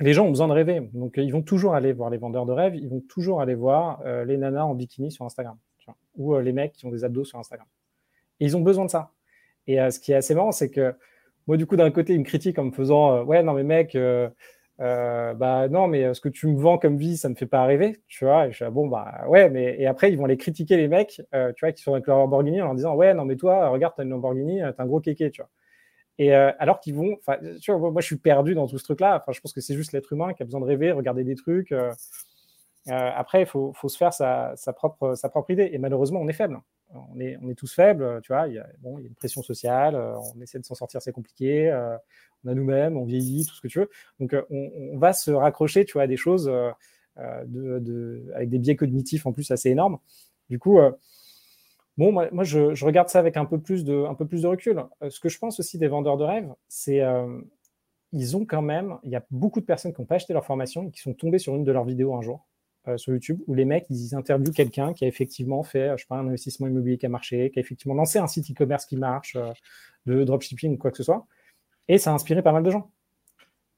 les 0.00 0.12
gens 0.12 0.26
ont 0.26 0.30
besoin 0.30 0.48
de 0.48 0.52
rêver. 0.52 0.80
Donc, 0.94 1.14
ils 1.16 1.32
vont 1.32 1.42
toujours 1.42 1.74
aller 1.74 1.92
voir 1.92 2.10
les 2.10 2.18
vendeurs 2.18 2.46
de 2.46 2.52
rêves, 2.52 2.74
ils 2.74 2.88
vont 2.88 3.02
toujours 3.08 3.40
aller 3.40 3.54
voir 3.54 4.02
les 4.24 4.36
nanas 4.36 4.64
en 4.64 4.74
bikini 4.74 5.10
sur 5.10 5.24
Instagram 5.24 5.56
ou 6.16 6.38
les 6.38 6.52
mecs 6.52 6.72
qui 6.72 6.86
ont 6.86 6.90
des 6.90 7.04
abdos 7.04 7.24
sur 7.24 7.38
Instagram. 7.38 7.66
Et 8.38 8.44
ils 8.44 8.56
ont 8.56 8.60
besoin 8.60 8.84
de 8.84 8.90
ça. 8.90 9.12
Et 9.66 9.76
ce 9.90 10.00
qui 10.00 10.12
est 10.12 10.16
assez 10.16 10.34
marrant, 10.34 10.52
c'est 10.52 10.70
que 10.70 10.94
moi, 11.50 11.56
du 11.56 11.66
coup, 11.66 11.76
d'un 11.76 11.90
côté, 11.90 12.14
ils 12.14 12.20
me 12.20 12.24
critiquent 12.24 12.58
en 12.60 12.64
me 12.66 12.70
faisant 12.70 13.12
euh, 13.12 13.24
Ouais, 13.24 13.42
non, 13.42 13.54
mais 13.54 13.64
mec, 13.64 13.96
euh, 13.96 14.28
euh, 14.80 15.34
bah 15.34 15.68
non, 15.68 15.88
mais 15.88 16.14
ce 16.14 16.20
que 16.20 16.28
tu 16.28 16.46
me 16.46 16.56
vends 16.56 16.78
comme 16.78 16.96
vie, 16.96 17.16
ça 17.16 17.28
me 17.28 17.34
fait 17.34 17.46
pas 17.46 17.64
rêver, 17.64 18.02
tu 18.08 18.24
vois. 18.24 18.46
Et 18.46 18.52
je 18.52 18.56
suis 18.56 18.70
bon, 18.70 18.86
bah 18.86 19.24
ouais, 19.28 19.50
mais 19.50 19.74
et 19.78 19.86
après, 19.86 20.12
ils 20.12 20.16
vont 20.16 20.26
aller 20.26 20.36
critiquer 20.36 20.76
les 20.76 20.88
mecs, 20.88 21.20
tu 21.32 21.60
vois, 21.60 21.72
qui 21.72 21.82
sont 21.82 21.92
avec 21.92 22.06
leur 22.06 22.18
Lamborghini 22.18 22.62
en 22.62 22.66
leur 22.66 22.74
disant 22.74 22.94
Ouais, 22.94 23.14
non, 23.14 23.24
mais 23.24 23.36
toi, 23.36 23.68
regarde, 23.68 23.94
t'as 23.96 24.04
une 24.04 24.10
Lamborghini, 24.10 24.60
t'as 24.76 24.82
un 24.82 24.86
gros 24.86 25.00
kéké, 25.00 25.30
tu 25.30 25.42
vois. 25.42 25.50
Et 26.22 26.34
alors 26.34 26.80
qu'ils 26.80 26.94
vont, 26.94 27.16
enfin, 27.18 27.38
moi, 27.68 28.00
je 28.00 28.06
suis 28.06 28.18
perdu 28.18 28.54
dans 28.54 28.66
tout 28.66 28.76
ce 28.76 28.84
truc-là. 28.84 29.24
Je 29.32 29.40
pense 29.40 29.54
que 29.54 29.62
c'est 29.62 29.74
juste 29.74 29.92
l'être 29.92 30.12
humain 30.12 30.34
qui 30.34 30.42
a 30.42 30.44
besoin 30.44 30.60
de 30.60 30.66
rêver, 30.66 30.92
regarder 30.92 31.24
des 31.24 31.34
trucs. 31.34 31.74
après, 32.86 33.40
il 33.40 33.46
faut, 33.46 33.72
se 33.88 33.96
faire 33.96 34.12
sa, 34.12 34.54
propre, 34.74 35.50
idée. 35.50 35.70
Et 35.72 35.78
malheureusement, 35.78 36.20
on 36.20 36.28
est 36.28 36.34
faible 36.34 36.60
on 36.94 37.20
est, 37.20 37.54
tous 37.54 37.72
faibles, 37.72 38.20
tu 38.22 38.32
vois, 38.32 38.48
il 38.48 38.54
y, 38.54 38.58
a, 38.58 38.66
bon, 38.80 38.98
y 38.98 39.04
a 39.04 39.06
une 39.06 39.14
pression 39.14 39.42
sociale, 39.42 39.94
euh, 39.94 40.16
on 40.34 40.40
essaie 40.40 40.58
de 40.58 40.64
s'en 40.64 40.74
sortir, 40.74 41.00
c'est 41.02 41.12
compliqué, 41.12 41.70
euh, 41.70 41.96
on 42.44 42.48
a 42.48 42.54
nous-mêmes, 42.54 42.96
on 42.96 43.04
vieillit, 43.04 43.46
tout 43.46 43.54
ce 43.54 43.60
que 43.60 43.68
tu 43.68 43.78
veux. 43.78 43.90
Donc, 44.18 44.34
euh, 44.34 44.42
on, 44.50 44.98
va 44.98 45.12
se 45.12 45.30
raccrocher, 45.30 45.84
tu 45.84 45.94
vois, 45.94 46.02
à 46.02 46.06
des 46.06 46.16
choses 46.16 46.50
avec 47.16 48.48
des 48.48 48.58
biais 48.58 48.76
cognitifs 48.76 49.26
en 49.26 49.32
plus 49.32 49.50
assez 49.50 49.68
énormes. 49.68 49.98
Du 50.48 50.58
coup, 50.58 50.78
bon, 52.00 52.12
moi, 52.12 52.44
je, 52.44 52.84
regarde 52.84 53.08
ça 53.08 53.18
avec 53.18 53.36
un 53.36 53.44
peu 53.44 53.60
plus 53.60 53.84
de, 53.84 53.94
recul. 54.46 54.82
ce 55.08 55.20
que 55.20 55.28
je 55.28 55.38
pense 55.38 55.60
aussi 55.60 55.78
des 55.78 55.88
vendeurs 55.88 56.16
de 56.16 56.24
rêves, 56.24 56.52
c'est 56.68 57.02
ils 58.12 58.36
ont 58.36 58.44
quand 58.44 58.62
même, 58.62 58.98
il 59.04 59.10
y 59.10 59.16
a 59.16 59.24
beaucoup 59.30 59.60
de 59.60 59.64
personnes 59.64 59.92
qui 59.92 60.00
n'ont 60.00 60.06
pas 60.06 60.16
acheté 60.16 60.32
leur 60.32 60.44
formation 60.44 60.88
et 60.88 60.90
qui 60.90 61.00
sont 61.00 61.14
tombées 61.14 61.38
sur 61.38 61.54
une 61.54 61.64
de 61.64 61.72
leurs 61.72 61.84
vidéos 61.84 62.14
un 62.14 62.22
jour 62.22 62.46
euh, 62.88 62.96
sur 62.96 63.12
YouTube 63.12 63.40
où 63.46 63.54
les 63.54 63.64
mecs 63.64 63.86
ils 63.90 64.14
interviewent 64.14 64.52
quelqu'un 64.52 64.92
qui 64.92 65.04
a 65.04 65.08
effectivement 65.08 65.62
fait, 65.62 65.92
je 65.96 66.02
sais 66.02 66.08
pas, 66.08 66.16
un 66.16 66.26
investissement 66.26 66.66
immobilier 66.66 66.98
qui 66.98 67.06
a 67.06 67.08
marché, 67.08 67.50
qui 67.50 67.58
a 67.58 67.62
effectivement 67.62 67.94
lancé 67.94 68.18
un 68.18 68.26
site 68.26 68.50
e-commerce 68.50 68.86
qui 68.86 68.96
marche, 68.96 69.36
euh, 69.36 69.52
de 70.06 70.24
dropshipping 70.24 70.74
ou 70.74 70.76
quoi 70.78 70.90
que 70.90 70.96
ce 70.96 71.02
soit, 71.02 71.26
et 71.88 71.98
ça 71.98 72.10
a 72.10 72.14
inspiré 72.14 72.42
pas 72.42 72.52
mal 72.52 72.62
de 72.62 72.70
gens. 72.70 72.90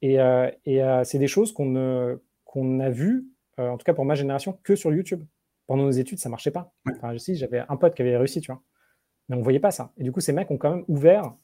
Et, 0.02 0.20
euh, 0.20 0.50
et 0.64 0.80
c'est 1.04 1.18
des 1.18 1.28
choses 1.28 1.52
qu'on 1.52 2.18
qu'on 2.44 2.80
a 2.80 2.90
vues, 2.90 3.26
en 3.56 3.76
tout 3.78 3.84
cas 3.84 3.94
pour 3.94 4.04
ma 4.04 4.14
génération, 4.14 4.58
que 4.62 4.74
sur 4.74 4.92
YouTube. 4.92 5.22
Pendant 5.66 5.84
nos 5.84 5.90
études, 5.90 6.18
ça 6.18 6.28
marchait 6.28 6.50
pas. 6.50 6.72
Enfin, 6.90 7.14
je 7.16 7.34
j'avais 7.34 7.62
un 7.68 7.76
pote 7.76 7.94
qui 7.94 8.02
avait 8.02 8.16
réussi, 8.16 8.40
tu 8.40 8.52
vois, 8.52 8.62
mais 9.28 9.36
on 9.36 9.42
voyait 9.42 9.60
pas 9.60 9.70
ça. 9.70 9.92
Et 9.96 10.04
du 10.04 10.12
coup, 10.12 10.20
ces 10.20 10.32
mecs 10.32 10.50
ont 10.50 10.58
quand 10.58 10.70
même 10.70 10.84
ouvert 10.88 11.34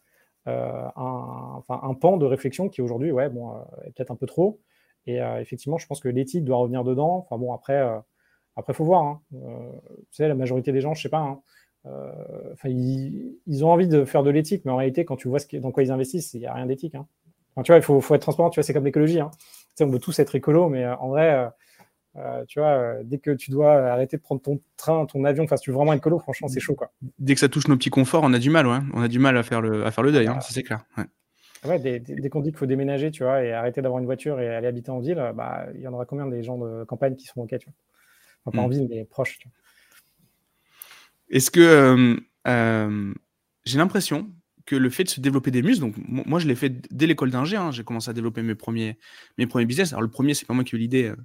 un, 0.47 0.91
enfin, 0.97 1.81
un 1.83 1.95
pan 1.95 2.17
de 2.17 2.25
réflexion 2.25 2.69
qui 2.69 2.81
aujourd'hui, 2.81 3.13
ouais, 3.13 3.29
bon, 3.29 3.55
est 3.85 3.91
peut-être 3.93 4.11
un 4.11 4.17
peu 4.17 4.27
trop, 4.27 4.61
et 5.09 5.23
euh, 5.23 5.41
effectivement, 5.41 5.79
je 5.79 5.87
pense 5.87 6.01
que 6.01 6.09
l'éthique 6.09 6.45
doit 6.45 6.59
revenir 6.59 6.85
dedans. 6.85 7.17
Enfin 7.17 7.39
bon, 7.39 7.55
après, 7.55 7.81
euh, 7.81 7.99
après 8.57 8.75
faut 8.75 8.85
voir. 8.85 9.03
Hein. 9.03 9.23
Euh, 9.35 9.73
tu 10.11 10.17
sais, 10.17 10.29
la 10.29 10.35
majorité 10.35 10.71
des 10.71 10.83
gens, 10.83 10.93
je 10.93 11.01
sais 11.01 11.09
pas. 11.09 11.19
Hein, 11.19 11.41
enfin, 12.53 12.69
ils, 12.69 13.65
ont 13.65 13.71
envie 13.71 13.89
de 13.89 14.05
faire 14.05 14.23
de 14.23 14.29
l'éthique, 14.29 14.67
mais 14.67 14.71
en 14.71 14.77
réalité, 14.77 15.07
quand 15.07 15.17
tu 15.17 15.29
vois 15.29 15.39
ce 15.39 15.57
dans 15.57 15.73
quoi 15.73 15.83
ils 15.83 15.91
investissent, 15.91 16.35
il 16.35 16.41
n'y 16.41 16.47
a 16.47 16.53
rien 16.53 16.67
d'éthique. 16.67 16.95
Hein. 16.95 17.07
tu 17.65 17.73
vois, 17.73 17.79
il 17.79 17.83
faut, 17.83 18.03
faut, 18.03 18.15
être 18.15 18.21
transparent. 18.21 18.51
Tu 18.51 18.57
vois, 18.57 18.65
c'est 18.65 18.75
comme 18.75 18.85
l'écologie. 18.85 19.17
Tu 19.19 19.39
sais, 19.77 19.85
on 19.85 19.89
veut 19.89 19.99
tous 19.99 20.19
être 20.19 20.35
écolo, 20.35 20.69
mais 20.69 20.87
en 20.87 21.09
vrai, 21.09 21.49
tu 22.49 22.59
vois, 22.59 22.95
dès 23.05 23.19
que 23.19 23.31
tu 23.31 23.51
dois 23.51 23.73
arrêter 23.73 24.17
de 24.17 24.23
prendre 24.23 24.41
ton 24.41 24.61
train, 24.77 25.07
ton 25.07 25.25
avion, 25.25 25.45
enfin, 25.45 25.57
si 25.57 25.65
tu 25.65 25.71
veux 25.71 25.77
vraiment 25.77 25.93
être 25.93 25.99
écolo, 25.99 26.19
franchement, 26.19 26.49
c'est 26.49 26.61
chaud, 26.61 26.75
quoi. 26.75 26.91
Dès 27.19 27.35
que 27.35 27.41
ça 27.41 27.49
touche 27.49 27.69
nos 27.69 27.77
petits 27.77 27.91
conforts, 27.91 28.23
on 28.25 28.33
a 28.33 28.39
du 28.39 28.51
mal, 28.51 28.67
ouais. 28.67 28.79
On 28.95 29.03
a 29.03 29.09
du 29.09 29.19
mal 29.19 29.37
à 29.37 29.43
faire 29.43 29.61
le, 29.61 29.87
à 29.87 29.91
faire 29.91 30.05
le 30.05 30.13
deuil, 30.13 30.27
hein, 30.27 30.39
c'est 30.41 30.63
clair. 30.63 30.85
Ouais. 30.97 31.05
Ouais, 31.65 31.79
dès, 31.79 32.29
qu'on 32.29 32.41
dit 32.41 32.51
qu'il 32.51 32.59
faut 32.59 32.67
déménager, 32.67 33.11
tu 33.11 33.25
vois, 33.25 33.43
et 33.43 33.53
arrêter 33.53 33.83
d'avoir 33.83 34.01
une 34.01 34.07
voiture 34.07 34.41
et 34.41 34.49
aller 34.55 34.67
habiter 34.67 34.91
en 34.91 35.01
ville, 35.01 35.33
bah, 35.35 35.67
il 35.75 35.81
y 35.81 35.89
en 35.89 35.93
aura 35.93 36.07
combien 36.07 36.27
des 36.27 36.43
gens 36.43 36.59
de 36.59 36.85
campagne 36.85 37.17
qui 37.17 37.27
seront 37.27 37.43
OK, 37.43 37.51
tu 37.59 37.67
vois? 37.67 37.75
Enfin, 38.45 38.59
pas 38.59 38.63
en 38.63 38.69
hmm. 38.69 38.73
ville, 38.73 38.87
mais 38.89 39.05
proches. 39.05 39.39
Est-ce 41.31 41.51
que 41.51 41.61
euh, 41.61 42.17
euh, 42.47 43.15
j'ai 43.65 43.79
l'impression 43.79 44.31
que 44.65 44.77
le 44.77 44.91
fait 44.91 45.05
de 45.05 45.09
se 45.09 45.21
développer 45.21 45.51
des 45.51 45.63
muses, 45.63 45.81
donc 45.81 45.95
moi 46.07 46.39
je 46.39 46.47
l'ai 46.47 46.55
fait 46.55 46.71
dès 46.93 47.07
l'école 47.07 47.31
d'ingé, 47.31 47.57
hein, 47.57 47.71
j'ai 47.71 47.85
commencé 47.85 48.11
à 48.11 48.13
développer 48.13 48.43
mes 48.43 48.55
premiers, 48.55 48.99
mes 49.39 49.47
premiers 49.47 49.65
business. 49.65 49.93
Alors 49.93 50.03
le 50.03 50.11
premier, 50.11 50.35
c'est 50.35 50.47
pas 50.47 50.55
moi 50.55 50.63
qui 50.63 50.75
ai 50.75 50.79
eu 50.79 50.81
l'idée, 50.81 51.05
euh, 51.05 51.17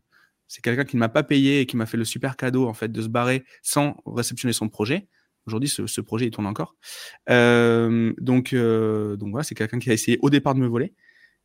c'est 0.48 0.62
quelqu'un 0.62 0.84
qui 0.84 0.96
ne 0.96 1.00
m'a 1.00 1.10
pas 1.10 1.24
payé 1.24 1.62
et 1.62 1.66
qui 1.66 1.78
m'a 1.78 1.86
fait 1.86 1.98
le 1.98 2.06
super 2.06 2.38
cadeau 2.38 2.68
en 2.68 2.74
fait 2.74 2.92
de 2.92 3.02
se 3.02 3.08
barrer 3.08 3.44
sans 3.62 3.98
réceptionner 4.06 4.54
son 4.54 4.70
projet. 4.70 5.08
Aujourd'hui, 5.46 5.68
ce, 5.68 6.02
projet, 6.02 6.28
il 6.28 6.32
tourne 6.32 6.48
encore. 6.48 6.76
Euh, 7.30 8.14
donc, 8.18 8.54
euh, 8.54 9.18
donc 9.18 9.32
voilà, 9.32 9.44
c'est 9.44 9.56
quelqu'un 9.56 9.80
qui 9.80 9.90
a 9.90 9.94
essayé 9.94 10.18
au 10.22 10.30
départ 10.30 10.56
de 10.56 10.60
me 10.60 10.68
voler. 10.68 10.94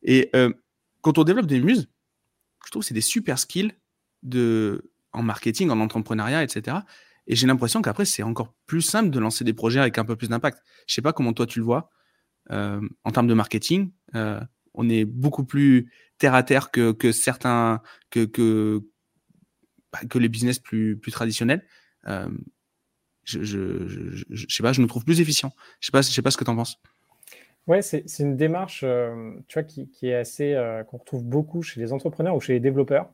Et 0.03 0.29
euh, 0.35 0.53
quand 1.01 1.17
on 1.17 1.23
développe 1.23 1.47
des 1.47 1.59
muses, 1.59 1.89
je 2.65 2.71
trouve 2.71 2.81
que 2.81 2.87
c'est 2.87 2.93
des 2.93 3.01
super 3.01 3.37
skills 3.37 3.73
de, 4.23 4.91
en 5.11 5.21
marketing, 5.21 5.69
en 5.69 5.79
entrepreneuriat, 5.81 6.43
etc. 6.43 6.77
Et 7.27 7.35
j'ai 7.35 7.45
l'impression 7.45 7.81
qu'après, 7.81 8.05
c'est 8.05 8.23
encore 8.23 8.53
plus 8.67 8.81
simple 8.81 9.09
de 9.09 9.19
lancer 9.19 9.43
des 9.43 9.53
projets 9.53 9.81
avec 9.81 9.97
un 9.97 10.05
peu 10.05 10.15
plus 10.15 10.29
d'impact. 10.29 10.63
Je 10.87 10.93
sais 10.93 11.01
pas 11.01 11.11
comment 11.11 11.33
toi 11.33 11.45
tu 11.45 11.59
le 11.59 11.65
vois. 11.65 11.89
en 12.49 13.11
termes 13.13 13.27
de 13.27 13.33
marketing, 13.33 13.91
on 14.73 14.89
est 14.89 15.05
beaucoup 15.05 15.43
plus 15.43 15.91
terre 16.17 16.33
à 16.33 16.43
terre 16.43 16.71
que, 16.71 17.11
certains, 17.11 17.81
bah, 18.15 18.21
que 20.09 20.17
les 20.17 20.29
business 20.29 20.59
plus, 20.59 20.99
traditionnels 21.11 21.65
je, 23.37 23.43
je, 23.43 24.23
je, 24.29 24.45
sais 24.55 24.63
pas, 24.63 24.73
je 24.73 24.81
me 24.81 24.87
trouve 24.87 25.03
plus 25.03 25.21
efficient. 25.21 25.51
Je 25.79 25.87
sais 25.87 25.91
pas, 25.91 26.01
je 26.01 26.09
sais 26.09 26.21
pas 26.21 26.31
ce 26.31 26.37
que 26.37 26.43
tu 26.43 26.49
en 26.49 26.55
penses. 26.55 26.79
Ouais, 27.67 27.81
c'est 27.81 28.03
une 28.19 28.35
démarche, 28.35 28.81
euh, 28.83 29.33
tu 29.47 29.59
vois, 29.59 29.63
qui, 29.63 29.87
est 30.01 30.15
assez, 30.15 30.53
euh, 30.53 30.83
qu'on 30.83 30.97
retrouve 30.97 31.23
beaucoup 31.23 31.61
chez 31.61 31.79
les 31.79 31.93
entrepreneurs 31.93 32.35
ou 32.35 32.39
chez 32.39 32.53
les 32.53 32.59
développeurs. 32.59 33.11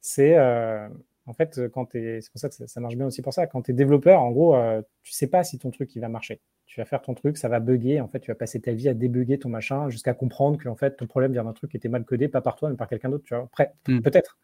C'est, 0.00 0.36
euh, 0.36 0.88
en 1.26 1.32
fait, 1.32 1.60
quand 1.72 1.88
c'est 1.92 2.30
pour 2.30 2.40
ça 2.40 2.48
que 2.48 2.54
ça, 2.54 2.80
marche 2.80 2.96
bien 2.96 3.06
aussi 3.06 3.22
pour 3.22 3.32
ça. 3.32 3.46
Quand 3.46 3.62
tu 3.62 3.70
es 3.70 3.74
développeur, 3.74 4.20
en 4.20 4.30
gros, 4.30 4.56
tu 5.02 5.12
sais 5.12 5.26
pas 5.26 5.42
si 5.44 5.58
ton 5.58 5.70
truc 5.70 5.94
il 5.96 6.00
va 6.00 6.08
marcher. 6.08 6.40
Tu 6.66 6.80
vas 6.80 6.84
faire 6.84 7.02
ton 7.02 7.14
truc, 7.14 7.36
ça 7.38 7.48
va 7.48 7.60
bugger. 7.60 8.00
En 8.00 8.08
fait, 8.08 8.20
tu 8.20 8.30
vas 8.30 8.34
passer 8.34 8.60
ta 8.60 8.72
vie 8.72 8.88
à 8.88 8.94
débugger 8.94 9.38
ton 9.38 9.48
machin 9.48 9.88
jusqu'à 9.90 10.14
comprendre 10.14 10.58
que 10.58 10.68
en 10.68 10.76
fait 10.76 10.96
ton 10.96 11.06
problème 11.06 11.32
vient 11.32 11.44
d'un 11.44 11.52
truc 11.52 11.70
qui 11.70 11.76
était 11.76 11.88
mal 11.88 12.04
codé, 12.04 12.28
pas 12.28 12.40
par 12.40 12.56
toi, 12.56 12.70
mais 12.70 12.76
par 12.76 12.88
quelqu'un 12.88 13.10
d'autre. 13.10 13.24
Tu 13.24 13.34
vois, 13.34 13.44
Après, 13.44 13.74
hmm. 13.88 14.00
peut-être. 14.00 14.38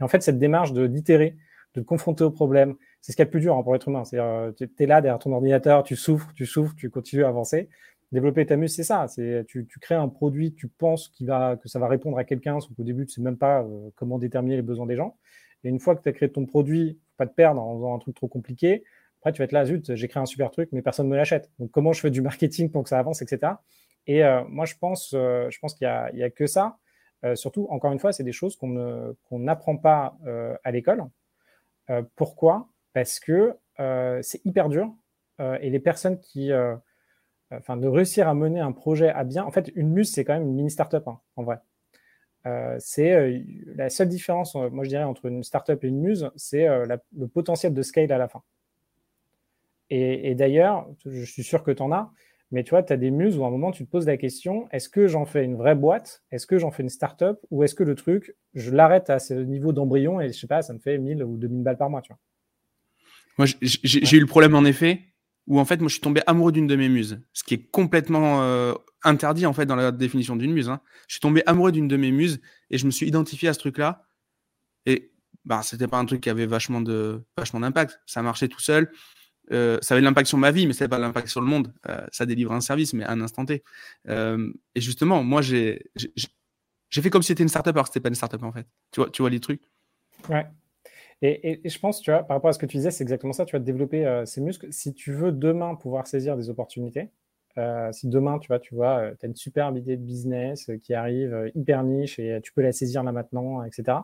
Et 0.00 0.02
en 0.04 0.08
fait, 0.08 0.22
cette 0.22 0.38
démarche 0.38 0.72
de 0.72 0.86
d'itérer, 0.86 1.36
de 1.74 1.80
te 1.80 1.86
confronter 1.86 2.24
au 2.24 2.30
problème, 2.30 2.76
c'est 3.00 3.12
ce 3.12 3.16
qui 3.16 3.22
est 3.22 3.26
le 3.26 3.30
plus 3.30 3.40
dur 3.40 3.56
hein, 3.56 3.62
pour 3.62 3.72
l'être 3.72 3.88
humain. 3.88 4.04
C'est 4.04 4.18
euh, 4.18 4.52
tu 4.52 4.70
es 4.78 4.86
là 4.86 5.00
derrière 5.00 5.18
ton 5.18 5.32
ordinateur, 5.32 5.82
tu 5.82 5.96
souffres, 5.96 6.32
tu 6.34 6.46
souffres, 6.46 6.74
tu 6.76 6.90
continues 6.90 7.24
à 7.24 7.28
avancer. 7.28 7.68
Développer 8.10 8.46
ta 8.46 8.56
muse, 8.56 8.74
c'est 8.74 8.84
ça. 8.84 9.06
C'est 9.08 9.44
tu, 9.46 9.66
tu, 9.66 9.78
crées 9.80 9.94
un 9.94 10.08
produit, 10.08 10.54
tu 10.54 10.68
penses 10.68 11.08
qu'il 11.08 11.26
va, 11.26 11.56
que 11.56 11.68
ça 11.68 11.78
va 11.78 11.88
répondre 11.88 12.16
à 12.16 12.24
quelqu'un, 12.24 12.58
sauf 12.60 12.74
qu'au 12.74 12.84
début, 12.84 13.04
tu 13.04 13.12
sais 13.12 13.20
même 13.20 13.36
pas 13.36 13.62
euh, 13.62 13.90
comment 13.96 14.18
déterminer 14.18 14.56
les 14.56 14.62
besoins 14.62 14.86
des 14.86 14.96
gens. 14.96 15.18
Et 15.64 15.68
une 15.68 15.80
fois 15.80 15.96
que 15.96 16.02
tu 16.02 16.08
as 16.08 16.12
créé 16.12 16.30
ton 16.30 16.46
produit, 16.46 16.98
faut 17.10 17.16
pas 17.16 17.26
te 17.26 17.34
perdre 17.34 17.60
en 17.60 17.76
faisant 17.76 17.94
un 17.94 17.98
truc 17.98 18.14
trop 18.14 18.28
compliqué. 18.28 18.84
Après, 19.20 19.32
tu 19.32 19.38
vas 19.38 19.44
être 19.44 19.52
là, 19.52 19.64
zut, 19.64 19.94
j'ai 19.94 20.08
créé 20.08 20.22
un 20.22 20.26
super 20.26 20.50
truc, 20.50 20.68
mais 20.72 20.82
personne 20.82 21.08
ne 21.08 21.16
l'achète. 21.16 21.50
Donc, 21.58 21.70
comment 21.70 21.92
je 21.92 22.00
fais 22.00 22.10
du 22.10 22.22
marketing 22.22 22.70
pour 22.70 22.84
que 22.84 22.88
ça 22.88 22.98
avance, 22.98 23.22
etc. 23.22 23.52
Et 24.06 24.24
euh, 24.24 24.44
moi, 24.48 24.64
je 24.64 24.74
pense, 24.80 25.14
pense 25.60 25.74
qu'il 25.74 25.88
n'y 26.14 26.22
a, 26.22 26.30
que 26.30 26.46
ça. 26.46 26.78
surtout, 27.34 27.66
encore 27.70 27.92
une 27.92 27.98
fois, 27.98 28.12
c'est 28.12 28.24
des 28.24 28.32
choses 28.32 28.56
qu'on 28.56 29.16
n'apprend 29.32 29.76
pas 29.76 30.16
à 30.62 30.70
l'école. 30.70 31.04
pourquoi? 32.14 32.68
Parce 32.92 33.20
que 33.20 33.56
euh, 33.80 34.18
c'est 34.22 34.44
hyper 34.44 34.68
dur 34.68 34.92
euh, 35.40 35.56
et 35.60 35.70
les 35.70 35.78
personnes 35.78 36.18
qui, 36.18 36.50
euh, 36.50 36.74
enfin, 37.52 37.76
de 37.76 37.86
réussir 37.86 38.28
à 38.28 38.34
mener 38.34 38.60
un 38.60 38.72
projet 38.72 39.08
à 39.08 39.24
bien, 39.24 39.44
en 39.44 39.52
fait, 39.52 39.70
une 39.76 39.90
muse, 39.90 40.12
c'est 40.12 40.24
quand 40.24 40.34
même 40.34 40.42
une 40.42 40.54
mini 40.54 40.70
startup 40.70 41.06
hein, 41.06 41.20
en 41.36 41.44
vrai. 41.44 41.58
C'est 42.78 43.44
la 43.74 43.90
seule 43.90 44.08
différence, 44.08 44.54
moi 44.54 44.84
je 44.84 44.88
dirais, 44.88 45.04
entre 45.04 45.26
une 45.26 45.42
startup 45.42 45.82
et 45.84 45.88
une 45.88 46.00
muse, 46.00 46.30
c'est 46.36 46.66
le 46.66 47.28
potentiel 47.28 47.74
de 47.74 47.82
scale 47.82 48.12
à 48.12 48.18
la 48.18 48.28
fin. 48.28 48.42
Et, 49.90 50.34
d'ailleurs, 50.34 50.86
je 51.06 51.24
suis 51.24 51.42
sûr 51.42 51.62
que 51.62 51.70
tu 51.70 51.82
en 51.82 51.92
as, 51.92 52.12
mais 52.50 52.62
tu 52.62 52.70
vois, 52.70 52.82
tu 52.82 52.92
as 52.92 52.96
des 52.96 53.10
muses 53.10 53.38
où 53.38 53.44
à 53.44 53.48
un 53.48 53.50
moment 53.50 53.70
tu 53.72 53.84
te 53.84 53.90
poses 53.90 54.06
la 54.06 54.16
question 54.16 54.68
est-ce 54.70 54.88
que 54.88 55.06
j'en 55.06 55.24
fais 55.24 55.44
une 55.44 55.56
vraie 55.56 55.74
boîte? 55.74 56.22
Est-ce 56.30 56.46
que 56.46 56.58
j'en 56.58 56.70
fais 56.70 56.82
une 56.82 56.88
startup? 56.88 57.38
Ou 57.50 57.62
est-ce 57.62 57.74
que 57.74 57.84
le 57.84 57.94
truc, 57.94 58.34
je 58.54 58.70
l'arrête 58.70 59.10
à 59.10 59.18
ce 59.18 59.34
niveau 59.34 59.72
d'embryon 59.72 60.20
et 60.20 60.28
je 60.28 60.38
sais 60.38 60.46
pas, 60.46 60.62
ça 60.62 60.72
me 60.72 60.78
fait 60.78 60.98
1000 60.98 61.22
ou 61.24 61.36
2000 61.36 61.62
balles 61.62 61.76
par 61.76 61.90
mois, 61.90 62.02
tu 62.02 62.12
vois? 62.12 62.18
Moi, 63.38 63.46
j'ai 63.62 64.16
eu 64.16 64.20
le 64.20 64.26
problème 64.26 64.54
en 64.54 64.64
effet 64.64 65.00
où 65.46 65.58
en 65.58 65.64
fait, 65.64 65.80
moi, 65.80 65.88
je 65.88 65.94
suis 65.94 66.02
tombé 66.02 66.20
amoureux 66.26 66.52
d'une 66.52 66.66
de 66.66 66.76
mes 66.76 66.88
muses, 66.88 67.20
ce 67.32 67.42
qui 67.42 67.54
est 67.54 67.70
complètement 67.70 68.42
euh, 68.42 68.74
interdit 69.04 69.46
en 69.46 69.52
fait 69.52 69.66
dans 69.66 69.76
la 69.76 69.92
définition 69.92 70.36
d'une 70.36 70.52
muse. 70.52 70.68
Hein. 70.68 70.80
Je 71.06 71.14
suis 71.14 71.20
tombé 71.20 71.42
amoureux 71.46 71.72
d'une 71.72 71.88
de 71.88 71.96
mes 71.96 72.10
muses 72.10 72.40
et 72.70 72.78
je 72.78 72.86
me 72.86 72.90
suis 72.90 73.06
identifié 73.06 73.48
à 73.48 73.54
ce 73.54 73.58
truc-là. 73.58 74.06
Et 74.86 75.12
bah, 75.44 75.60
c'était 75.62 75.86
pas 75.86 75.98
un 75.98 76.04
truc 76.04 76.20
qui 76.20 76.30
avait 76.30 76.46
vachement 76.46 76.80
de 76.80 77.24
vachement 77.36 77.60
d'impact. 77.60 78.00
Ça 78.06 78.22
marchait 78.22 78.48
tout 78.48 78.60
seul. 78.60 78.90
Euh, 79.50 79.78
ça 79.80 79.94
avait 79.94 80.02
de 80.02 80.06
l'impact 80.06 80.28
sur 80.28 80.38
ma 80.38 80.50
vie, 80.50 80.66
mais 80.66 80.72
ça 80.72 80.84
n'avait 80.84 80.90
pas 80.90 80.98
l'impact 80.98 81.28
sur 81.28 81.40
le 81.40 81.46
monde. 81.46 81.72
Euh, 81.88 82.06
ça 82.12 82.26
délivre 82.26 82.52
un 82.52 82.60
service, 82.60 82.92
mais 82.92 83.04
à 83.04 83.12
un 83.12 83.20
instant 83.20 83.46
T. 83.46 83.62
et 84.06 84.80
justement, 84.80 85.22
moi, 85.22 85.40
j'ai 85.40 85.80
fait 86.90 87.10
comme 87.10 87.22
si 87.22 87.28
c'était 87.28 87.42
une 87.42 87.48
startup 87.48 87.74
alors 87.74 87.84
que 87.84 87.88
c'était 87.90 88.02
pas 88.02 88.10
une 88.10 88.14
startup 88.14 88.42
en 88.42 88.52
fait. 88.52 88.66
Tu 88.92 89.00
vois, 89.00 89.10
tu 89.10 89.22
vois 89.22 89.30
les 89.30 89.40
trucs 89.40 89.62
Ouais. 90.28 90.46
Et, 91.20 91.60
je 91.64 91.78
pense, 91.78 92.00
tu 92.00 92.10
vois, 92.10 92.22
par 92.22 92.36
rapport 92.36 92.50
à 92.50 92.52
ce 92.52 92.58
que 92.58 92.66
tu 92.66 92.76
disais, 92.76 92.90
c'est 92.90 93.02
exactement 93.02 93.32
ça. 93.32 93.44
Tu 93.44 93.56
vas 93.56 93.60
développer 93.60 94.06
euh, 94.06 94.24
ces 94.24 94.40
muscles. 94.40 94.72
Si 94.72 94.94
tu 94.94 95.12
veux 95.12 95.32
demain 95.32 95.74
pouvoir 95.74 96.06
saisir 96.06 96.36
des 96.36 96.48
opportunités, 96.48 97.10
euh, 97.58 97.92
si 97.92 98.08
demain, 98.08 98.38
tu 98.38 98.48
vois, 98.48 98.58
tu 98.58 98.74
vois, 98.74 98.98
euh, 98.98 99.14
as 99.22 99.26
une 99.26 99.36
superbe 99.36 99.76
idée 99.76 99.96
de 99.96 100.02
business 100.02 100.70
qui 100.82 100.94
arrive 100.94 101.50
hyper 101.54 101.82
niche 101.84 102.18
et 102.18 102.40
tu 102.42 102.52
peux 102.52 102.62
la 102.62 102.72
saisir 102.72 103.02
là 103.02 103.12
maintenant, 103.12 103.62
etc. 103.64 103.98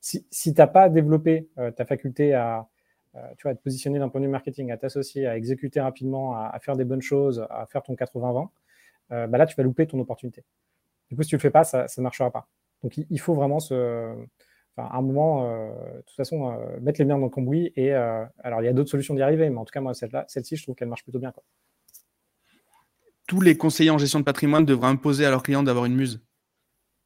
Si, 0.00 0.26
si 0.30 0.54
tu 0.54 0.60
n'as 0.60 0.66
pas 0.66 0.88
développé 0.88 1.48
ta 1.76 1.84
faculté 1.84 2.34
à, 2.34 2.68
tu 3.36 3.42
vois, 3.42 3.52
à 3.52 3.54
te 3.54 3.62
positionner 3.62 3.98
d'un 3.98 4.08
point 4.08 4.20
de 4.20 4.26
vue 4.26 4.32
marketing, 4.32 4.70
à 4.72 4.76
t'associer, 4.76 5.26
à 5.26 5.36
exécuter 5.36 5.80
rapidement, 5.80 6.34
à, 6.34 6.58
faire 6.60 6.76
des 6.76 6.84
bonnes 6.84 7.02
choses, 7.02 7.46
à 7.50 7.66
faire 7.66 7.82
ton 7.82 7.94
80-20, 7.94 8.48
bah 9.10 9.38
là, 9.38 9.46
tu 9.46 9.56
vas 9.56 9.62
louper 9.62 9.86
ton 9.86 10.00
opportunité. 10.00 10.44
Du 11.10 11.16
coup, 11.16 11.22
si 11.22 11.30
tu 11.30 11.36
le 11.36 11.40
fais 11.40 11.50
pas, 11.50 11.64
ça 11.64 11.86
ne 11.98 12.02
marchera 12.02 12.30
pas. 12.30 12.48
Donc, 12.82 12.96
il, 12.96 13.20
faut 13.20 13.34
vraiment 13.34 13.60
se 13.60 14.16
à 14.80 14.96
un 14.96 15.02
moment, 15.02 15.44
euh, 15.44 15.96
de 15.96 16.02
toute 16.02 16.16
façon, 16.16 16.50
euh, 16.50 16.80
mettre 16.80 17.00
les 17.00 17.04
biens 17.04 17.18
dans 17.18 17.24
le 17.24 17.30
cambouis. 17.30 17.72
Et 17.76 17.92
euh, 17.92 18.24
alors, 18.38 18.62
il 18.62 18.64
y 18.64 18.68
a 18.68 18.72
d'autres 18.72 18.90
solutions 18.90 19.14
d'y 19.14 19.22
arriver, 19.22 19.48
mais 19.50 19.58
en 19.58 19.64
tout 19.64 19.72
cas, 19.72 19.80
moi, 19.80 19.94
celle-là, 19.94 20.24
celle-ci, 20.28 20.56
je 20.56 20.62
trouve 20.62 20.74
qu'elle 20.74 20.88
marche 20.88 21.02
plutôt 21.02 21.18
bien. 21.18 21.32
Quoi. 21.32 21.42
Tous 23.30 23.40
les 23.40 23.56
conseillers 23.56 23.90
en 23.90 23.98
gestion 23.98 24.18
de 24.18 24.24
patrimoine 24.24 24.64
devraient 24.64 24.88
imposer 24.88 25.24
à 25.24 25.30
leurs 25.30 25.44
clients 25.44 25.62
d'avoir 25.62 25.84
une 25.84 25.94
muse. 25.94 26.20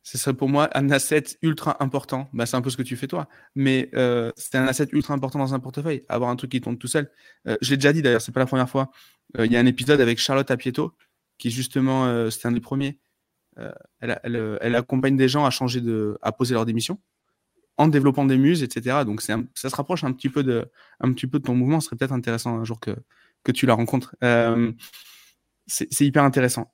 Ce 0.05 0.16
serait 0.16 0.33
pour 0.33 0.49
moi 0.49 0.70
un 0.72 0.89
asset 0.89 1.22
ultra 1.43 1.77
important. 1.85 2.31
Bah, 2.33 2.47
c'est 2.47 2.57
un 2.57 2.62
peu 2.62 2.70
ce 2.70 2.79
que 2.79 2.83
tu 2.83 2.97
fais 2.97 3.07
toi, 3.07 3.29
mais 3.55 3.91
c'est 4.35 4.57
un 4.57 4.66
asset 4.66 4.89
ultra 4.93 5.12
important 5.12 5.39
dans 5.39 5.53
un 5.53 5.61
portefeuille. 5.61 6.03
Avoir 6.09 6.31
un 6.31 6.37
truc 6.37 6.51
qui 6.53 6.62
tourne 6.62 6.79
tout 6.79 6.87
seul. 6.87 7.11
je 7.45 7.68
l'ai 7.68 7.77
déjà 7.77 7.93
dit 7.93 8.01
d'ailleurs, 8.01 8.22
c'est 8.22 8.33
pas 8.33 8.41
la 8.41 8.47
première 8.47 8.70
fois. 8.70 8.91
Il 9.39 9.53
y 9.53 9.57
a 9.59 9.61
un 9.61 9.66
épisode 9.66 10.01
avec 10.01 10.18
Charlotte 10.18 10.51
Apieto, 10.51 10.97
qui 11.37 11.51
justement, 11.51 12.31
c'était 12.31 12.49
un 12.49 12.53
des 12.53 12.61
premiers. 12.61 12.99
Elle, 14.01 14.75
accompagne 14.75 15.18
des 15.18 15.29
gens 15.29 15.45
à 15.45 15.51
changer 15.51 15.83
de, 15.83 16.16
à 16.22 16.33
poser 16.33 16.55
leur 16.55 16.64
démission 16.64 16.99
en 17.77 17.89
développant 17.89 18.25
des 18.25 18.39
muses, 18.39 18.62
etc. 18.62 19.05
Donc 19.05 19.20
ça 19.20 19.37
se 19.55 19.77
rapproche 19.77 20.05
un 20.05 20.12
petit, 20.14 20.31
peu 20.31 20.43
de, 20.43 20.70
un 21.01 21.12
peu 21.12 21.39
de 21.39 21.45
ton 21.45 21.55
mouvement. 21.55 21.81
Ce 21.81 21.89
serait 21.89 21.97
peut-être 21.97 22.12
intéressant 22.12 22.57
un 22.57 22.64
jour 22.64 22.81
que 22.81 23.53
tu 23.53 23.66
la 23.66 23.75
rencontres. 23.75 24.16
Euh, 25.71 25.87
c'est 25.91 26.07
hyper 26.07 26.25
intéressant. 26.25 26.73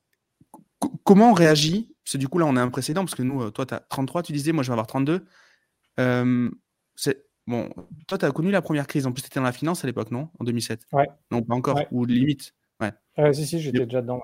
comment 1.05 1.30
on 1.30 1.34
réagit? 1.34 1.95
Parce 2.05 2.14
que 2.14 2.18
du 2.18 2.28
coup, 2.28 2.38
là, 2.38 2.47
on 2.47 2.57
est 2.57 2.61
un 2.61 2.68
précédent, 2.68 3.05
parce 3.05 3.14
que 3.14 3.22
nous, 3.22 3.43
euh, 3.43 3.51
toi, 3.51 3.66
tu 3.66 3.74
as 3.74 3.80
33, 3.80 4.22
tu 4.22 4.32
disais, 4.32 4.53
moi, 4.53 4.62
je 4.62 4.68
vais 4.68 4.72
avoir 4.72 4.86
32. 4.86 5.24
Euh, 5.99 6.51
bon, 7.47 7.70
toi, 8.09 8.18
tu 8.18 8.24
as 8.24 8.30
connu 8.32 8.51
la 8.51 8.62
première 8.62 8.86
crise. 8.86 9.07
En 9.07 9.12
plus, 9.12 9.22
tu 9.22 9.28
étais 9.28 9.41
dans 9.41 9.45
la 9.45 9.53
finance 9.53 9.84
à 9.84 9.86
l'époque, 9.86 10.11
non? 10.11 10.30
En 10.38 10.45
2007 10.45 10.82
Ouais. 10.93 11.09
Non, 11.30 11.43
pas 11.43 11.55
encore. 11.55 11.80
Ou 11.91 12.05
limite. 12.05 12.55
Ouais. 12.80 12.93
si, 13.34 13.47
si, 13.47 13.61
j'étais 13.61 13.84
déjà 13.84 14.01
dedans. 14.01 14.22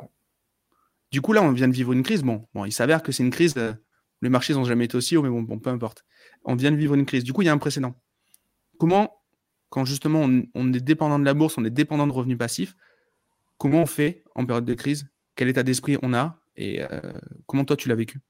Du 1.12 1.20
coup, 1.20 1.32
là, 1.32 1.42
on 1.42 1.52
vient 1.52 1.68
de 1.68 1.74
vivre 1.74 1.92
une 1.92 2.02
crise. 2.02 2.22
Bon, 2.22 2.46
bon 2.54 2.64
il 2.64 2.72
s'avère 2.72 3.02
que 3.02 3.12
c'est 3.12 3.22
une 3.22 3.30
crise. 3.30 3.54
les 4.22 4.28
marchés 4.28 4.54
n'ont 4.54 4.64
jamais 4.64 4.86
été 4.86 4.96
aussi 4.96 5.16
hauts, 5.16 5.22
mais 5.22 5.28
bon, 5.28 5.42
bon, 5.42 5.58
peu 5.58 5.70
importe 5.70 6.04
on 6.46 6.54
vient 6.54 6.70
de 6.70 6.76
vivre 6.76 6.94
une 6.94 7.04
crise. 7.04 7.24
Du 7.24 7.32
coup, 7.32 7.42
il 7.42 7.46
y 7.46 7.48
a 7.48 7.52
un 7.52 7.58
précédent. 7.58 7.94
Comment, 8.78 9.12
quand 9.68 9.84
justement 9.84 10.28
on, 10.54 10.72
est 10.72 10.80
dépendant 10.80 11.18
de 11.18 11.24
la 11.24 11.34
bourse, 11.34 11.58
on 11.58 11.64
est 11.64 11.70
dépendant 11.70 12.06
de 12.06 12.12
revenus 12.12 12.38
passifs, 12.38 12.76
comment 13.58 13.82
on 13.82 13.86
fait 13.86 14.22
en 14.34 14.44
période 14.44 14.64
de 14.64 14.74
crise? 14.74 15.08
Quel 15.34 15.48
état 15.48 15.62
d'esprit 15.62 15.98
on 16.02 16.14
a? 16.14 16.38
Et 16.56 16.82
euh, 16.82 17.00
comment 17.46 17.64
toi, 17.64 17.76
tu 17.76 17.88
l'as 17.88 17.94
vécu? 17.94 18.20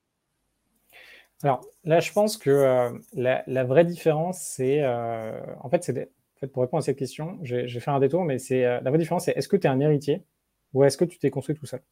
Alors 1.42 1.64
là, 1.84 2.00
je 2.00 2.12
pense 2.12 2.36
que 2.36 2.50
euh, 2.50 2.90
la, 3.14 3.64
vraie 3.64 3.84
différence, 3.84 4.40
c'est. 4.40 4.82
Euh, 4.82 5.38
en 5.60 5.68
fait, 5.68 5.84
c'est. 5.84 6.10
fait, 6.36 6.46
pour 6.48 6.62
répondre 6.62 6.82
à 6.82 6.84
cette 6.84 6.98
question, 6.98 7.38
j'ai 7.42 7.68
fait 7.68 7.90
un 7.90 8.00
détour, 8.00 8.24
mais 8.24 8.38
c'est 8.38 8.62
la 8.62 8.90
vraie 8.90 8.98
différence, 8.98 9.26
c'est 9.26 9.36
est-ce 9.36 9.48
que 9.48 9.56
tu 9.56 9.66
es 9.66 9.70
un 9.70 9.80
héritier 9.80 10.24
ou 10.72 10.84
est-ce 10.84 10.96
que 10.96 11.04
tu 11.04 11.18
t'es 11.18 11.30
construit 11.30 11.54
tout 11.54 11.66
seul? 11.66 11.82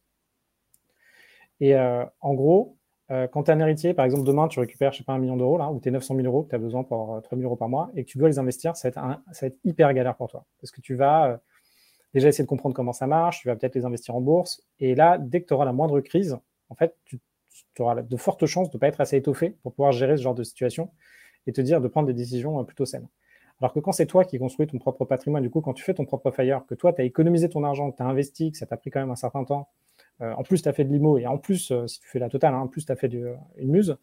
Et 1.61 1.75
en 1.77 2.33
gros, 2.33 2.77
quand 3.09 3.43
tu 3.43 3.51
es 3.51 3.53
un 3.53 3.59
héritier, 3.59 3.93
par 3.93 4.05
exemple, 4.05 4.23
demain, 4.23 4.47
tu 4.47 4.59
récupères, 4.59 4.91
je 4.91 4.99
sais 4.99 5.03
pas, 5.03 5.13
un 5.13 5.19
million 5.19 5.37
d'euros, 5.37 5.57
là, 5.57 5.69
ou 5.71 5.79
tu 5.79 5.89
es 5.89 5.91
900 5.91 6.15
000 6.15 6.27
euros 6.27 6.43
que 6.43 6.49
tu 6.49 6.55
as 6.55 6.59
besoin 6.59 6.83
pour 6.83 7.21
3 7.23 7.37
euh, 7.37 7.39
000 7.39 7.41
euros 7.43 7.55
par 7.55 7.69
mois, 7.69 7.91
et 7.95 8.03
que 8.03 8.09
tu 8.09 8.17
dois 8.17 8.27
les 8.27 8.39
investir, 8.39 8.75
ça 8.75 8.89
va, 8.89 9.21
être 9.41 9.57
hyper 9.63 9.93
galère 9.93 10.15
pour 10.15 10.27
toi. 10.27 10.45
Parce 10.59 10.71
que 10.71 10.81
tu 10.81 10.95
vas 10.95 11.39
déjà 12.15 12.29
essayer 12.29 12.43
de 12.43 12.49
comprendre 12.49 12.73
comment 12.73 12.93
ça 12.93 13.07
marche, 13.07 13.41
tu 13.41 13.47
vas 13.49 13.55
peut-être 13.55 13.75
les 13.75 13.85
investir 13.85 14.15
en 14.15 14.21
bourse, 14.21 14.63
et 14.79 14.95
là, 14.95 15.17
dès 15.19 15.41
que 15.41 15.47
tu 15.47 15.53
auras 15.53 15.65
la 15.65 15.73
moindre 15.73 15.99
crise, 15.99 16.37
en 16.69 16.75
fait, 16.75 16.95
tu, 17.05 17.19
auras 17.79 18.01
de 18.01 18.17
fortes 18.17 18.45
chances 18.45 18.69
de 18.69 18.77
ne 18.77 18.79
pas 18.79 18.87
être 18.87 19.01
assez 19.01 19.17
étoffé 19.17 19.57
pour 19.61 19.73
pouvoir 19.73 19.91
gérer 19.91 20.17
ce 20.17 20.21
genre 20.23 20.33
de 20.33 20.43
situation 20.43 20.89
et 21.45 21.51
te 21.51 21.61
dire 21.61 21.81
de 21.81 21.87
prendre 21.87 22.07
des 22.07 22.13
décisions 22.13 22.63
plutôt 22.63 22.85
saines. 22.85 23.07
Alors 23.59 23.73
que 23.73 23.79
quand 23.79 23.91
c'est 23.91 24.05
toi 24.05 24.23
qui 24.25 24.39
construis 24.39 24.67
ton 24.67 24.79
propre 24.79 25.05
patrimoine, 25.05 25.43
du 25.43 25.49
coup, 25.49 25.61
quand 25.61 25.73
tu 25.73 25.83
fais 25.83 25.93
ton 25.93 26.05
propre 26.05 26.31
fire, 26.31 26.65
que 26.67 26.75
toi, 26.75 26.93
tu 26.93 27.01
as 27.01 27.05
économisé 27.05 27.49
ton 27.49 27.63
argent, 27.63 27.91
que 27.91 27.97
tu 27.97 28.03
as 28.03 28.05
investi, 28.05 28.51
que 28.51 28.57
ça 28.57 28.65
t'a 28.65 28.77
pris 28.77 28.91
quand 28.91 28.99
même 28.99 29.11
un 29.11 29.15
certain 29.15 29.43
temps, 29.43 29.69
euh, 30.21 30.33
en 30.33 30.43
plus, 30.43 30.61
tu 30.61 30.69
as 30.69 30.73
fait 30.73 30.85
de 30.85 30.93
l'IMO 30.93 31.17
et 31.17 31.27
en 31.27 31.37
plus, 31.37 31.71
euh, 31.71 31.87
si 31.87 31.99
tu 31.99 32.07
fais 32.07 32.19
la 32.19 32.29
totale, 32.29 32.53
hein, 32.53 32.59
en 32.59 32.67
plus, 32.67 32.85
tu 32.85 32.91
as 32.91 32.95
fait 32.95 33.11
une 33.57 33.71
muse, 33.71 33.97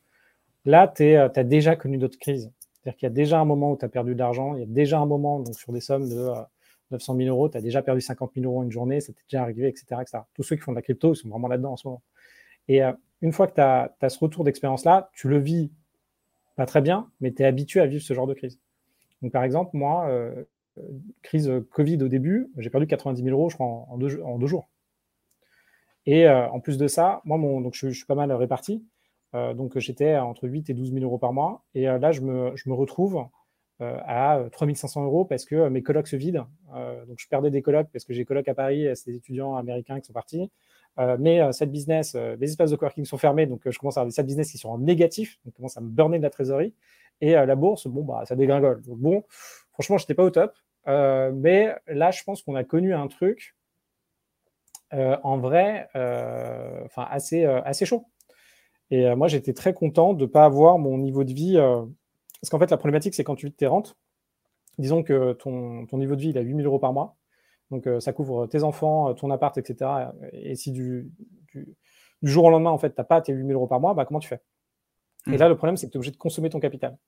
là, 0.67 0.87
tu 0.89 1.05
euh, 1.05 1.29
as 1.35 1.45
déjà 1.45 1.77
connu 1.77 1.97
d'autres 1.97 2.19
crises. 2.19 2.53
C'est-à-dire 2.73 2.99
qu'il 2.99 3.07
y 3.07 3.13
a 3.13 3.15
déjà 3.15 3.41
un 3.41 3.45
moment 3.45 3.73
où 3.73 3.77
tu 3.77 3.85
as 3.85 3.89
perdu 3.89 4.15
de 4.15 4.19
l'argent, 4.19 4.55
il 4.55 4.61
y 4.61 4.63
a 4.65 4.67
déjà 4.67 4.99
un 4.99 5.07
moment, 5.07 5.41
donc 5.41 5.55
sur 5.55 5.73
des 5.73 5.81
sommes 5.81 6.09
de 6.09 6.31
900 6.93 7.17
000 7.17 7.29
euros, 7.29 7.49
tu 7.49 7.59
as 7.59 7.61
déjà 7.61 7.83
perdu 7.83 8.01
50 8.01 8.33
000 8.35 8.47
euros 8.47 8.63
une 8.63 8.71
journée, 8.71 9.01
ça 9.01 9.13
t'est 9.13 9.23
déjà 9.29 9.43
arrivé, 9.43 9.69
etc., 9.69 10.03
Tous 10.35 10.43
ceux 10.43 10.57
qui 10.57 10.63
font 10.63 10.73
de 10.73 10.77
la 10.77 10.83
crypto, 10.83 11.15
ils 11.15 11.17
sont 11.17 11.29
vraiment 11.29 11.49
là-dedans 11.49 11.73
en 11.73 11.77
ce 11.77 11.89
moment. 11.89 12.03
Et 12.69 12.81
une 13.21 13.33
fois 13.33 13.49
que 13.49 13.55
tu 13.55 13.61
as, 13.61 14.09
ce 14.09 14.19
retour 14.19 14.45
d'expérience-là, 14.45 15.11
tu 15.15 15.29
le 15.29 15.39
vis 15.39 15.73
pas 16.57 16.67
très 16.67 16.81
bien, 16.81 17.11
mais 17.21 17.33
tu 17.33 17.43
es 17.43 17.45
habitué 17.45 17.81
à 17.81 17.87
vivre 17.87 18.03
ce 18.03 18.15
genre 18.15 18.27
de 18.27 18.35
crise. 18.35 18.61
Donc, 19.21 19.33
par 19.33 19.43
exemple, 19.43 19.71
moi, 19.77 20.09
crise 21.23 21.51
Covid 21.73 22.03
au 22.03 22.09
début, 22.09 22.51
j'ai 22.57 22.71
perdu 22.71 22.87
90 22.87 23.23
000 23.23 23.37
euros, 23.37 23.51
je 23.51 23.57
crois, 23.57 23.67
en 23.67 23.99
deux 23.99 24.47
jours. 24.47 24.69
Et 26.07 26.27
euh, 26.27 26.49
en 26.49 26.61
plus 26.61 26.79
de 26.79 26.89
ça, 26.89 27.21
moi, 27.25 27.39
mon, 27.39 27.61
donc 27.61 27.75
je, 27.75 27.89
suis 27.89 28.07
pas 28.07 28.15
mal 28.15 28.33
réparti. 28.33 28.85
Euh, 29.35 29.55
donc 29.55 29.79
j'étais 29.79 30.17
entre 30.17 30.49
8 30.49 30.71
et 30.71 30.75
12 30.75 30.93
000 30.93 31.05
euros 31.05 31.19
par 31.19 31.33
mois. 31.33 31.65
Et 31.75 31.89
euh, 31.89 31.99
là, 31.99 32.13
je 32.13 32.21
me 32.23 32.73
retrouve 32.73 33.25
à 33.81 34.45
3500 34.53 35.05
euros 35.05 35.25
parce 35.25 35.45
que 35.45 35.69
mes 35.69 35.83
colocs 35.83 36.07
se 36.07 36.15
vident. 36.17 36.47
donc 37.09 37.17
je 37.19 37.27
perdais 37.27 37.51
des 37.51 37.63
colocs 37.63 37.89
parce 37.93 38.05
que 38.05 38.13
j'ai 38.13 38.25
colocs 38.25 38.47
à 38.47 38.55
Paris, 38.55 38.87
c'est 38.95 39.11
des 39.11 39.17
étudiants 39.17 39.57
américains 39.57 39.99
qui 39.99 40.07
sont 40.07 40.13
partis. 40.13 40.51
mais 41.19 41.41
cette 41.53 41.73
business, 41.73 42.15
les 42.15 42.51
espaces 42.51 42.71
de 42.71 42.77
coworking 42.77 43.05
sont 43.05 43.19
fermés, 43.19 43.47
donc 43.47 43.63
je 43.69 43.77
commence 43.79 43.97
à 43.97 44.03
avoir 44.03 44.15
des 44.15 44.23
business 44.23 44.53
qui 44.53 44.59
sont 44.59 44.69
en 44.69 44.79
négatif, 44.79 45.41
donc 45.45 45.55
commence 45.55 45.77
à 45.77 45.81
me 45.81 45.89
burner 45.89 46.19
de 46.19 46.23
la 46.23 46.31
trésorerie. 46.31 46.75
Et 47.21 47.33
la 47.33 47.57
bourse, 47.57 47.89
bon, 47.89 48.05
bah, 48.05 48.23
ça 48.25 48.37
dégringole. 48.37 48.83
Donc 48.83 48.99
bon, 48.99 49.25
franchement, 49.73 49.99
je 49.99 50.05
n'étais 50.05 50.15
pas 50.15 50.25
au 50.25 50.31
top. 50.31 50.55
mais 50.87 51.75
là, 51.89 52.13
je 52.13 52.23
pense 52.23 52.43
qu'on 52.43 52.55
a 52.55 52.63
connu 52.63 52.95
un 52.95 53.09
truc 53.09 53.57
euh, 54.95 55.17
en 55.23 55.39
vrai, 55.39 55.89
euh, 55.97 56.85
enfin 56.85 57.07
assez, 57.11 57.45
euh, 57.45 57.63
assez 57.63 57.87
chaud. 57.87 58.05
Et 58.91 59.15
moi, 59.15 59.27
j'étais 59.27 59.55
très 59.55 59.73
content 59.73 60.13
de 60.13 60.25
ne 60.25 60.27
pas 60.27 60.45
avoir 60.45 60.79
mon 60.79 60.99
niveau 60.99 61.25
de 61.25 61.33
vie. 61.33 61.59
Parce 62.43 62.51
qu'en 62.51 62.59
fait, 62.59 62.71
la 62.71 62.77
problématique, 62.77 63.15
c'est 63.15 63.25
quand 63.25 63.37
tu 63.37 63.47
vis 63.47 63.53
tes 63.53 63.67
rentes. 63.67 63.97
Disons 64.79 65.03
que 65.03 65.33
ton, 65.35 65.87
ton 65.87 65.97
niveau 65.97 66.17
de 66.17 66.21
vie, 66.21 66.31
il 66.31 66.39
a 66.39 66.43
8000 66.43 66.67
euros 66.67 66.79
par 66.79 66.93
mois. 66.93 67.17
Donc, 67.71 67.89
ça 68.01 68.13
couvre 68.13 68.47
tes 68.47 68.65
enfants, 68.65 69.15
ton 69.15 69.31
appart, 69.31 69.57
etc. 69.57 69.91
Et 70.33 70.57
si 70.57 70.73
du, 70.73 71.11
du, 71.53 71.75
jour 72.23 72.45
au 72.45 72.51
lendemain, 72.51 72.71
en 72.71 72.79
fait, 72.79 72.91
tu 72.91 72.97
n'as 72.99 73.05
pas 73.05 73.21
tes 73.21 73.33
8000 73.33 73.55
euros 73.55 73.67
par 73.67 73.81
mois, 73.81 73.95
bah, 73.95 74.05
comment 74.05 74.21
tu 74.21 74.29
fais? 74.29 74.41
Et 75.27 75.31
mmh. 75.31 75.37
là, 75.37 75.49
le 75.49 75.57
problème, 75.57 75.77
c'est 75.77 75.87
que 75.87 75.93
tu 75.93 75.97
es 75.97 75.99
obligé 75.99 76.11
de 76.11 76.17
consommer 76.17 76.51
ton 76.51 76.61
capital. 76.61 76.99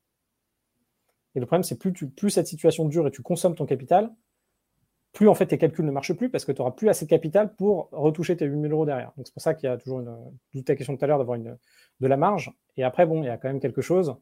Et 1.34 1.40
le 1.40 1.46
problème, 1.46 1.64
c'est 1.64 1.78
plus, 1.78 1.92
plus 1.92 2.30
cette 2.30 2.46
situation 2.46 2.86
dure 2.86 3.06
et 3.06 3.10
tu 3.10 3.22
consommes 3.22 3.54
ton 3.54 3.66
capital, 3.66 4.14
plus 5.12 5.28
en 5.28 5.34
fait 5.34 5.46
tes 5.46 5.58
calculs 5.58 5.84
ne 5.84 5.90
marchent 5.90 6.12
plus 6.12 6.28
parce 6.28 6.44
que 6.44 6.52
tu 6.52 6.60
n'auras 6.60 6.72
plus 6.72 6.88
assez 6.88 7.04
de 7.04 7.10
capital 7.10 7.54
pour 7.54 7.88
retoucher 7.92 8.36
tes 8.36 8.46
8000 8.46 8.72
euros 8.72 8.84
derrière. 8.84 9.12
Donc 9.16 9.26
c'est 9.26 9.32
pour 9.32 9.42
ça 9.42 9.54
qu'il 9.54 9.68
y 9.68 9.72
a 9.72 9.76
toujours 9.76 10.00
une, 10.00 10.14
d'où 10.52 10.62
ta 10.62 10.74
question 10.74 10.96
tout 10.96 11.04
à 11.04 11.08
l'heure 11.08 11.18
d'avoir 11.18 11.36
une, 11.36 11.56
de 12.00 12.06
la 12.06 12.16
marge. 12.16 12.52
Et 12.76 12.82
après, 12.82 13.06
bon, 13.06 13.22
il 13.22 13.26
y 13.26 13.30
a 13.30 13.36
quand 13.36 13.48
même 13.48 13.60
quelque 13.60 13.80
chose. 13.80 14.16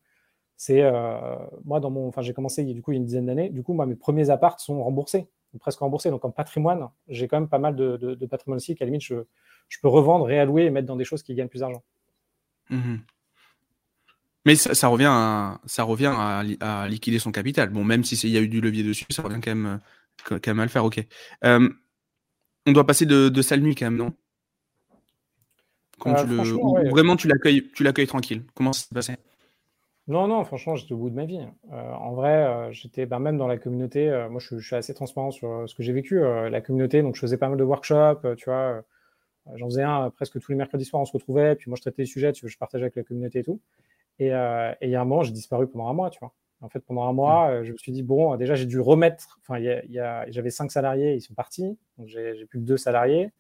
C'est 0.64 0.80
euh, 0.80 1.34
moi 1.64 1.80
dans 1.80 1.90
mon, 1.90 2.06
enfin 2.06 2.22
j'ai 2.22 2.32
commencé 2.32 2.62
du 2.62 2.82
coup 2.82 2.92
il 2.92 2.94
y 2.94 2.98
a 2.98 3.00
une 3.00 3.04
dizaine 3.04 3.26
d'années. 3.26 3.50
Du 3.50 3.64
coup, 3.64 3.72
moi 3.72 3.84
mes 3.84 3.96
premiers 3.96 4.30
apparts 4.30 4.60
sont 4.60 4.80
remboursés, 4.80 5.26
presque 5.58 5.80
remboursés. 5.80 6.10
Donc 6.10 6.24
en 6.24 6.30
patrimoine, 6.30 6.88
j'ai 7.08 7.26
quand 7.26 7.36
même 7.40 7.48
pas 7.48 7.58
mal 7.58 7.74
de, 7.74 7.96
de, 7.96 8.26
patrimoine 8.26 8.58
aussi 8.58 8.76
qu'à 8.76 8.84
la 8.84 8.90
limite 8.90 9.02
je, 9.02 9.16
je, 9.68 9.78
peux 9.80 9.88
revendre, 9.88 10.24
réallouer 10.24 10.66
et 10.66 10.70
mettre 10.70 10.86
dans 10.86 10.94
des 10.94 11.04
choses 11.04 11.24
qui 11.24 11.34
gagnent 11.34 11.48
plus 11.48 11.58
d'argent. 11.58 11.82
Mmh 12.70 12.98
Mais 14.44 14.54
ça, 14.54 14.86
revient, 14.86 15.10
à, 15.10 15.60
ça 15.66 15.82
revient 15.82 16.14
à, 16.16 16.86
liquider 16.88 17.18
son 17.18 17.32
capital. 17.32 17.70
Bon, 17.70 17.82
même 17.82 18.04
si 18.04 18.14
il 18.14 18.30
y 18.30 18.38
a 18.38 18.40
eu 18.40 18.46
du 18.46 18.60
levier 18.60 18.84
dessus, 18.84 19.06
ça 19.10 19.22
revient 19.22 19.40
quand 19.42 19.56
même 19.56 19.80
quand 20.28 20.46
même 20.46 20.60
à 20.60 20.64
le 20.64 20.70
faire, 20.70 20.84
ok. 20.84 21.04
Euh, 21.42 21.68
on 22.66 22.72
doit 22.72 22.86
passer 22.86 23.04
de, 23.04 23.28
de 23.28 23.42
sale 23.42 23.62
nuit 23.62 23.74
quand 23.74 23.86
même, 23.86 23.96
non? 23.96 24.12
Euh, 26.06 26.84
tu 26.84 26.88
Vraiment, 26.90 27.16
tu 27.16 27.26
l'accueilles, 27.26 27.68
tu 27.74 27.82
l'accueilles 27.82 28.06
tranquille? 28.06 28.44
Comment 28.54 28.72
ça 28.72 28.82
s'est 28.82 28.94
passé? 28.94 29.16
Non, 30.08 30.26
non, 30.26 30.44
franchement, 30.44 30.74
j'étais 30.74 30.92
au 30.92 30.96
bout 30.96 31.10
de 31.10 31.14
ma 31.14 31.24
vie. 31.24 31.46
Euh, 31.72 31.92
en 31.92 32.12
vrai, 32.12 32.72
j'étais 32.72 33.06
bah, 33.06 33.18
même 33.18 33.36
dans 33.36 33.46
la 33.46 33.56
communauté. 33.56 34.10
moi, 34.30 34.40
je, 34.40 34.58
suis 34.58 34.76
assez 34.76 34.94
transparent 34.94 35.30
sur 35.30 35.68
ce 35.68 35.74
que 35.74 35.82
j'ai 35.82 35.92
vécu. 35.92 36.20
la 36.20 36.60
communauté, 36.60 37.02
donc 37.02 37.14
je 37.14 37.20
faisais 37.20 37.36
pas 37.36 37.48
mal 37.48 37.58
de 37.58 37.64
workshops, 37.64 38.26
tu 38.36 38.46
vois. 38.46 38.82
J'en 39.54 39.66
faisais 39.66 39.82
un 39.82 40.10
presque 40.10 40.40
tous 40.40 40.52
les 40.52 40.58
mercredis 40.58 40.84
soirs, 40.84 41.02
on 41.02 41.04
se 41.04 41.12
retrouvait. 41.12 41.54
Puis 41.54 41.70
moi, 41.70 41.76
je 41.76 41.82
traitais 41.82 42.02
les 42.02 42.06
sujets, 42.06 42.32
tu 42.32 42.48
je 42.48 42.58
partageais 42.58 42.84
avec 42.84 42.96
la 42.96 43.04
communauté 43.04 43.40
et 43.40 43.44
tout. 43.44 43.60
Et, 44.18 44.26
il 44.26 44.90
y 44.90 44.94
a 44.96 45.00
un 45.00 45.04
moment, 45.04 45.22
j'ai 45.22 45.32
disparu 45.32 45.68
pendant 45.68 45.88
un 45.88 45.92
mois, 45.94 46.10
tu 46.10 46.18
vois. 46.20 46.32
En 46.62 46.68
fait, 46.68 46.80
pendant 46.80 47.02
un 47.08 47.12
mois, 47.12 47.48
mmh. 47.48 47.50
euh, 47.50 47.64
je 47.64 47.72
me 47.72 47.76
suis 47.76 47.92
dit, 47.92 48.02
bon, 48.02 48.36
déjà, 48.36 48.54
j'ai 48.54 48.66
dû 48.66 48.78
remettre. 48.78 49.40
Enfin, 49.42 49.60
j'avais 50.28 50.50
cinq 50.50 50.70
salariés, 50.70 51.14
ils 51.14 51.20
sont 51.20 51.34
partis. 51.34 51.76
Donc, 51.98 52.06
j'ai 52.06 52.46
plus 52.46 52.60
que 52.60 52.64
deux 52.64 52.76
salariés 52.76 53.30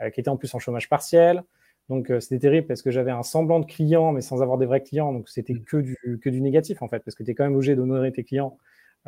euh, 0.00 0.08
qui 0.10 0.20
étaient 0.20 0.30
en 0.30 0.38
plus 0.38 0.52
en 0.54 0.58
chômage 0.58 0.88
partiel. 0.88 1.44
Donc, 1.92 2.12
c'était 2.20 2.38
terrible 2.38 2.66
parce 2.66 2.82
que 2.82 2.90
j'avais 2.90 3.10
un 3.10 3.22
semblant 3.22 3.60
de 3.60 3.66
client, 3.66 4.12
mais 4.12 4.20
sans 4.20 4.42
avoir 4.42 4.58
des 4.58 4.66
vrais 4.66 4.82
clients. 4.82 5.12
Donc, 5.12 5.28
c'était 5.28 5.54
mmh. 5.54 5.64
que 5.64 5.76
du, 5.76 5.96
que 6.20 6.30
du 6.30 6.40
négatif, 6.40 6.82
en 6.82 6.88
fait, 6.88 7.00
parce 7.04 7.14
que 7.14 7.22
tu 7.22 7.30
es 7.30 7.34
quand 7.34 7.44
même 7.44 7.54
obligé 7.54 7.76
d'honorer 7.76 8.12
tes 8.12 8.24
clients 8.24 8.58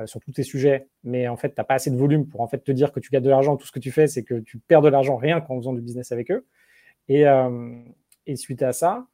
sur 0.06 0.20
tous 0.20 0.32
tes 0.32 0.42
sujets. 0.42 0.88
Mais 1.04 1.28
en 1.28 1.36
fait, 1.36 1.50
tu 1.50 1.54
n'as 1.58 1.64
pas 1.64 1.74
assez 1.74 1.90
de 1.90 1.96
volume 1.96 2.26
pour 2.26 2.40
en 2.40 2.48
fait 2.48 2.58
te 2.58 2.72
dire 2.72 2.90
que 2.90 2.98
tu 2.98 3.10
gagnes 3.10 3.22
de 3.22 3.30
l'argent. 3.30 3.56
Tout 3.56 3.66
ce 3.66 3.72
que 3.72 3.78
tu 3.78 3.92
fais, 3.92 4.08
c'est 4.08 4.24
que 4.24 4.40
tu 4.40 4.58
perds 4.58 4.82
de 4.82 4.88
l'argent 4.88 5.16
rien 5.16 5.40
qu'en 5.40 5.56
faisant 5.58 5.72
du 5.72 5.80
business 5.80 6.10
avec 6.10 6.32
eux. 6.32 6.44
Et, 7.08 7.24
et 8.26 8.36
suite 8.36 8.62
à 8.62 8.72
ça, 8.72 9.06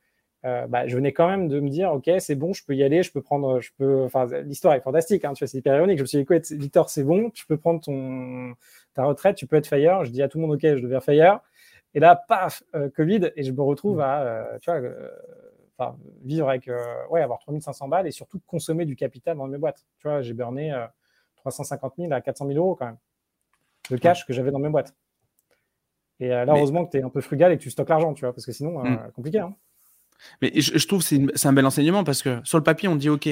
euh, 0.46 0.66
bah, 0.66 0.86
je 0.86 0.96
venais 0.96 1.12
quand 1.12 1.28
même 1.28 1.48
de 1.48 1.60
me 1.60 1.68
dire, 1.68 1.92
ok, 1.92 2.10
c'est 2.18 2.34
bon, 2.34 2.54
je 2.54 2.64
peux 2.64 2.74
y 2.74 2.82
aller, 2.82 3.02
je 3.02 3.12
peux 3.12 3.20
prendre, 3.20 3.60
je 3.60 3.70
peux, 3.76 4.04
enfin, 4.04 4.26
l'histoire 4.42 4.74
est 4.74 4.80
fantastique, 4.80 5.24
hein, 5.24 5.34
tu 5.34 5.44
vois, 5.44 5.48
c'est 5.48 5.58
hyper 5.58 5.76
ironique. 5.76 5.98
Je 5.98 6.02
me 6.02 6.06
suis 6.06 6.18
dit, 6.18 6.22
écoute, 6.22 6.50
Victor, 6.52 6.88
c'est 6.88 7.04
bon, 7.04 7.30
tu 7.30 7.46
peux 7.46 7.58
prendre 7.58 7.80
ton, 7.80 8.54
ta 8.94 9.04
retraite, 9.04 9.36
tu 9.36 9.46
peux 9.46 9.56
être 9.56 9.66
fire. 9.66 10.04
Je 10.04 10.10
dis 10.10 10.22
à 10.22 10.28
tout 10.28 10.38
le 10.38 10.46
monde, 10.46 10.54
ok, 10.54 10.62
je 10.62 10.82
deviens 10.82 11.00
fire. 11.00 11.40
Et 11.95 12.01
là, 12.01 12.16
paf, 12.16 12.62
euh, 12.74 12.88
Covid, 12.91 13.32
et 13.36 13.43
je 13.43 13.53
me 13.53 13.62
retrouve 13.62 13.99
mmh. 13.99 14.01
à, 14.01 14.20
euh, 14.20 14.59
tu 14.61 14.70
vois, 14.70 14.80
enfin, 15.78 15.97
vivre 16.22 16.49
avec, 16.49 16.70
ouais, 17.11 17.22
avoir 17.22 17.38
3500 17.41 17.88
balles 17.88 18.07
et 18.07 18.11
surtout 18.11 18.41
consommer 18.47 18.84
du 18.84 18.97
capital 18.97 19.36
dans 19.36 19.47
mes 19.47 19.59
boîtes. 19.59 19.86
Tu 19.99 20.09
vois, 20.09 20.22
j'ai 20.22 20.34
burné 20.34 20.72
350 21.36 21.95
000 21.99 22.12
à 22.12 22.20
400 22.20 22.47
000 22.47 22.59
euros 22.59 22.74
quand 22.74 22.86
même 22.86 22.99
de 23.91 23.97
cash 23.97 24.24
que 24.26 24.32
j'avais 24.32 24.51
dans 24.53 24.59
mes 24.59 24.68
boîtes. 24.68 24.95
Et 26.20 26.28
là, 26.28 26.45
heureusement 26.49 26.84
que 26.84 26.91
tu 26.93 26.99
es 26.99 27.03
un 27.03 27.09
peu 27.09 27.22
frugal 27.22 27.51
et 27.51 27.57
que 27.57 27.62
tu 27.62 27.70
stockes 27.70 27.88
l'argent, 27.88 28.12
tu 28.12 28.24
vois, 28.24 28.34
parce 28.34 28.45
que 28.45 28.53
sinon, 28.53 28.84
mmh. 28.84 29.12
compliqué. 29.16 29.38
Hein. 29.38 29.55
Mais 30.43 30.53
je, 30.55 30.86
trouve 30.86 31.03
que 31.03 31.30
c'est 31.34 31.49
un 31.49 31.53
bel 31.53 31.66
enseignement 31.66 32.05
parce 32.05 32.22
que 32.22 32.41
sur 32.45 32.59
le 32.59 32.64
papier, 32.64 32.88
on 32.88 32.97
dit 32.97 33.09
OK, 33.09 33.28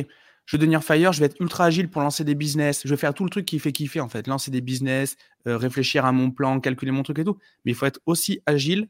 je 0.49 0.57
vais 0.57 0.61
devenir 0.63 0.83
fire, 0.83 1.13
je 1.13 1.21
vais 1.21 1.27
être 1.27 1.39
ultra 1.41 1.67
agile 1.67 1.91
pour 1.91 2.01
lancer 2.01 2.25
des 2.25 2.35
business, 2.35 2.81
je 2.83 2.89
vais 2.89 2.97
faire 2.97 3.13
tout 3.13 3.23
le 3.23 3.29
truc 3.29 3.45
qui 3.45 3.59
fait 3.59 3.71
kiffer 3.71 4.01
en 4.01 4.09
fait, 4.09 4.27
lancer 4.27 4.51
des 4.51 4.63
business, 4.63 5.17
euh, 5.47 5.59
réfléchir 5.59 6.07
à 6.07 6.13
mon 6.13 6.31
plan, 6.31 6.59
calculer 6.59 6.91
mon 6.91 7.03
truc 7.03 7.19
et 7.19 7.25
tout. 7.25 7.37
Mais 7.67 7.73
il 7.73 7.75
faut 7.75 7.85
être 7.85 8.01
aussi 8.07 8.41
agile. 8.47 8.89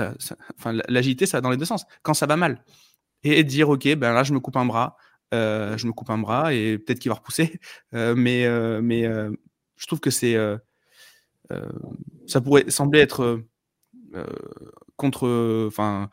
Euh, 0.00 0.14
enfin, 0.58 0.72
l'agilité, 0.88 1.26
ça 1.26 1.36
va 1.36 1.42
dans 1.42 1.50
les 1.50 1.58
deux 1.58 1.66
sens. 1.66 1.84
Quand 2.02 2.14
ça 2.14 2.24
va 2.24 2.38
mal 2.38 2.64
et, 3.24 3.44
dire 3.44 3.68
OK, 3.68 3.86
ben 3.96 4.14
là, 4.14 4.22
je 4.22 4.32
me 4.32 4.40
coupe 4.40 4.56
un 4.56 4.64
bras, 4.64 4.96
euh, 5.34 5.76
je 5.76 5.86
me 5.86 5.92
coupe 5.92 6.08
un 6.08 6.16
bras 6.16 6.54
et 6.54 6.78
peut-être 6.78 6.98
qu'il 6.98 7.10
va 7.10 7.16
repousser, 7.16 7.60
mais 7.92 8.48
mais 8.80 9.02
je 9.02 9.86
trouve 9.86 10.00
que 10.00 10.10
c'est 10.10 10.34
ça 12.26 12.40
pourrait 12.40 12.70
sembler 12.70 13.00
être 13.00 13.42
contre, 14.96 15.66
enfin, 15.66 16.08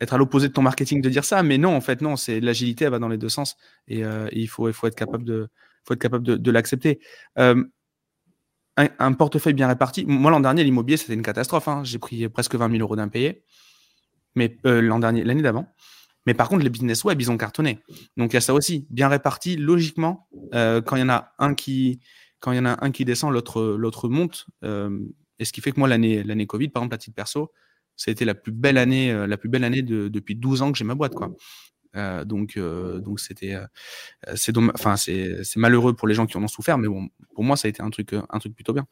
être 0.00 0.14
à 0.14 0.18
l'opposé 0.18 0.48
de 0.48 0.52
ton 0.52 0.62
marketing 0.62 1.00
de 1.02 1.08
dire 1.08 1.24
ça, 1.24 1.42
mais 1.42 1.58
non, 1.58 1.74
en 1.74 1.80
fait, 1.80 2.00
non, 2.00 2.16
c'est 2.16 2.40
l'agilité, 2.40 2.84
elle 2.84 2.90
va 2.90 2.98
dans 2.98 3.08
les 3.08 3.18
deux 3.18 3.28
sens 3.28 3.56
et, 3.88 4.02
il, 4.32 4.48
faut, 4.48 4.68
il 4.68 4.74
faut 4.74 4.86
être 4.86 4.96
capable 4.96 5.24
de, 5.24 5.48
être 5.90 5.98
capable 5.98 6.24
de, 6.24 6.50
l'accepter. 6.50 7.00
Un, 8.76 9.12
portefeuille 9.12 9.52
bien 9.52 9.68
réparti. 9.68 10.06
Moi, 10.06 10.30
l'an 10.30 10.40
dernier, 10.40 10.64
l'immobilier, 10.64 10.96
c'était 10.96 11.14
une 11.14 11.22
catastrophe. 11.22 11.68
Hein. 11.68 11.82
J'ai 11.84 11.98
pris 11.98 12.26
presque 12.30 12.54
20 12.54 12.70
000 12.70 12.80
euros 12.80 12.96
d'impayé, 12.96 13.44
mais 14.34 14.56
l'an 14.64 14.98
dernier, 14.98 15.24
l'année 15.24 15.42
d'avant. 15.42 15.68
Mais 16.26 16.34
par 16.34 16.48
contre, 16.48 16.62
les 16.62 16.70
business 16.70 17.04
web, 17.04 17.20
ils 17.20 17.30
ont 17.30 17.36
cartonné. 17.36 17.80
Donc 18.16 18.32
il 18.32 18.34
y 18.34 18.36
a 18.36 18.40
ça 18.40 18.54
aussi, 18.54 18.86
bien 18.90 19.08
réparti. 19.08 19.56
Logiquement, 19.56 20.28
quand 20.52 20.96
il 20.96 21.00
y 21.00 21.02
en 21.02 21.10
a 21.10 21.32
un 21.38 21.54
qui, 21.54 22.00
quand 22.40 22.52
il 22.52 22.56
y 22.56 22.60
en 22.60 22.66
a 22.66 22.84
un 22.84 22.90
qui 22.90 23.04
descend, 23.04 23.32
l'autre 23.32 24.08
monte. 24.08 24.46
Et 25.42 25.44
ce 25.44 25.52
qui 25.52 25.60
fait 25.60 25.72
que 25.72 25.80
moi, 25.80 25.88
l'année, 25.88 26.46
Covid, 26.46 26.68
par 26.68 26.84
exemple, 26.84 26.94
à 26.94 26.98
titre 26.98 27.16
perso, 27.16 27.50
ça 27.96 28.10
a 28.10 28.12
été 28.12 28.24
la 28.24 28.36
plus 28.36 28.52
belle 28.52 28.78
année, 28.78 29.10
euh, 29.10 29.26
la 29.26 29.36
plus 29.36 29.48
belle 29.48 29.64
année 29.64 29.82
de, 29.82 30.06
depuis 30.06 30.36
12 30.36 30.62
ans 30.62 30.70
que 30.70 30.78
j'ai 30.78 30.84
ma 30.84 30.94
boîte, 30.94 31.14
quoi. 31.14 31.32
Euh, 31.96 32.24
donc, 32.24 32.56
euh, 32.56 33.00
donc 33.00 33.18
c'était, 33.18 33.56
c'est 34.36 34.56
enfin, 34.56 34.96
c'est, 34.96 35.42
c'est 35.42 35.58
malheureux 35.58 35.94
pour 35.94 36.06
les 36.06 36.14
gens 36.14 36.26
qui 36.26 36.36
en 36.36 36.44
ont 36.44 36.48
souffert, 36.48 36.78
mais 36.78 36.86
bon, 36.86 37.08
pour 37.34 37.42
moi, 37.42 37.56
ça 37.56 37.66
a 37.66 37.70
été 37.70 37.82
un 37.82 37.90
truc, 37.90 38.12
un 38.12 38.38
truc 38.38 38.54
plutôt 38.54 38.72
bien. 38.72 38.86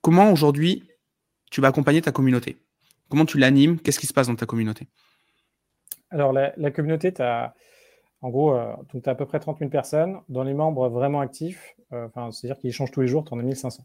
comment 0.00 0.32
aujourd'hui 0.32 0.82
tu 1.50 1.60
vas 1.60 1.68
accompagner 1.68 2.00
ta 2.00 2.10
communauté? 2.10 2.56
Comment 3.10 3.26
tu 3.26 3.36
l'animes? 3.36 3.78
Qu'est-ce 3.78 4.00
qui 4.00 4.06
se 4.06 4.14
passe 4.14 4.28
dans 4.28 4.34
ta 4.34 4.46
communauté? 4.46 4.88
Alors, 6.08 6.32
la, 6.32 6.54
la 6.56 6.70
communauté, 6.70 7.12
tu 7.12 7.20
as 7.20 7.54
en 8.22 8.30
gros, 8.30 8.54
euh, 8.54 8.74
tu 8.90 9.00
as 9.06 9.12
à 9.12 9.14
peu 9.14 9.26
près 9.26 9.38
30 9.38 9.58
000 9.58 9.70
personnes. 9.70 10.18
Dans 10.28 10.42
les 10.42 10.54
membres 10.54 10.88
vraiment 10.88 11.20
actifs, 11.20 11.76
euh, 11.92 12.08
c'est-à-dire 12.30 12.58
qu'ils 12.58 12.72
changent 12.72 12.90
tous 12.90 13.02
les 13.02 13.06
jours, 13.06 13.24
tu 13.24 13.34
en 13.34 13.38
as 13.38 13.42
1500. 13.42 13.84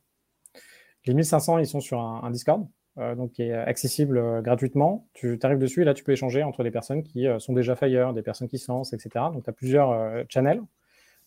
Les 1.06 1.14
1500, 1.14 1.58
ils 1.58 1.68
sont 1.68 1.80
sur 1.80 2.00
un, 2.00 2.30
Discord, 2.30 2.68
euh, 2.98 3.16
donc 3.16 3.32
qui 3.32 3.44
est 3.44 3.54
accessible 3.54 4.42
gratuitement. 4.42 5.08
Tu 5.14 5.38
arrives 5.42 5.58
dessus 5.58 5.82
et 5.82 5.86
là, 5.86 5.94
tu 5.94 6.04
peux 6.04 6.12
échanger 6.12 6.44
entre 6.44 6.64
des 6.64 6.72
personnes 6.72 7.04
qui 7.04 7.26
sont 7.40 7.54
déjà 7.54 7.76
Fire, 7.76 8.14
des 8.14 8.22
personnes 8.22 8.48
qui 8.48 8.60
se 8.60 8.72
lancent, 8.72 8.94
etc. 8.94 9.26
Donc, 9.34 9.44
tu 9.44 9.50
as 9.50 9.54
plusieurs 9.54 10.24
channels. 10.30 10.62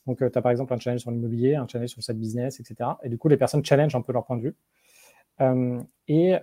Donc, 0.06 0.18
tu 0.18 0.24
as 0.24 0.42
par 0.42 0.52
exemple 0.52 0.72
un 0.72 0.78
channel 0.78 1.00
sur 1.00 1.10
l'immobilier, 1.10 1.56
un 1.56 1.66
channel 1.66 1.88
sur 1.88 1.98
le 1.98 2.02
site 2.02 2.18
business, 2.18 2.60
etc. 2.60 2.90
Et 3.02 3.08
du 3.08 3.18
coup, 3.18 3.28
les 3.28 3.36
personnes 3.36 3.64
challenge 3.64 3.94
un 3.96 4.02
peu 4.02 4.12
leur 4.12 4.24
point 4.24 4.36
de 4.36 4.42
vue. 4.42 4.56
et 6.08 6.34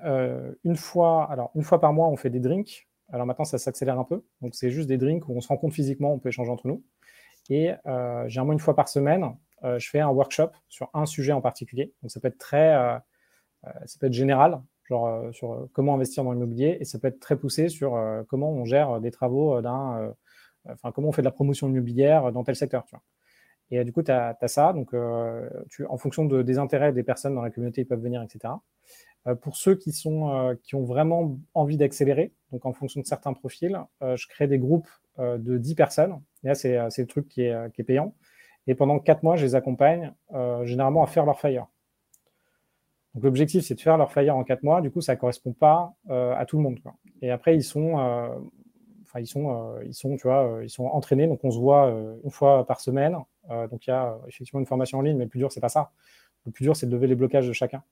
une 0.64 0.76
fois, 0.76 1.32
alors 1.32 1.52
une 1.56 1.64
fois 1.64 1.80
par 1.80 1.94
mois, 1.94 2.08
on 2.10 2.18
fait 2.18 2.30
des 2.30 2.42
drinks 2.42 2.88
alors 3.12 3.26
maintenant, 3.26 3.46
ça 3.46 3.58
s'accélère 3.58 4.00
un 4.00 4.04
peu. 4.04 4.24
Donc, 4.42 4.56
c'est 4.56 4.72
juste 4.72 4.88
des 4.88 4.98
drinks 4.98 5.28
où 5.28 5.36
on 5.36 5.42
se 5.42 5.48
rencontre 5.48 5.76
physiquement, 5.76 6.14
on 6.14 6.20
peut 6.20 6.30
échanger 6.30 6.50
entre 6.50 6.68
nous. 6.68 6.84
Et 7.50 7.72
euh, 7.86 8.28
généralement, 8.28 8.54
une 8.54 8.60
fois 8.60 8.76
par 8.76 8.88
semaine, 8.88 9.36
euh, 9.64 9.78
je 9.80 9.90
fais 9.90 10.00
un 10.00 10.10
workshop 10.10 10.50
sur 10.70 10.90
un 10.94 11.06
sujet 11.06 11.34
en 11.34 11.42
particulier. 11.42 11.94
Donc, 12.02 12.12
ça 12.12 12.20
peut 12.20 12.28
être 12.28 12.38
très, 12.38 12.74
euh, 12.74 12.98
euh, 13.68 13.70
ça 13.86 13.98
peut 14.00 14.08
être 14.08 14.14
général, 14.14 14.62
genre 14.86 15.34
sur 15.34 15.70
comment 15.74 15.94
investir 15.94 16.24
dans 16.24 16.32
l'immobilier, 16.32 16.78
et 16.80 16.86
ça 16.86 17.00
peut 17.00 17.08
être 17.08 17.20
très 17.20 17.38
poussé 17.38 17.70
sur 17.70 17.98
comment 18.28 18.52
on 18.52 18.66
gère 18.66 19.00
des 19.00 19.12
travaux 19.12 19.62
d'un, 19.62 20.14
enfin, 20.68 20.92
comment 20.92 21.10
on 21.10 21.12
fait 21.14 21.22
de 21.22 21.28
la 21.28 21.32
promotion 21.32 21.70
immobilière 21.70 22.32
dans 22.34 22.44
tel 22.44 22.56
secteur. 22.58 22.84
Et 23.70 23.86
du 23.86 23.94
coup, 23.94 24.04
tu 24.04 24.12
as, 24.12 24.36
ça. 24.48 24.74
Donc, 24.74 24.94
en 24.94 25.98
fonction 25.98 26.26
de, 26.26 26.42
des 26.42 26.58
intérêts 26.58 26.92
des 26.92 27.04
personnes 27.04 27.36
dans 27.36 27.42
la 27.42 27.52
communauté, 27.52 27.82
ils 27.82 27.88
peuvent 27.88 28.02
venir, 28.02 28.22
etc. 28.22 28.54
Euh, 29.28 29.36
pour 29.36 29.56
ceux 29.56 29.76
qui, 29.76 29.92
sont, 29.92 30.30
euh, 30.30 30.56
qui 30.64 30.76
ont 30.76 30.84
vraiment 30.84 31.38
envie 31.54 31.78
d'accélérer, 31.78 32.34
donc 32.52 32.66
en 32.66 32.74
fonction 32.74 33.02
de 33.02 33.06
certains 33.06 33.34
profils, 33.34 33.80
euh, 34.02 34.16
je 34.18 34.28
crée 34.28 34.48
des 34.48 34.58
groupes 34.58 34.90
de 35.20 35.58
10 35.58 35.76
personnes. 35.76 36.20
Et 36.44 36.48
là, 36.48 36.56
c'est 36.56 36.98
le 36.98 37.06
truc 37.06 37.28
qui 37.28 37.44
est, 37.44 37.74
qui 37.74 37.82
est, 37.82 37.84
payant. 37.84 38.16
Et 38.66 38.74
pendant 38.74 38.98
4 38.98 39.22
mois, 39.22 39.36
je 39.36 39.46
les 39.46 39.54
accompagne 39.54 40.14
généralement 40.64 41.04
à 41.04 41.08
faire 41.08 41.26
leur 41.26 41.40
fire. 41.40 41.68
Donc 43.14 43.26
l'objectif, 43.26 43.64
c'est 43.64 43.76
de 43.76 43.82
faire 43.82 43.98
leur 43.98 44.12
fire 44.12 44.36
en 44.36 44.44
4 44.44 44.64
mois. 44.64 44.82
Du 44.82 44.90
coup, 44.90 45.02
ça 45.02 45.14
ne 45.14 45.20
correspond 45.20 45.52
pas 45.52 45.94
à 46.10 46.44
tout 46.48 46.58
le 46.58 46.64
monde. 46.64 46.80
Et 47.22 47.30
après, 47.30 47.56
ils 47.56 47.64
sont, 47.64 47.94
enfin, 49.04 49.20
ils 49.20 49.28
sont, 49.28 49.76
ils 49.86 49.94
sont, 49.94 50.16
tu 50.16 50.24
vois, 50.24 50.62
ils 50.64 50.70
sont 50.70 50.86
entraînés. 50.86 51.28
Donc 51.28 51.44
on 51.44 51.52
se 51.52 51.60
voit 51.60 51.94
une 52.24 52.32
fois 52.32 52.66
par 52.66 52.80
semaine. 52.80 53.18
donc 53.70 53.86
il 53.86 53.90
y 53.92 53.94
a 53.94 54.18
effectivement 54.28 54.62
une 54.62 54.66
formation 54.66 54.98
en 54.98 55.02
ligne, 55.02 55.18
mais 55.18 55.26
le 55.26 55.30
plus 55.30 55.40
dur, 55.40 55.52
c'est 55.52 55.62
pas 55.62 55.70
ça. 55.70 55.92
Le 56.48 56.52
plus 56.52 56.64
dur, 56.64 56.76
c'est 56.76 56.88
de 56.88 56.92
lever 56.92 57.08
les 57.08 57.16
blocages 57.16 57.48
de 57.48 57.54
chacun. 57.54 57.84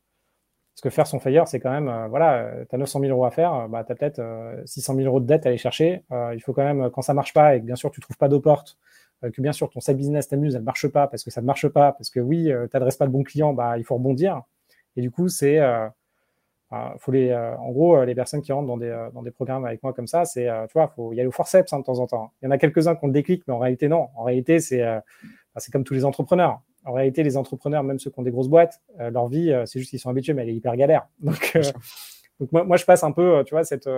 Parce 0.79 0.93
que 0.93 0.95
faire 0.95 1.07
son 1.07 1.19
fire, 1.19 1.45
c'est 1.45 1.59
quand 1.59 1.71
même, 1.71 1.89
euh, 1.89 2.07
voilà, 2.07 2.51
tu 2.69 2.73
as 2.73 2.77
900 2.77 3.01
000 3.01 3.11
euros 3.11 3.25
à 3.25 3.31
faire, 3.31 3.67
bah, 3.67 3.83
tu 3.83 3.91
as 3.91 3.95
peut-être 3.95 4.21
600 4.63 4.95
000 4.95 5.07
euros 5.07 5.19
de 5.19 5.25
dette 5.25 5.45
à 5.45 5.49
aller 5.49 5.57
chercher. 5.57 6.05
Euh, 6.13 6.31
il 6.33 6.39
faut 6.39 6.53
quand 6.53 6.63
même, 6.63 6.89
quand 6.89 7.01
ça 7.01 7.13
marche 7.13 7.33
pas 7.33 7.57
et 7.57 7.59
que 7.59 7.65
bien 7.65 7.75
sûr 7.75 7.91
tu 7.91 7.99
trouves 7.99 8.15
pas 8.15 8.29
d'eau 8.29 8.39
porte, 8.39 8.77
euh, 9.25 9.29
que 9.29 9.41
bien 9.41 9.51
sûr 9.51 9.69
ton 9.69 9.81
side 9.81 9.97
business 9.97 10.29
t'amuse, 10.29 10.55
elle 10.55 10.61
marche 10.61 10.87
pas 10.87 11.07
parce 11.07 11.25
que 11.25 11.31
ça 11.31 11.41
ne 11.41 11.45
marche 11.47 11.67
pas, 11.67 11.91
parce 11.91 12.09
que 12.09 12.21
oui, 12.21 12.45
tu 12.45 12.69
n'adresses 12.73 12.95
pas 12.95 13.03
le 13.03 13.11
bon 13.11 13.23
client, 13.23 13.51
bah, 13.51 13.77
il 13.77 13.83
faut 13.83 13.95
rebondir. 13.95 14.41
Et 14.95 15.01
du 15.01 15.11
coup, 15.11 15.27
c'est, 15.27 15.59
faut 16.99 17.11
les, 17.11 17.35
en 17.35 17.71
gros, 17.71 18.01
les 18.05 18.15
personnes 18.15 18.41
qui 18.41 18.53
rentrent 18.53 18.67
dans 18.67 18.77
des, 18.77 19.09
dans 19.13 19.21
des 19.21 19.31
programmes 19.31 19.65
avec 19.65 19.83
moi 19.83 19.91
comme 19.91 20.07
ça, 20.07 20.23
c'est, 20.23 20.47
tu 20.67 20.73
vois, 20.75 20.87
faut 20.87 21.11
y 21.11 21.19
aller 21.19 21.27
au 21.27 21.31
forceps 21.31 21.73
hein, 21.73 21.79
de 21.79 21.83
temps 21.83 21.99
en 21.99 22.07
temps. 22.07 22.31
Il 22.41 22.45
y 22.45 22.47
en 22.47 22.51
a 22.51 22.57
quelques-uns 22.57 22.95
qui 22.95 23.03
ont 23.03 23.07
le 23.07 23.13
déclic, 23.13 23.43
mais 23.47 23.53
en 23.53 23.59
réalité, 23.59 23.89
non. 23.89 24.07
En 24.15 24.23
réalité, 24.23 24.61
c'est, 24.61 24.85
c'est 25.57 25.71
comme 25.73 25.83
tous 25.83 25.93
les 25.93 26.05
entrepreneurs 26.05 26.61
en 26.85 26.93
réalité, 26.93 27.23
les 27.23 27.37
entrepreneurs, 27.37 27.83
même 27.83 27.99
ceux 27.99 28.09
qui 28.09 28.19
ont 28.19 28.23
des 28.23 28.31
grosses 28.31 28.47
boîtes, 28.47 28.81
euh, 28.99 29.09
leur 29.09 29.27
vie, 29.27 29.51
euh, 29.51 29.65
c'est 29.65 29.79
juste 29.79 29.89
qu'ils 29.89 29.99
sont 29.99 30.09
habitués, 30.09 30.33
mais 30.33 30.43
elle 30.43 30.49
est 30.49 30.55
hyper 30.55 30.75
galère. 30.75 31.07
Donc, 31.19 31.51
euh, 31.55 31.63
donc 32.39 32.51
moi, 32.53 32.63
moi, 32.63 32.77
je 32.77 32.85
passe 32.85 33.03
un 33.03 33.11
peu, 33.11 33.43
tu 33.45 33.53
vois, 33.53 33.65
cette 33.65 33.89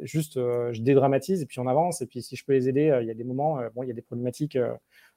juste, 0.00 0.34
je 0.36 0.80
dédramatise 0.80 1.42
et 1.42 1.46
puis 1.46 1.58
on 1.60 1.66
avance. 1.66 2.00
Et 2.00 2.06
puis 2.06 2.22
si 2.22 2.36
je 2.36 2.44
peux 2.44 2.54
les 2.54 2.70
aider, 2.70 2.96
il 3.02 3.06
y 3.06 3.10
a 3.10 3.14
des 3.14 3.24
moments, 3.24 3.60
bon, 3.74 3.82
il 3.82 3.88
y 3.88 3.90
a 3.90 3.94
des 3.94 4.00
problématiques, 4.00 4.58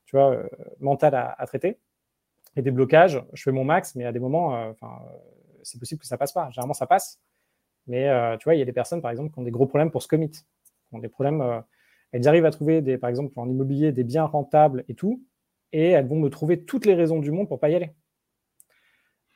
tu 0.05 0.15
vois, 0.15 0.37
mentales 0.81 1.15
à, 1.15 1.45
traiter 1.47 1.77
et 2.57 2.61
des 2.61 2.71
blocages. 2.71 3.23
Je 3.31 3.43
fais 3.43 3.53
mon 3.53 3.63
max, 3.63 3.95
mais 3.95 4.03
à 4.03 4.11
des 4.11 4.19
moments, 4.19 4.73
c'est 5.63 5.79
possible 5.79 6.01
que 6.01 6.07
ça 6.07 6.17
passe 6.17 6.33
pas. 6.33 6.49
Généralement, 6.49 6.73
ça 6.73 6.85
passe. 6.85 7.21
Mais 7.87 8.09
tu 8.39 8.43
vois, 8.43 8.55
il 8.55 8.59
y 8.59 8.61
a 8.61 8.65
des 8.65 8.73
personnes, 8.73 9.01
par 9.01 9.11
exemple, 9.11 9.31
qui 9.33 9.39
ont 9.39 9.43
des 9.43 9.51
gros 9.51 9.67
problèmes 9.67 9.91
pour 9.91 10.03
se 10.03 10.09
commit, 10.09 10.31
qui 10.31 10.43
ont 10.91 10.99
des 10.99 11.07
problèmes. 11.07 11.63
elles 12.11 12.27
arrivent 12.27 12.45
à 12.45 12.51
trouver, 12.51 12.81
des, 12.81 12.97
par 12.97 13.09
exemple, 13.09 13.31
en 13.39 13.49
immobilier, 13.49 13.93
des 13.93 14.03
biens 14.03 14.25
rentables 14.25 14.83
et 14.89 14.95
tout, 14.95 15.23
et 15.73 15.89
elles 15.89 16.07
vont 16.07 16.19
me 16.19 16.29
trouver 16.29 16.63
toutes 16.63 16.85
les 16.85 16.93
raisons 16.93 17.19
du 17.19 17.31
monde 17.31 17.47
pour 17.47 17.59
pas 17.59 17.69
y 17.69 17.75
aller. 17.75 17.91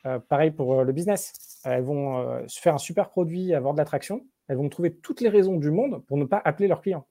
Euh, 0.06 0.18
pareil 0.18 0.50
pour 0.50 0.80
euh, 0.80 0.84
le 0.84 0.92
business. 0.92 1.60
Elles 1.64 1.82
vont 1.82 2.18
euh, 2.18 2.42
faire 2.48 2.74
un 2.74 2.78
super 2.78 3.10
produit, 3.10 3.54
avoir 3.54 3.72
de 3.74 3.78
l'attraction. 3.78 4.26
Elles 4.48 4.56
vont 4.56 4.64
me 4.64 4.68
trouver 4.68 4.94
toutes 4.96 5.20
les 5.20 5.28
raisons 5.28 5.56
du 5.56 5.70
monde 5.70 6.04
pour 6.06 6.16
ne 6.16 6.24
pas 6.24 6.42
appeler 6.44 6.68
leurs 6.68 6.80
clients. 6.80 7.06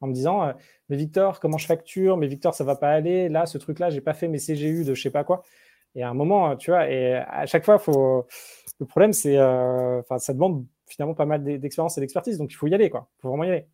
En 0.00 0.06
me 0.06 0.12
disant, 0.12 0.52
mais 0.88 0.96
Victor, 0.96 1.40
comment 1.40 1.56
je 1.56 1.66
facture? 1.66 2.18
Mais 2.18 2.26
Victor, 2.26 2.54
ça 2.54 2.62
va 2.62 2.76
pas 2.76 2.90
aller. 2.90 3.28
Là, 3.30 3.46
ce 3.46 3.56
truc-là, 3.56 3.88
j'ai 3.88 4.02
pas 4.02 4.12
fait 4.12 4.28
mes 4.28 4.38
CGU 4.38 4.84
de 4.84 4.94
je 4.94 5.00
sais 5.00 5.10
pas 5.10 5.24
quoi. 5.24 5.42
Et 5.94 6.02
à 6.02 6.10
un 6.10 6.14
moment, 6.14 6.56
tu 6.56 6.70
vois, 6.72 6.90
et 6.90 7.14
à 7.14 7.46
chaque 7.46 7.64
fois, 7.64 7.78
faut... 7.78 8.26
le 8.80 8.86
problème, 8.86 9.12
c'est, 9.14 9.40
enfin, 9.40 10.18
ça 10.18 10.34
demande 10.34 10.66
finalement 10.86 11.14
pas 11.14 11.24
mal 11.24 11.42
d'expérience 11.42 11.96
et 11.96 12.02
d'expertise. 12.02 12.38
Donc, 12.38 12.52
il 12.52 12.56
faut 12.56 12.66
y 12.66 12.74
aller, 12.74 12.90
quoi. 12.90 13.08
Il 13.18 13.22
faut 13.22 13.28
vraiment 13.28 13.44
y 13.44 13.50
aller. 13.50 13.66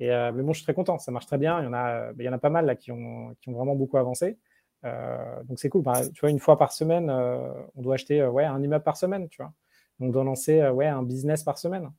Et, 0.00 0.10
euh, 0.10 0.32
mais 0.32 0.42
bon, 0.42 0.52
je 0.52 0.58
suis 0.58 0.64
très 0.64 0.74
content, 0.74 0.98
ça 0.98 1.12
marche 1.12 1.26
très 1.26 1.38
bien. 1.38 1.60
Il 1.60 1.64
y 1.64 1.68
en 1.68 1.72
a, 1.72 2.12
il 2.18 2.24
y 2.24 2.28
en 2.28 2.32
a 2.32 2.38
pas 2.38 2.50
mal 2.50 2.66
là 2.66 2.74
qui 2.74 2.90
ont, 2.92 3.34
vraiment 3.46 3.74
beaucoup 3.74 3.96
avancé. 3.96 4.38
donc 4.82 5.58
c'est 5.58 5.68
cool. 5.68 5.82
Bah, 5.82 6.00
tu 6.12 6.20
vois, 6.20 6.30
une 6.30 6.40
fois 6.40 6.58
par 6.58 6.72
semaine, 6.72 7.10
on 7.10 7.82
doit 7.82 7.94
acheter 7.94 8.24
ouais, 8.26 8.44
un 8.44 8.62
immeuble 8.62 8.84
par 8.84 8.96
semaine, 8.96 9.28
tu 9.28 9.42
vois. 9.42 9.52
Donc, 10.00 10.14
lancer 10.14 10.66
ouais, 10.68 10.86
un 10.86 11.02
business 11.02 11.44
par 11.44 11.58
semaine. 11.58 11.90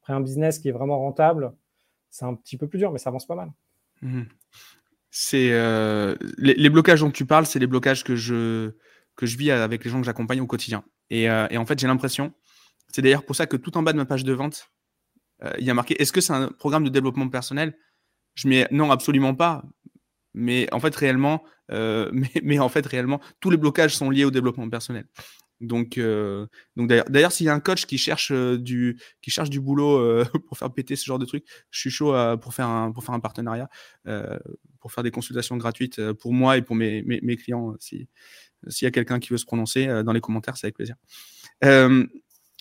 Après, 0.00 0.12
un 0.12 0.20
business 0.20 0.58
qui 0.58 0.68
est 0.68 0.72
vraiment 0.72 0.98
rentable, 0.98 1.52
c'est 2.10 2.24
un 2.24 2.34
petit 2.34 2.56
peu 2.56 2.66
plus 2.66 2.78
dur, 2.78 2.90
mais 2.90 2.98
ça 2.98 3.10
avance 3.10 3.26
pas 3.26 3.36
mal. 3.36 3.52
Mmh 4.02 4.22
c'est 5.16 5.50
les, 6.38 6.70
blocages 6.70 6.98
dont 6.98 7.10
tu 7.12 7.24
parles, 7.24 7.46
c'est 7.46 7.60
les 7.60 7.68
blocages 7.68 8.02
que 8.02 8.16
je, 8.16 8.72
que 9.14 9.26
je 9.26 9.38
vis 9.38 9.52
avec 9.52 9.84
les 9.84 9.88
gens 9.88 10.00
que 10.00 10.06
j'accompagne 10.06 10.40
au 10.40 10.46
quotidien. 10.48 10.82
Et 11.08 11.30
en 11.30 11.64
fait, 11.66 11.78
j'ai 11.78 11.86
l'impression, 11.86 12.32
c'est 12.88 13.02
d'ailleurs 13.02 13.24
pour 13.24 13.36
ça 13.36 13.46
que 13.46 13.56
tout 13.56 13.76
en 13.76 13.82
bas 13.82 13.92
de 13.92 13.96
ma 13.96 14.06
page 14.06 14.24
de 14.24 14.32
vente, 14.32 14.73
il 15.58 15.64
y 15.64 15.70
a 15.70 15.74
marqué 15.74 16.00
est-ce 16.00 16.12
que 16.12 16.20
c'est 16.20 16.32
un 16.32 16.48
programme 16.48 16.84
de 16.84 16.88
développement 16.88 17.28
personnel? 17.28 17.76
Je 18.34 18.48
mets 18.48 18.66
non, 18.70 18.90
absolument 18.90 19.34
pas. 19.34 19.62
Mais 20.32 20.66
en 20.72 20.80
fait, 20.80 20.94
réellement, 20.96 21.44
mais, 21.70 22.30
mais, 22.42 22.58
en 22.58 22.68
fait, 22.68 22.86
réellement, 22.86 23.20
tous 23.40 23.50
les 23.50 23.56
blocages 23.56 23.96
sont 23.96 24.10
liés 24.10 24.24
au 24.24 24.30
développement 24.30 24.68
personnel. 24.68 25.06
Donc, 25.60 25.98
euh, 25.98 26.46
donc 26.76 26.88
d'ailleurs, 26.88 27.32
s'il 27.32 27.46
y 27.46 27.48
a 27.48 27.54
un 27.54 27.60
coach 27.60 27.86
qui 27.86 27.98
cherche 27.98 28.30
euh, 28.32 28.58
du, 28.58 28.98
qui 29.22 29.30
cherche 29.30 29.50
du 29.50 29.60
boulot 29.60 29.98
euh, 29.98 30.24
pour 30.48 30.58
faire 30.58 30.72
péter 30.72 30.96
ce 30.96 31.04
genre 31.04 31.18
de 31.18 31.24
truc, 31.24 31.44
je 31.70 31.80
suis 31.80 31.90
chaud 31.90 32.14
pour 32.40 32.54
faire 32.54 32.68
un, 32.68 32.92
pour 32.92 33.04
faire 33.04 33.14
un 33.14 33.20
partenariat, 33.20 33.68
pour 34.80 34.92
faire 34.92 35.04
des 35.04 35.10
consultations 35.10 35.56
gratuites 35.56 36.12
pour 36.14 36.32
moi 36.32 36.56
et 36.56 36.62
pour 36.62 36.76
mes, 36.76 37.02
mes, 37.02 37.36
clients. 37.36 37.74
Si, 37.78 38.08
s'il 38.68 38.86
y 38.86 38.88
a 38.88 38.90
quelqu'un 38.90 39.18
qui 39.18 39.30
veut 39.30 39.38
se 39.38 39.46
prononcer 39.46 39.86
dans 40.04 40.12
les 40.12 40.20
commentaires, 40.20 40.56
c'est 40.56 40.66
avec 40.66 40.76
plaisir. 40.76 40.96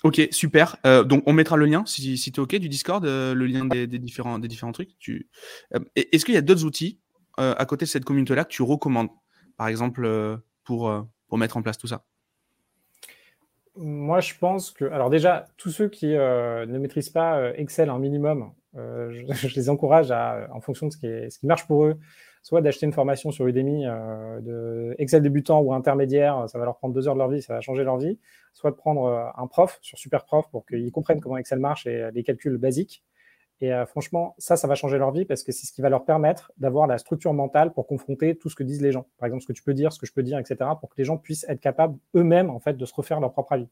Ok, 0.04 0.28
super. 0.32 0.78
donc, 1.06 1.24
on 1.26 1.34
mettra 1.34 1.58
le 1.58 1.66
lien, 1.66 1.84
si, 1.86 2.18
tu 2.20 2.30
es 2.30 2.40
ok, 2.40 2.56
du 2.56 2.70
Discord, 2.70 3.04
le 3.04 3.46
lien 3.46 3.66
des, 3.66 3.88
différents, 3.88 4.40
trucs. 4.72 4.98
Tu... 5.00 5.30
Est-ce 5.96 6.26
qu'il 6.26 6.34
y 6.34 6.38
a 6.38 6.42
d'autres 6.42 6.66
outils 6.66 7.00
à 7.38 7.66
côté 7.66 7.86
de 7.86 7.90
cette 7.90 8.06
communauté-là 8.06 8.46
que 8.46 8.52
tu 8.52 8.62
recommandes, 8.62 9.10
par 9.58 9.68
exemple, 9.68 10.40
pour, 10.64 11.08
mettre 11.32 11.58
en 11.58 11.62
place 11.62 11.78
tout 11.78 11.88
ça? 11.88 12.06
Moi, 13.76 14.20
je 14.20 14.34
pense 14.40 14.72
que. 14.72 14.86
Alors, 14.86 15.10
déjà, 15.10 15.48
tous 15.58 15.72
ceux 15.72 15.90
qui 15.90 16.16
euh, 16.16 16.66
ne 16.66 16.78
maîtrisent 16.78 17.10
pas 17.10 17.40
euh, 17.40 17.54
Excel 17.56 17.90
un 17.90 17.98
minimum, 17.98 18.52
euh, 18.76 19.24
je, 19.34 19.56
les 19.56 19.70
encourage 19.70 20.12
à, 20.12 20.48
en 20.52 20.62
fonction 20.62 20.88
de 20.88 20.94
ce 20.94 20.98
qui, 20.98 21.08
est, 21.08 21.30
ce 21.30 21.40
qui 21.40 21.48
marche 21.48 21.66
pour 21.66 21.86
eux, 21.86 21.98
soit 22.44 22.62
d'acheter 22.62 22.86
une 22.86 22.94
formation 22.94 23.32
sur 23.32 23.48
Udemy 23.48 23.86
de 24.42 24.96
Excel 25.00 25.24
débutant 25.24 25.62
ou 25.62 25.74
intermédiaire, 25.74 26.46
ça 26.48 26.60
va 26.60 26.66
leur 26.66 26.78
prendre 26.78 26.94
deux 26.94 27.08
heures 27.08 27.16
de 27.16 27.20
leur 27.20 27.30
vie, 27.30 27.42
ça 27.42 27.54
va 27.54 27.62
changer 27.62 27.84
leur 27.84 27.98
vie, 27.98 28.20
soit 28.54 28.70
de 28.70 28.76
prendre 28.76 29.32
un 29.36 29.48
prof 29.48 29.80
sur 29.82 29.98
Superprof 29.98 30.50
pour 30.52 30.66
qu'ils 30.66 30.92
comprennent 30.92 31.22
comment 31.22 31.38
Excel 31.38 31.60
marche 31.60 31.88
et 31.88 32.12
les 32.14 32.24
calculs 32.24 32.58
basiques. 32.58 33.04
Et 33.64 33.72
euh, 33.72 33.86
franchement, 33.86 34.36
ça, 34.40 34.58
ça 34.58 34.68
va 34.68 34.76
changer 34.76 34.98
leur 34.98 35.12
vie 35.12 35.24
parce 35.24 35.42
que 35.42 35.54
c'est 35.54 35.66
ce 35.66 35.72
qui 35.72 35.82
va 35.82 35.88
leur 35.88 36.04
permettre 36.04 36.52
d'avoir 36.58 36.86
la 36.86 36.98
structure 36.98 37.34
mentale 37.34 37.72
pour 37.72 37.88
confronter 37.88 38.36
tout 38.36 38.50
ce 38.50 38.56
que 38.56 38.64
disent 38.64 38.82
les 38.82 38.92
gens. 38.92 39.08
Par 39.18 39.28
exemple, 39.28 39.44
ce 39.44 39.48
que 39.48 39.54
tu 39.54 39.64
peux 39.64 39.74
dire, 39.74 39.94
ce 39.94 40.00
que 40.00 40.06
je 40.06 40.12
peux 40.12 40.22
dire, 40.22 40.38
etc., 40.38 40.58
pour 40.82 40.90
que 40.90 40.96
les 40.98 41.06
gens 41.06 41.18
puissent 41.18 41.46
être 41.48 41.62
capables 41.62 41.98
eux-mêmes, 42.14 42.50
en 42.50 42.60
fait, 42.60 42.74
de 42.74 42.86
se 42.86 42.94
refaire 42.94 43.22
leur 43.22 43.32
propre 43.32 43.54
avis. 43.54 43.70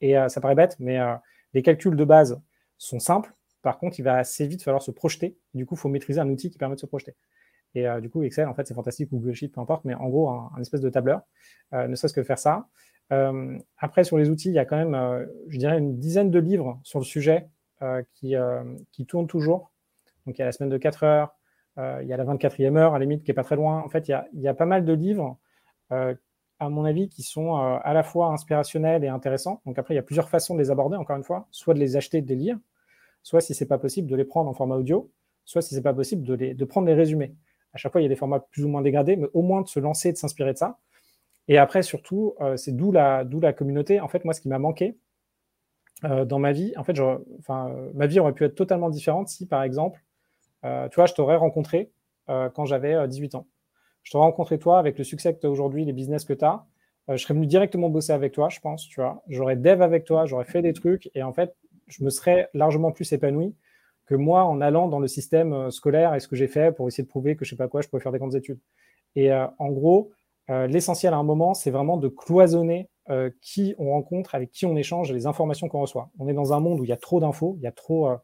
Et 0.00 0.16
euh, 0.16 0.28
ça 0.28 0.40
paraît 0.40 0.54
bête, 0.54 0.76
mais 0.78 0.98
euh, 0.98 1.14
les 1.52 1.60
calculs 1.60 1.96
de 1.96 2.04
base 2.04 2.40
sont 2.78 2.98
simples. 2.98 3.34
Par 3.60 3.78
contre, 3.78 4.00
il 4.00 4.04
va 4.04 4.16
assez 4.16 4.46
vite 4.46 4.62
falloir 4.62 4.80
se 4.80 4.90
projeter. 4.90 5.36
Du 5.52 5.66
coup, 5.66 5.74
il 5.74 5.78
faut 5.78 5.90
maîtriser 5.90 6.20
un 6.20 6.28
outil 6.30 6.48
qui 6.50 6.56
permet 6.56 6.76
de 6.76 6.80
se 6.80 6.86
projeter. 6.86 7.14
Et 7.74 7.86
du 8.00 8.10
coup, 8.10 8.22
Excel, 8.22 8.48
en 8.48 8.54
fait, 8.54 8.66
c'est 8.66 8.74
fantastique, 8.74 9.12
ou 9.12 9.18
Google 9.18 9.34
Sheet, 9.34 9.48
peu 9.48 9.60
importe, 9.60 9.84
mais 9.84 9.94
en 9.94 10.08
gros, 10.08 10.28
un, 10.28 10.50
espèce 10.60 10.80
de 10.80 10.90
tableur, 10.90 11.22
ne 11.72 11.94
serait-ce 11.94 12.14
que 12.14 12.22
faire 12.24 12.38
ça. 12.38 12.66
après, 13.78 14.02
sur 14.04 14.18
les 14.18 14.28
outils, 14.28 14.48
il 14.48 14.54
y 14.54 14.58
a 14.58 14.64
quand 14.64 14.76
même, 14.76 15.26
je 15.48 15.56
dirais, 15.56 15.78
une 15.78 15.98
dizaine 15.98 16.30
de 16.30 16.38
livres 16.40 16.80
sur 16.82 16.98
le 16.98 17.04
sujet 17.04 17.48
euh, 17.82 18.02
qui, 18.12 18.36
euh, 18.36 18.62
qui 18.92 19.06
tourne 19.06 19.26
toujours. 19.26 19.72
Donc 20.26 20.36
il 20.36 20.40
y 20.40 20.42
a 20.42 20.44
la 20.44 20.52
semaine 20.52 20.68
de 20.68 20.76
4 20.76 21.02
heures, 21.02 21.34
euh, 21.78 22.00
il 22.02 22.08
y 22.08 22.12
a 22.12 22.18
la 22.18 22.26
24e 22.26 22.76
heure, 22.76 22.92
à 22.92 22.98
la 22.98 23.06
limite, 23.06 23.24
qui 23.24 23.30
n'est 23.30 23.34
pas 23.34 23.42
très 23.42 23.56
loin. 23.56 23.82
En 23.82 23.88
fait, 23.88 24.06
il 24.06 24.10
y 24.10 24.14
a, 24.14 24.28
il 24.34 24.40
y 24.42 24.48
a 24.48 24.52
pas 24.52 24.66
mal 24.66 24.84
de 24.84 24.92
livres, 24.92 25.38
à 25.88 26.68
mon 26.68 26.84
avis, 26.84 27.08
qui 27.08 27.22
sont 27.22 27.54
à 27.56 27.94
la 27.94 28.02
fois 28.02 28.26
inspirationnels 28.26 29.02
et 29.02 29.08
intéressants. 29.08 29.62
Donc 29.64 29.78
après, 29.78 29.94
il 29.94 29.96
y 29.96 29.98
a 29.98 30.02
plusieurs 30.02 30.28
façons 30.28 30.54
de 30.54 30.60
les 30.60 30.70
aborder, 30.70 30.98
encore 30.98 31.16
une 31.16 31.24
fois, 31.24 31.48
soit 31.50 31.72
de 31.72 31.78
les 31.78 31.96
acheter 31.96 32.18
et 32.18 32.22
de 32.22 32.28
les 32.28 32.36
lire, 32.36 32.58
soit 33.22 33.40
si 33.40 33.54
c'est 33.54 33.64
pas 33.64 33.78
possible, 33.78 34.08
de 34.08 34.14
les 34.14 34.26
prendre 34.26 34.50
en 34.50 34.52
format 34.52 34.76
audio, 34.76 35.10
soit 35.46 35.62
si 35.62 35.74
c'est 35.74 35.82
pas 35.82 35.94
possible, 35.94 36.22
de, 36.22 36.34
les, 36.34 36.52
de 36.52 36.64
prendre 36.66 36.86
les 36.86 36.94
résumés. 36.94 37.34
À 37.72 37.78
chaque 37.78 37.92
fois, 37.92 38.00
il 38.00 38.04
y 38.04 38.06
a 38.06 38.08
des 38.08 38.16
formats 38.16 38.40
plus 38.40 38.64
ou 38.64 38.68
moins 38.68 38.82
dégradés, 38.82 39.16
mais 39.16 39.28
au 39.32 39.42
moins 39.42 39.62
de 39.62 39.68
se 39.68 39.80
lancer, 39.80 40.12
de 40.12 40.16
s'inspirer 40.16 40.52
de 40.52 40.58
ça. 40.58 40.78
Et 41.48 41.58
après, 41.58 41.82
surtout, 41.82 42.36
c'est 42.56 42.76
d'où 42.76 42.92
la, 42.92 43.24
communauté. 43.56 44.00
En 44.00 44.08
fait, 44.08 44.24
moi, 44.24 44.34
ce 44.34 44.40
qui 44.40 44.48
m'a 44.48 44.58
manqué, 44.58 44.96
euh, 46.04 46.24
dans 46.24 46.38
ma 46.38 46.52
vie, 46.52 46.72
en 46.76 46.84
fait, 46.84 46.98
enfin, 47.38 47.74
ma 47.94 48.06
vie 48.06 48.20
aurait 48.20 48.32
pu 48.32 48.44
être 48.44 48.54
totalement 48.54 48.88
différente 48.88 49.28
si, 49.28 49.46
par 49.46 49.62
exemple, 49.62 50.02
euh, 50.64 50.88
tu 50.88 50.96
vois, 50.96 51.06
je 51.06 51.14
t'aurais 51.14 51.36
rencontré 51.36 51.90
euh, 52.28 52.48
quand 52.48 52.64
j'avais 52.64 53.06
18 53.06 53.34
ans. 53.34 53.46
Je 54.02 54.12
t'aurais 54.12 54.24
rencontré 54.24 54.58
toi 54.58 54.78
avec 54.78 54.96
le 54.96 55.04
succès 55.04 55.34
que 55.34 55.40
tu 55.40 55.46
as 55.46 55.50
aujourd'hui, 55.50 55.84
les 55.84 55.92
business 55.92 56.24
que 56.24 56.32
tu 56.32 56.44
as. 56.44 56.64
je 57.08 57.16
serais 57.16 57.34
venu 57.34 57.46
directement 57.46 57.90
bosser 57.90 58.12
avec 58.12 58.32
toi, 58.32 58.48
je 58.48 58.60
pense, 58.60 58.88
tu 58.88 59.00
vois. 59.00 59.22
J'aurais 59.28 59.56
dev 59.56 59.82
avec 59.82 60.04
toi, 60.04 60.24
j'aurais 60.24 60.44
fait 60.44 60.62
des 60.62 60.72
trucs 60.72 61.10
et 61.14 61.22
en 61.22 61.32
fait, 61.32 61.54
je 61.86 62.02
me 62.04 62.10
serais 62.10 62.48
largement 62.54 62.92
plus 62.92 63.12
épanoui 63.12 63.54
que 64.10 64.16
moi 64.16 64.44
en 64.44 64.60
allant 64.60 64.88
dans 64.88 64.98
le 64.98 65.08
système 65.08 65.70
scolaire 65.70 66.14
et 66.14 66.20
ce 66.20 66.28
que 66.28 66.36
j'ai 66.36 66.48
fait 66.48 66.74
pour 66.74 66.88
essayer 66.88 67.04
de 67.04 67.08
prouver 67.08 67.36
que 67.36 67.44
je 67.44 67.50
sais 67.50 67.56
pas 67.56 67.68
quoi, 67.68 67.80
je 67.80 67.88
pouvais 67.88 68.02
faire 68.02 68.12
des 68.12 68.18
grandes 68.18 68.34
études. 68.34 68.58
Et 69.14 69.32
en 69.32 69.70
gros, 69.70 70.10
l'essentiel 70.48 71.14
à 71.14 71.16
un 71.16 71.22
moment, 71.22 71.54
c'est 71.54 71.70
vraiment 71.70 71.96
de 71.96 72.08
cloisonner 72.08 72.88
euh, 73.10 73.28
qui 73.40 73.74
on 73.78 73.90
rencontre, 73.90 74.36
avec 74.36 74.52
qui 74.52 74.66
on 74.66 74.76
échange, 74.76 75.12
les 75.12 75.26
informations 75.26 75.68
qu'on 75.68 75.80
reçoit. 75.80 76.10
On 76.20 76.28
est 76.28 76.32
dans 76.32 76.52
un 76.52 76.60
monde 76.60 76.78
où 76.78 76.84
il 76.84 76.90
y 76.90 76.92
a 76.92 76.96
trop 76.96 77.18
d'infos, 77.18 77.56
il 77.58 77.62
y 77.62 77.66
a 77.66 77.72
trop, 77.72 78.08
euh, 78.08 78.16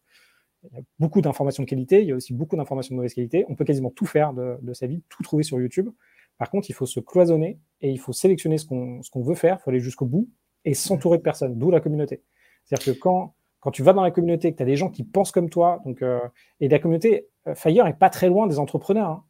beaucoup 1.00 1.20
d'informations 1.20 1.64
de 1.64 1.68
qualité, 1.68 2.02
il 2.02 2.08
y 2.08 2.12
a 2.12 2.14
aussi 2.14 2.32
beaucoup 2.32 2.54
d'informations 2.54 2.94
de 2.94 2.96
mauvaise 2.96 3.12
qualité. 3.12 3.44
On 3.48 3.56
peut 3.56 3.64
quasiment 3.64 3.90
tout 3.90 4.06
faire 4.06 4.32
de, 4.32 4.72
sa 4.74 4.86
vie, 4.86 5.02
tout 5.08 5.24
trouver 5.24 5.42
sur 5.42 5.58
YouTube. 5.58 5.88
Par 6.38 6.50
contre, 6.50 6.70
il 6.70 6.72
faut 6.72 6.86
se 6.86 7.00
cloisonner 7.00 7.58
et 7.80 7.90
il 7.90 7.98
faut 7.98 8.12
sélectionner 8.12 8.58
ce 8.58 8.66
qu'on 8.66 9.00
qu'on 9.10 9.22
veut 9.22 9.34
faire, 9.34 9.56
il 9.58 9.62
faut 9.64 9.70
aller 9.70 9.80
jusqu'au 9.80 10.06
bout 10.06 10.28
et 10.64 10.74
s'entourer 10.74 11.18
de 11.18 11.22
personnes, 11.22 11.58
d'où 11.58 11.72
la 11.72 11.80
communauté. 11.80 12.22
C'est-à-dire 12.64 12.94
que 12.94 13.00
quand, 13.00 13.34
quand 13.66 13.72
tu 13.72 13.82
vas 13.82 13.92
dans 13.92 14.02
la 14.02 14.12
communauté, 14.12 14.52
que 14.52 14.58
tu 14.58 14.62
as 14.62 14.66
des 14.66 14.76
gens 14.76 14.90
qui 14.90 15.02
pensent 15.02 15.32
comme 15.32 15.50
toi, 15.50 15.82
donc, 15.84 16.00
euh, 16.00 16.20
et 16.60 16.68
la 16.68 16.78
communauté, 16.78 17.26
Fire 17.56 17.84
n'est 17.84 17.94
pas 17.94 18.10
très 18.10 18.28
loin 18.28 18.46
des 18.46 18.60
entrepreneurs. 18.60 19.10
Hein. 19.10 19.24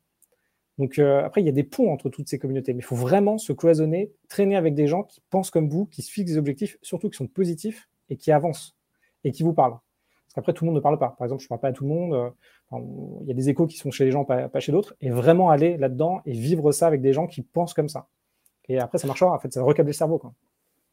Donc 0.76 0.99
euh, 0.99 1.24
après, 1.24 1.41
il 1.41 1.47
y 1.47 1.49
a 1.49 1.53
des 1.53 1.64
ponts 1.64 1.91
entre 1.91 2.11
toutes 2.11 2.28
ces 2.28 2.39
communautés, 2.39 2.74
mais 2.74 2.80
il 2.80 2.84
faut 2.84 2.97
vraiment 2.97 3.39
se 3.39 3.55
cloisonner, 3.55 4.12
traîner 4.28 4.57
avec 4.57 4.74
des 4.74 4.89
gens 4.89 5.05
qui 5.05 5.22
pensent 5.30 5.51
comme 5.51 5.70
vous, 5.70 5.87
qui 5.87 6.03
se 6.03 6.12
fixent 6.12 6.32
des 6.32 6.37
objectifs, 6.37 6.76
surtout 6.82 7.09
qui 7.09 7.16
sont 7.16 7.28
positifs 7.28 7.89
et 8.11 8.18
qui 8.18 8.30
avancent 8.30 8.76
et 9.24 9.32
qui 9.32 9.43
vous 9.43 9.55
parlent. 9.55 9.78
Parce 10.26 10.34
qu'après, 10.34 10.53
tout 10.53 10.66
le 10.66 10.66
monde 10.66 10.76
ne 10.76 10.82
parle 10.82 10.99
pas. 10.99 11.14
Par 11.16 11.24
exemple, 11.24 11.41
je 11.41 11.47
ne 11.47 11.49
parle 11.49 11.61
pas 11.62 11.68
à 11.68 11.72
tout 11.72 11.84
le 11.84 11.95
monde. 11.95 12.12
Euh, 12.12 12.78
il 13.22 13.28
y 13.28 13.30
a 13.30 13.34
des 13.34 13.49
échos 13.49 13.66
qui 13.66 13.78
sont 13.78 13.91
chez 13.91 14.05
les 14.05 14.11
gens, 14.11 14.26
pas, 14.26 14.51
chez 14.61 14.70
d'autres. 14.70 14.95
Et 15.01 15.09
vraiment 15.09 15.49
aller 15.49 15.78
là-dedans 15.78 16.20
et 16.26 16.32
vivre 16.32 16.72
ça 16.72 16.89
avec 16.89 17.01
des 17.01 17.14
gens 17.14 17.26
qui 17.26 17.41
pensent 17.41 17.72
comme 17.72 17.89
ça. 17.89 18.07
Et 18.68 18.78
après, 18.78 18.99
ça 18.99 19.07
marchera. 19.07 19.32
En 19.32 19.39
fait, 19.39 19.51
ça 19.51 19.61
va 19.61 19.66
recabler 19.66 19.93
le 19.93 19.97
cerveau. 19.97 20.20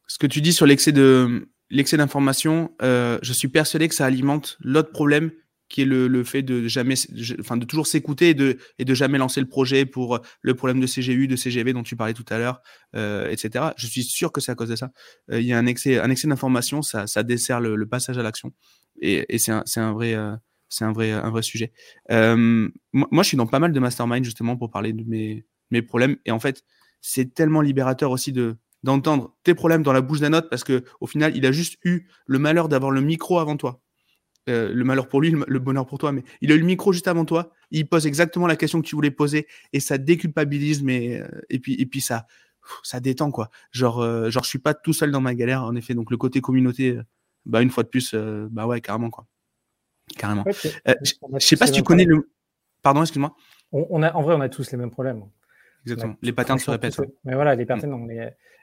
Ce 0.07 0.17
que 0.17 0.27
tu 0.27 0.41
dis 0.41 0.53
sur 0.53 0.65
l'excès 0.65 0.91
de 0.91 1.49
l'excès 1.69 1.97
d'information, 1.97 2.71
euh, 2.81 3.17
je 3.21 3.33
suis 3.33 3.47
persuadé 3.47 3.87
que 3.87 3.95
ça 3.95 4.05
alimente 4.05 4.57
l'autre 4.61 4.91
problème 4.91 5.31
qui 5.73 5.81
est 5.81 5.85
le, 5.85 6.23
fait 6.23 6.43
de 6.43 6.67
jamais, 6.67 6.93
enfin 7.39 7.57
de 7.57 7.65
toujours 7.65 7.87
s'écouter 7.87 8.29
et 8.29 8.33
de, 8.35 8.59
et 8.77 8.85
de 8.85 8.93
jamais 8.93 9.17
lancer 9.17 9.41
le 9.41 9.47
projet 9.47 9.87
pour 9.87 10.19
le 10.41 10.53
problème 10.53 10.79
de 10.79 10.85
CGU, 10.85 11.27
de 11.27 11.35
CGV 11.35 11.73
dont 11.73 11.81
tu 11.81 11.95
parlais 11.95 12.13
tout 12.13 12.25
à 12.29 12.37
l'heure, 12.37 12.61
euh, 12.95 13.27
etc. 13.31 13.71
Je 13.75 13.87
suis 13.87 14.03
sûr 14.03 14.31
que 14.31 14.39
c'est 14.39 14.51
à 14.51 14.55
cause 14.55 14.69
de 14.69 14.75
ça. 14.75 14.91
Euh, 15.31 15.41
il 15.41 15.47
y 15.47 15.53
a 15.53 15.57
un 15.57 15.65
excès, 15.65 15.99
un 15.99 16.11
excès 16.11 16.27
d'information, 16.27 16.83
ça, 16.83 17.07
ça 17.07 17.23
dessert 17.23 17.59
le, 17.59 17.87
passage 17.87 18.19
à 18.19 18.21
l'action, 18.21 18.53
et, 19.01 19.25
et 19.33 19.39
c'est 19.39 19.51
un, 19.51 19.63
un, 19.77 19.93
vrai, 19.93 20.13
euh, 20.13 20.35
c'est 20.69 20.85
un 20.85 20.93
vrai, 20.93 21.11
un 21.11 21.31
vrai 21.31 21.41
sujet. 21.41 21.71
moi, 22.11 23.23
je 23.23 23.27
suis 23.27 23.37
dans 23.37 23.47
pas 23.47 23.59
mal 23.59 23.71
de 23.71 23.79
mastermind 23.79 24.23
justement 24.23 24.55
pour 24.55 24.69
parler 24.69 24.93
de 24.93 25.03
mes, 25.07 25.43
mes 25.71 25.81
problèmes, 25.81 26.17
et 26.25 26.31
en 26.31 26.39
fait, 26.39 26.63
c'est 27.01 27.33
tellement 27.33 27.61
libérateur 27.61 28.11
aussi 28.11 28.31
de 28.31 28.57
d'entendre 28.83 29.35
tes 29.43 29.53
problèmes 29.53 29.83
dans 29.83 29.93
la 29.93 30.01
bouche 30.01 30.19
d'un 30.19 30.33
autre 30.33 30.49
parce 30.49 30.63
que 30.63 30.83
au 30.99 31.07
final, 31.07 31.35
il 31.35 31.45
a 31.45 31.51
juste 31.51 31.77
eu 31.83 32.07
le 32.25 32.39
malheur 32.39 32.69
d'avoir 32.69 32.91
le 32.91 33.01
micro 33.01 33.39
avant 33.39 33.57
toi. 33.57 33.81
Euh, 34.49 34.73
le 34.73 34.83
malheur 34.83 35.07
pour 35.07 35.21
lui, 35.21 35.31
le, 35.31 35.59
bonheur 35.59 35.85
pour 35.85 35.97
toi, 35.97 36.11
mais 36.11 36.21
il 36.41 36.51
a 36.51 36.55
eu 36.55 36.59
le 36.59 36.65
micro 36.65 36.91
juste 36.91 37.07
avant 37.07 37.23
toi, 37.23 37.53
il 37.71 37.87
pose 37.87 38.05
exactement 38.05 38.45
la 38.45 38.57
question 38.57 38.81
que 38.81 38.85
tu 38.85 38.93
voulais 38.93 39.09
poser 39.09 39.47
et 39.71 39.79
ça 39.79 39.97
déculpabilise, 39.97 40.83
mais 40.83 41.21
euh, 41.21 41.27
et 41.49 41.59
puis 41.59 41.75
et 41.75 41.85
puis 41.85 42.01
ça 42.01 42.27
ça 42.83 42.99
détend 42.99 43.31
quoi. 43.31 43.49
Genre 43.71 44.01
euh, 44.01 44.29
genre 44.29 44.43
je 44.43 44.49
suis 44.49 44.59
pas 44.59 44.73
tout 44.73 44.91
seul 44.91 45.11
dans 45.11 45.21
ma 45.21 45.33
galère 45.33 45.63
en 45.63 45.75
effet, 45.75 45.93
donc 45.93 46.11
le 46.11 46.17
côté 46.17 46.41
communauté, 46.41 46.99
bah 47.45 47.61
une 47.61 47.69
fois 47.69 47.83
de 47.83 47.87
plus, 47.87 48.13
bah 48.51 48.67
ouais 48.67 48.81
carrément 48.81 49.09
quoi, 49.09 49.27
carrément. 50.17 50.43
je 50.45 51.13
sais 51.39 51.55
pas 51.55 51.67
si 51.67 51.73
tu 51.73 51.83
connais 51.83 52.03
le, 52.03 52.29
pardon 52.81 53.01
excuse-moi. 53.01 53.33
On, 53.71 54.03
a 54.03 54.13
en 54.13 54.23
vrai 54.23 54.35
on 54.35 54.41
a 54.41 54.49
tous 54.49 54.69
les 54.73 54.77
mêmes 54.77 54.91
problèmes. 54.91 55.23
Exactement. 55.85 56.15
Les 56.21 56.33
patterns 56.33 56.59
se 56.59 56.71
répètent. 56.71 56.99
Mais 57.23 57.35
voilà, 57.35 57.55
les 57.55 57.65
patterns, 57.65 57.93
on 57.93 58.07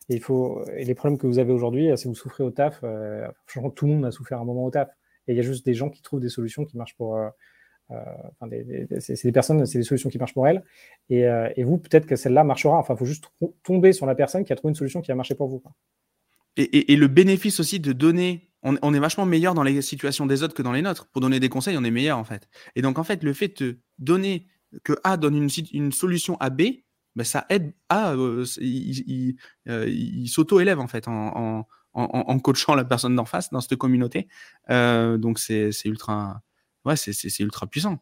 il 0.09 0.21
faut, 0.21 0.65
et 0.77 0.85
les 0.85 0.95
problèmes 0.95 1.19
que 1.19 1.27
vous 1.29 1.39
avez 1.39 1.53
aujourd'hui, 1.53 1.97
si 1.97 2.09
vous 2.09 2.17
souffrez 2.17 2.43
au 2.43 2.51
taf, 2.51 2.83
franchement, 3.47 3.71
tout 3.71 3.87
le 3.87 3.93
monde 3.93 4.05
a 4.05 4.11
souffert 4.11 4.41
un 4.41 4.45
moment 4.45 4.65
au 4.65 4.71
taf. 4.71 4.89
Et 5.31 5.33
il 5.33 5.37
y 5.37 5.39
a 5.39 5.43
juste 5.43 5.65
des 5.65 5.75
gens 5.75 5.91
qui 5.91 6.03
trouvent 6.03 6.21
des 6.21 6.29
solutions 6.29 6.65
qui 6.65 6.77
marchent 6.77 6.97
pour. 6.97 7.17
Euh, 7.17 7.29
euh, 7.93 8.87
c'est 8.99 9.23
des 9.23 9.33
personnes, 9.33 9.65
c'est 9.67 9.79
des 9.79 9.85
solutions 9.85 10.11
qui 10.11 10.19
marchent 10.19 10.35
pour 10.35 10.47
elles. 10.49 10.65
Et, 11.09 11.25
euh, 11.25 11.49
et 11.57 11.65
vous, 11.65 11.79
peut-être 11.79 12.07
que 12.07 12.17
celle-là 12.17 12.43
marchera. 12.45 12.77
Enfin, 12.79 12.95
il 12.95 12.99
faut 12.99 13.05
juste 13.05 13.27
tomber 13.63 13.93
sur 13.93 14.07
la 14.07 14.15
personne 14.17 14.45
qui 14.45 14.53
a 14.53 14.57
trouvé 14.57 14.71
une 14.71 14.77
solution 14.77 15.01
qui 15.03 15.13
a 15.13 15.15
marché 15.15 15.37
pour 15.37 15.49
vous. 15.49 15.63
Et, 16.57 16.63
et, 16.63 16.93
et, 16.93 16.97
le 16.97 17.07
bénéfice 17.07 17.61
aussi 17.61 17.79
de 17.79 17.93
donner, 17.93 18.51
on, 18.63 18.77
on, 18.83 18.93
est 18.93 18.99
vachement 18.99 19.25
meilleur 19.25 19.55
dans 19.55 19.63
les 19.63 19.83
situations 19.83 20.27
des 20.27 20.43
autres 20.43 20.55
que 20.55 20.63
dans 20.63 20.73
les 20.73 20.83
nôtres. 20.83 21.09
Pour 21.11 21.21
donner 21.21 21.39
des 21.39 21.49
conseils, 21.49 21.77
on 21.79 21.85
est 21.85 21.91
meilleur 21.93 22.19
en 22.19 22.25
fait. 22.25 22.49
Et 22.75 22.83
donc 22.83 22.99
en 22.99 23.05
fait, 23.05 23.23
le 23.23 23.33
fait 23.33 23.63
de 23.63 23.79
donner 23.99 24.49
que 24.83 24.95
A 25.05 25.17
donne 25.17 25.37
une, 25.37 25.49
une 25.73 25.93
solution 25.93 26.37
à 26.41 26.51
B, 26.51 26.63
bah, 27.17 27.25
ça 27.25 27.47
aide 27.49 27.73
à. 27.89 28.15
il, 28.61 29.37
s'auto-élève 30.29 30.79
en 30.79 30.87
fait 30.87 31.09
en, 31.09 31.67
en, 31.93 32.39
coachant 32.39 32.75
la 32.75 32.85
personne 32.85 33.17
d'en 33.17 33.25
face 33.25 33.51
dans 33.51 33.61
cette 33.61 33.77
communauté. 33.77 34.29
donc 34.69 35.39
c'est 35.39 35.71
ultra, 35.85 36.43
ouais, 36.85 36.97
c'est 36.97 37.41
ultra 37.41 37.67
puissant. 37.67 37.99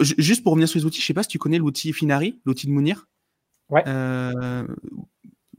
juste 0.00 0.42
pour 0.42 0.52
revenir 0.52 0.68
sur 0.68 0.78
les 0.78 0.84
outils, 0.84 1.00
je 1.00 1.06
sais 1.06 1.14
pas 1.14 1.22
si 1.22 1.28
tu 1.28 1.38
connais 1.38 1.58
l'outil 1.58 1.92
Finari, 1.92 2.40
l'outil 2.44 2.66
de 2.66 2.72
Mounir. 2.72 3.08
Ouais. 3.68 3.84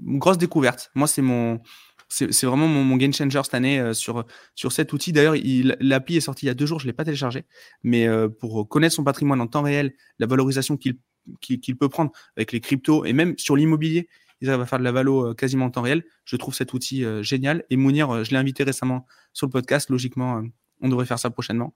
grosse 0.01 0.37
découverte. 0.37 0.91
Moi, 0.95 1.07
c'est 1.07 1.21
mon, 1.21 1.61
c'est 2.09 2.43
vraiment 2.43 2.67
mon, 2.67 2.97
game 2.97 3.13
changer 3.13 3.41
cette 3.43 3.53
année 3.53 3.93
sur, 3.93 4.25
sur 4.55 4.73
cet 4.73 4.91
outil. 4.91 5.13
D'ailleurs, 5.13 5.35
l'appli 5.79 6.17
est 6.17 6.21
sorti 6.21 6.45
il 6.45 6.47
y 6.47 6.51
a 6.51 6.53
deux 6.53 6.65
jours, 6.65 6.79
je 6.79 6.85
ne 6.85 6.89
l'ai 6.91 6.95
pas 6.95 7.05
téléchargé, 7.05 7.45
mais 7.83 8.07
pour 8.39 8.67
connaître 8.67 8.95
son 8.95 9.05
patrimoine 9.05 9.39
en 9.39 9.47
temps 9.47 9.61
réel, 9.61 9.93
la 10.19 10.27
valorisation 10.27 10.75
qu'il 10.75 10.97
qu'il 11.39 11.77
peut 11.77 11.89
prendre 11.89 12.11
avec 12.35 12.51
les 12.51 12.59
cryptos 12.59 13.05
et 13.05 13.13
même 13.13 13.37
sur 13.37 13.55
l'immobilier, 13.55 14.09
ils 14.41 14.49
arrivent 14.49 14.65
faire 14.65 14.79
de 14.79 14.83
la 14.83 14.91
valo 14.91 15.35
quasiment 15.35 15.65
en 15.65 15.69
temps 15.69 15.83
réel. 15.83 16.03
Je 16.25 16.35
trouve 16.35 16.55
cet 16.55 16.73
outil 16.73 17.05
génial. 17.21 17.63
Et 17.69 17.77
Mounir, 17.77 18.23
je 18.23 18.31
l'ai 18.31 18.37
invité 18.37 18.63
récemment 18.63 19.05
sur 19.33 19.45
le 19.45 19.51
podcast. 19.51 19.89
Logiquement, 19.91 20.41
on 20.81 20.89
devrait 20.89 21.05
faire 21.05 21.19
ça 21.19 21.29
prochainement. 21.29 21.75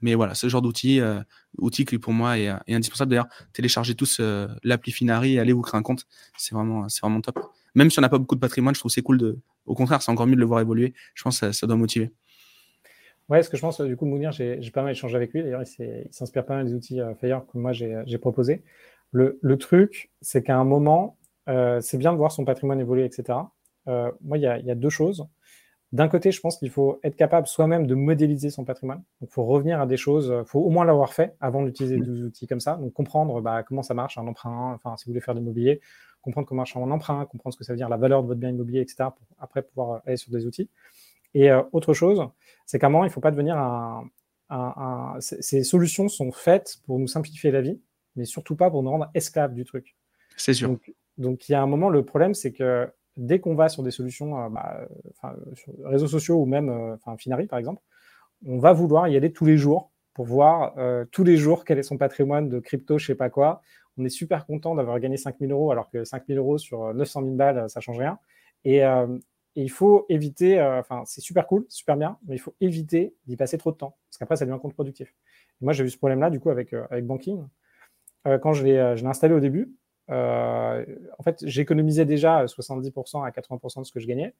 mais 0.00 0.14
voilà, 0.16 0.34
ce 0.34 0.48
genre 0.48 0.62
d'outil, 0.62 1.00
outil 1.58 1.84
qui 1.84 1.98
pour 1.98 2.12
moi 2.12 2.38
est, 2.38 2.48
indispensable. 2.68 3.10
D'ailleurs, 3.10 3.28
téléchargez 3.52 3.94
tous 3.94 4.20
l'appli 4.64 4.90
Finari 4.90 5.34
et 5.34 5.38
allez 5.38 5.52
vous 5.52 5.62
créer 5.62 5.78
un 5.78 5.82
compte. 5.82 6.06
C'est 6.36 6.56
vraiment, 6.56 6.88
c'est 6.88 7.02
vraiment 7.02 7.20
top. 7.20 7.38
Même 7.74 7.90
si 7.90 7.98
on 7.98 8.02
n'a 8.02 8.08
pas 8.08 8.18
beaucoup 8.18 8.34
de 8.34 8.40
patrimoine, 8.40 8.74
je 8.74 8.80
trouve 8.80 8.90
c'est 8.90 9.02
cool 9.02 9.18
de. 9.18 9.38
Au 9.64 9.74
contraire, 9.74 10.02
c'est 10.02 10.10
encore 10.10 10.26
mieux 10.26 10.34
de 10.34 10.40
le 10.40 10.46
voir 10.46 10.60
évoluer. 10.60 10.92
Je 11.14 11.22
pense 11.22 11.40
que 11.40 11.52
ça, 11.52 11.66
doit 11.66 11.76
motiver. 11.76 12.12
Ouais, 13.32 13.42
ce 13.42 13.48
que 13.48 13.56
je 13.56 13.62
pense, 13.62 13.80
du 13.80 13.96
coup, 13.96 14.04
Mounir, 14.04 14.30
j'ai 14.30 14.60
pas 14.74 14.82
mal 14.82 14.92
échangé 14.92 15.16
avec 15.16 15.32
lui. 15.32 15.42
D'ailleurs, 15.42 15.62
il 15.62 16.06
s'inspire 16.10 16.44
pas 16.44 16.56
mal 16.56 16.66
des 16.66 16.74
outils 16.74 17.00
euh, 17.00 17.14
Fire 17.14 17.46
que 17.50 17.56
moi 17.56 17.72
j'ai 17.72 18.18
proposés. 18.18 18.62
Le, 19.10 19.38
le, 19.40 19.56
truc, 19.56 20.10
c'est 20.20 20.42
qu'à 20.42 20.58
un 20.58 20.64
moment, 20.64 21.16
euh, 21.48 21.80
c'est 21.80 21.96
bien 21.96 22.12
de 22.12 22.18
voir 22.18 22.30
son 22.30 22.44
patrimoine 22.44 22.78
évoluer, 22.78 23.06
etc. 23.06 23.38
Euh, 23.88 24.12
moi, 24.20 24.36
il 24.36 24.42
y, 24.42 24.66
y, 24.66 24.70
a 24.70 24.74
deux 24.74 24.90
choses. 24.90 25.26
D'un 25.92 26.08
côté, 26.08 26.30
je 26.30 26.42
pense 26.42 26.58
qu'il 26.58 26.68
faut 26.68 27.00
être 27.02 27.16
capable 27.16 27.46
soi-même 27.46 27.86
de 27.86 27.94
modéliser 27.94 28.50
son 28.50 28.66
patrimoine. 28.66 29.02
Il 29.22 29.28
faut 29.28 29.44
revenir 29.44 29.80
à 29.80 29.86
des 29.86 29.96
choses, 29.96 30.30
il 30.38 30.46
faut 30.46 30.60
au 30.60 30.68
moins 30.68 30.84
l'avoir 30.84 31.14
fait 31.14 31.34
avant 31.40 31.62
d'utiliser 31.62 31.96
mmh. 31.96 32.04
des 32.04 32.24
outils 32.24 32.46
comme 32.46 32.60
ça. 32.60 32.76
Donc, 32.76 32.92
comprendre 32.92 33.40
bah, 33.40 33.62
comment 33.62 33.82
ça 33.82 33.94
marche, 33.94 34.18
un 34.18 34.26
emprunt, 34.26 34.74
enfin, 34.74 34.98
si 34.98 35.06
vous 35.06 35.12
voulez 35.12 35.22
faire 35.22 35.32
de 35.32 35.40
l'immobilier, 35.40 35.80
comprendre 36.20 36.46
comment 36.46 36.60
marche 36.60 36.76
un 36.76 36.90
emprunt, 36.90 37.24
comprendre 37.24 37.54
ce 37.54 37.58
que 37.58 37.64
ça 37.64 37.72
veut 37.72 37.78
dire 37.78 37.88
la 37.88 37.96
valeur 37.96 38.22
de 38.22 38.28
votre 38.28 38.40
bien 38.40 38.50
immobilier, 38.50 38.82
etc., 38.82 39.08
pour 39.16 39.26
après 39.38 39.62
pouvoir 39.62 40.02
aller 40.04 40.18
sur 40.18 40.30
des 40.30 40.44
outils. 40.44 40.68
Et 41.34 41.50
euh, 41.50 41.62
autre 41.72 41.94
chose, 41.94 42.28
c'est 42.66 42.78
qu'à 42.78 42.86
un 42.86 42.90
moment, 42.90 43.04
il 43.04 43.08
ne 43.08 43.12
faut 43.12 43.20
pas 43.20 43.30
devenir 43.30 43.56
un, 43.56 44.08
Ces 45.20 45.64
solutions 45.64 46.08
sont 46.08 46.32
faites 46.32 46.78
pour 46.86 46.98
nous 46.98 47.06
simplifier 47.06 47.50
la 47.50 47.60
vie, 47.60 47.80
mais 48.16 48.24
surtout 48.24 48.56
pas 48.56 48.70
pour 48.70 48.82
nous 48.82 48.90
rendre 48.90 49.10
esclaves 49.14 49.54
du 49.54 49.64
truc. 49.64 49.96
C'est 50.36 50.54
sûr. 50.54 50.76
Donc, 51.18 51.48
il 51.48 51.52
y 51.52 51.54
a 51.54 51.62
un 51.62 51.66
moment, 51.66 51.90
le 51.90 52.04
problème, 52.04 52.34
c'est 52.34 52.52
que 52.52 52.90
dès 53.16 53.38
qu'on 53.38 53.54
va 53.54 53.68
sur 53.68 53.82
des 53.82 53.90
solutions, 53.90 54.38
euh, 54.38 54.48
bah, 54.48 54.86
sur 55.54 55.72
réseaux 55.84 56.06
sociaux 56.06 56.36
ou 56.36 56.46
même 56.46 56.70
euh, 56.70 57.16
Finari, 57.18 57.46
par 57.46 57.58
exemple, 57.58 57.82
on 58.46 58.58
va 58.58 58.72
vouloir 58.72 59.08
y 59.08 59.16
aller 59.16 59.32
tous 59.32 59.44
les 59.44 59.56
jours 59.56 59.90
pour 60.14 60.26
voir 60.26 60.74
tous 61.10 61.24
les 61.24 61.38
jours 61.38 61.64
quel 61.64 61.78
est 61.78 61.82
son 61.82 61.96
patrimoine 61.96 62.50
de 62.50 62.58
crypto, 62.58 62.98
je 62.98 63.06
sais 63.06 63.14
pas 63.14 63.30
quoi 63.30 63.62
on 63.98 64.04
est 64.04 64.10
super 64.10 64.46
content 64.46 64.74
d'avoir 64.74 64.98
gagné 65.00 65.16
5000 65.16 65.50
euros, 65.52 65.70
alors 65.70 65.90
que 65.90 66.04
5000 66.04 66.38
euros 66.38 66.58
sur 66.58 66.94
900 66.94 67.20
euh, 67.20 67.24
000 67.24 67.36
balles, 67.36 67.70
ça 67.70 67.80
change 67.80 67.98
rien. 67.98 68.18
Et, 68.64 68.84
euh, 68.84 69.06
il 69.54 69.70
faut 69.70 70.06
éviter, 70.08 70.58
euh, 70.58 70.80
enfin, 70.80 71.02
c'est 71.04 71.20
super 71.20 71.46
cool, 71.46 71.66
super 71.68 71.96
bien, 71.96 72.18
mais 72.26 72.36
il 72.36 72.38
faut 72.38 72.54
éviter 72.60 73.14
d'y 73.26 73.36
passer 73.36 73.58
trop 73.58 73.72
de 73.72 73.76
temps, 73.76 73.96
parce 74.08 74.18
qu'après, 74.18 74.36
ça 74.36 74.46
devient 74.46 74.58
contre-productif. 74.60 75.14
moi, 75.60 75.72
j'ai 75.72 75.84
eu 75.84 75.90
ce 75.90 75.98
problème-là, 75.98 76.30
du 76.30 76.40
coup, 76.40 76.50
avec, 76.50 76.72
avec 76.72 77.06
Banking. 77.06 77.44
quand 78.24 78.52
je 78.52 78.64
l'ai 78.64 78.78
installé 78.78 79.34
au 79.34 79.40
début, 79.40 79.74
en 80.08 81.22
fait, 81.24 81.42
j'économisais 81.44 82.04
déjà 82.04 82.44
70% 82.44 83.24
à 83.24 83.30
80% 83.30 83.80
de 83.80 83.84
ce 83.84 83.92
que 83.92 84.00
je 84.00 84.06
gagnais. 84.06 84.34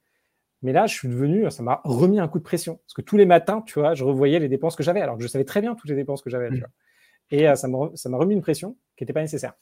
Mais 0.63 0.73
là, 0.73 0.87
je 0.87 0.95
suis 0.95 1.09
devenu, 1.09 1.51
ça 1.51 1.63
m'a 1.63 1.81
remis 1.85 2.21
un 2.21 2.29
coup 2.29 2.39
de 2.39 2.45
pression. 2.45 2.77
Parce 2.77 2.95
que 2.95 3.03
tous 3.03 3.17
les 3.17 3.27
matins, 3.27 3.63
tu 3.67 3.81
vois, 3.81 3.95
je 3.95 4.05
revoyais 4.05 4.39
les 4.39 4.49
dépenses 4.49 4.77
que 4.77 4.85
j'avais, 4.85 5.01
alors 5.01 5.17
que 5.17 5.23
je 5.23 5.29
savais 5.29 5.45
très 5.45 5.61
bien 5.61 5.75
toutes 5.75 5.91
les 5.91 5.97
dépenses 5.97 6.23
que 6.23 6.31
j'avais. 6.31 6.51
Mmh. 6.51 6.65
Et 7.33 7.57
ça 7.57 7.69
m'a 7.69 8.19
remis 8.19 8.35
une 8.35 8.43
pression 8.43 8.77
qui 8.97 9.03
n'était 9.03 9.13
pas 9.13 9.23
nécessaire. 9.23 9.55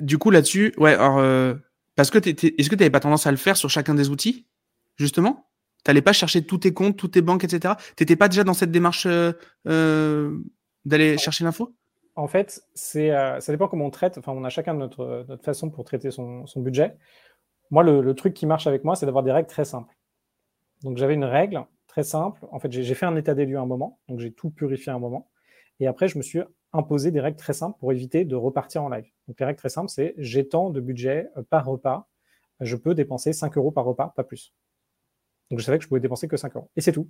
Du 0.00 0.18
coup, 0.18 0.30
là-dessus, 0.30 0.72
ouais, 0.78 0.94
alors, 0.94 1.18
euh, 1.18 1.54
parce 1.96 2.10
que 2.10 2.18
est-ce 2.18 2.70
que 2.70 2.74
tu 2.74 2.80
n'avais 2.80 2.90
pas 2.90 3.00
tendance 3.00 3.26
à 3.26 3.30
le 3.30 3.36
faire 3.36 3.56
sur 3.56 3.70
chacun 3.70 3.94
des 3.94 4.10
outils, 4.10 4.46
justement? 4.96 5.48
Tu 5.84 5.90
n'allais 5.90 6.02
pas 6.02 6.12
chercher 6.12 6.44
tous 6.44 6.58
tes 6.58 6.72
comptes, 6.72 6.96
toutes 6.96 7.12
tes 7.12 7.22
banques, 7.22 7.44
etc. 7.44 7.74
Tu 7.96 8.02
n'étais 8.02 8.16
pas 8.16 8.28
déjà 8.28 8.44
dans 8.44 8.54
cette 8.54 8.70
démarche 8.70 9.06
euh, 9.06 9.32
euh, 9.66 10.38
d'aller 10.84 11.18
chercher 11.18 11.44
l'info? 11.44 11.74
En 12.14 12.28
fait, 12.28 12.62
c'est, 12.74 13.10
ça 13.10 13.52
dépend 13.52 13.68
comment 13.68 13.86
on 13.86 13.90
traite. 13.90 14.16
Enfin, 14.16 14.32
on 14.32 14.44
a 14.44 14.48
chacun 14.48 14.72
notre, 14.72 15.26
notre 15.28 15.44
façon 15.44 15.68
pour 15.70 15.84
traiter 15.84 16.10
son, 16.10 16.46
budget. 16.56 16.96
Moi, 17.70 17.82
le, 17.82 18.00
le, 18.00 18.14
truc 18.14 18.32
qui 18.32 18.46
marche 18.46 18.66
avec 18.66 18.84
moi, 18.84 18.96
c'est 18.96 19.04
d'avoir 19.04 19.22
des 19.22 19.32
règles 19.32 19.48
très 19.48 19.66
simples. 19.66 19.94
Donc, 20.82 20.96
j'avais 20.96 21.14
une 21.14 21.24
règle 21.24 21.66
très 21.86 22.04
simple. 22.04 22.46
En 22.50 22.58
fait, 22.58 22.72
j'ai 22.72 22.94
fait 22.94 23.06
un 23.06 23.16
état 23.16 23.34
des 23.34 23.44
lieux 23.44 23.58
à 23.58 23.60
un 23.60 23.66
moment. 23.66 24.00
Donc, 24.08 24.20
j'ai 24.20 24.32
tout 24.32 24.50
purifié 24.50 24.92
à 24.92 24.94
un 24.94 24.98
moment. 24.98 25.30
Et 25.80 25.86
après, 25.86 26.08
je 26.08 26.16
me 26.16 26.22
suis 26.22 26.40
imposer 26.76 27.10
des 27.10 27.20
règles 27.20 27.38
très 27.38 27.52
simples 27.52 27.78
pour 27.78 27.92
éviter 27.92 28.24
de 28.24 28.36
repartir 28.36 28.82
en 28.82 28.88
live. 28.88 29.06
Donc, 29.28 29.38
les 29.40 29.46
règles 29.46 29.58
très 29.58 29.68
simples, 29.68 29.88
c'est 29.88 30.14
j'ai 30.18 30.48
tant 30.48 30.70
de 30.70 30.80
budget 30.80 31.28
euh, 31.36 31.42
par 31.48 31.64
repas, 31.66 32.08
je 32.60 32.76
peux 32.76 32.94
dépenser 32.94 33.32
5 33.32 33.56
euros 33.56 33.70
par 33.70 33.84
repas, 33.84 34.12
pas 34.16 34.24
plus. 34.24 34.54
Donc, 35.50 35.60
je 35.60 35.64
savais 35.64 35.78
que 35.78 35.84
je 35.84 35.88
pouvais 35.88 36.00
dépenser 36.00 36.28
que 36.28 36.36
5 36.36 36.56
euros. 36.56 36.70
Et 36.76 36.80
c'est 36.80 36.92
tout. 36.92 37.08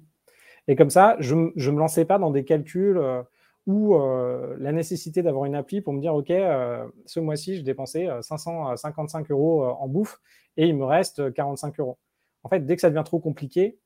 Et 0.68 0.76
comme 0.76 0.90
ça, 0.90 1.16
je 1.20 1.34
ne 1.34 1.70
me 1.70 1.78
lançais 1.78 2.04
pas 2.04 2.18
dans 2.18 2.30
des 2.30 2.44
calculs 2.44 2.98
euh, 2.98 3.22
ou 3.66 3.94
euh, 3.94 4.56
la 4.58 4.72
nécessité 4.72 5.22
d'avoir 5.22 5.44
une 5.44 5.54
appli 5.54 5.80
pour 5.80 5.92
me 5.92 6.00
dire, 6.00 6.14
OK, 6.14 6.28
ce 6.28 7.20
mois-ci, 7.20 7.56
je 7.56 7.62
dépensais 7.62 8.08
555 8.20 9.30
euros 9.30 9.64
en 9.64 9.88
bouffe 9.88 10.20
et 10.56 10.66
il 10.66 10.76
me 10.76 10.84
reste 10.84 11.32
45 11.32 11.78
euros. 11.80 11.98
En 12.42 12.48
fait, 12.48 12.60
dès 12.60 12.76
que 12.76 12.80
ça 12.80 12.90
devient 12.90 13.02
trop 13.04 13.18
compliqué, 13.18 13.78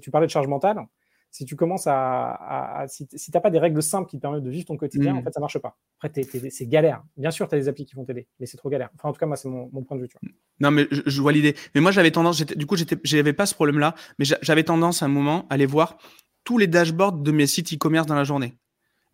tu 0.00 0.10
parlais 0.10 0.26
de 0.26 0.32
charge 0.32 0.46
mentale, 0.46 0.86
si 1.30 1.44
tu 1.44 1.54
commences 1.54 1.86
à, 1.86 2.84
si, 2.88 3.06
tu 3.06 3.16
n'as 3.32 3.40
pas 3.40 3.50
des 3.50 3.58
règles 3.58 3.82
simples 3.82 4.08
qui 4.10 4.16
te 4.16 4.22
permettent 4.22 4.42
de 4.42 4.50
vivre 4.50 4.66
ton 4.66 4.76
quotidien, 4.76 5.14
en 5.14 5.20
mm. 5.20 5.24
fait, 5.24 5.32
ça 5.32 5.40
marche 5.40 5.58
pas. 5.58 5.76
Après, 6.00 6.22
c'est 6.50 6.66
galère. 6.66 7.02
Bien 7.16 7.30
sûr, 7.30 7.48
tu 7.48 7.54
as 7.54 7.58
des 7.58 7.68
applis 7.68 7.84
qui 7.84 7.94
vont 7.94 8.04
t'aider, 8.04 8.26
mais 8.40 8.46
c'est 8.46 8.56
trop 8.56 8.68
galère. 8.68 8.90
Enfin, 8.94 9.08
en 9.08 9.12
tout 9.12 9.20
cas, 9.20 9.26
moi, 9.26 9.36
c'est 9.36 9.48
mon, 9.48 9.68
point 9.84 9.96
de 9.96 10.02
vue. 10.02 10.08
Non, 10.58 10.70
mais 10.70 10.88
je, 10.90 11.22
vois 11.22 11.32
l'idée. 11.32 11.54
Mais 11.74 11.80
moi, 11.80 11.92
j'avais 11.92 12.10
tendance, 12.10 12.42
du 12.42 12.66
coup, 12.66 12.76
j'avais 13.04 13.32
pas 13.32 13.46
ce 13.46 13.54
problème-là, 13.54 13.94
mais 14.18 14.24
j'avais 14.42 14.64
tendance 14.64 15.02
à 15.02 15.06
un 15.06 15.08
moment 15.08 15.46
à 15.50 15.54
aller 15.54 15.66
voir 15.66 15.98
tous 16.42 16.58
les 16.58 16.66
dashboards 16.66 17.18
de 17.18 17.30
mes 17.30 17.46
sites 17.46 17.72
e-commerce 17.72 18.06
dans 18.06 18.16
la 18.16 18.24
journée. 18.24 18.56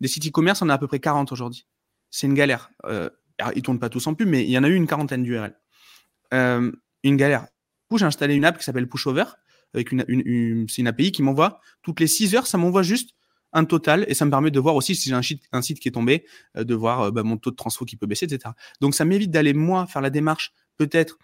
Des 0.01 0.07
sites 0.07 0.27
e-commerce, 0.27 0.61
on 0.61 0.69
a 0.69 0.73
à 0.73 0.77
peu 0.77 0.87
près 0.87 0.99
40 0.99 1.31
aujourd'hui. 1.31 1.67
C'est 2.09 2.27
une 2.27 2.33
galère. 2.33 2.71
Euh, 2.85 3.09
ils 3.55 3.61
tournent 3.61 3.79
pas 3.79 3.89
tous 3.89 4.07
en 4.07 4.15
pub, 4.15 4.27
mais 4.27 4.43
il 4.43 4.49
y 4.49 4.57
en 4.57 4.63
a 4.63 4.67
eu 4.67 4.75
une 4.75 4.87
quarantaine 4.87 5.23
d'URL. 5.23 5.55
Euh, 6.33 6.71
une 7.03 7.15
galère. 7.15 7.41
Du 7.41 7.89
coup, 7.89 7.97
j'ai 7.97 8.05
installé 8.05 8.33
une 8.33 8.45
app 8.45 8.57
qui 8.57 8.63
s'appelle 8.63 8.87
Pushover 8.87 9.25
avec 9.77 9.91
une, 9.91 10.05
une, 10.07 10.67
c'est 10.67 10.81
une 10.81 10.87
API 10.87 11.11
qui 11.11 11.23
m'envoie 11.23 11.61
toutes 11.81 11.99
les 11.99 12.07
6 12.07 12.35
heures, 12.35 12.47
ça 12.47 12.57
m'envoie 12.57 12.83
juste 12.83 13.11
un 13.53 13.65
total 13.65 14.05
et 14.07 14.13
ça 14.13 14.25
me 14.25 14.29
permet 14.29 14.51
de 14.51 14.59
voir 14.59 14.75
aussi 14.75 14.95
si 14.95 15.09
j'ai 15.09 15.15
un 15.15 15.21
site, 15.21 15.43
un 15.51 15.61
site 15.61 15.79
qui 15.79 15.87
est 15.87 15.91
tombé, 15.91 16.25
euh, 16.55 16.63
de 16.63 16.75
voir 16.75 17.01
euh, 17.01 17.11
bah, 17.11 17.23
mon 17.23 17.37
taux 17.37 17.51
de 17.51 17.55
transfo 17.55 17.85
qui 17.85 17.95
peut 17.95 18.07
baisser, 18.07 18.25
etc. 18.25 18.53
Donc 18.81 18.93
ça 18.93 19.05
m'évite 19.05 19.31
d'aller 19.31 19.53
moi 19.53 19.87
faire 19.87 20.01
la 20.01 20.09
démarche 20.09 20.53
peut-être 20.77 21.17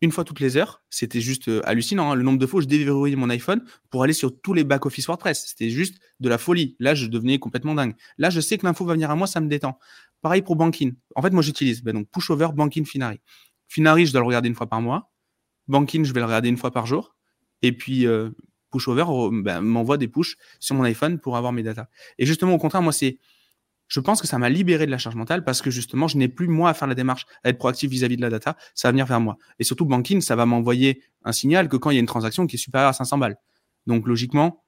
une 0.00 0.12
fois 0.12 0.24
toutes 0.24 0.40
les 0.40 0.56
heures. 0.56 0.82
C'était 0.90 1.20
juste 1.20 1.48
euh, 1.48 1.60
hallucinant. 1.64 2.12
Hein. 2.12 2.14
Le 2.14 2.22
nombre 2.22 2.38
de 2.38 2.46
fois 2.46 2.58
où 2.58 2.60
je 2.60 2.68
déverrouillais 2.68 3.16
mon 3.16 3.30
iPhone 3.30 3.64
pour 3.90 4.04
aller 4.04 4.12
sur 4.12 4.40
tous 4.40 4.54
les 4.54 4.64
back-office 4.64 5.06
WordPress. 5.06 5.46
C'était 5.48 5.70
juste 5.70 5.98
de 6.20 6.28
la 6.28 6.38
folie. 6.38 6.76
Là, 6.78 6.94
je 6.94 7.06
devenais 7.06 7.38
complètement 7.38 7.74
dingue. 7.74 7.94
Là, 8.18 8.30
je 8.30 8.40
sais 8.40 8.58
que 8.58 8.66
l'info 8.66 8.84
va 8.84 8.92
venir 8.92 9.10
à 9.10 9.16
moi, 9.16 9.26
ça 9.26 9.40
me 9.40 9.48
détend. 9.48 9.78
Pareil 10.20 10.42
pour 10.42 10.56
Banking. 10.56 10.94
En 11.16 11.22
fait, 11.22 11.30
moi, 11.30 11.42
j'utilise 11.42 11.82
ben, 11.82 11.94
donc 11.94 12.08
Pushover, 12.10 12.48
Banking, 12.54 12.84
Finari. 12.84 13.20
Finari, 13.66 14.06
je 14.06 14.12
dois 14.12 14.20
le 14.20 14.26
regarder 14.26 14.48
une 14.48 14.54
fois 14.54 14.68
par 14.68 14.80
mois. 14.80 15.12
Banking, 15.66 16.04
je 16.04 16.12
vais 16.12 16.20
le 16.20 16.26
regarder 16.26 16.48
une 16.48 16.56
fois 16.56 16.70
par 16.70 16.86
jour. 16.86 17.16
Et 17.62 17.72
puis, 17.72 18.06
euh, 18.06 18.30
Pushover 18.70 19.04
ben, 19.42 19.60
m'envoie 19.60 19.96
des 19.96 20.08
push 20.08 20.36
sur 20.60 20.74
mon 20.74 20.84
iPhone 20.84 21.18
pour 21.18 21.36
avoir 21.36 21.52
mes 21.52 21.62
datas. 21.62 21.86
Et 22.18 22.26
justement, 22.26 22.54
au 22.54 22.58
contraire, 22.58 22.82
moi, 22.82 22.92
c'est, 22.92 23.18
je 23.88 24.00
pense 24.00 24.20
que 24.20 24.26
ça 24.26 24.38
m'a 24.38 24.48
libéré 24.48 24.86
de 24.86 24.90
la 24.90 24.98
charge 24.98 25.16
mentale 25.16 25.44
parce 25.44 25.62
que 25.62 25.70
justement, 25.70 26.08
je 26.08 26.18
n'ai 26.18 26.28
plus 26.28 26.48
moi 26.48 26.70
à 26.70 26.74
faire 26.74 26.88
la 26.88 26.94
démarche, 26.94 27.26
à 27.44 27.48
être 27.48 27.58
proactif 27.58 27.90
vis-à-vis 27.90 28.16
de 28.16 28.22
la 28.22 28.30
data. 28.30 28.56
Ça 28.74 28.88
va 28.88 28.92
venir 28.92 29.06
vers 29.06 29.20
moi. 29.20 29.38
Et 29.58 29.64
surtout, 29.64 29.86
Banking, 29.86 30.20
ça 30.20 30.36
va 30.36 30.46
m'envoyer 30.46 31.02
un 31.24 31.32
signal 31.32 31.68
que 31.68 31.76
quand 31.76 31.90
il 31.90 31.94
y 31.94 31.98
a 31.98 32.00
une 32.00 32.06
transaction 32.06 32.46
qui 32.46 32.56
est 32.56 32.58
supérieure 32.58 32.90
à 32.90 32.92
500 32.92 33.18
balles. 33.18 33.36
Donc, 33.86 34.06
logiquement, 34.06 34.62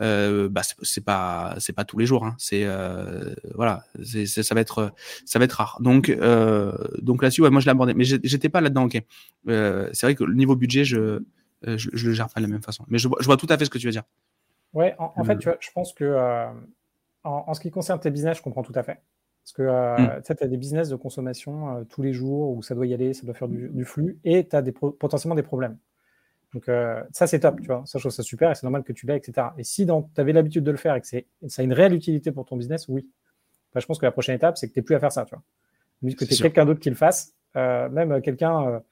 euh, 0.00 0.48
bah, 0.48 0.62
c'est 0.82 1.04
pas 1.04 1.54
c'est 1.58 1.74
pas 1.74 1.84
tous 1.84 1.98
les 1.98 2.06
jours 2.06 2.24
hein. 2.24 2.34
c'est 2.38 2.62
euh, 2.64 3.34
voilà 3.54 3.84
ça 4.02 4.54
va 4.54 4.60
être 4.62 4.92
ça 5.26 5.38
va 5.38 5.44
être 5.44 5.52
rare 5.52 5.76
donc 5.80 6.08
euh, 6.08 6.72
donc 7.02 7.22
là-dessus 7.22 7.42
moi 7.42 7.60
je 7.60 7.68
abordé 7.68 7.92
mais 7.92 8.04
j'étais 8.04 8.48
pas 8.48 8.62
là-dedans 8.62 8.84
ok 8.84 9.02
euh, 9.48 9.90
c'est 9.92 10.06
vrai 10.06 10.14
que 10.14 10.24
le 10.24 10.34
niveau 10.34 10.56
budget 10.56 10.84
je 10.84 11.20
euh, 11.66 11.76
je, 11.76 12.06
le 12.06 12.12
gère 12.12 12.28
pas 12.28 12.40
de 12.40 12.46
la 12.46 12.52
même 12.52 12.62
façon. 12.62 12.84
Mais 12.88 12.98
je, 12.98 13.08
vois 13.08 13.36
tout 13.36 13.46
à 13.48 13.58
fait 13.58 13.64
ce 13.64 13.70
que 13.70 13.78
tu 13.78 13.86
veux 13.86 13.92
dire. 13.92 14.04
Ouais, 14.72 14.94
en, 14.98 15.24
fait, 15.24 15.36
tu 15.38 15.48
vois, 15.48 15.58
je 15.60 15.70
pense 15.70 15.92
que 15.92 16.04
euh, 16.04 16.46
en, 17.24 17.52
ce 17.52 17.60
qui 17.60 17.70
concerne 17.70 18.00
tes 18.00 18.10
business, 18.10 18.38
je 18.38 18.42
comprends 18.42 18.62
tout 18.62 18.72
à 18.74 18.82
fait. 18.82 19.00
Parce 19.44 19.52
que 19.52 19.62
euh, 19.62 19.96
hmm. 19.96 20.22
tu 20.22 20.44
as 20.44 20.46
des 20.46 20.56
business 20.56 20.88
de 20.88 20.96
consommation 20.96 21.84
tous 21.90 22.00
les 22.02 22.12
jours 22.12 22.56
où 22.56 22.62
ça 22.62 22.74
doit 22.74 22.86
y 22.86 22.94
aller, 22.94 23.12
ça 23.12 23.26
doit 23.26 23.34
faire 23.34 23.48
du, 23.48 23.84
flux 23.84 24.18
et 24.24 24.46
tu 24.46 24.56
as 24.56 24.62
des 24.62 24.72
potentiellement 24.72 25.34
des 25.34 25.42
problèmes. 25.42 25.76
Donc 26.54 26.64
ça, 27.12 27.26
c'est 27.26 27.40
top, 27.40 27.60
tu 27.60 27.66
vois. 27.66 27.82
Ça, 27.86 27.98
je 27.98 28.02
trouve 28.02 28.12
ça 28.12 28.22
super 28.22 28.50
et 28.50 28.54
c'est 28.54 28.64
normal 28.64 28.84
que 28.84 28.92
tu 28.92 29.06
l'aies, 29.06 29.16
etc. 29.16 29.48
Et 29.58 29.64
si 29.64 29.86
tu 29.86 29.92
avais 30.16 30.32
l'habitude 30.32 30.64
de 30.64 30.70
le 30.70 30.76
faire 30.76 30.94
et 30.94 31.00
que 31.00 31.06
ça 31.06 31.62
a 31.62 31.64
une 31.64 31.72
réelle 31.72 31.94
utilité 31.94 32.30
pour 32.30 32.44
ton 32.44 32.56
business, 32.56 32.88
oui. 32.88 33.08
je 33.74 33.84
pense 33.84 33.98
que 33.98 34.06
la 34.06 34.12
prochaine 34.12 34.36
étape, 34.36 34.56
c'est 34.56 34.68
que 34.68 34.72
tu 34.72 34.78
n'es 34.78 34.84
plus 34.84 34.94
à 34.94 35.00
faire 35.00 35.12
ça, 35.12 35.24
tu 35.24 35.34
vois. 35.34 35.42
Mais 36.02 36.14
que 36.14 36.24
tu 36.24 36.34
quelqu'un 36.40 36.64
d'autre 36.64 36.80
qui 36.80 36.90
le 36.90 36.96
fasse, 36.96 37.34
même 37.54 38.22
quelqu'un 38.22 38.82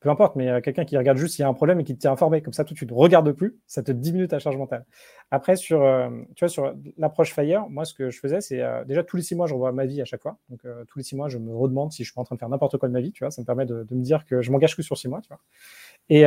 peu 0.00 0.08
importe, 0.08 0.34
mais 0.34 0.48
euh, 0.48 0.60
quelqu'un 0.62 0.86
qui 0.86 0.96
regarde 0.96 1.18
juste 1.18 1.34
s'il 1.34 1.42
y 1.42 1.46
a 1.46 1.48
un 1.48 1.54
problème 1.54 1.78
et 1.78 1.84
qui 1.84 1.94
te 1.94 2.00
tient 2.00 2.12
informé. 2.12 2.40
Comme 2.40 2.54
ça, 2.54 2.64
tout 2.64 2.72
de 2.72 2.78
suite, 2.78 2.90
regarde 2.90 3.30
plus, 3.32 3.58
ça 3.66 3.82
te 3.82 3.92
diminue 3.92 4.26
ta 4.28 4.38
charge 4.38 4.56
mentale. 4.56 4.86
Après, 5.30 5.56
sur, 5.56 5.82
euh, 5.82 6.08
tu 6.34 6.44
vois, 6.44 6.48
sur 6.48 6.74
l'approche 6.96 7.34
Fire, 7.34 7.68
moi, 7.68 7.84
ce 7.84 7.92
que 7.92 8.08
je 8.10 8.18
faisais, 8.18 8.40
c'est 8.40 8.62
euh, 8.62 8.82
déjà 8.84 9.04
tous 9.04 9.16
les 9.16 9.22
six 9.22 9.34
mois, 9.34 9.46
je 9.46 9.52
revois 9.52 9.72
ma 9.72 9.84
vie 9.84 10.00
à 10.00 10.06
chaque 10.06 10.22
fois. 10.22 10.38
Donc, 10.48 10.60
tous 10.88 10.98
les 10.98 11.04
six 11.04 11.16
mois, 11.16 11.28
je 11.28 11.38
me 11.38 11.54
redemande 11.54 11.92
si 11.92 12.02
je 12.02 12.08
suis 12.08 12.14
pas 12.14 12.22
en 12.22 12.24
train 12.24 12.34
de 12.34 12.40
faire 12.40 12.48
n'importe 12.48 12.78
quoi 12.78 12.88
de 12.88 12.94
ma 12.94 13.00
vie, 13.00 13.12
tu 13.12 13.24
vois. 13.24 13.30
Ça 13.30 13.42
me 13.42 13.46
permet 13.46 13.66
de, 13.66 13.86
me 13.90 14.02
dire 14.02 14.24
que 14.24 14.40
je 14.40 14.50
m'engage 14.50 14.74
que 14.74 14.82
sur 14.82 14.96
six 14.96 15.08
mois, 15.08 15.20
tu 15.20 15.28
vois. 15.28 15.40
Et 16.08 16.24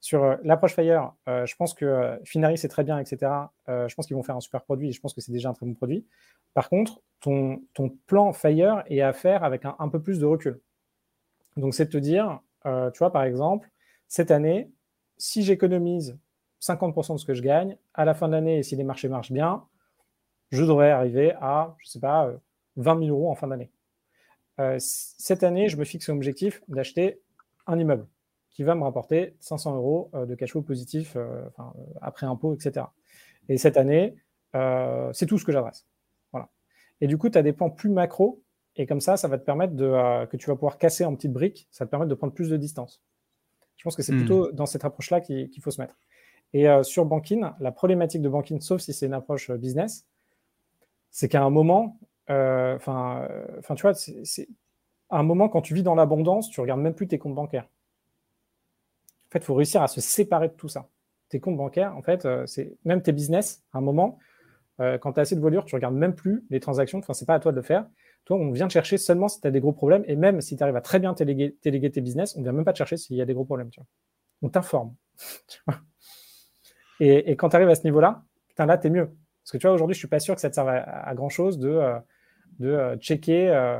sur 0.00 0.36
l'approche 0.42 0.74
Fire, 0.74 1.12
je 1.26 1.54
pense 1.56 1.74
que 1.74 2.18
Finari, 2.24 2.58
c'est 2.58 2.68
très 2.68 2.84
bien, 2.84 2.98
etc. 2.98 3.30
je 3.68 3.94
pense 3.94 4.06
qu'ils 4.06 4.16
vont 4.16 4.22
faire 4.22 4.36
un 4.36 4.40
super 4.40 4.62
produit 4.62 4.88
et 4.88 4.92
je 4.92 5.00
pense 5.00 5.14
que 5.14 5.20
c'est 5.20 5.32
déjà 5.32 5.50
un 5.50 5.52
très 5.52 5.66
bon 5.66 5.74
produit. 5.74 6.06
Par 6.54 6.68
contre, 6.68 7.00
ton, 7.20 7.60
ton 7.74 7.90
plan 8.06 8.32
Fire 8.32 8.82
est 8.86 9.00
à 9.00 9.12
faire 9.12 9.44
avec 9.44 9.64
un, 9.64 9.76
un 9.78 9.88
peu 9.88 10.00
plus 10.02 10.18
de 10.18 10.26
recul. 10.26 10.60
Donc, 11.56 11.74
c'est 11.74 11.84
de 11.84 11.90
te 11.90 11.98
dire, 11.98 12.40
euh, 12.66 12.90
tu 12.90 12.98
vois, 12.98 13.12
par 13.12 13.24
exemple, 13.24 13.70
cette 14.08 14.30
année, 14.30 14.70
si 15.18 15.42
j'économise 15.42 16.18
50% 16.60 17.14
de 17.14 17.18
ce 17.18 17.24
que 17.24 17.34
je 17.34 17.42
gagne, 17.42 17.76
à 17.94 18.04
la 18.04 18.14
fin 18.14 18.28
de 18.28 18.32
l'année, 18.32 18.62
si 18.62 18.76
les 18.76 18.84
marchés 18.84 19.08
marchent 19.08 19.32
bien, 19.32 19.64
je 20.50 20.62
devrais 20.62 20.90
arriver 20.90 21.32
à, 21.40 21.74
je 21.78 21.86
ne 21.86 21.90
sais 21.90 22.00
pas, 22.00 22.30
20 22.76 22.96
euh, 22.96 23.06
000 23.06 23.16
euros 23.16 23.30
en 23.30 23.34
fin 23.34 23.48
d'année. 23.48 23.70
Euh, 24.60 24.76
cette 24.78 25.42
année, 25.42 25.68
je 25.68 25.76
me 25.76 25.84
fixe 25.84 26.08
l'objectif 26.08 26.62
d'acheter 26.68 27.20
un 27.66 27.78
immeuble 27.78 28.06
qui 28.50 28.62
va 28.62 28.74
me 28.74 28.84
rapporter 28.84 29.36
500 29.40 29.74
euros 29.74 30.10
de 30.14 30.32
cash 30.36 30.52
flow 30.52 30.62
positif 30.62 31.16
après 32.00 32.24
impôt, 32.24 32.54
etc. 32.54 32.86
Et 33.48 33.58
cette 33.58 33.76
année, 33.76 34.14
c'est 34.52 35.26
tout 35.26 35.38
ce 35.38 35.44
que 35.44 35.50
j'adresse. 35.50 35.88
Voilà. 36.30 36.48
Et 37.00 37.08
du 37.08 37.18
coup, 37.18 37.28
tu 37.28 37.36
as 37.36 37.42
des 37.42 37.52
plans 37.52 37.68
plus 37.68 37.88
macro 37.88 38.43
et 38.76 38.86
comme 38.86 39.00
ça, 39.00 39.16
ça 39.16 39.28
va 39.28 39.38
te 39.38 39.44
permettre 39.44 39.74
de, 39.74 39.84
euh, 39.84 40.26
que 40.26 40.36
tu 40.36 40.46
vas 40.46 40.54
pouvoir 40.54 40.78
casser 40.78 41.04
en 41.04 41.14
petites 41.14 41.32
briques, 41.32 41.68
ça 41.70 41.84
va 41.84 41.86
te 41.86 41.90
permettre 41.90 42.10
de 42.10 42.14
prendre 42.14 42.32
plus 42.32 42.48
de 42.48 42.56
distance. 42.56 43.02
Je 43.76 43.84
pense 43.84 43.96
que 43.96 44.02
c'est 44.02 44.12
hmm. 44.12 44.18
plutôt 44.18 44.52
dans 44.52 44.66
cette 44.66 44.84
approche-là 44.84 45.20
qu'il 45.20 45.60
faut 45.60 45.70
se 45.70 45.80
mettre. 45.80 45.94
Et 46.52 46.68
euh, 46.68 46.82
sur 46.82 47.04
Banking, 47.04 47.44
la 47.60 47.72
problématique 47.72 48.22
de 48.22 48.28
Banking, 48.28 48.60
sauf 48.60 48.80
si 48.80 48.92
c'est 48.92 49.06
une 49.06 49.14
approche 49.14 49.50
euh, 49.50 49.56
business, 49.56 50.06
c'est 51.10 51.28
qu'à 51.28 51.42
un 51.42 51.50
moment, 51.50 51.98
enfin, 52.28 53.28
tu 53.76 53.82
vois, 53.82 53.94
c'est 53.94 54.48
à 55.10 55.18
un 55.18 55.22
moment 55.22 55.48
quand 55.48 55.62
tu 55.62 55.74
vis 55.74 55.84
dans 55.84 55.94
l'abondance, 55.94 56.50
tu 56.50 56.60
regardes 56.60 56.80
même 56.80 56.94
plus 56.94 57.06
tes 57.06 57.18
comptes 57.18 57.36
bancaires. 57.36 57.68
En 59.28 59.30
fait, 59.30 59.38
il 59.38 59.44
faut 59.44 59.54
réussir 59.54 59.82
à 59.82 59.86
se 59.86 60.00
séparer 60.00 60.48
de 60.48 60.54
tout 60.54 60.68
ça. 60.68 60.88
Tes 61.28 61.38
comptes 61.38 61.56
bancaires, 61.56 61.96
en 61.96 62.02
fait, 62.02 62.26
c'est 62.46 62.76
même 62.84 63.00
tes 63.00 63.12
business. 63.12 63.62
À 63.72 63.78
un 63.78 63.80
moment, 63.80 64.18
quand 64.78 65.12
tu 65.12 65.20
as 65.20 65.22
assez 65.22 65.36
de 65.36 65.40
voilure, 65.40 65.64
tu 65.64 65.76
regardes 65.76 65.94
même 65.94 66.16
plus 66.16 66.44
les 66.50 66.58
transactions. 66.58 66.98
Enfin, 66.98 67.12
c'est 67.12 67.26
pas 67.26 67.34
à 67.34 67.40
toi 67.40 67.52
de 67.52 67.56
le 67.56 67.62
faire. 67.62 67.86
Toi, 68.24 68.38
on 68.38 68.50
vient 68.50 68.68
te 68.68 68.72
chercher 68.72 68.96
seulement 68.96 69.28
si 69.28 69.40
tu 69.40 69.46
as 69.46 69.50
des 69.50 69.60
gros 69.60 69.72
problèmes. 69.72 70.04
Et 70.06 70.16
même 70.16 70.40
si 70.40 70.56
tu 70.56 70.62
arrives 70.62 70.76
à 70.76 70.80
très 70.80 70.98
bien 70.98 71.12
déléguer, 71.12 71.90
tes 71.90 72.00
business, 72.00 72.36
on 72.36 72.42
vient 72.42 72.52
même 72.52 72.64
pas 72.64 72.72
te 72.72 72.78
chercher 72.78 72.96
s'il 72.96 73.16
y 73.16 73.22
a 73.22 73.26
des 73.26 73.34
gros 73.34 73.44
problèmes. 73.44 73.70
On 74.42 74.48
t'informe. 74.48 74.94
et, 77.00 77.36
quand 77.36 77.50
tu 77.50 77.56
arrives 77.56 77.68
à 77.68 77.74
ce 77.74 77.84
niveau-là, 77.84 78.24
là, 78.58 78.78
tu 78.78 78.90
mieux. 78.90 79.06
Parce 79.42 79.52
que 79.52 79.58
tu 79.58 79.66
vois, 79.66 79.74
aujourd'hui, 79.74 79.94
je 79.94 79.98
suis 79.98 80.08
pas 80.08 80.20
sûr 80.20 80.34
que 80.34 80.40
ça 80.40 80.48
te 80.48 80.54
serve 80.54 80.68
à, 80.68 81.14
grand-chose 81.14 81.58
de, 81.58 81.68
euh, 81.68 81.98
de 82.58 82.68
euh, 82.68 82.96
checker 82.96 83.50
euh, 83.50 83.78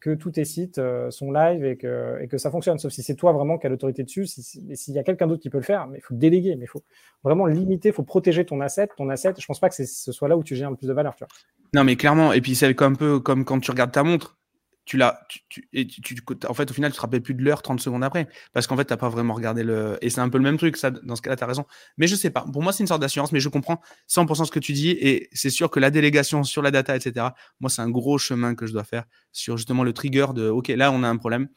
que 0.00 0.14
tous 0.14 0.32
tes 0.32 0.44
sites 0.44 0.78
euh, 0.78 1.10
sont 1.10 1.32
live 1.32 1.64
et 1.64 1.76
que, 1.76 2.18
et 2.20 2.28
que 2.28 2.36
ça 2.36 2.50
fonctionne. 2.50 2.78
Sauf 2.78 2.92
si 2.92 3.02
c'est 3.02 3.14
toi 3.14 3.32
vraiment 3.32 3.58
qui 3.58 3.66
as 3.66 3.70
l'autorité 3.70 4.02
dessus. 4.02 4.26
S'il 4.26 4.94
y 4.94 4.98
a 4.98 5.02
quelqu'un 5.02 5.26
d'autre 5.26 5.42
qui 5.42 5.50
peut 5.50 5.58
le 5.58 5.64
faire, 5.64 5.86
mais 5.86 5.98
il 5.98 6.02
faut 6.02 6.14
déléguer, 6.14 6.56
mais 6.56 6.64
il 6.64 6.68
faut 6.68 6.82
vraiment 7.24 7.46
limiter, 7.46 7.88
il 7.88 7.94
faut 7.94 8.02
protéger 8.02 8.44
ton 8.44 8.60
asset. 8.60 8.88
Ton 8.96 9.08
asset, 9.08 9.32
je 9.38 9.46
pense 9.46 9.60
pas 9.60 9.68
que 9.68 9.74
ce 9.74 10.12
soit 10.12 10.28
là 10.28 10.36
où 10.36 10.44
tu 10.44 10.56
gères 10.56 10.70
le 10.70 10.76
plus 10.76 10.88
de 10.88 10.92
valeur. 10.92 11.14
Tu 11.14 11.24
vois. 11.24 11.28
Non, 11.74 11.84
mais 11.84 11.96
clairement. 11.96 12.32
Et 12.32 12.40
puis 12.40 12.54
c'est 12.54 12.80
un 12.82 12.94
peu 12.94 13.20
comme 13.20 13.44
quand 13.44 13.60
tu 13.60 13.70
regardes 13.70 13.92
ta 13.92 14.02
montre 14.02 14.36
tu 14.84 14.96
l'as, 14.96 15.20
tu, 15.28 15.66
tu, 15.88 16.16
en 16.48 16.54
fait, 16.54 16.70
au 16.70 16.74
final, 16.74 16.90
tu 16.90 16.96
te 16.96 17.00
rappelles 17.00 17.22
plus 17.22 17.34
de 17.34 17.42
l'heure 17.42 17.62
30 17.62 17.80
secondes 17.80 18.02
après. 18.02 18.28
Parce 18.52 18.66
qu'en 18.66 18.76
fait, 18.76 18.84
tu 18.84 18.92
n'as 18.92 18.96
pas 18.96 19.08
vraiment 19.08 19.34
regardé 19.34 19.62
le. 19.62 19.96
Et 20.02 20.10
c'est 20.10 20.20
un 20.20 20.28
peu 20.28 20.38
le 20.38 20.44
même 20.44 20.58
truc, 20.58 20.76
ça, 20.76 20.90
dans 20.90 21.14
ce 21.14 21.22
cas-là, 21.22 21.36
tu 21.36 21.44
as 21.44 21.46
raison. 21.46 21.64
Mais 21.98 22.06
je 22.06 22.16
sais 22.16 22.30
pas. 22.30 22.44
Pour 22.52 22.62
moi, 22.62 22.72
c'est 22.72 22.82
une 22.82 22.88
sorte 22.88 23.00
d'assurance, 23.00 23.32
mais 23.32 23.40
je 23.40 23.48
comprends 23.48 23.80
100% 24.08 24.44
ce 24.44 24.50
que 24.50 24.58
tu 24.58 24.72
dis. 24.72 24.90
Et 24.90 25.28
c'est 25.32 25.50
sûr 25.50 25.70
que 25.70 25.78
la 25.78 25.90
délégation 25.90 26.42
sur 26.42 26.62
la 26.62 26.70
data, 26.70 26.96
etc., 26.96 27.28
moi, 27.60 27.70
c'est 27.70 27.82
un 27.82 27.90
gros 27.90 28.18
chemin 28.18 28.54
que 28.54 28.66
je 28.66 28.72
dois 28.72 28.84
faire 28.84 29.04
sur 29.30 29.56
justement 29.56 29.84
le 29.84 29.92
trigger 29.92 30.26
de 30.34 30.48
OK, 30.48 30.68
là, 30.68 30.90
on 30.90 31.02
a 31.04 31.08
un 31.08 31.16
problème. 31.16 31.48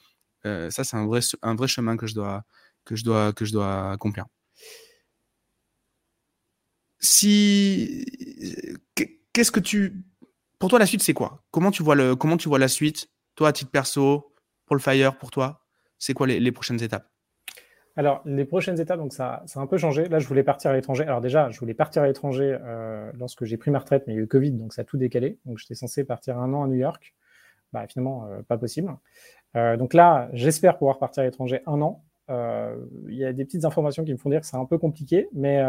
Euh, 0.46 0.70
ça, 0.70 0.84
c'est 0.84 0.98
un 0.98 1.08
vrai, 1.08 1.22
un 1.42 1.56
vrai 1.56 1.68
chemin 1.68 1.98
que 1.98 2.06
je 2.06 2.14
dois, 2.14 2.44
que 2.86 2.96
je 2.96 3.04
dois, 3.04 3.34
que 3.34 3.46
je 3.46 3.52
dois 3.54 3.92
accomplir. 3.92 4.26
Si. 7.00 8.06
Qu'est-ce 9.34 9.52
que 9.52 9.60
tu. 9.60 10.06
Pour 10.60 10.70
toi, 10.70 10.80
la 10.80 10.86
suite, 10.86 11.04
c'est 11.04 11.14
quoi? 11.14 11.44
Comment 11.52 11.72
tu, 11.72 11.84
vois 11.84 11.96
le, 11.96 12.16
comment 12.16 12.38
tu 12.38 12.48
vois 12.48 12.60
la 12.60 12.68
suite? 12.68 13.10
Toi, 13.36 13.50
à 13.50 13.52
titre 13.52 13.72
perso, 13.72 14.32
pour 14.66 14.76
le 14.76 14.82
Fire, 14.82 15.18
pour 15.18 15.32
toi, 15.32 15.62
c'est 16.00 16.14
quoi 16.14 16.28
les, 16.28 16.52
prochaines 16.52 16.82
étapes? 16.82 17.08
Alors, 17.96 18.22
les 18.26 18.46
prochaines 18.46 18.80
étapes, 18.80 18.98
donc 18.98 19.14
ça, 19.14 19.44
ça, 19.46 19.60
a 19.60 19.64
un 19.64 19.68
peu 19.68 19.78
changé. 19.78 20.08
Là, 20.10 20.20
je 20.20 20.28
voulais 20.28 20.44
partir 20.44 20.72
à 20.72 20.74
l'étranger. 20.74 21.04
Alors 21.04 21.22
déjà, 21.22 21.50
je 21.50 21.60
voulais 21.60 21.74
partir 21.74 22.02
à 22.02 22.08
l'étranger 22.08 22.58
euh, 22.62 23.12
lorsque 23.18 23.46
j'ai 23.46 23.58
pris 23.58 23.72
ma 23.72 23.80
retraite, 23.80 24.04
mais 24.08 24.14
il 24.14 24.18
y 24.18 24.20
a 24.20 24.24
eu 24.24 24.28
Covid, 24.28 24.52
donc 24.52 24.74
ça 24.74 24.82
a 24.82 24.86
tout 24.86 24.98
décalé. 24.98 25.40
Donc, 25.46 25.60
j'étais 25.60 25.76
censé 25.76 26.04
partir 26.04 26.38
un 26.38 26.54
an 26.54 26.64
à 26.64 26.68
New 26.68 26.76
York. 26.76 27.16
Bah, 27.72 27.86
finalement, 27.88 28.26
euh, 28.26 28.42
pas 28.42 28.58
possible. 28.58 28.94
Euh, 29.56 29.78
donc 29.78 29.94
là, 29.94 30.30
j'espère 30.34 30.78
pouvoir 30.78 31.00
partir 31.00 31.22
à 31.22 31.26
l'étranger 31.26 31.62
un 31.68 31.82
an. 31.82 32.04
Il 32.28 33.16
y 33.16 33.24
a 33.24 33.34
des 33.34 33.46
petites 33.46 33.66
informations 33.66 34.04
qui 34.04 34.12
me 34.12 34.18
font 34.18 34.30
dire 34.30 34.42
que 34.42 34.48
c'est 34.48 34.58
un 34.58 34.66
peu 34.66 34.80
compliqué, 34.80 35.30
mais 35.32 35.64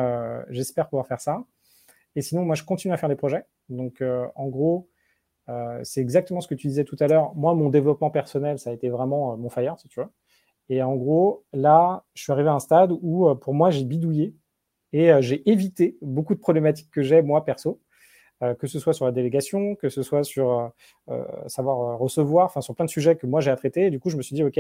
j'espère 0.49 0.89
pouvoir 0.89 1.07
faire 1.07 1.21
ça. 1.21 1.45
Et 2.17 2.23
sinon, 2.23 2.47
moi, 2.47 2.55
je 2.55 2.65
continue 2.65 2.95
à 2.95 2.97
faire 2.97 3.11
des 3.11 3.15
projets. 3.15 3.45
Donc, 3.69 4.03
en 4.35 4.47
gros, 4.47 4.89
euh, 5.49 5.81
c'est 5.85 6.01
exactement 6.01 6.41
ce 6.41 6.49
que 6.49 6.55
tu 6.55 6.67
disais 6.67 6.85
tout 6.85 6.97
à 7.01 7.07
l'heure. 7.07 7.35
Moi, 7.35 7.55
mon 7.55 7.71
développement 7.71 8.11
personnel, 8.11 8.59
ça 8.59 8.71
a 8.71 8.73
été 8.73 8.89
vraiment 8.89 9.33
euh, 9.33 9.37
mon 9.37 9.49
fire, 9.49 9.79
si 9.79 9.89
tu 9.89 10.01
veux. 10.01 10.09
Et 10.69 10.83
en 10.83 10.97
gros, 10.97 11.45
là, 11.53 12.05
je 12.15 12.23
suis 12.23 12.33
arrivé 12.33 12.49
à 12.49 12.55
un 12.55 12.61
stade 12.61 12.93
où, 13.01 13.29
euh, 13.29 13.35
pour 13.35 13.55
moi, 13.55 13.71
j'ai 13.71 13.85
bidouillé 13.85 14.35
et 14.93 15.11
j'ai 15.21 15.49
évité 15.51 15.99
beaucoup 16.01 16.35
de 16.35 16.41
problématiques 16.41 16.91
que 16.91 17.03
j'ai, 17.03 17.21
moi, 17.21 17.45
perso, 17.45 17.81
que 18.59 18.67
ce 18.67 18.79
soit 18.79 18.95
sur 18.95 19.05
la 19.05 19.13
délégation, 19.13 19.75
que 19.75 19.91
ce 19.91 20.03
soit 20.03 20.25
sur 20.25 20.73
savoir 21.49 21.99
recevoir, 21.99 22.47
enfin, 22.47 22.63
sur 22.63 22.75
plein 22.75 22.87
de 22.87 22.91
sujets 22.91 23.17
que 23.17 23.27
moi, 23.27 23.41
j'ai 23.41 23.51
à 23.51 23.57
traiter. 23.57 23.87
Et 23.87 23.91
du 23.91 24.01
coup, 24.01 24.09
je 24.11 24.17
me 24.17 24.23
suis 24.23 24.35
dit, 24.35 24.45
OK, 24.45 24.59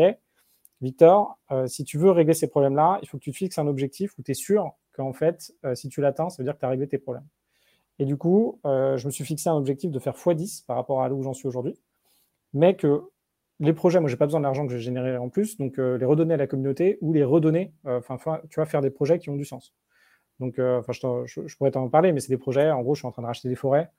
Victor, 0.83 1.39
si 1.67 1.85
tu 1.85 1.97
veux 1.97 2.11
régler 2.11 2.35
ces 2.35 2.49
problèmes-là, 2.49 2.99
il 3.03 3.09
faut 3.09 3.19
que 3.19 3.23
tu 3.23 3.31
te 3.31 3.37
fixes 3.37 3.59
un 3.59 3.67
objectif 3.67 4.13
où 4.19 4.23
tu 4.23 4.33
es 4.33 4.35
sûr 4.35 4.73
qu'en 4.93 5.15
fait, 5.15 5.55
si 5.75 5.89
tu 5.89 6.03
l'atteins, 6.03 6.29
ça 6.29 6.43
veut 6.43 6.45
dire 6.45 6.55
que 6.55 6.61
tu 6.61 6.67
as 6.67 6.71
réglé 6.71 6.87
tes 6.87 6.99
problèmes. 6.99 7.27
Et 7.99 8.05
du 8.05 8.17
coup, 8.17 8.61
euh, 8.67 8.97
je 8.97 9.07
me 9.07 9.11
suis 9.11 9.25
fixé 9.25 9.49
un 9.49 9.57
objectif 9.57 9.91
de 9.91 9.99
faire 9.99 10.15
x10 10.15 10.65
par 10.67 10.77
rapport 10.77 11.03
à 11.03 11.09
là 11.09 11.15
où 11.15 11.23
j'en 11.23 11.33
suis 11.33 11.49
aujourd'hui. 11.49 11.79
Mais 12.53 12.77
que 12.77 13.03
les 13.61 13.73
projets, 13.73 14.01
moi, 14.01 14.09
j'ai 14.11 14.17
pas 14.17 14.27
besoin 14.27 14.41
de 14.41 14.45
l'argent 14.45 14.67
que 14.67 14.73
j'ai 14.73 14.81
généré 14.81 15.17
en 15.17 15.31
plus, 15.31 15.57
donc 15.57 15.79
euh, 15.79 15.97
les 15.97 16.05
redonner 16.05 16.35
à 16.35 16.37
la 16.37 16.47
communauté 16.47 16.99
ou 17.01 17.13
les 17.15 17.25
redonner, 17.25 17.73
euh, 17.87 18.01
enfin, 18.07 18.41
tu 18.51 18.57
vois, 18.57 18.67
faire 18.67 18.83
des 18.83 18.91
projets 18.91 19.19
qui 19.19 19.31
ont 19.31 19.37
du 19.37 19.47
sens. 19.47 19.75
Donc, 20.41 20.59
enfin, 20.59 20.93
je, 20.93 21.57
pourrais 21.57 21.71
t'en 21.71 21.89
parler, 21.89 22.13
mais 22.13 22.21
c'est 22.21 22.29
des 22.29 22.37
projets. 22.37 22.71
En 22.71 22.83
gros, 22.83 22.95
je 22.95 23.01
suis 23.01 23.09
en 23.09 23.11
train 23.11 23.23
de 23.23 23.27
racheter 23.27 23.49
des 23.49 23.55
forêts. 23.55 23.91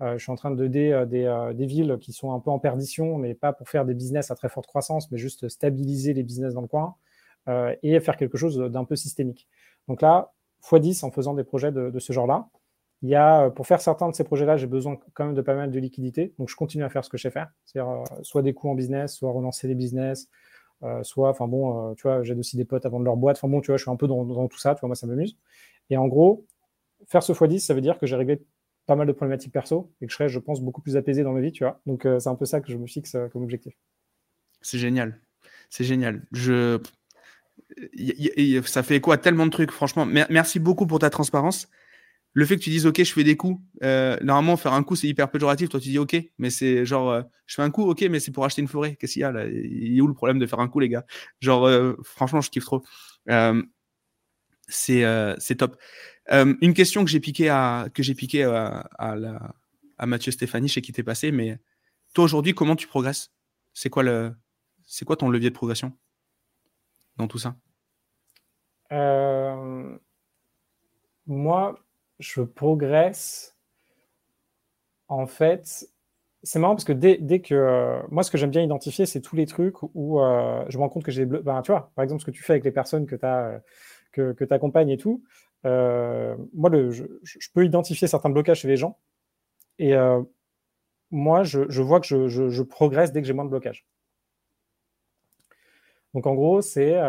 je 0.00 0.18
suis 0.18 0.32
en 0.32 0.34
train 0.34 0.50
de 0.50 0.64
aider 0.64 1.04
des, 1.06 1.66
villes 1.66 1.98
qui 2.00 2.12
sont 2.12 2.32
un 2.32 2.40
peu 2.40 2.50
en 2.50 2.58
perdition, 2.58 3.16
mais 3.16 3.34
pas 3.34 3.52
pour 3.52 3.68
faire 3.68 3.84
des 3.84 3.94
business 3.94 4.32
à 4.32 4.34
très 4.34 4.48
forte 4.48 4.66
croissance, 4.66 5.12
mais 5.12 5.18
juste 5.18 5.48
stabiliser 5.48 6.12
les 6.12 6.24
business 6.24 6.52
dans 6.54 6.62
le 6.62 6.66
coin 6.66 6.96
et 7.84 8.00
faire 8.00 8.16
quelque 8.16 8.36
chose 8.36 8.58
d'un 8.58 8.84
peu 8.84 8.96
systémique. 8.96 9.46
Donc 9.86 10.02
là, 10.02 10.32
x10 10.64 11.04
en 11.04 11.12
faisant 11.12 11.34
des 11.34 11.44
projets 11.44 11.70
de 11.70 11.98
ce 12.00 12.12
genre-là. 12.12 12.48
Il 13.04 13.10
y 13.10 13.14
a, 13.16 13.42
euh, 13.42 13.50
pour 13.50 13.66
faire 13.66 13.82
certains 13.82 14.08
de 14.08 14.14
ces 14.14 14.24
projets-là, 14.24 14.56
j'ai 14.56 14.66
besoin 14.66 14.96
quand 15.12 15.26
même 15.26 15.34
de 15.34 15.42
pas 15.42 15.54
mal 15.54 15.70
de 15.70 15.78
liquidités. 15.78 16.32
Donc, 16.38 16.48
je 16.48 16.56
continue 16.56 16.84
à 16.84 16.88
faire 16.88 17.04
ce 17.04 17.10
que 17.10 17.18
je 17.18 17.24
sais 17.24 17.30
faire. 17.30 17.50
C'est-à-dire, 17.66 17.90
euh, 17.90 18.04
soit 18.22 18.40
des 18.40 18.54
coûts 18.54 18.70
en 18.70 18.74
business, 18.74 19.16
soit 19.16 19.30
relancer 19.30 19.68
des 19.68 19.74
business, 19.74 20.30
euh, 20.82 21.02
soit, 21.02 21.28
enfin 21.28 21.46
bon, 21.46 21.94
tu 21.96 22.02
vois, 22.04 22.22
j'aide 22.22 22.38
aussi 22.38 22.56
des 22.56 22.64
potes 22.64 22.86
à 22.86 22.88
vendre 22.88 23.04
leur 23.04 23.18
boîte. 23.18 23.36
Enfin 23.36 23.48
bon, 23.48 23.60
tu 23.60 23.66
vois, 23.66 23.76
je 23.76 23.82
suis 23.82 23.90
un 23.90 23.96
peu 23.96 24.08
dans, 24.08 24.48
tout 24.48 24.58
ça. 24.58 24.74
Tu 24.74 24.80
vois, 24.80 24.86
moi, 24.86 24.96
ça 24.96 25.06
m'amuse. 25.06 25.36
Et 25.90 25.98
en 25.98 26.08
gros, 26.08 26.46
faire 27.06 27.22
ce 27.22 27.34
x10, 27.34 27.58
ça 27.58 27.74
veut 27.74 27.82
dire 27.82 27.98
que 27.98 28.06
j'ai 28.06 28.16
réglé 28.16 28.42
pas 28.86 28.96
mal 28.96 29.06
de 29.06 29.12
problématiques 29.12 29.52
perso 29.52 29.92
et 30.00 30.06
que 30.06 30.10
je 30.10 30.16
serai, 30.16 30.30
je 30.30 30.38
pense, 30.38 30.62
beaucoup 30.62 30.80
plus 30.80 30.96
apaisé 30.96 31.22
dans 31.24 31.32
ma 31.32 31.42
vie, 31.42 31.52
tu 31.52 31.64
vois. 31.64 31.82
Donc, 31.84 32.08
c'est 32.18 32.28
un 32.28 32.36
peu 32.36 32.46
ça 32.46 32.62
que 32.62 32.72
je 32.72 32.78
me 32.78 32.86
fixe 32.86 33.18
comme 33.34 33.42
objectif. 33.42 33.74
C'est 34.62 34.78
génial. 34.78 35.20
C'est 35.68 35.84
génial. 35.84 36.22
Je... 36.32 36.80
ça 38.64 38.82
fait 38.82 38.96
écho 38.96 39.12
à 39.12 39.18
tellement 39.18 39.44
de 39.44 39.50
trucs, 39.50 39.72
franchement. 39.72 40.06
Merci 40.06 40.58
beaucoup 40.58 40.86
pour 40.86 41.00
ta 41.00 41.10
transparence 41.10 41.68
le 42.34 42.44
fait 42.44 42.56
que 42.56 42.62
tu 42.62 42.70
dises 42.70 42.84
ok 42.84 43.02
je 43.02 43.12
fais 43.12 43.24
des 43.24 43.36
coups 43.36 43.62
euh, 43.84 44.18
normalement 44.20 44.56
faire 44.56 44.72
un 44.72 44.82
coup 44.82 44.96
c'est 44.96 45.06
hyper 45.06 45.30
péjoratif. 45.30 45.68
Toi 45.68 45.80
tu 45.80 45.88
dis 45.88 45.98
ok 45.98 46.16
mais 46.38 46.50
c'est 46.50 46.84
genre 46.84 47.10
euh, 47.10 47.22
je 47.46 47.54
fais 47.54 47.62
un 47.62 47.70
coup 47.70 47.88
ok 47.88 48.02
mais 48.10 48.20
c'est 48.20 48.32
pour 48.32 48.44
acheter 48.44 48.60
une 48.60 48.68
forêt. 48.68 48.96
Qu'est-ce 48.96 49.14
qu'il 49.14 49.22
y 49.22 49.24
a 49.24 49.32
là? 49.32 49.46
Il 49.46 49.96
est 49.96 50.00
où 50.00 50.08
le 50.08 50.14
problème 50.14 50.38
de 50.38 50.46
faire 50.46 50.58
un 50.58 50.68
coup 50.68 50.80
les 50.80 50.88
gars? 50.88 51.06
Genre 51.40 51.66
euh, 51.66 51.94
franchement 52.02 52.40
je 52.40 52.50
kiffe 52.50 52.64
trop. 52.64 52.84
C'est 54.68 55.04
c'est 55.38 55.54
top. 55.56 55.76
Une 56.30 56.74
question 56.74 57.04
que 57.04 57.10
j'ai 57.10 57.20
piqué 57.20 57.48
à 57.48 57.86
que 57.94 58.02
j'ai 58.02 58.14
piqué 58.14 58.42
à, 58.42 58.88
à, 58.98 60.06
Mathieu 60.06 60.32
Stéphanie 60.32 60.68
chez 60.68 60.82
qui 60.82 60.92
t'es 60.92 61.02
passé 61.04 61.30
mais 61.30 61.58
toi 62.14 62.24
aujourd'hui 62.24 62.54
comment 62.54 62.76
tu 62.76 62.88
progresses? 62.88 63.32
C'est 63.74 63.90
quoi 63.90 64.02
le 64.02 64.34
c'est 64.84 65.04
quoi 65.04 65.16
ton 65.16 65.30
levier 65.30 65.50
de 65.50 65.54
progression 65.54 65.92
dans 67.16 67.28
tout 67.28 67.38
ça? 67.38 67.56
Moi 71.26 71.78
je 72.24 72.42
progresse 72.42 73.56
en 75.08 75.26
fait 75.26 75.86
c'est 76.44 76.58
marrant 76.58 76.74
parce 76.74 76.84
que 76.84 76.92
dès, 76.92 77.16
dès 77.18 77.40
que. 77.40 77.54
Euh, 77.54 78.02
moi, 78.10 78.22
ce 78.22 78.30
que 78.30 78.38
j'aime 78.38 78.50
bien 78.50 78.62
identifier, 78.62 79.06
c'est 79.06 79.22
tous 79.22 79.34
les 79.34 79.46
trucs 79.46 79.82
où 79.94 80.20
euh, 80.20 80.64
je 80.68 80.76
me 80.76 80.82
rends 80.82 80.90
compte 80.90 81.02
que 81.02 81.10
j'ai. 81.10 81.24
Ben, 81.24 81.62
tu 81.62 81.72
vois, 81.72 81.90
par 81.96 82.02
exemple, 82.02 82.20
ce 82.20 82.26
que 82.26 82.30
tu 82.30 82.42
fais 82.42 82.52
avec 82.52 82.64
les 82.64 82.70
personnes 82.70 83.06
que 83.06 83.16
tu 83.16 83.24
euh, 83.24 83.58
que, 84.12 84.32
que 84.32 84.52
accompagnes 84.52 84.90
et 84.90 84.98
tout. 84.98 85.24
moi, 85.64 86.70
le, 86.70 86.90
je, 86.90 87.04
je, 87.22 87.48
peux 87.52 87.64
identifier 87.64 88.06
certains 88.08 88.30
blocages 88.30 88.60
chez 88.60 88.68
les 88.68 88.76
gens. 88.76 88.98
Et 89.78 89.94
moi, 91.10 91.42
je, 91.42 91.68
je, 91.68 91.82
vois 91.82 92.00
que 92.00 92.06
je, 92.06 92.28
je, 92.28 92.62
progresse 92.62 93.10
dès 93.10 93.22
que 93.22 93.26
j'ai 93.26 93.32
moins 93.32 93.44
de 93.44 93.50
blocages. 93.50 93.86
Donc, 96.12 96.26
en 96.26 96.34
gros, 96.34 96.60
c'est. 96.60 97.00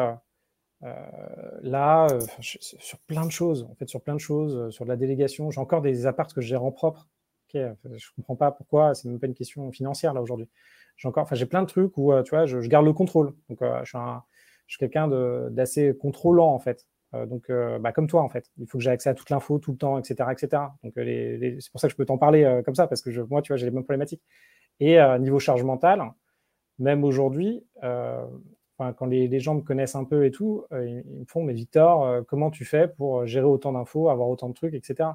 Là, 0.81 2.07
sur 2.39 2.99
plein 2.99 3.25
de 3.25 3.31
choses, 3.31 3.67
en 3.69 3.75
fait, 3.75 3.89
sur 3.89 4.01
plein 4.01 4.13
de 4.13 4.19
choses, 4.19 4.69
sur 4.73 4.85
de 4.85 4.89
la 4.89 4.97
délégation, 4.97 5.51
j'ai 5.51 5.59
encore 5.59 5.81
des 5.81 6.05
apparts 6.05 6.33
que 6.33 6.41
je 6.41 6.47
gère 6.47 6.63
en 6.63 6.71
propre 6.71 7.07
je 7.55 8.11
comprends 8.15 8.35
pas 8.35 8.51
pourquoi, 8.51 8.93
c'est 8.93 9.07
même 9.07 9.19
pas 9.19 9.27
une 9.27 9.33
question 9.33 9.71
financière 9.71 10.13
là 10.13 10.21
aujourd'hui. 10.21 10.49
J'ai 10.97 11.07
encore, 11.07 11.23
enfin, 11.23 11.35
j'ai 11.35 11.45
plein 11.45 11.61
de 11.61 11.67
trucs 11.67 11.97
où, 11.97 12.13
euh, 12.13 12.23
tu 12.23 12.31
vois, 12.31 12.45
je, 12.45 12.59
garde 12.59 12.85
le 12.85 12.93
contrôle. 12.93 13.33
Donc, 13.49 13.61
euh, 13.61 13.83
je 13.83 13.97
suis, 14.67 14.77
quelqu'un 14.79 15.07
d'assez 15.49 15.95
contrôlant 15.97 16.53
en 16.53 16.59
fait. 16.59 16.87
Euh, 17.13 17.25
donc, 17.25 17.51
bah, 17.81 17.91
comme 17.91 18.07
toi 18.07 18.21
en 18.23 18.29
fait, 18.29 18.49
il 18.57 18.67
faut 18.67 18.77
que 18.77 18.83
j'ai 18.83 18.89
accès 18.89 19.09
à 19.09 19.13
toute 19.13 19.29
l'info 19.29 19.59
tout 19.59 19.71
le 19.71 19.77
temps, 19.77 19.97
etc., 19.97 20.29
etc. 20.31 20.63
Donc, 20.83 20.93
c'est 20.95 21.71
pour 21.71 21.79
ça 21.79 21.87
que 21.87 21.91
je 21.91 21.97
peux 21.97 22.05
t'en 22.05 22.17
parler 22.17 22.61
comme 22.65 22.75
ça 22.75 22.87
parce 22.87 23.01
que 23.01 23.11
je, 23.11 23.21
moi, 23.21 23.41
tu 23.41 23.51
vois, 23.51 23.57
j'ai 23.57 23.65
les 23.65 23.71
mêmes 23.71 23.83
problématiques. 23.83 24.23
Et 24.79 24.97
niveau 25.19 25.39
charge 25.39 25.63
mentale, 25.63 26.03
même 26.79 27.03
aujourd'hui, 27.03 27.65
quand 28.77 29.05
les, 29.05 29.39
gens 29.39 29.55
me 29.55 29.61
connaissent 29.61 29.95
un 29.95 30.03
peu 30.03 30.25
et 30.25 30.31
tout, 30.31 30.65
ils, 30.71 31.03
ils, 31.09 31.19
me 31.21 31.25
font, 31.25 31.43
mais 31.43 31.53
Victor, 31.53 32.25
comment 32.27 32.51
tu 32.51 32.65
fais 32.65 32.87
pour 32.87 33.25
gérer 33.25 33.45
autant 33.45 33.71
d'infos, 33.71 34.09
avoir 34.09 34.29
autant 34.29 34.49
de 34.49 34.53
trucs, 34.53 34.73
etc. 34.73 35.09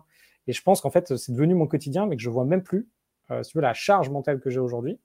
Et 0.46 0.52
je 0.52 0.62
pense 0.62 0.80
qu'en 0.80 0.90
fait, 0.90 1.16
c'est 1.16 1.32
devenu 1.32 1.54
mon 1.54 1.66
quotidien, 1.66 2.06
mais 2.06 2.16
que 2.16 2.22
je 2.22 2.30
vois 2.30 2.44
même 2.44 2.62
plus, 2.62 2.88
euh, 3.30 3.42
la 3.54 3.74
charge 3.74 4.11
mentale 4.11 4.40
que 4.40 4.50
j'ai 4.50 4.61
aujourd'hui. 4.61 4.98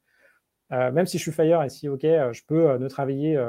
Euh, 0.72 0.92
même 0.92 1.06
si 1.06 1.18
je 1.18 1.24
suis 1.24 1.32
fire 1.32 1.62
et 1.62 1.70
si, 1.70 1.88
OK, 1.88 2.04
euh, 2.04 2.34
je 2.34 2.44
peux 2.46 2.78
ne 2.78 2.88
travailler 2.88 3.40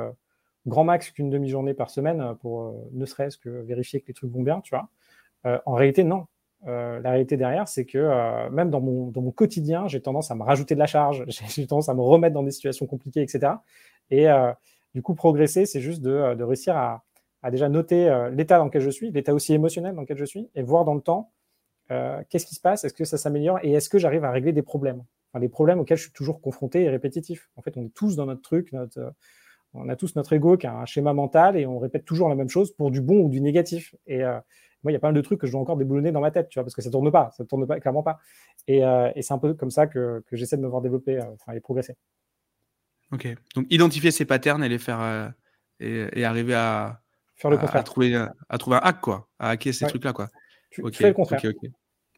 grand 0.66 0.84
max 0.84 1.11
qu'une 1.11 1.30
demi-journée 1.30 1.74
par 1.74 1.90
semaine 1.90 2.34
pour 2.40 2.88
ne 2.92 3.07
serait-ce 3.07 3.38
que 3.38 3.48
vérifier 3.48 4.00
que 4.00 4.09
les 4.09 4.14
trucs 4.14 4.30
vont 4.30 4.42
bien, 4.42 4.61
tu 4.61 4.74
vois. 4.74 4.88
en 5.64 5.74
réalité, 5.74 6.02
non. 6.02 6.26
la 6.64 7.11
réalité 7.11 7.36
derrière, 7.36 7.68
c'est 7.68 7.86
que 7.86 8.48
même 8.50 8.70
dans 8.70 8.80
mon, 8.80 9.11
dans 9.12 9.22
mon 9.22 9.30
quotidien, 9.30 9.86
j'ai 9.86 10.02
tendance 10.02 10.32
à 10.32 10.34
me 10.34 10.42
rajouter 10.42 10.74
de 10.74 10.80
la 10.80 10.86
charge, 10.86 11.24
j'ai 11.28 11.66
tendance 11.68 11.88
à 11.88 11.94
me 11.94 12.00
remettre 12.02 12.34
dans 12.34 12.42
des 12.42 12.50
situations 12.50 12.86
compliquées, 12.86 13.22
etc. 13.22 13.52
Et 14.11 14.26
du 14.97 15.03
coup, 15.03 15.14
progresser, 15.14 15.66
c'est 15.66 15.82
juste 15.82 16.01
de, 16.01 16.34
de 16.34 16.42
réussir 16.42 16.74
à, 16.74 17.05
déjà 17.51 17.68
noter 17.68 18.11
l'état 18.32 18.57
dans 18.59 18.64
lequel 18.64 18.80
je 18.80 18.90
suis, 18.90 19.12
l'état 19.12 19.34
aussi 19.34 19.53
émotionnel 19.53 19.94
dans 19.94 20.01
lequel 20.01 20.16
je 20.16 20.24
suis, 20.24 20.49
et 20.55 20.62
voir 20.62 20.86
dans 20.86 20.94
le 20.94 21.03
temps 21.03 21.30
euh, 21.90 22.22
qu'est-ce 22.28 22.47
qui 22.47 22.55
se 22.55 22.61
passe 22.61 22.84
Est-ce 22.84 22.94
que 22.94 23.05
ça 23.05 23.18
s'améliore 23.18 23.59
Et 23.62 23.72
est-ce 23.72 23.88
que 23.88 23.99
j'arrive 23.99 24.24
à 24.24 24.30
régler 24.30 24.53
des 24.53 24.62
problèmes 24.62 25.05
Des 25.38 25.49
problèmes 25.49 25.78
auxquels 25.78 25.99
je 25.99 26.05
suis 26.05 26.12
toujours 26.12 26.40
confronté 26.40 26.82
et 26.82 26.88
répétitif. 26.88 27.51
En 27.57 27.62
fait, 27.62 27.76
on 27.76 27.84
est 27.84 27.94
tous 27.94 28.16
dans 28.16 28.26
notre 28.26 28.42
truc, 28.42 28.72
euh, 28.74 29.11
on 29.74 29.88
a 29.88 29.97
tous 29.97 30.16
notre 30.16 30.32
ego 30.32 30.57
qui 30.57 30.66
a 30.66 30.74
un 30.74 30.86
schéma 30.86 31.12
mental 31.12 31.57
et 31.57 31.66
on 31.66 31.78
répète 31.78 32.05
toujours 32.05 32.28
la 32.28 32.34
même 32.34 32.49
chose 32.49 32.72
pour 32.72 32.90
du 32.90 33.01
bon 33.01 33.20
ou 33.20 33.28
du 33.28 33.40
négatif. 33.40 33.94
Et 34.07 34.24
euh, 34.24 34.38
moi, 34.82 34.92
il 34.92 34.94
y 34.94 34.97
a 34.97 35.01
pas 35.01 35.09
mal 35.09 35.14
de 35.14 35.20
trucs 35.20 35.40
que 35.40 35.47
je 35.47 35.53
dois 35.53 35.61
encore 35.61 35.76
déboulonner 35.76 36.12
dans 36.12 36.20
ma 36.20 36.30
tête, 36.30 36.49
tu 36.49 36.59
vois, 36.59 36.64
parce 36.64 36.74
que 36.74 36.82
ça 36.82 36.90
tourne 36.90 37.11
pas, 37.11 37.30
ça 37.36 37.44
tourne 37.44 37.66
pas, 37.66 37.80
clairement 37.80 38.03
pas. 38.03 38.18
Et, 38.68 38.82
c'est 39.20 39.34
un 39.34 39.38
peu 39.38 39.55
comme 39.55 39.70
ça 39.70 39.86
que, 39.86 40.22
j'essaie 40.32 40.57
de 40.57 40.62
me 40.62 40.68
voir 40.68 40.80
développer, 40.80 41.20
et 41.53 41.61
progresser. 41.61 41.97
Ok. 43.12 43.28
Donc, 43.54 43.66
identifier 43.70 44.11
ces 44.11 44.24
patterns 44.24 44.62
et 44.64 44.68
les 44.68 44.78
faire 44.78 45.32
et, 45.80 46.24
arriver 46.24 46.54
à 46.54 47.02
faire 47.36 47.50
le 47.50 47.59
contraire, 47.59 47.80
à, 47.80 47.84
trouver, 47.84 48.26
à 48.48 48.59
trouver 48.59 48.76
un 48.76 48.80
hack, 48.82 49.00
quoi, 49.00 49.28
à 49.38 49.50
hacker 49.50 49.74
ces 49.74 49.86
trucs-là, 49.86 50.12
quoi. 50.12 50.30
Tu, 50.70 50.82
fais 50.92 51.09
le 51.09 51.14
contraire. 51.14 51.40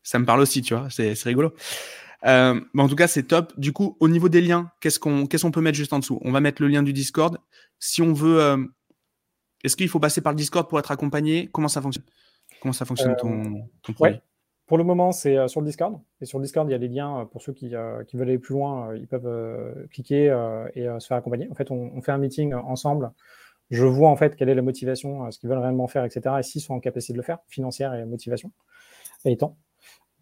Ça 0.02 0.18
me 0.18 0.24
parle 0.24 0.40
aussi, 0.40 0.62
tu 0.62 0.74
vois, 0.74 0.88
c'est 0.90 1.14
rigolo. 1.24 1.54
Euh, 2.26 2.60
en 2.76 2.88
tout 2.88 2.96
cas, 2.96 3.06
c'est 3.06 3.24
top. 3.24 3.58
Du 3.58 3.72
coup, 3.72 3.96
au 4.00 4.08
niveau 4.08 4.28
des 4.28 4.40
liens, 4.40 4.70
qu'est-ce 4.80 4.98
qu'on 4.98 5.26
qu'est-ce 5.26 5.44
qu'on 5.44 5.50
peut 5.50 5.60
mettre 5.60 5.76
juste 5.76 5.92
en 5.92 5.98
dessous? 5.98 6.18
On 6.22 6.32
va 6.32 6.40
mettre 6.40 6.62
le 6.62 6.68
lien 6.68 6.82
du 6.82 6.92
Discord. 6.92 7.38
Si 7.78 8.02
on 8.02 8.12
veut, 8.12 8.40
euh, 8.40 8.64
est-ce 9.62 9.76
qu'il 9.76 9.88
faut 9.88 10.00
passer 10.00 10.20
par 10.20 10.32
le 10.32 10.36
Discord 10.36 10.68
pour 10.68 10.78
être 10.78 10.90
accompagné? 10.90 11.48
Comment 11.52 11.68
ça 11.68 11.80
fonctionne? 11.80 12.04
Comment 12.60 12.72
ça 12.72 12.84
fonctionne 12.84 13.14
ton, 13.16 13.44
euh, 13.44 13.60
ton 13.82 13.92
projet? 13.92 14.20
Pour 14.68 14.78
le 14.78 14.84
moment, 14.84 15.10
c'est 15.10 15.48
sur 15.48 15.60
le 15.60 15.66
Discord. 15.66 15.98
Et 16.20 16.26
sur 16.26 16.38
le 16.38 16.44
Discord, 16.44 16.68
il 16.68 16.72
y 16.72 16.74
a 16.74 16.78
les 16.78 16.88
liens 16.88 17.28
pour 17.32 17.42
ceux 17.42 17.52
qui, 17.52 17.74
qui 18.06 18.16
veulent 18.16 18.28
aller 18.28 18.38
plus 18.38 18.54
loin. 18.54 18.94
ils 18.94 19.08
peuvent 19.08 19.88
cliquer 19.90 20.26
et 20.74 20.86
se 21.00 21.06
faire 21.06 21.16
accompagner. 21.16 21.48
En 21.50 21.54
fait, 21.54 21.70
on, 21.70 21.90
on, 21.94 22.02
fait 22.02 22.12
un 22.12 22.18
meeting 22.18 22.54
ensemble. 22.54 23.10
Je 23.70 23.84
vois 23.84 24.08
en 24.10 24.16
fait 24.16 24.36
quelle 24.36 24.48
est 24.48 24.54
la 24.54 24.62
motivation, 24.62 25.30
ce 25.30 25.38
qu'ils 25.38 25.48
veulent 25.48 25.58
réellement 25.58 25.88
faire, 25.88 26.04
etc. 26.04 26.36
Et 26.38 26.42
s'ils 26.42 26.60
sont 26.62 26.74
en 26.74 26.80
capacité 26.80 27.12
de 27.14 27.18
le 27.18 27.24
faire, 27.24 27.38
financière 27.48 27.94
et 27.94 28.04
motivation 28.04 28.52
et 29.24 29.36
temps. 29.36 29.56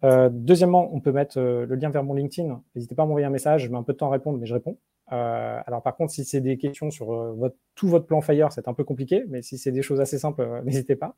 Euh, 0.03 0.29
deuxièmement, 0.31 0.89
on 0.93 0.99
peut 0.99 1.11
mettre 1.11 1.39
euh, 1.39 1.65
le 1.65 1.75
lien 1.75 1.89
vers 1.89 2.03
mon 2.03 2.13
LinkedIn. 2.13 2.61
N'hésitez 2.75 2.95
pas 2.95 3.03
à 3.03 3.05
m'envoyer 3.05 3.25
un 3.25 3.31
message, 3.31 3.63
je 3.63 3.69
mets 3.69 3.77
un 3.77 3.83
peu 3.83 3.93
de 3.93 3.97
temps 3.97 4.07
à 4.07 4.11
répondre, 4.11 4.37
mais 4.37 4.45
je 4.45 4.53
réponds. 4.53 4.77
Euh, 5.11 5.61
alors 5.65 5.81
par 5.81 5.95
contre, 5.95 6.11
si 6.11 6.25
c'est 6.25 6.41
des 6.41 6.57
questions 6.57 6.91
sur 6.91 7.07
votre, 7.07 7.55
tout 7.75 7.87
votre 7.87 8.05
plan 8.05 8.21
Fire, 8.21 8.51
c'est 8.51 8.67
un 8.67 8.73
peu 8.73 8.83
compliqué, 8.83 9.23
mais 9.29 9.41
si 9.41 9.57
c'est 9.57 9.71
des 9.71 9.81
choses 9.81 10.01
assez 10.01 10.19
simples, 10.19 10.61
n'hésitez 10.65 10.95
pas. 10.95 11.15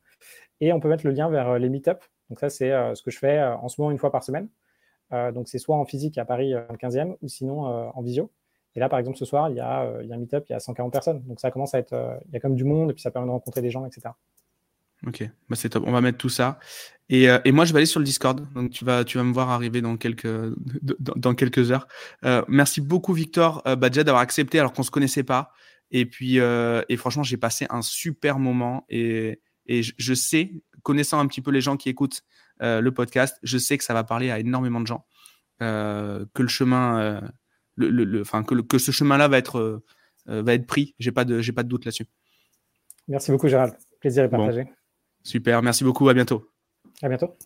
Et 0.62 0.74
on 0.74 0.80
peut 0.80 0.90
mettre 0.90 1.06
le 1.06 1.12
lien 1.12 1.30
vers 1.30 1.58
les 1.58 1.70
meet-up. 1.70 2.04
Donc 2.30 2.40
ça, 2.40 2.50
c'est 2.50 2.70
ce 2.96 3.02
que 3.02 3.12
je 3.12 3.18
fais 3.18 3.42
en 3.42 3.68
ce 3.70 3.82
moment 3.82 3.92
une 3.92 3.98
fois 3.98 4.12
par 4.12 4.24
semaine. 4.24 4.50
donc 5.12 5.48
c'est 5.48 5.58
soit 5.58 5.78
en 5.78 5.86
physique 5.86 6.18
à 6.18 6.26
Paris, 6.26 6.52
le 6.52 6.78
15e, 6.78 7.16
ou 7.22 7.28
sinon 7.28 7.62
en 7.64 8.02
visio. 8.02 8.32
Et 8.76 8.80
là, 8.80 8.88
par 8.88 9.00
exemple, 9.00 9.18
ce 9.18 9.26
soir, 9.26 9.50
il 9.50 9.56
y 9.56 9.60
a, 9.60 10.00
il 10.04 10.08
y 10.08 10.12
a 10.12 10.16
un 10.16 10.20
meet-up, 10.20 10.46
il 10.48 10.54
y 10.54 10.56
a 10.56 10.60
140 10.60 10.94
personnes. 10.94 11.24
Donc 11.24 11.40
ça 11.40 11.50
commence 11.50 11.74
à 11.74 11.80
être, 11.80 12.20
il 12.28 12.34
y 12.34 12.38
a 12.38 12.40
comme 12.40 12.56
du 12.56 12.66
monde, 12.66 12.92
et 12.92 12.94
puis 12.94 13.02
ça 13.02 13.10
permet 13.10 13.28
de 13.28 13.32
rencontrer 13.32 13.62
des 13.62 13.72
gens, 13.72 13.86
etc. 13.86 14.12
Ok, 15.08 15.24
bah 15.50 15.56
c'est 15.56 15.70
top. 15.70 15.84
On 15.88 15.92
va 15.92 16.02
mettre 16.02 16.18
tout 16.18 16.30
ça. 16.30 16.60
Et, 17.10 17.28
euh, 17.30 17.40
et, 17.44 17.52
moi, 17.52 17.66
je 17.66 17.74
vais 17.74 17.78
aller 17.78 17.86
sur 17.88 18.00
le 18.00 18.06
Discord. 18.06 18.46
Donc, 18.54 18.70
tu 18.70 18.86
vas, 18.86 19.04
tu 19.04 19.18
vas 19.18 19.24
me 19.24 19.34
voir 19.34 19.50
arriver 19.50 19.82
dans 19.82 19.98
quelques, 19.98 20.28
dans, 20.28 21.14
dans 21.16 21.36
quelques 21.36 21.72
heures. 21.72 21.88
Euh, 22.24 22.44
merci 22.48 22.82
beaucoup, 22.82 23.14
Victor 23.14 23.64
euh, 23.68 23.76
Badja, 23.76 24.04
d'avoir 24.04 24.22
accepté 24.22 24.60
alors 24.60 24.74
qu'on 24.74 24.84
se 24.84 24.92
connaissait 24.92 25.24
pas. 25.24 25.52
Et 25.90 26.06
puis, 26.06 26.40
euh, 26.40 26.84
et 26.88 26.98
franchement, 26.98 27.24
j'ai 27.24 27.38
passé 27.38 27.66
un 27.72 27.82
super 27.82 28.38
moment. 28.38 28.86
Et, 28.90 29.42
et 29.66 29.82
je, 29.82 30.14
sais, 30.14 30.52
connaissant 30.84 31.20
un 31.20 31.26
petit 31.26 31.42
peu 31.42 31.50
les 31.50 31.62
gens 31.62 31.78
qui 31.78 31.90
écoutent 31.90 32.22
le 32.62 32.90
podcast, 32.90 33.38
je 33.42 33.58
sais 33.58 33.78
que 33.78 33.84
ça 33.86 33.94
va 33.94 34.04
parler 34.04 34.30
à 34.32 34.40
énormément 34.40 34.82
de 34.82 34.88
gens. 34.88 35.06
que 35.60 36.42
le 36.42 36.48
chemin, 36.48 37.22
le, 37.76 38.24
que, 38.24 38.62
que 38.62 38.78
ce 38.78 38.92
chemin-là 38.92 39.30
va 39.30 39.38
être, 39.38 39.82
va 40.26 40.54
être 40.54 40.68
pris. 40.68 40.94
J'ai 41.00 41.12
pas 41.12 41.24
de, 41.24 41.40
j'ai 41.42 41.54
pas 41.54 41.64
de 41.64 41.70
doute 41.70 41.86
là-dessus. 41.86 42.06
Merci 43.08 43.32
beaucoup, 43.32 43.48
Gérald. 43.48 43.76
Plaisir 44.02 44.26
est 44.26 44.30
partagé. 44.30 44.66
Super, 45.24 45.62
merci 45.62 45.84
beaucoup, 45.84 46.10
à 46.10 46.14
bientôt. 46.14 46.46
À 47.02 47.08
bientôt. 47.10 47.38